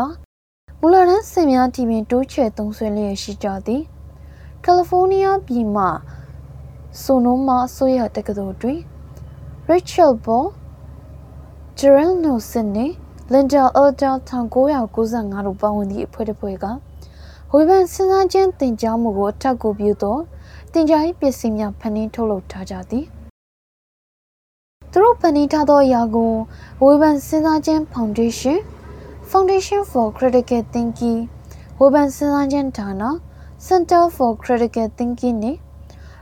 [0.79, 3.83] မူလတန်းစင်များတီပင်တိုးချဲ့သုံးဆွဲလျက်ရှိကြသည်
[4.63, 5.85] ကယ်လီဖိုးနီးယားပြည်မှ
[7.03, 8.79] ဆိုနိုမာအစိုးရတက္ကသိုလ်တွင်
[9.69, 10.47] Rachel Ball
[11.79, 12.93] Gerald Nelson နှင့်
[13.33, 16.65] Linda Elder 1995တို့ပါဝင်သည့်အဖွဲ့တစ်ဖွဲ့က
[17.51, 20.17] ဝေဖန်စဉ်းစားခြင်းသင်ကြားမှုကိုအထောက်အကူပြုသော
[20.73, 23.05] တင်ကြားရေးပစ္စည်းများဖန်တီးထုတ်လုပ်ထားကြသည်
[24.91, 26.33] သူတို့ဖန်တီးထားသောအရာကို
[26.83, 28.57] ဝေဖန်စဉ်းစားခြင်း Foundation
[29.29, 31.19] Foundation for Critical Thinking
[31.79, 32.91] ဝေဖန်စဉ်းစားခြင်းဌာန
[33.67, 35.51] Center for Critical Thinking နှ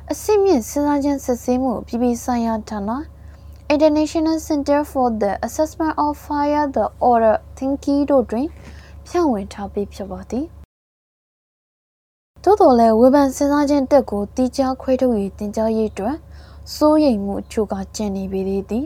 [0.07, 2.81] င့်အစိမြင့်စဉ်းစားခြင်းစစ်ဆေးမှုပြည်ပဆိုင်ရာဌာန
[3.73, 8.47] International Center for the Assessment of Fire the Order Thinking တို့တွင်
[9.07, 10.45] ဖြန့်ဝေထားပြီးဖြစ်ပါသည်
[12.43, 16.15] သို့တော်လည်းဝေဖန်စဉ်းစားခြင်းတက်ကိုတီးခြားခွဲထုတ်၍တင်ကြားရေးအတွက်
[16.75, 18.85] စိုးရိမ်မှုအချို့ကကျန်နေပေသေးသည်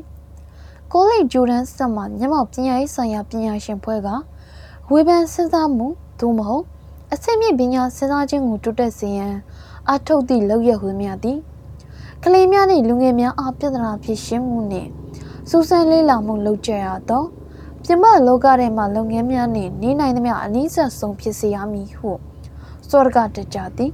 [0.91, 4.10] ကိုလိဂျိုဒန်စက်မှမျက်မှောက်ပညာရေးဆိုင်ရာပညာရှင်ဖွဲ့က
[4.91, 5.88] ဝေဖန်စဉ်းစားမှု
[6.19, 6.65] သို့မဟုတ်
[7.14, 9.35] အစိမ့်မြင့်ပညာစဉ်းစားခြင်းကိုတိုးတက်စေရန်
[9.89, 11.39] အထောက်သည့်လောက်ရဟုမြသည်
[12.23, 14.89] ကလေးများနှင့်လူငယ်များအားပြဿနာဖြစ်ရှင်းမှုနှင့်
[15.49, 17.23] စူးစမ်းလေးလာမှုလုပ်ကြရသော
[17.83, 22.11] ပြမလောကထဲမှလုပ်ငန်းများနှင့်နေနိုင်သမျှအနည်းဆက်ဆုံးဖြစ်စေရမည်ဟု
[22.89, 23.91] စောရကတကြသည်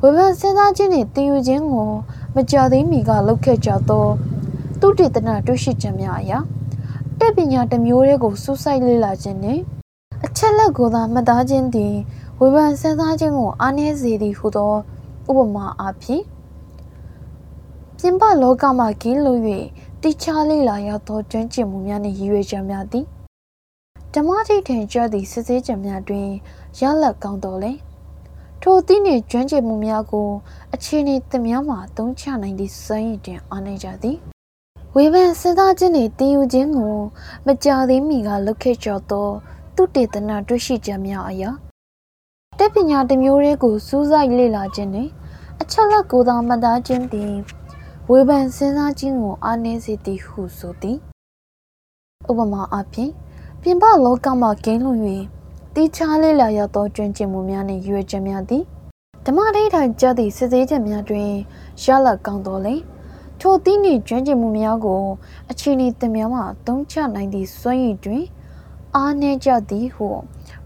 [0.00, 1.90] ဝေဖန်စဉ်းစားခြင်းနှင့်တည်ယူခြင်းကို
[2.34, 4.06] မကြသေးမီကလုပ်ခဲ့ကြသော
[4.80, 6.38] သူတေသနာတွေ့ရှိချက်များအရာ
[7.18, 9.62] တက်ပညာတစ်မျိုးတည်းကိုစူးစိုက်လေ့လာခြင်းနှင့်
[10.24, 11.94] အချက်လက်ကိုသာမှတ်သားခြင်းသည်
[12.44, 14.74] ဝေဖန်စဉ်းစားခြင်းကိုအားနည်းစေသည်ဟုသော
[15.28, 16.24] ဥပမာအားဖြင့်
[17.98, 19.40] ပြင်ပလောကမှကင်းလို့၍
[20.02, 23.04] တိချလေ့လာရသောကျွမ်းကျင်မှုများနှင့်ရည်ရွယ်ချက်များသည်
[24.14, 26.28] ဓမ္မတိထင်ကြသည့်စစ်ဆေးချက်များတွင်
[26.80, 27.72] ရလက်ကောင်းတော်လဲ
[28.62, 30.28] ထိုသည့်နှင့်ကျွမ်းကျင်မှုများကို
[30.74, 34.16] အခြေအနေသင်များမှသုံးချနိုင်သည့်စွမ်းရည်တွင်အားနေကြသည်
[34.94, 36.96] ဝေဖန်စဉ်းစားခြင်းနှင့်တည်ယူခြင်းကို
[37.46, 39.28] မကြာသေးမီကလုပ်ခဲ့ကြသော
[39.74, 41.50] သူတေသနာတွေ့ရှိချက်များအရာ
[42.58, 45.10] တက်ပညာတစ်မျိုးတည်းကိုစူးစိုက်လေ့လာခြင်းနှင့်
[45.60, 47.32] အချက်လက်ကိုသာမှတ်သားခြင်းသည်
[48.10, 50.98] ဝေဖန်စဉ်းစားခြင်းကိုအားနည်းစေသည်ဟုဆိုသည်
[52.30, 53.10] ဥပမာအဖြစ်
[53.62, 55.00] ပြင်ပလောကမှကင်းလွန်၍
[55.74, 58.64] တီးခြားလေးလာရသောကျွမ်းကျင်မှုများနှင့်ရွေချက်များသည်
[59.26, 61.30] ဓမ္မဒိဋ္ဌာကြသည့်စစ်ဆေးချက်များတွင်
[61.84, 62.74] ရလကောင်းတော်လေ
[63.40, 65.02] ထိုသည့်နှင့်ကျွမ်းကျင်မှုများကို
[65.50, 68.24] အချင်းဤသင်များမှသုံးချနိုင်သည့်စွမ်းရည်တွင်
[68.96, 70.08] အားနည်းကြသည်ဟု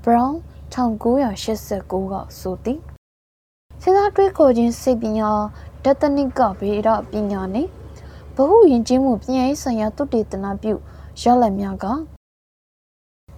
[0.04, 0.34] Brown
[0.72, 2.80] 1989ကဆိုသည်
[3.80, 5.30] စဉ်းစားတွေးခေါ်ခြင်းစိတ်ပညာ
[5.84, 7.70] ဒသနိကဗေဒပညာနှင့်
[8.34, 10.74] ဘဟုယဉ်ကျေးမှုပညာရေးဆိုင်ရာသုတေသနပြု
[11.22, 11.86] ရလဒ်များက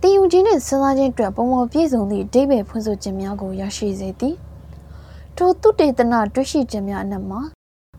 [0.00, 4.36] တည်ယူခြင်းနှင့်စဉ်းစားခြင်းအတွက်ပုံမပြည့်စုံသည့်အဓိပ္ပာယ်ဖွင့်ဆိုခြင်းများကိုရရှိစေသည်
[5.36, 7.40] ထိုသုတေသနတွေ့ရှိခြင်းများအနက်မှာ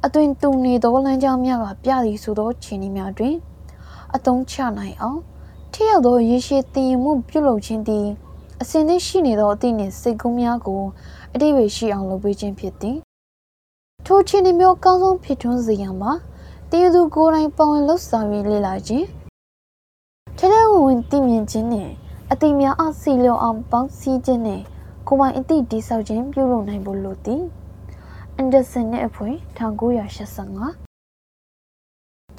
[0.06, 3.36] အသွင်တူနေသောလမ်းကြောင်းများကပြသည်ဆိုသောခြေနေများတွင်
[4.16, 5.20] အသုံးချနိုင်အောင်
[5.74, 8.08] ထိရောက်သောရေရှည်တည်ယူမှုပြုလုပ်ခြင်းသည်
[8.62, 10.84] အစဉ်သင့်ရှိနေသောအသည့်နှင့်စိတ်ကူးများကို
[11.34, 12.98] အတိပ္ပယ်ရှိအောင်လုပ်ပေးခြင်းဖြစ်သည်
[14.06, 16.12] ထိုခြေနေမျိုးအကောင်းဆုံးဖြစ်ထွန်းစေရန်မှာ
[16.72, 19.08] တည်သူကိုယ်တိုင်ပဝင်လှုပ်ဆောင်၍လေ့လာခြင်း
[20.38, 21.92] ထဲထဲဝင်ဝင်တည်မြင်ခြင်းနှင့်
[22.32, 24.64] အတိများအစီလျော်အောင်ပေါင်းစည်းခြင်းနှင့်
[25.08, 27.44] ကိုယ်ပိုင်အသည့်တိဆောက်ခြင်းပြုလုပ်နိုင်ဖို့လိုသည်
[28.36, 30.90] အန်ဒါဆန်နှင့်အဖွဲ့1985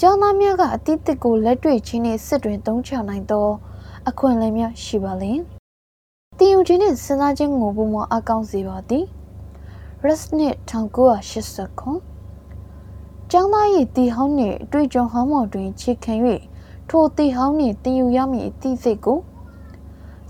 [0.01, 3.49] ကျောင်းသားများကအသည့်တစ်ကိုလက်တွေ့ချင်းနှင့်စစ်တွင်သုံးချနိုင်သော
[4.09, 5.41] အခွင့်အလမ်းများရှိပါလျင်
[6.43, 9.05] တည်ယူခြင်းနှင့်စဉ်းစားခြင်းကိုပုံမအကောင်းစေပါသည်
[10.07, 16.15] Resnit 1989ကျောင်းသား၏တီဟောင်းနှင့်အတွေ့အကြုံဟောင်းမော်တွင်ခြေခံ၍
[16.89, 19.19] ထိုတီဟောင်းနှင့်တည်ယူရမည့်အသည့်စိတ်ကို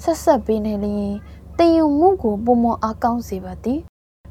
[0.03, 1.15] ဆက်ဆက်ပေးနေလျင်
[1.59, 3.81] တည်ယူမှုကိုပုံမအကောင်းစေပါသည်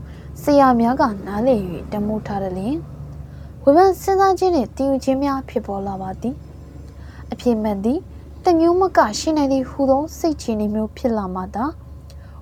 [0.42, 1.62] ဆရာများကနားလည်၍
[1.92, 2.78] တမိုးထားတယ်လျင်
[3.70, 6.36] ဝေဖန်စဉ်းစားခြင်းနှင့်တည်ယူခြင်းများဖြစ်ပေါ်လာပါသည်
[7.32, 8.00] အဖြစ်မှန်သည်
[8.44, 11.66] တမျိုးမကရှိနိုင်သည့်ဟူသောစိတ်ချနေမျိုးဖြစ်လာမှသာ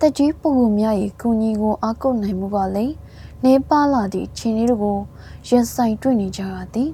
[0.00, 2.86] တက်ကြီးပုဂ္ဂိုလ်များ၏ကုညီကိုအားကိုးနိုင်မှုပါလေ
[3.44, 4.98] နေပါလာသည့်ခြေလေးတို့ကို
[5.48, 6.90] ရင်ဆိုင်တွေ့နေကြရသည်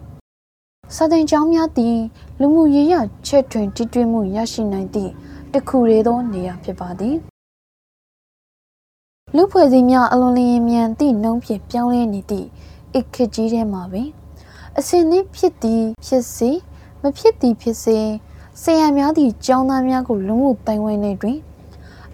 [0.95, 1.97] စာသင်ကျောင်းများသည်
[2.41, 5.13] လူမှုရေးရာချက်တွင်တည်တွေ့မှုရရှိနိုင်သည့်
[5.53, 7.17] တခုရေသောနေရာဖြစ်ပါသည်
[9.37, 12.47] လူဖွဲ့စည်းများအလွန်လျင်မြန်သည့်နှုံးဖြင့်ပြောင်းလဲနေသည့်
[12.97, 14.09] အခက်ကြီးထဲမှာပင်
[14.79, 16.51] အစဉ်သည့်ဖြစ်သည်ဖြစ်စေ
[17.03, 17.99] မဖြစ်သည်ဖြစ်စေ
[18.63, 21.39] ဆရာများသည့်ကျောင်းသားများကိုလူမှုတိုင်ဝမ်နေတွင်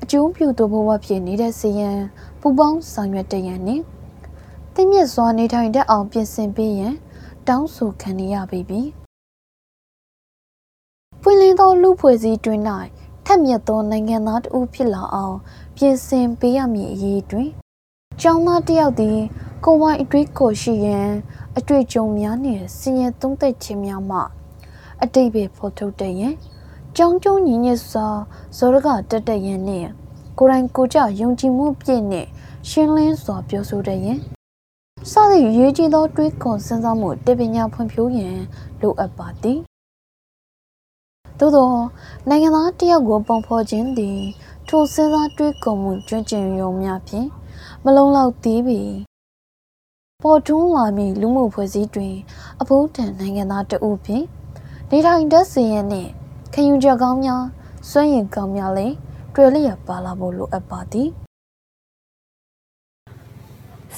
[0.03, 1.91] အကျိုးပြုသောဘဝဖြစ်နေတဲ့ဆရာ
[2.41, 3.83] ပူပေါင်းဆောင်ရွက်တရန်နှင့်
[4.75, 6.95] သိမြတ်စွာနေထိုင်တတ်အောင်ပြင်ဆင်ပေးရန်
[7.49, 8.83] တောင်းဆိုခံရပေပြီ
[11.23, 12.61] ပွင့်လင်းသောလူဖွဲ့စည်းတွင်၌
[13.25, 15.37] ထက်မြက်သောနိုင်ငံသားတဦးဖြစ်လာအောင်
[15.77, 17.51] ပြင်ဆင်ပေးရမည်အရေးတွင်
[18.21, 19.19] ကျောင်းသားတယောက်သည်
[19.65, 21.11] ကိုယ်ပိုင်အတွေ့ကိုရှိရန်
[21.59, 24.21] အတွေ့အကြုံများနှင့်စင်ရသုံးသက်ခြင်းများမှ
[25.03, 26.35] အတိတ်ပဲဖော်ထုတ်တဲ့ရင်
[26.97, 28.07] ကြောင်းကျုံညီညွတ်စွာ
[28.57, 29.89] ဇောရကတက်တဲ့ရင်နှင့်
[30.39, 32.29] ကိုယ်တိုင်ကိုကြယုံကြည်မှုပြည့်နှင့်
[32.69, 34.19] ရှင်းလင်းစွာပြောဆိုတဲ့ရင်
[35.11, 38.39] စသည့်ရေးကြီးသောတွေးခေါ်စဉ်းစားမှုတပညာဖွံ့ဖြိုးရန်
[38.81, 39.59] လိုအပ်ပါသည်
[41.39, 41.71] သို့သော
[42.29, 44.19] နိုင်ငံသားတယောက်ကိုပုံဖော်ခြင်းသည်
[44.69, 47.29] ထိုစဉ်းစားတွေးခေါ်မှုကျွမ်းကျင်ရုံများဖြင့်
[47.85, 48.81] မလုံလောက်သေးပေ
[50.23, 52.15] ပေါ်ထွန်းလာမည့်လူမှုဖွဲ့စည်းတွင်
[52.61, 54.25] အဖို့တန်နိုင်ငံသားတဦးဖြင့်
[54.95, 56.11] နေထိုင်တတ်စေရန်နှင့်
[56.53, 57.45] ခယူချက်ကောင်းများ
[57.91, 58.95] စွန့်ရင်ကောင်းများလည်း
[59.35, 61.09] တွေ့လျက်ပါလာဖို့လိုအပ်ပါသည်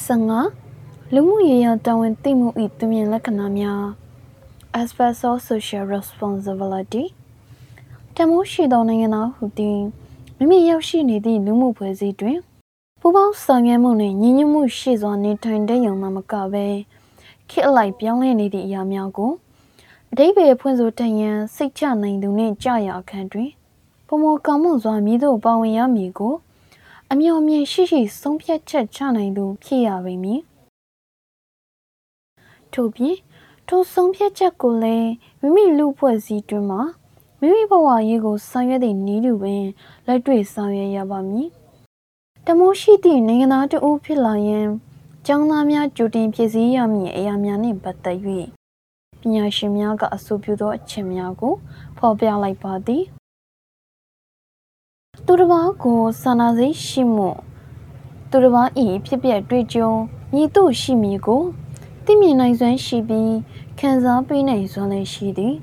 [0.06, 2.48] 15လူမှုရေးရာတာဝန်သိမှု၏
[2.78, 3.82] သူမြင်လက္ခဏာများ
[4.80, 7.04] aspects of social responsibility
[8.16, 9.78] တမိုးရှိသောနိုင်ငံသားဟူသည်
[10.38, 12.38] မိမိရောက်ရှိနေသည့်လူမှုဖွဲ့စည်းတွင်
[13.00, 16.66] ပူပေါင်းဆောင်ရွက်မှုနှင့်ညီညွတ်မှုရှိစွာနေထိုင်တဲ့ယုံမှမကဘဲ
[17.48, 19.32] ခေတ်အလိုက်ပြောင်းလဲနေသည့်အရာများကို
[20.16, 23.50] အတိပ္ပယ်ဖွင့်ဆိုတတ်ရန်စိတ်ချနိုင်သူနှင့်ကြာရအခန်းတွင်
[24.06, 26.34] ပုံမကောင်းမွန်စွာမြည်သို့ပါဝင်ရမည်ကို
[27.10, 30.40] အမျှော်မြင်ရှိရှိဆုံးဖြတ်ချက်ချနိုင်သူဖြစ်ရပေမည်
[32.72, 33.16] ထို့ပြင်
[33.68, 35.10] ထိုဆုံးဖြတ်ချက်ကိုလည်း
[35.40, 36.82] မိမိလူဖွဲ့စည်းတွင်မှာ
[37.40, 39.64] မိမိဘဝရေးကိုဆောင်ရွက်သည့်နည်းတူပင်
[40.06, 41.48] လက်တွေ့ဆောင်ရွက်ရပါမည်
[42.46, 44.68] တမိုးရှိသည့်နိုင်ငံသားတဦးဖြစ်လာရန်
[45.26, 48.20] ကျောင်းသားများကြိုတင်ပြည်စည်းရမည့်အရာများနှင့်ပတ်သက်၍
[49.24, 51.54] ပညာရှင်များကအဆိုပြုသောအချက်များကို
[51.98, 53.04] ဖော်ပြလိုက်ပါသည်
[55.26, 57.30] သူတစ်ပါးကိုစာနာစိတ်ရှိမှု
[58.30, 59.90] သူတစ်ပါးဤဖြစ်ပျက်တွေ့ကြုံ
[60.34, 61.42] ညီတို့ရှိမည်ကို
[62.04, 63.34] သိမြင်နိုင်စွမ်းရှိပြီး
[63.78, 65.54] ခံစားပေးနိုင်စွမ်းလည်းရှိသည်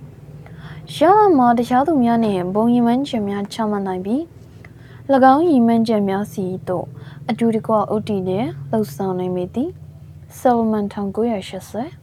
[0.96, 4.22] ရလမှာတခြားသူများနှင့်ဘုံရီမန်းချက်များချမှတ်နိုင်ပြီး၎
[5.34, 6.86] င်းရီမန်းချက်များစီတို့
[7.30, 9.70] အတူတကွဥတီနဲ့လှုပ်ဆောင်နိုင်ပေသည်
[10.40, 12.01] ဆယ်လမန်1980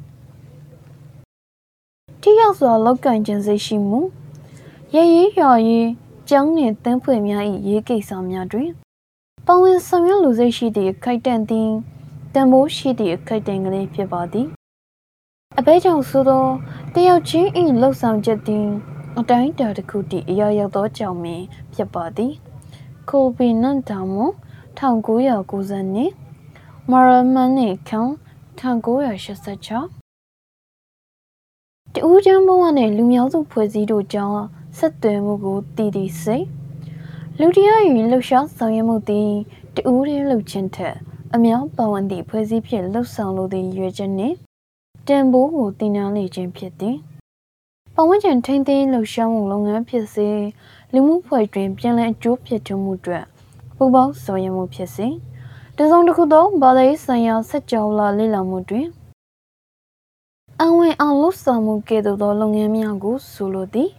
[2.23, 4.01] တိရောက်စွာလောက်ကင်ခြင်းစိတ်ရှိမှု
[4.95, 5.89] ရရေးရွာရေး
[6.28, 8.70] ကျောင်းနှင့်တန်းဖွေများ၏ရေးကိစ္စများတွင်
[9.47, 11.70] ပဝင်ဆောင်ရွက်လူစိတ်ရှိသည့်ခိုက်တန့်သည်
[12.35, 14.47] တန်ဖိုးရှိသည့်ခိုက်တန့်ကလေးဖြစ်ပါသည်
[15.59, 16.45] အဘဲကြောင့်ဆိုသော
[16.95, 17.49] တယောက်ချင်း၏
[17.81, 18.66] လှုပ်ဆောင်ချက်သည်
[19.19, 21.43] အတိုင်းတာတစ်ခုတည်းအရာရောက်သောကြောင့်ပင်
[21.74, 22.32] ဖြစ်ပါသည်
[23.11, 24.16] ကိုဗီနန်တောင်မ
[24.78, 26.12] 1990နှစ်
[26.90, 28.01] မာရမန်နီခံ
[28.61, 29.98] 1986
[31.94, 34.44] တူးချမ်းဘဝနဲ့လူမျိုးစုဖွဲ့စည်းတို့ကြောင့်
[34.78, 36.47] ဆက်သွယ်မှုကိုတည်တည်စိတ်
[37.40, 39.31] လူတရား၏လှုပ်ရှားဆောင်ရွက်မှုသည်
[39.74, 40.97] တူးရဲလှုပ်ခြင်းထက်
[41.35, 44.36] အများပါဝင်သည့်ဖွဲ့စည်းဖြင့်လှုပ်ဆောင်လိုသည့်ရွေချက်နှင့်
[45.09, 46.97] တန်ဖိုးကိုတည်နာလေခြင်းဖြစ်သည်
[47.94, 50.28] ပဝန်းကျင်ထိန်းသိမ်းလှုပ်ရှားမှုလုပ်ငန်းဖြစ်စေ
[50.93, 53.24] လူမှုဖွဲ့တွင်ပြန်လည်အကျိုးဖြစ်ထွန်းမှုအတွက်
[53.77, 55.06] ပူပေါင်းဆောင်ရွက်မှုဖြစ်စေ
[55.77, 58.86] တစုံတစ်ခုသောဘာသာရေးဆိုင်ရာစက်ကြောလာလေ့လာမှုတွင်
[60.65, 63.91] အဝင်အောင်လှုပ်ဆောင်မှုကဲ့သို့သောလုပ်ငန်းများကိုဆိုလိုသည်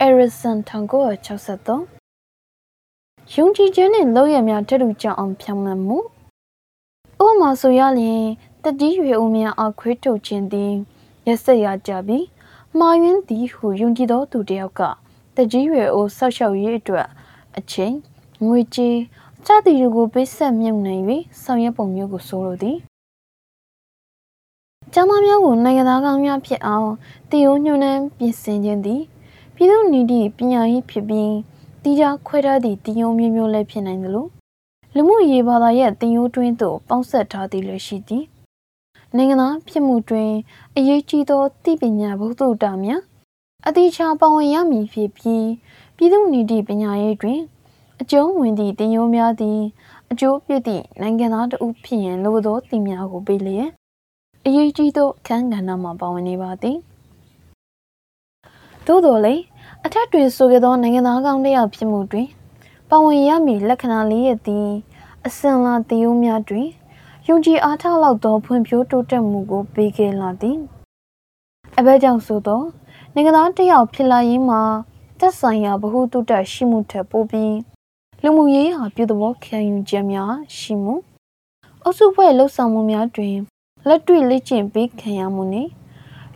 [0.00, 5.98] အရစ်ဆန်1963ယုံကြည်ခြင်းနှင့်လုပ်ရများထက်တူကြောင်အောင်ဖြောင်းမှန်မှု
[7.24, 8.24] ဥပမာဆိုရလျင်
[8.62, 10.72] တတိရွယ်ဦးများအားခွေးထုတ်ခြင်းသည်
[11.26, 12.26] ရက်ဆက်ရကြပြီး
[12.78, 14.80] မှားယွင်းသည်ဟုယုံကြည်သောသူတစ်ယောက်က
[15.36, 17.08] တတိရွယ်ဦးဆောက်ရှောက်ရေးအတွက်
[17.58, 17.94] အချိန်
[18.46, 18.96] ငွေကြေး
[19.46, 20.94] စသည်တို့ကိုပေးဆက်မြုပ်နှံ၍
[21.42, 22.78] ဆောင်ရွက်ပုံမျိုးကိုဆိုလိုသည်
[24.94, 26.90] ကျောင်းသားများကိုနိုင်ငံသားကောင်းများဖြစ်အောင်
[27.30, 29.02] တည်ယိုညွှန်းနှံပြင်ဆင်ခြင်းသည်
[29.54, 31.34] ပြည်သူနည်းသည့်ပညာရေးဖြစ်ပြီး
[31.82, 34.26] တီးခြားခွဲထားသည့်တည်ယုံမျိုးမျိုးလည်းဖြစ်နိုင်သလို
[34.94, 38.24] လူမှုရေးဘာသာရဲ့တင်ယိုးတွင်းသို့ပေါင်းဆက်ထားသည်လည်းရှိသည်
[39.16, 40.30] နိုင်ငံသားဖြစ်မှုတွင်
[40.76, 43.00] အရေးကြီးသောသိပညာဘုဒ္ဓတာများ
[43.66, 45.48] အတိအချပါဝင်ရမည်ဖြစ်ပြီး
[45.96, 47.40] ပြည်သူနည်းသည့်ပညာရေးတွင်
[48.00, 49.60] အကျုံးဝင်သည့်တင်ယိုးများသည်
[50.10, 53.70] အကျိုးပြသည့်နိုင်ငံသားတဦးဖြစ်ရင်လိုသောတည်များကိုပေးလျက်
[54.46, 56.78] အရေးကြီးသောအခန်းကဏ္ဍမှာပါဝင်နေပါသည်
[58.86, 59.42] သို့တော်လည်း
[59.84, 62.28] အထက်တွင်ဆိုခဲ့သောနိုင်ငံသားကောင်းတစ်ယောက်ဖြစ်မှုတွင်
[62.90, 64.68] ပါဝင်ရမည်လက္ခဏာလေးရသည်
[65.26, 66.68] အစင်လာတည်ယိုးများတွင်
[67.28, 70.58] ယုံကြည်အားထားလောက်သောဖွံ့ဖြိုးတိုးတက်မှုကိုပေးခဲ့လာသည်
[71.78, 72.62] အဘဲကြောင့်ဆိုသော
[73.14, 74.62] နိုင်ငံသားတစ်ယောက်ဖြစ်လာရင်းမှာ
[75.18, 77.56] သက်ဆိုင်ရာဗဟုတုတရှိမှုထက်ပိုပြီး
[78.22, 80.94] လူမှုရေးဟာပြုသဘောခံယူချက်များရှိမှု
[81.82, 83.36] အုပ်စုဖွဲ့လှုပ်ဆောင်မှုများတွင်
[83.88, 85.70] လက်တွေ့လေ့ကျင့်ပေးခံရမှုနှင့်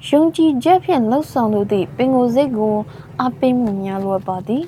[0.09, 2.77] ယုံကြည်ချက်ဖြင့်လှုပ်ဆောင်လိုသည့်ပင်ကိုယ်စိတ်ကို
[3.21, 4.65] အားပေးမှုများလိုပါသည်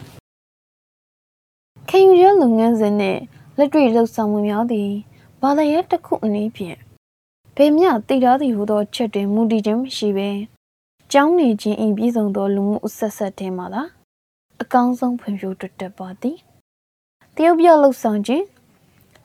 [1.89, 3.21] ခံယူရလုပ်ငန်းစဉ်နှင့်
[3.59, 4.91] လက်တွေ့လှုပ်ဆောင်မှုများသည်
[5.43, 6.77] ဘာသာရေးတစ်ခုအနေဖြင့်
[7.57, 10.31] ဗေမြတည်ထားသည်ဟုသောချက်တွင်မူတည်ခြင်းမရှိဘဲ
[11.13, 13.83] ကျောင်းနေခြင်းဤပြည်စုံသောလူမှုအဆက်ဆက်ထဲမှာသာ
[14.63, 16.37] အကောင်းဆုံးဖွံ့ဖြိုးတိုးတက်ပါသည်
[17.35, 18.45] တရုတ်ပြလှုပ်ဆောင်ခြင်း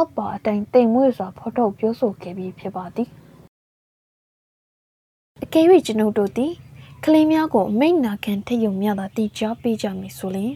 [0.00, 3.08] အောက်ပါအတိုင်းတိမ်မွေ့စွာဖော်ထုတ်ပြောဆိုခဲ့ပြီးဖြစ်ပါသည်
[5.44, 6.52] အကယ်၍ကျွန်ုပ်တို့သည်
[7.04, 10.52] ကလေးများကိုမိန့်နာခံထည့်ယုံမြတာတည်ကြားပေးကြမည်ဆိုရင်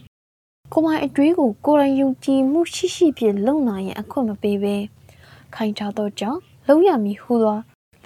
[0.73, 4.77] ကိုမိုင်အတွေးကိုကိုယ်တိုင်ယုံကြည်မှုရှိရှိဖြင့်လုံနိုင်ရင်အခွင့်မပေးဘဲ
[5.55, 7.59] ခိုင်ထားသောကြောင့်လုံးရမည်ဟူသော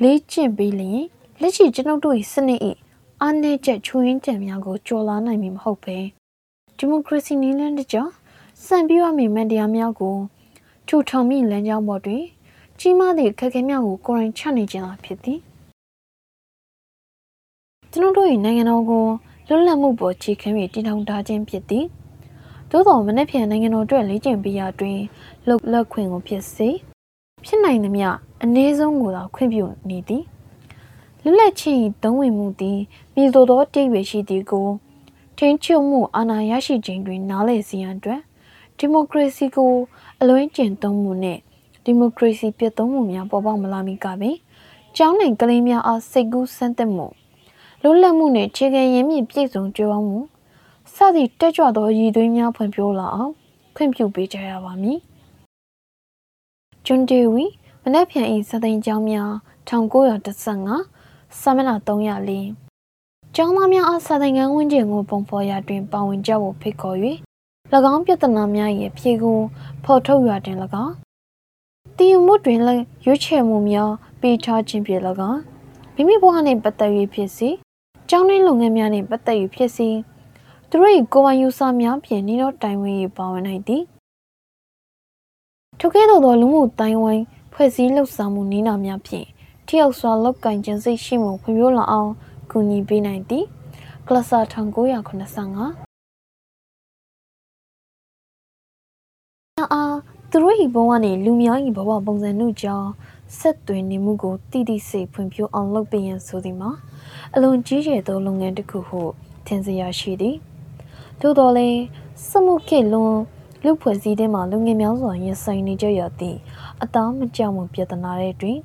[0.02, 1.02] လေးကျင့်ပေးလျင်
[1.40, 2.60] လက်ရှိကျွန်ုပ်တို့၏စနစ်၏
[3.22, 5.98] အားနည်းချက်ချွင်းချက်များကိုကျော်လာနိုင်မည်မဟုတ်ပဲ
[6.76, 8.12] ဒီမိုကရေစီနည်းလမ်းတစ်ကြောင်း
[8.66, 10.16] စံပြရမည်မန်တရားများကို
[10.88, 12.24] ထူထောင်မိလမ်းကြောင်းပေါ်တွင်
[12.78, 15.40] ကြီးမားသည့်အခက်အခဲများကိုကိုယ်တိုင်ချနေခြင်းသာဖြစ်သည်
[17.92, 19.04] ကျွန်ုပ်တို့၏နိုင်ငံတော်ကို
[19.48, 21.84] လွတ်လပ်မှုပေါ်ခြေခံ၍တည်ထောင်ထားခြင်းဖြစ်သည်
[22.70, 24.98] သို့တော်မနေ့ပြန်နိုင်ငံတော်အတွက်လေ့ကျင့်ပေးရာတွင်
[25.48, 26.68] လောက်လက်ခွင့်ကိုဖြစ်စေ
[27.44, 28.08] ဖြစ်နိုင်သမျှ
[28.42, 30.24] အနည်းဆုံးကိုသာခွင့်ပြုနေသည်
[31.22, 32.78] လွတ်လပ်ခြင်းသုံးဝင်မှုသည်
[33.14, 34.68] ပြည်သူသောတိတ်ပဲရှိသည်ကို
[35.38, 38.20] ထိန်းချုပ်မှုအာဏာရရှိခြင်းတွင်နားလည်စီရန်အတွက်
[38.78, 39.72] ဒီမိုကရေစီကို
[40.20, 41.40] အလွင်းကျင့်သုံးမှုနှင့်
[41.84, 44.36] ဒီမိုကရေစီပြည့်သုံးမှုများပေါ်ပေါက်မလာမီကပင်
[44.96, 47.06] ကျောင်းနိုင်ကလေးများအားစိတ်ကူးစမ်းသပ်မှု
[47.82, 50.18] လွတ်လပ်မှုနှင့်ခြေခံရင်းမြစ်ပြည့်စုံကြွယ်ဝမှု
[50.94, 53.32] စသည့်တက်ကြွသောရည်သွေးများဖွံ့ဖြိုးလာအောင်
[53.76, 54.98] ခွင့်ပြုပေးကြရပါမည်။
[56.86, 57.44] ဂျွန်ဒေဝီ
[57.82, 59.30] မနက်ဖြန်၏စသိန်းကျောင်းများ
[59.68, 62.66] 1915စာမျက်နှာ304
[63.34, 66.98] ကျောင်းသားများအားစာသင်ခန်းဝန်းကျင်ကိုပုံဖော်ရာတွင်ပါဝင်ကြဖို့ဖိတ်ခေါ်၍၎
[67.92, 69.38] င်းပြဿနာများ၏ဖြေကို
[69.84, 70.94] ဖော်ထုတ်ရာတွင်၎င်း
[71.96, 75.40] တည်ယူမှုတွင်လည်းရွေးချယ်မှုများပေးထားခြင်းဖြင့်၎င်း
[75.94, 77.48] မိမိဘဝနှင့်ပတ်သက်၍ဖြစ်စေ
[78.10, 79.88] ကျောင်းတွင်းလုပ်ငန်းများနှင့်ပတ်သက်၍ဖြစ်စေ
[80.68, 83.82] သူတို့၏ကိုယ်ပိုင်ယူဆများဖြင့်နေတော့တိုင်ဝင်း၏ပါဝင်နိုင်သည်
[85.80, 87.20] ထိုကဲ့သို့သောလူမှုတိုင်ဝမ်
[87.52, 89.26] ဖွဲ့စည်းလှုပ်ဆောင်မှုနည်းနာများဖြင့်
[89.66, 92.10] ထိရောက်စွာလောက်ကင်ခြင်းစိတ်ရှိမှုဖွံ့ဖြိုးလာအောင်
[92.50, 93.44] ကူညီပေးနိုင်သည်
[94.06, 95.85] ကလစာ1985
[99.58, 99.96] အား
[100.30, 102.90] သူတို့၏ဘဝနှင့်လူများ၏ဘဝပုံစံတို့ကြောင့်
[103.38, 106.70] ဆက်သွင်းနေမှုကိုတည်တည်စိတ်ဖွံ့ဖြိုးအောင်လုပ်ပေးရန်ဆိုသည်မှာ
[107.34, 109.02] အလွန်ကြီးကျယ်သောလုပ်ငန်းတစ်ခုဟု
[109.46, 110.36] ထင်စရာရှိသည်
[111.20, 111.80] သို့တော်လည်း
[112.28, 113.16] စမှုခေလွန်
[113.64, 116.38] လူဖွဲ့စည်းတဲ့မှာလူငယ်များစွာရင်ဆိုင်နေကြရသည့်
[116.82, 118.58] အသားမကြောက်မှုပြဿနာတွေတွင်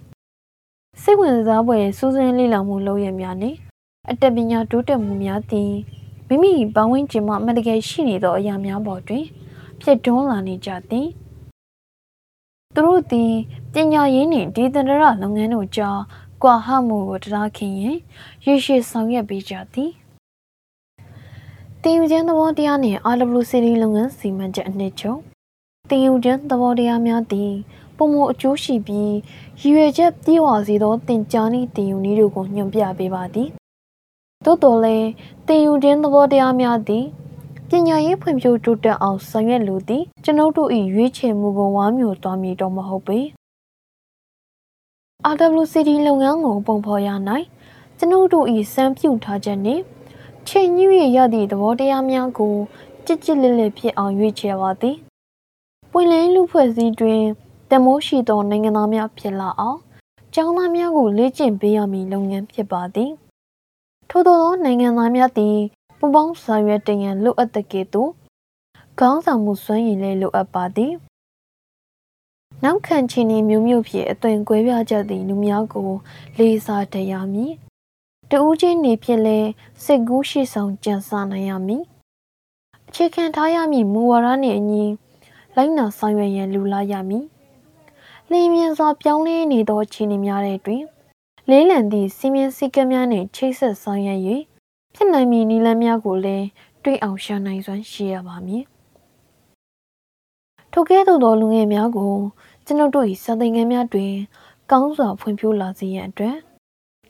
[1.02, 3.58] စိတ်ဝင်စားဖွယ်စူးစမ်းလေ့လာမှုလုပ်ရများနှင့်
[4.10, 5.74] အတတ်ပညာတိုးတက်မှုများသည်
[6.30, 9.26] မိမိပတ်ဝန်းကျင်မှအမှန်တကယ်ရှိနေသောအရာများပေါ်တွင်
[9.82, 11.08] ဖြစ်တွန်းလာနေကြသည်
[12.76, 13.32] သူတို့သည်
[13.74, 16.00] ပညာရေးနှင့်ဒီသန္တရလုပ်ငန်းတို့ကြား
[16.44, 17.98] ကွာဟမှုကိုတရားခင်ရင်
[18.46, 19.92] ရရှိဆောင်ရွက်ပေးကြသည်
[21.82, 25.20] တင်ယူခြင်းသဘောတရားနှင့် RWCD လုပ်ငန်းစီမံချက်အနှစ်ချုပ်
[25.90, 27.52] တင်ယူခြင်းသဘောတရားများသည်
[27.98, 29.14] ပုံမအကျိုးရှိပြီး
[29.62, 33.59] ရည်ရွယ်ချက်ပြည့်ဝစေသောတင်ကြားနည်းတင်ယူနည်းတို့ကိုညွှန်ပြပေးပါသည်
[34.46, 35.08] သို့တော်လည်း
[35.48, 37.06] တင်ယူခြင်းသဘောတရားများသည်
[37.70, 43.20] ပညာရေးဖွံ့ဖြိုးတိုးတက်အောင်ဆောင်ရွက်လိုသည်ကျွန်ုပ်တို့၏ရွေးချယ်မှုကိုဝါမျိုးသွားမည်တော့မဟုတ်ပေ
[45.34, 47.10] RWCD လုပ်ငန်းကိုပုံဖော်ရ၌
[47.98, 49.82] ကျွန်ုပ်တို့၏စံပြုထားချက်နှင့်
[50.48, 52.56] ချိန်ညွှရသည့်သဘောတရားများကို
[53.06, 54.96] ကြစ်ကြစ်လစ်လစ်ဖြစ်အောင်ရွေးချယ်ပါသည်
[55.92, 57.22] ပွင့်လင်းလူဖွဲ့စည်းတွင်
[57.72, 59.80] တမိုးရှိသောနိုင်ငံသားများဖြစ်လာအောင်
[60.34, 63.12] ကျောင်းသားများကိုလေ့ကျင့်ပေးရမည်လုပ်ငန်းဖြစ်ပါသည်
[64.10, 65.58] ထို့သောနိုင်ငံသားများသည်
[66.00, 68.12] ပူပေါင်းဆောင်ရွက်တရန်လိုအပ်တဲ့ကဲ့သို့
[69.00, 70.94] ခေါင်းဆောင်မှုစွမ်းရည်လည်းလိုအပ်ပါသည်
[72.64, 75.90] နောက်ခံချင်းနေမျိုးမျိုးဖြင့်အသွင်ကွဲပြားကြသည့်လူများကို
[76.38, 77.54] လေးစားတရားမည်
[78.32, 79.40] တဦးချင်းနေဖြင့်လဲ
[79.84, 81.84] စိတ်ကူးရှိဆောင်ကြံစားနိုင်ရမည်
[82.88, 84.84] အခြေခံထားရမည်မူဝါဒနှင့်အညီ
[85.56, 87.26] လိုက်နာဆောင်ရွက်ရန်လူလာရမည်
[88.32, 90.84] လင်းမြန်စွာပြောင်းလဲနေသောခြေနေများတဲ့တွင်
[91.54, 94.20] လေးလံသည့်စီမင်းစည်းကမ်းများနှင့်ချိတ်ဆက်ဆောင်ရွက်၍
[94.96, 96.46] ဖြစ်နိုင်မည်နည်းလမ်းများကိုလည်း
[96.84, 98.64] တွေးအောင်ရှာနိုင်စွမ်းရှိရပါမည်
[100.72, 102.14] ထိုကဲ့သို့သောလူငယ်များကို
[102.66, 104.14] ကျွန်ုပ်တို့၏စာသင်ခန်းများတွင်
[104.72, 106.38] ကောင်းစွာဖွံ့ဖြိုးလာစေရန်အတွက်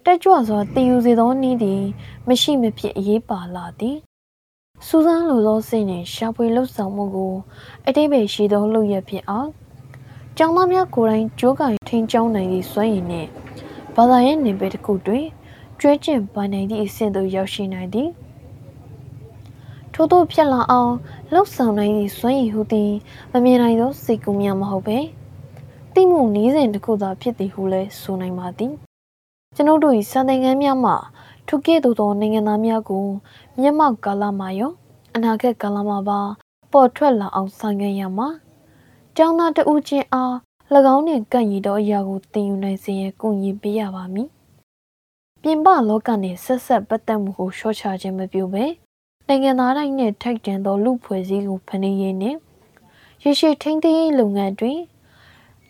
[0.06, 1.82] တက်ကြွစွာတည်ယူစေသောနည်းသည်
[2.28, 3.98] မရှိမဖြစ်အရေးပါလာသည်
[4.86, 7.34] စူးစမ်းလိုသောစိတ်နှင့်ရှာဖွေလှုပ်ဆောင်မှုကို
[7.88, 9.50] အတိပ္ပယ်ရှိသောလုပ်ရဖြစ်အောင်
[10.38, 13.30] ကျောင်းသားများကိုယ်တိုင်ကြိုးကင်ထိန်ကျောင်းနိုင်သည့်စွမ်းရည်နှင့်
[14.02, 15.26] ဘာသာရေးနေပယ်တစ်ခုတွင်
[15.80, 18.10] ကျွဲကျင့်ပိုင်နိုင်သည့်အဆင့်သို့ရောက်ရှိနိုင်သည်
[19.94, 20.94] ထိုထို့သောဖြစ်လာအောင်
[21.34, 22.92] လှုပ်ဆောင်နိုင်သည့်စွမ်းရည်ဟုသည်
[23.32, 24.98] မမြင်နိုင်သောစိတ်ကူးများမဟုတ်ပဲ
[25.94, 28.74] တိမှုနီးစဉ်တစ်ခုသာဖြစ်သည်ဟုလည်းဆိုနိုင်ပါသည်
[29.56, 30.96] ကျွန်ုပ်တို့၏စာသင်ခန်းများမှာ
[31.48, 33.06] ထိုကဲ့သို့သောနိုင်ငံသားများကို
[33.60, 34.72] မျက်မှောက်ကာလမှာရော
[35.16, 36.20] အနာဂတ်ကာလမှာပါ
[36.72, 38.28] ပေါ်ထွက်လာအောင်ဆောင်ရွက်ရမှာ
[39.16, 40.34] ကျောင်းသားတဦးချင်းအား၎
[40.94, 44.30] င်းနှင့်ကန့်ညီသောအရာကိုသင်ယူနိုင်စေရန်ကူညီပေးရပါမည်
[45.42, 48.66] ပြင်ပလောကနှင့်ဆက်ဆက်ပတ်သက်မှုကိုရှော့ချခြင်းမပြုဘဲ
[49.28, 52.38] နိုင်ငံသားတိုင်းနှင့်ထိုက်တန်သောလူဖွဲ့စည်းကိုဖန်တီးရင်းနှင့်
[53.24, 54.80] ရရှိထိန်းသိမ်းရေးလုပ်ငန်းတွင်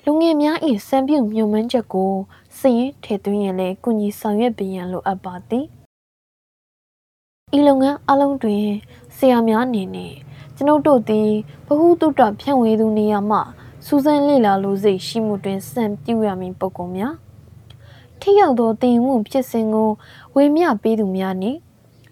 [0.05, 2.11] လူငယ်များ၏စံပြုမြုံမှန်းချက်ကို
[2.59, 5.65] စည်ရင်ထည့်သွင်းရင်လည်းကုညီဆောင်ရွက်ပေးရန်လိုအပ်ပါသည်
[7.57, 8.65] ဤလုပ်ငန်းအလုံးတွင်
[9.15, 10.13] ဆရာများအနေနဲ့
[10.55, 11.29] ကျွန်ုပ်တို့သည်
[11.67, 13.39] ဘ ഹു တုတ္တဖြန့်ဝေသူနေရာမှ
[13.91, 17.15] စူးစမ်းလေ့လာလိုစိတ်ရှိမှုတွင်စံပြုရမည်ပုဂ္ဂိုလ်များ
[18.19, 19.89] ထိရောက်သောတည်မှုဖြစ်စဉ်ကို
[20.35, 21.57] ဝေမျှပေးသူများနှင့်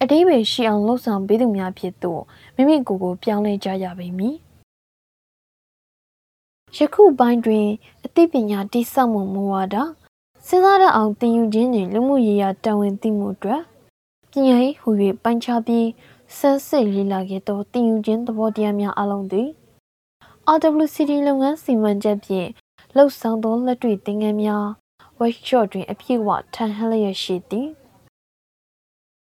[0.02, 2.22] အတိပယ်ရှိအောင်လှုပ်ဆောင်ပေးသူများဖြစ်သို့
[2.56, 4.36] မိမိကိုယ်ကိုပြောင်းလဲကြရပေမည်
[6.78, 7.68] ယခုပိုင်းတွင်
[8.06, 9.76] အသိပညာတိစောက်မှုမူဝါဒ
[10.48, 13.62] စဉ်းစားရအောင်သင်ယူခြင်းနှင့်လူမှုရေးရာတာဝန်သိမှုအတွက်
[14.32, 14.90] ပညာရေးဟူ၍
[15.24, 15.88] ပိုင်းခြားပြီး
[16.38, 19.50] ဆန်းစစ်လေ့လာခဲ့သောသင်ယူခြင်းသဘောတရားများအလုံးသည်
[20.56, 22.50] RWCD လုပ်ငန်းစီမံချက်ဖြင့်
[22.96, 24.66] လှုပ်ဆောင်သောလက်တွေ့သင်ခန်းများ
[25.20, 27.68] workshop တွင်အပြည့်အဝထန်ဟလျက်ရှိသည်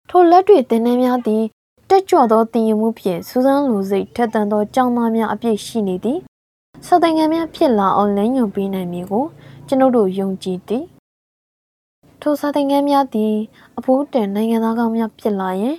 [0.09, 1.43] ထိုလက်တွေ့သင်တန်းများသည်
[1.89, 6.19] တက်ကြွသောသင်ယူမှုဖြင့်စူးစမ်းလိုစိတ်ထက်သန်သောကျောင်းသားများအပြည့်ရှိနေသည်
[6.87, 9.25] စသင်ငန်းများဖြစ်လာအောင်လမ်းညွှန်ပေးနိုင်မည်ကို
[9.67, 10.83] ကျွန်ုပ်တို့ယုံကြည်သည်
[12.21, 13.33] ထိုစာသင်ခန်းများသည်
[13.77, 15.75] အဖိုးတန်နိုင်ငံသားကောင်းများဖြစ်လာရင်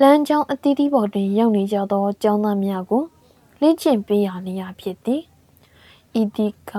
[0.00, 3.04] လမ်းကြောင်းအသီးသီးပေါ်တွင်ရောက်နေကြသောကျောင်းသားများကို
[3.60, 5.22] လေ့ကျင့်ပေးရာနေရာဖြစ်သည်
[6.20, 6.72] ဤဒီက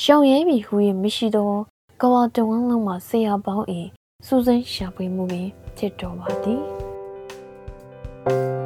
[0.00, 1.52] ရှောင်ရဲပြီဟူ၍မရှိသော
[2.00, 3.66] ကဝတဝန်းလုံးမှာဆရာပေါင်း၏
[4.26, 6.62] စူးစမ်းရှာဖွေမှုပင်ဖြစ်တော်ပါသည်။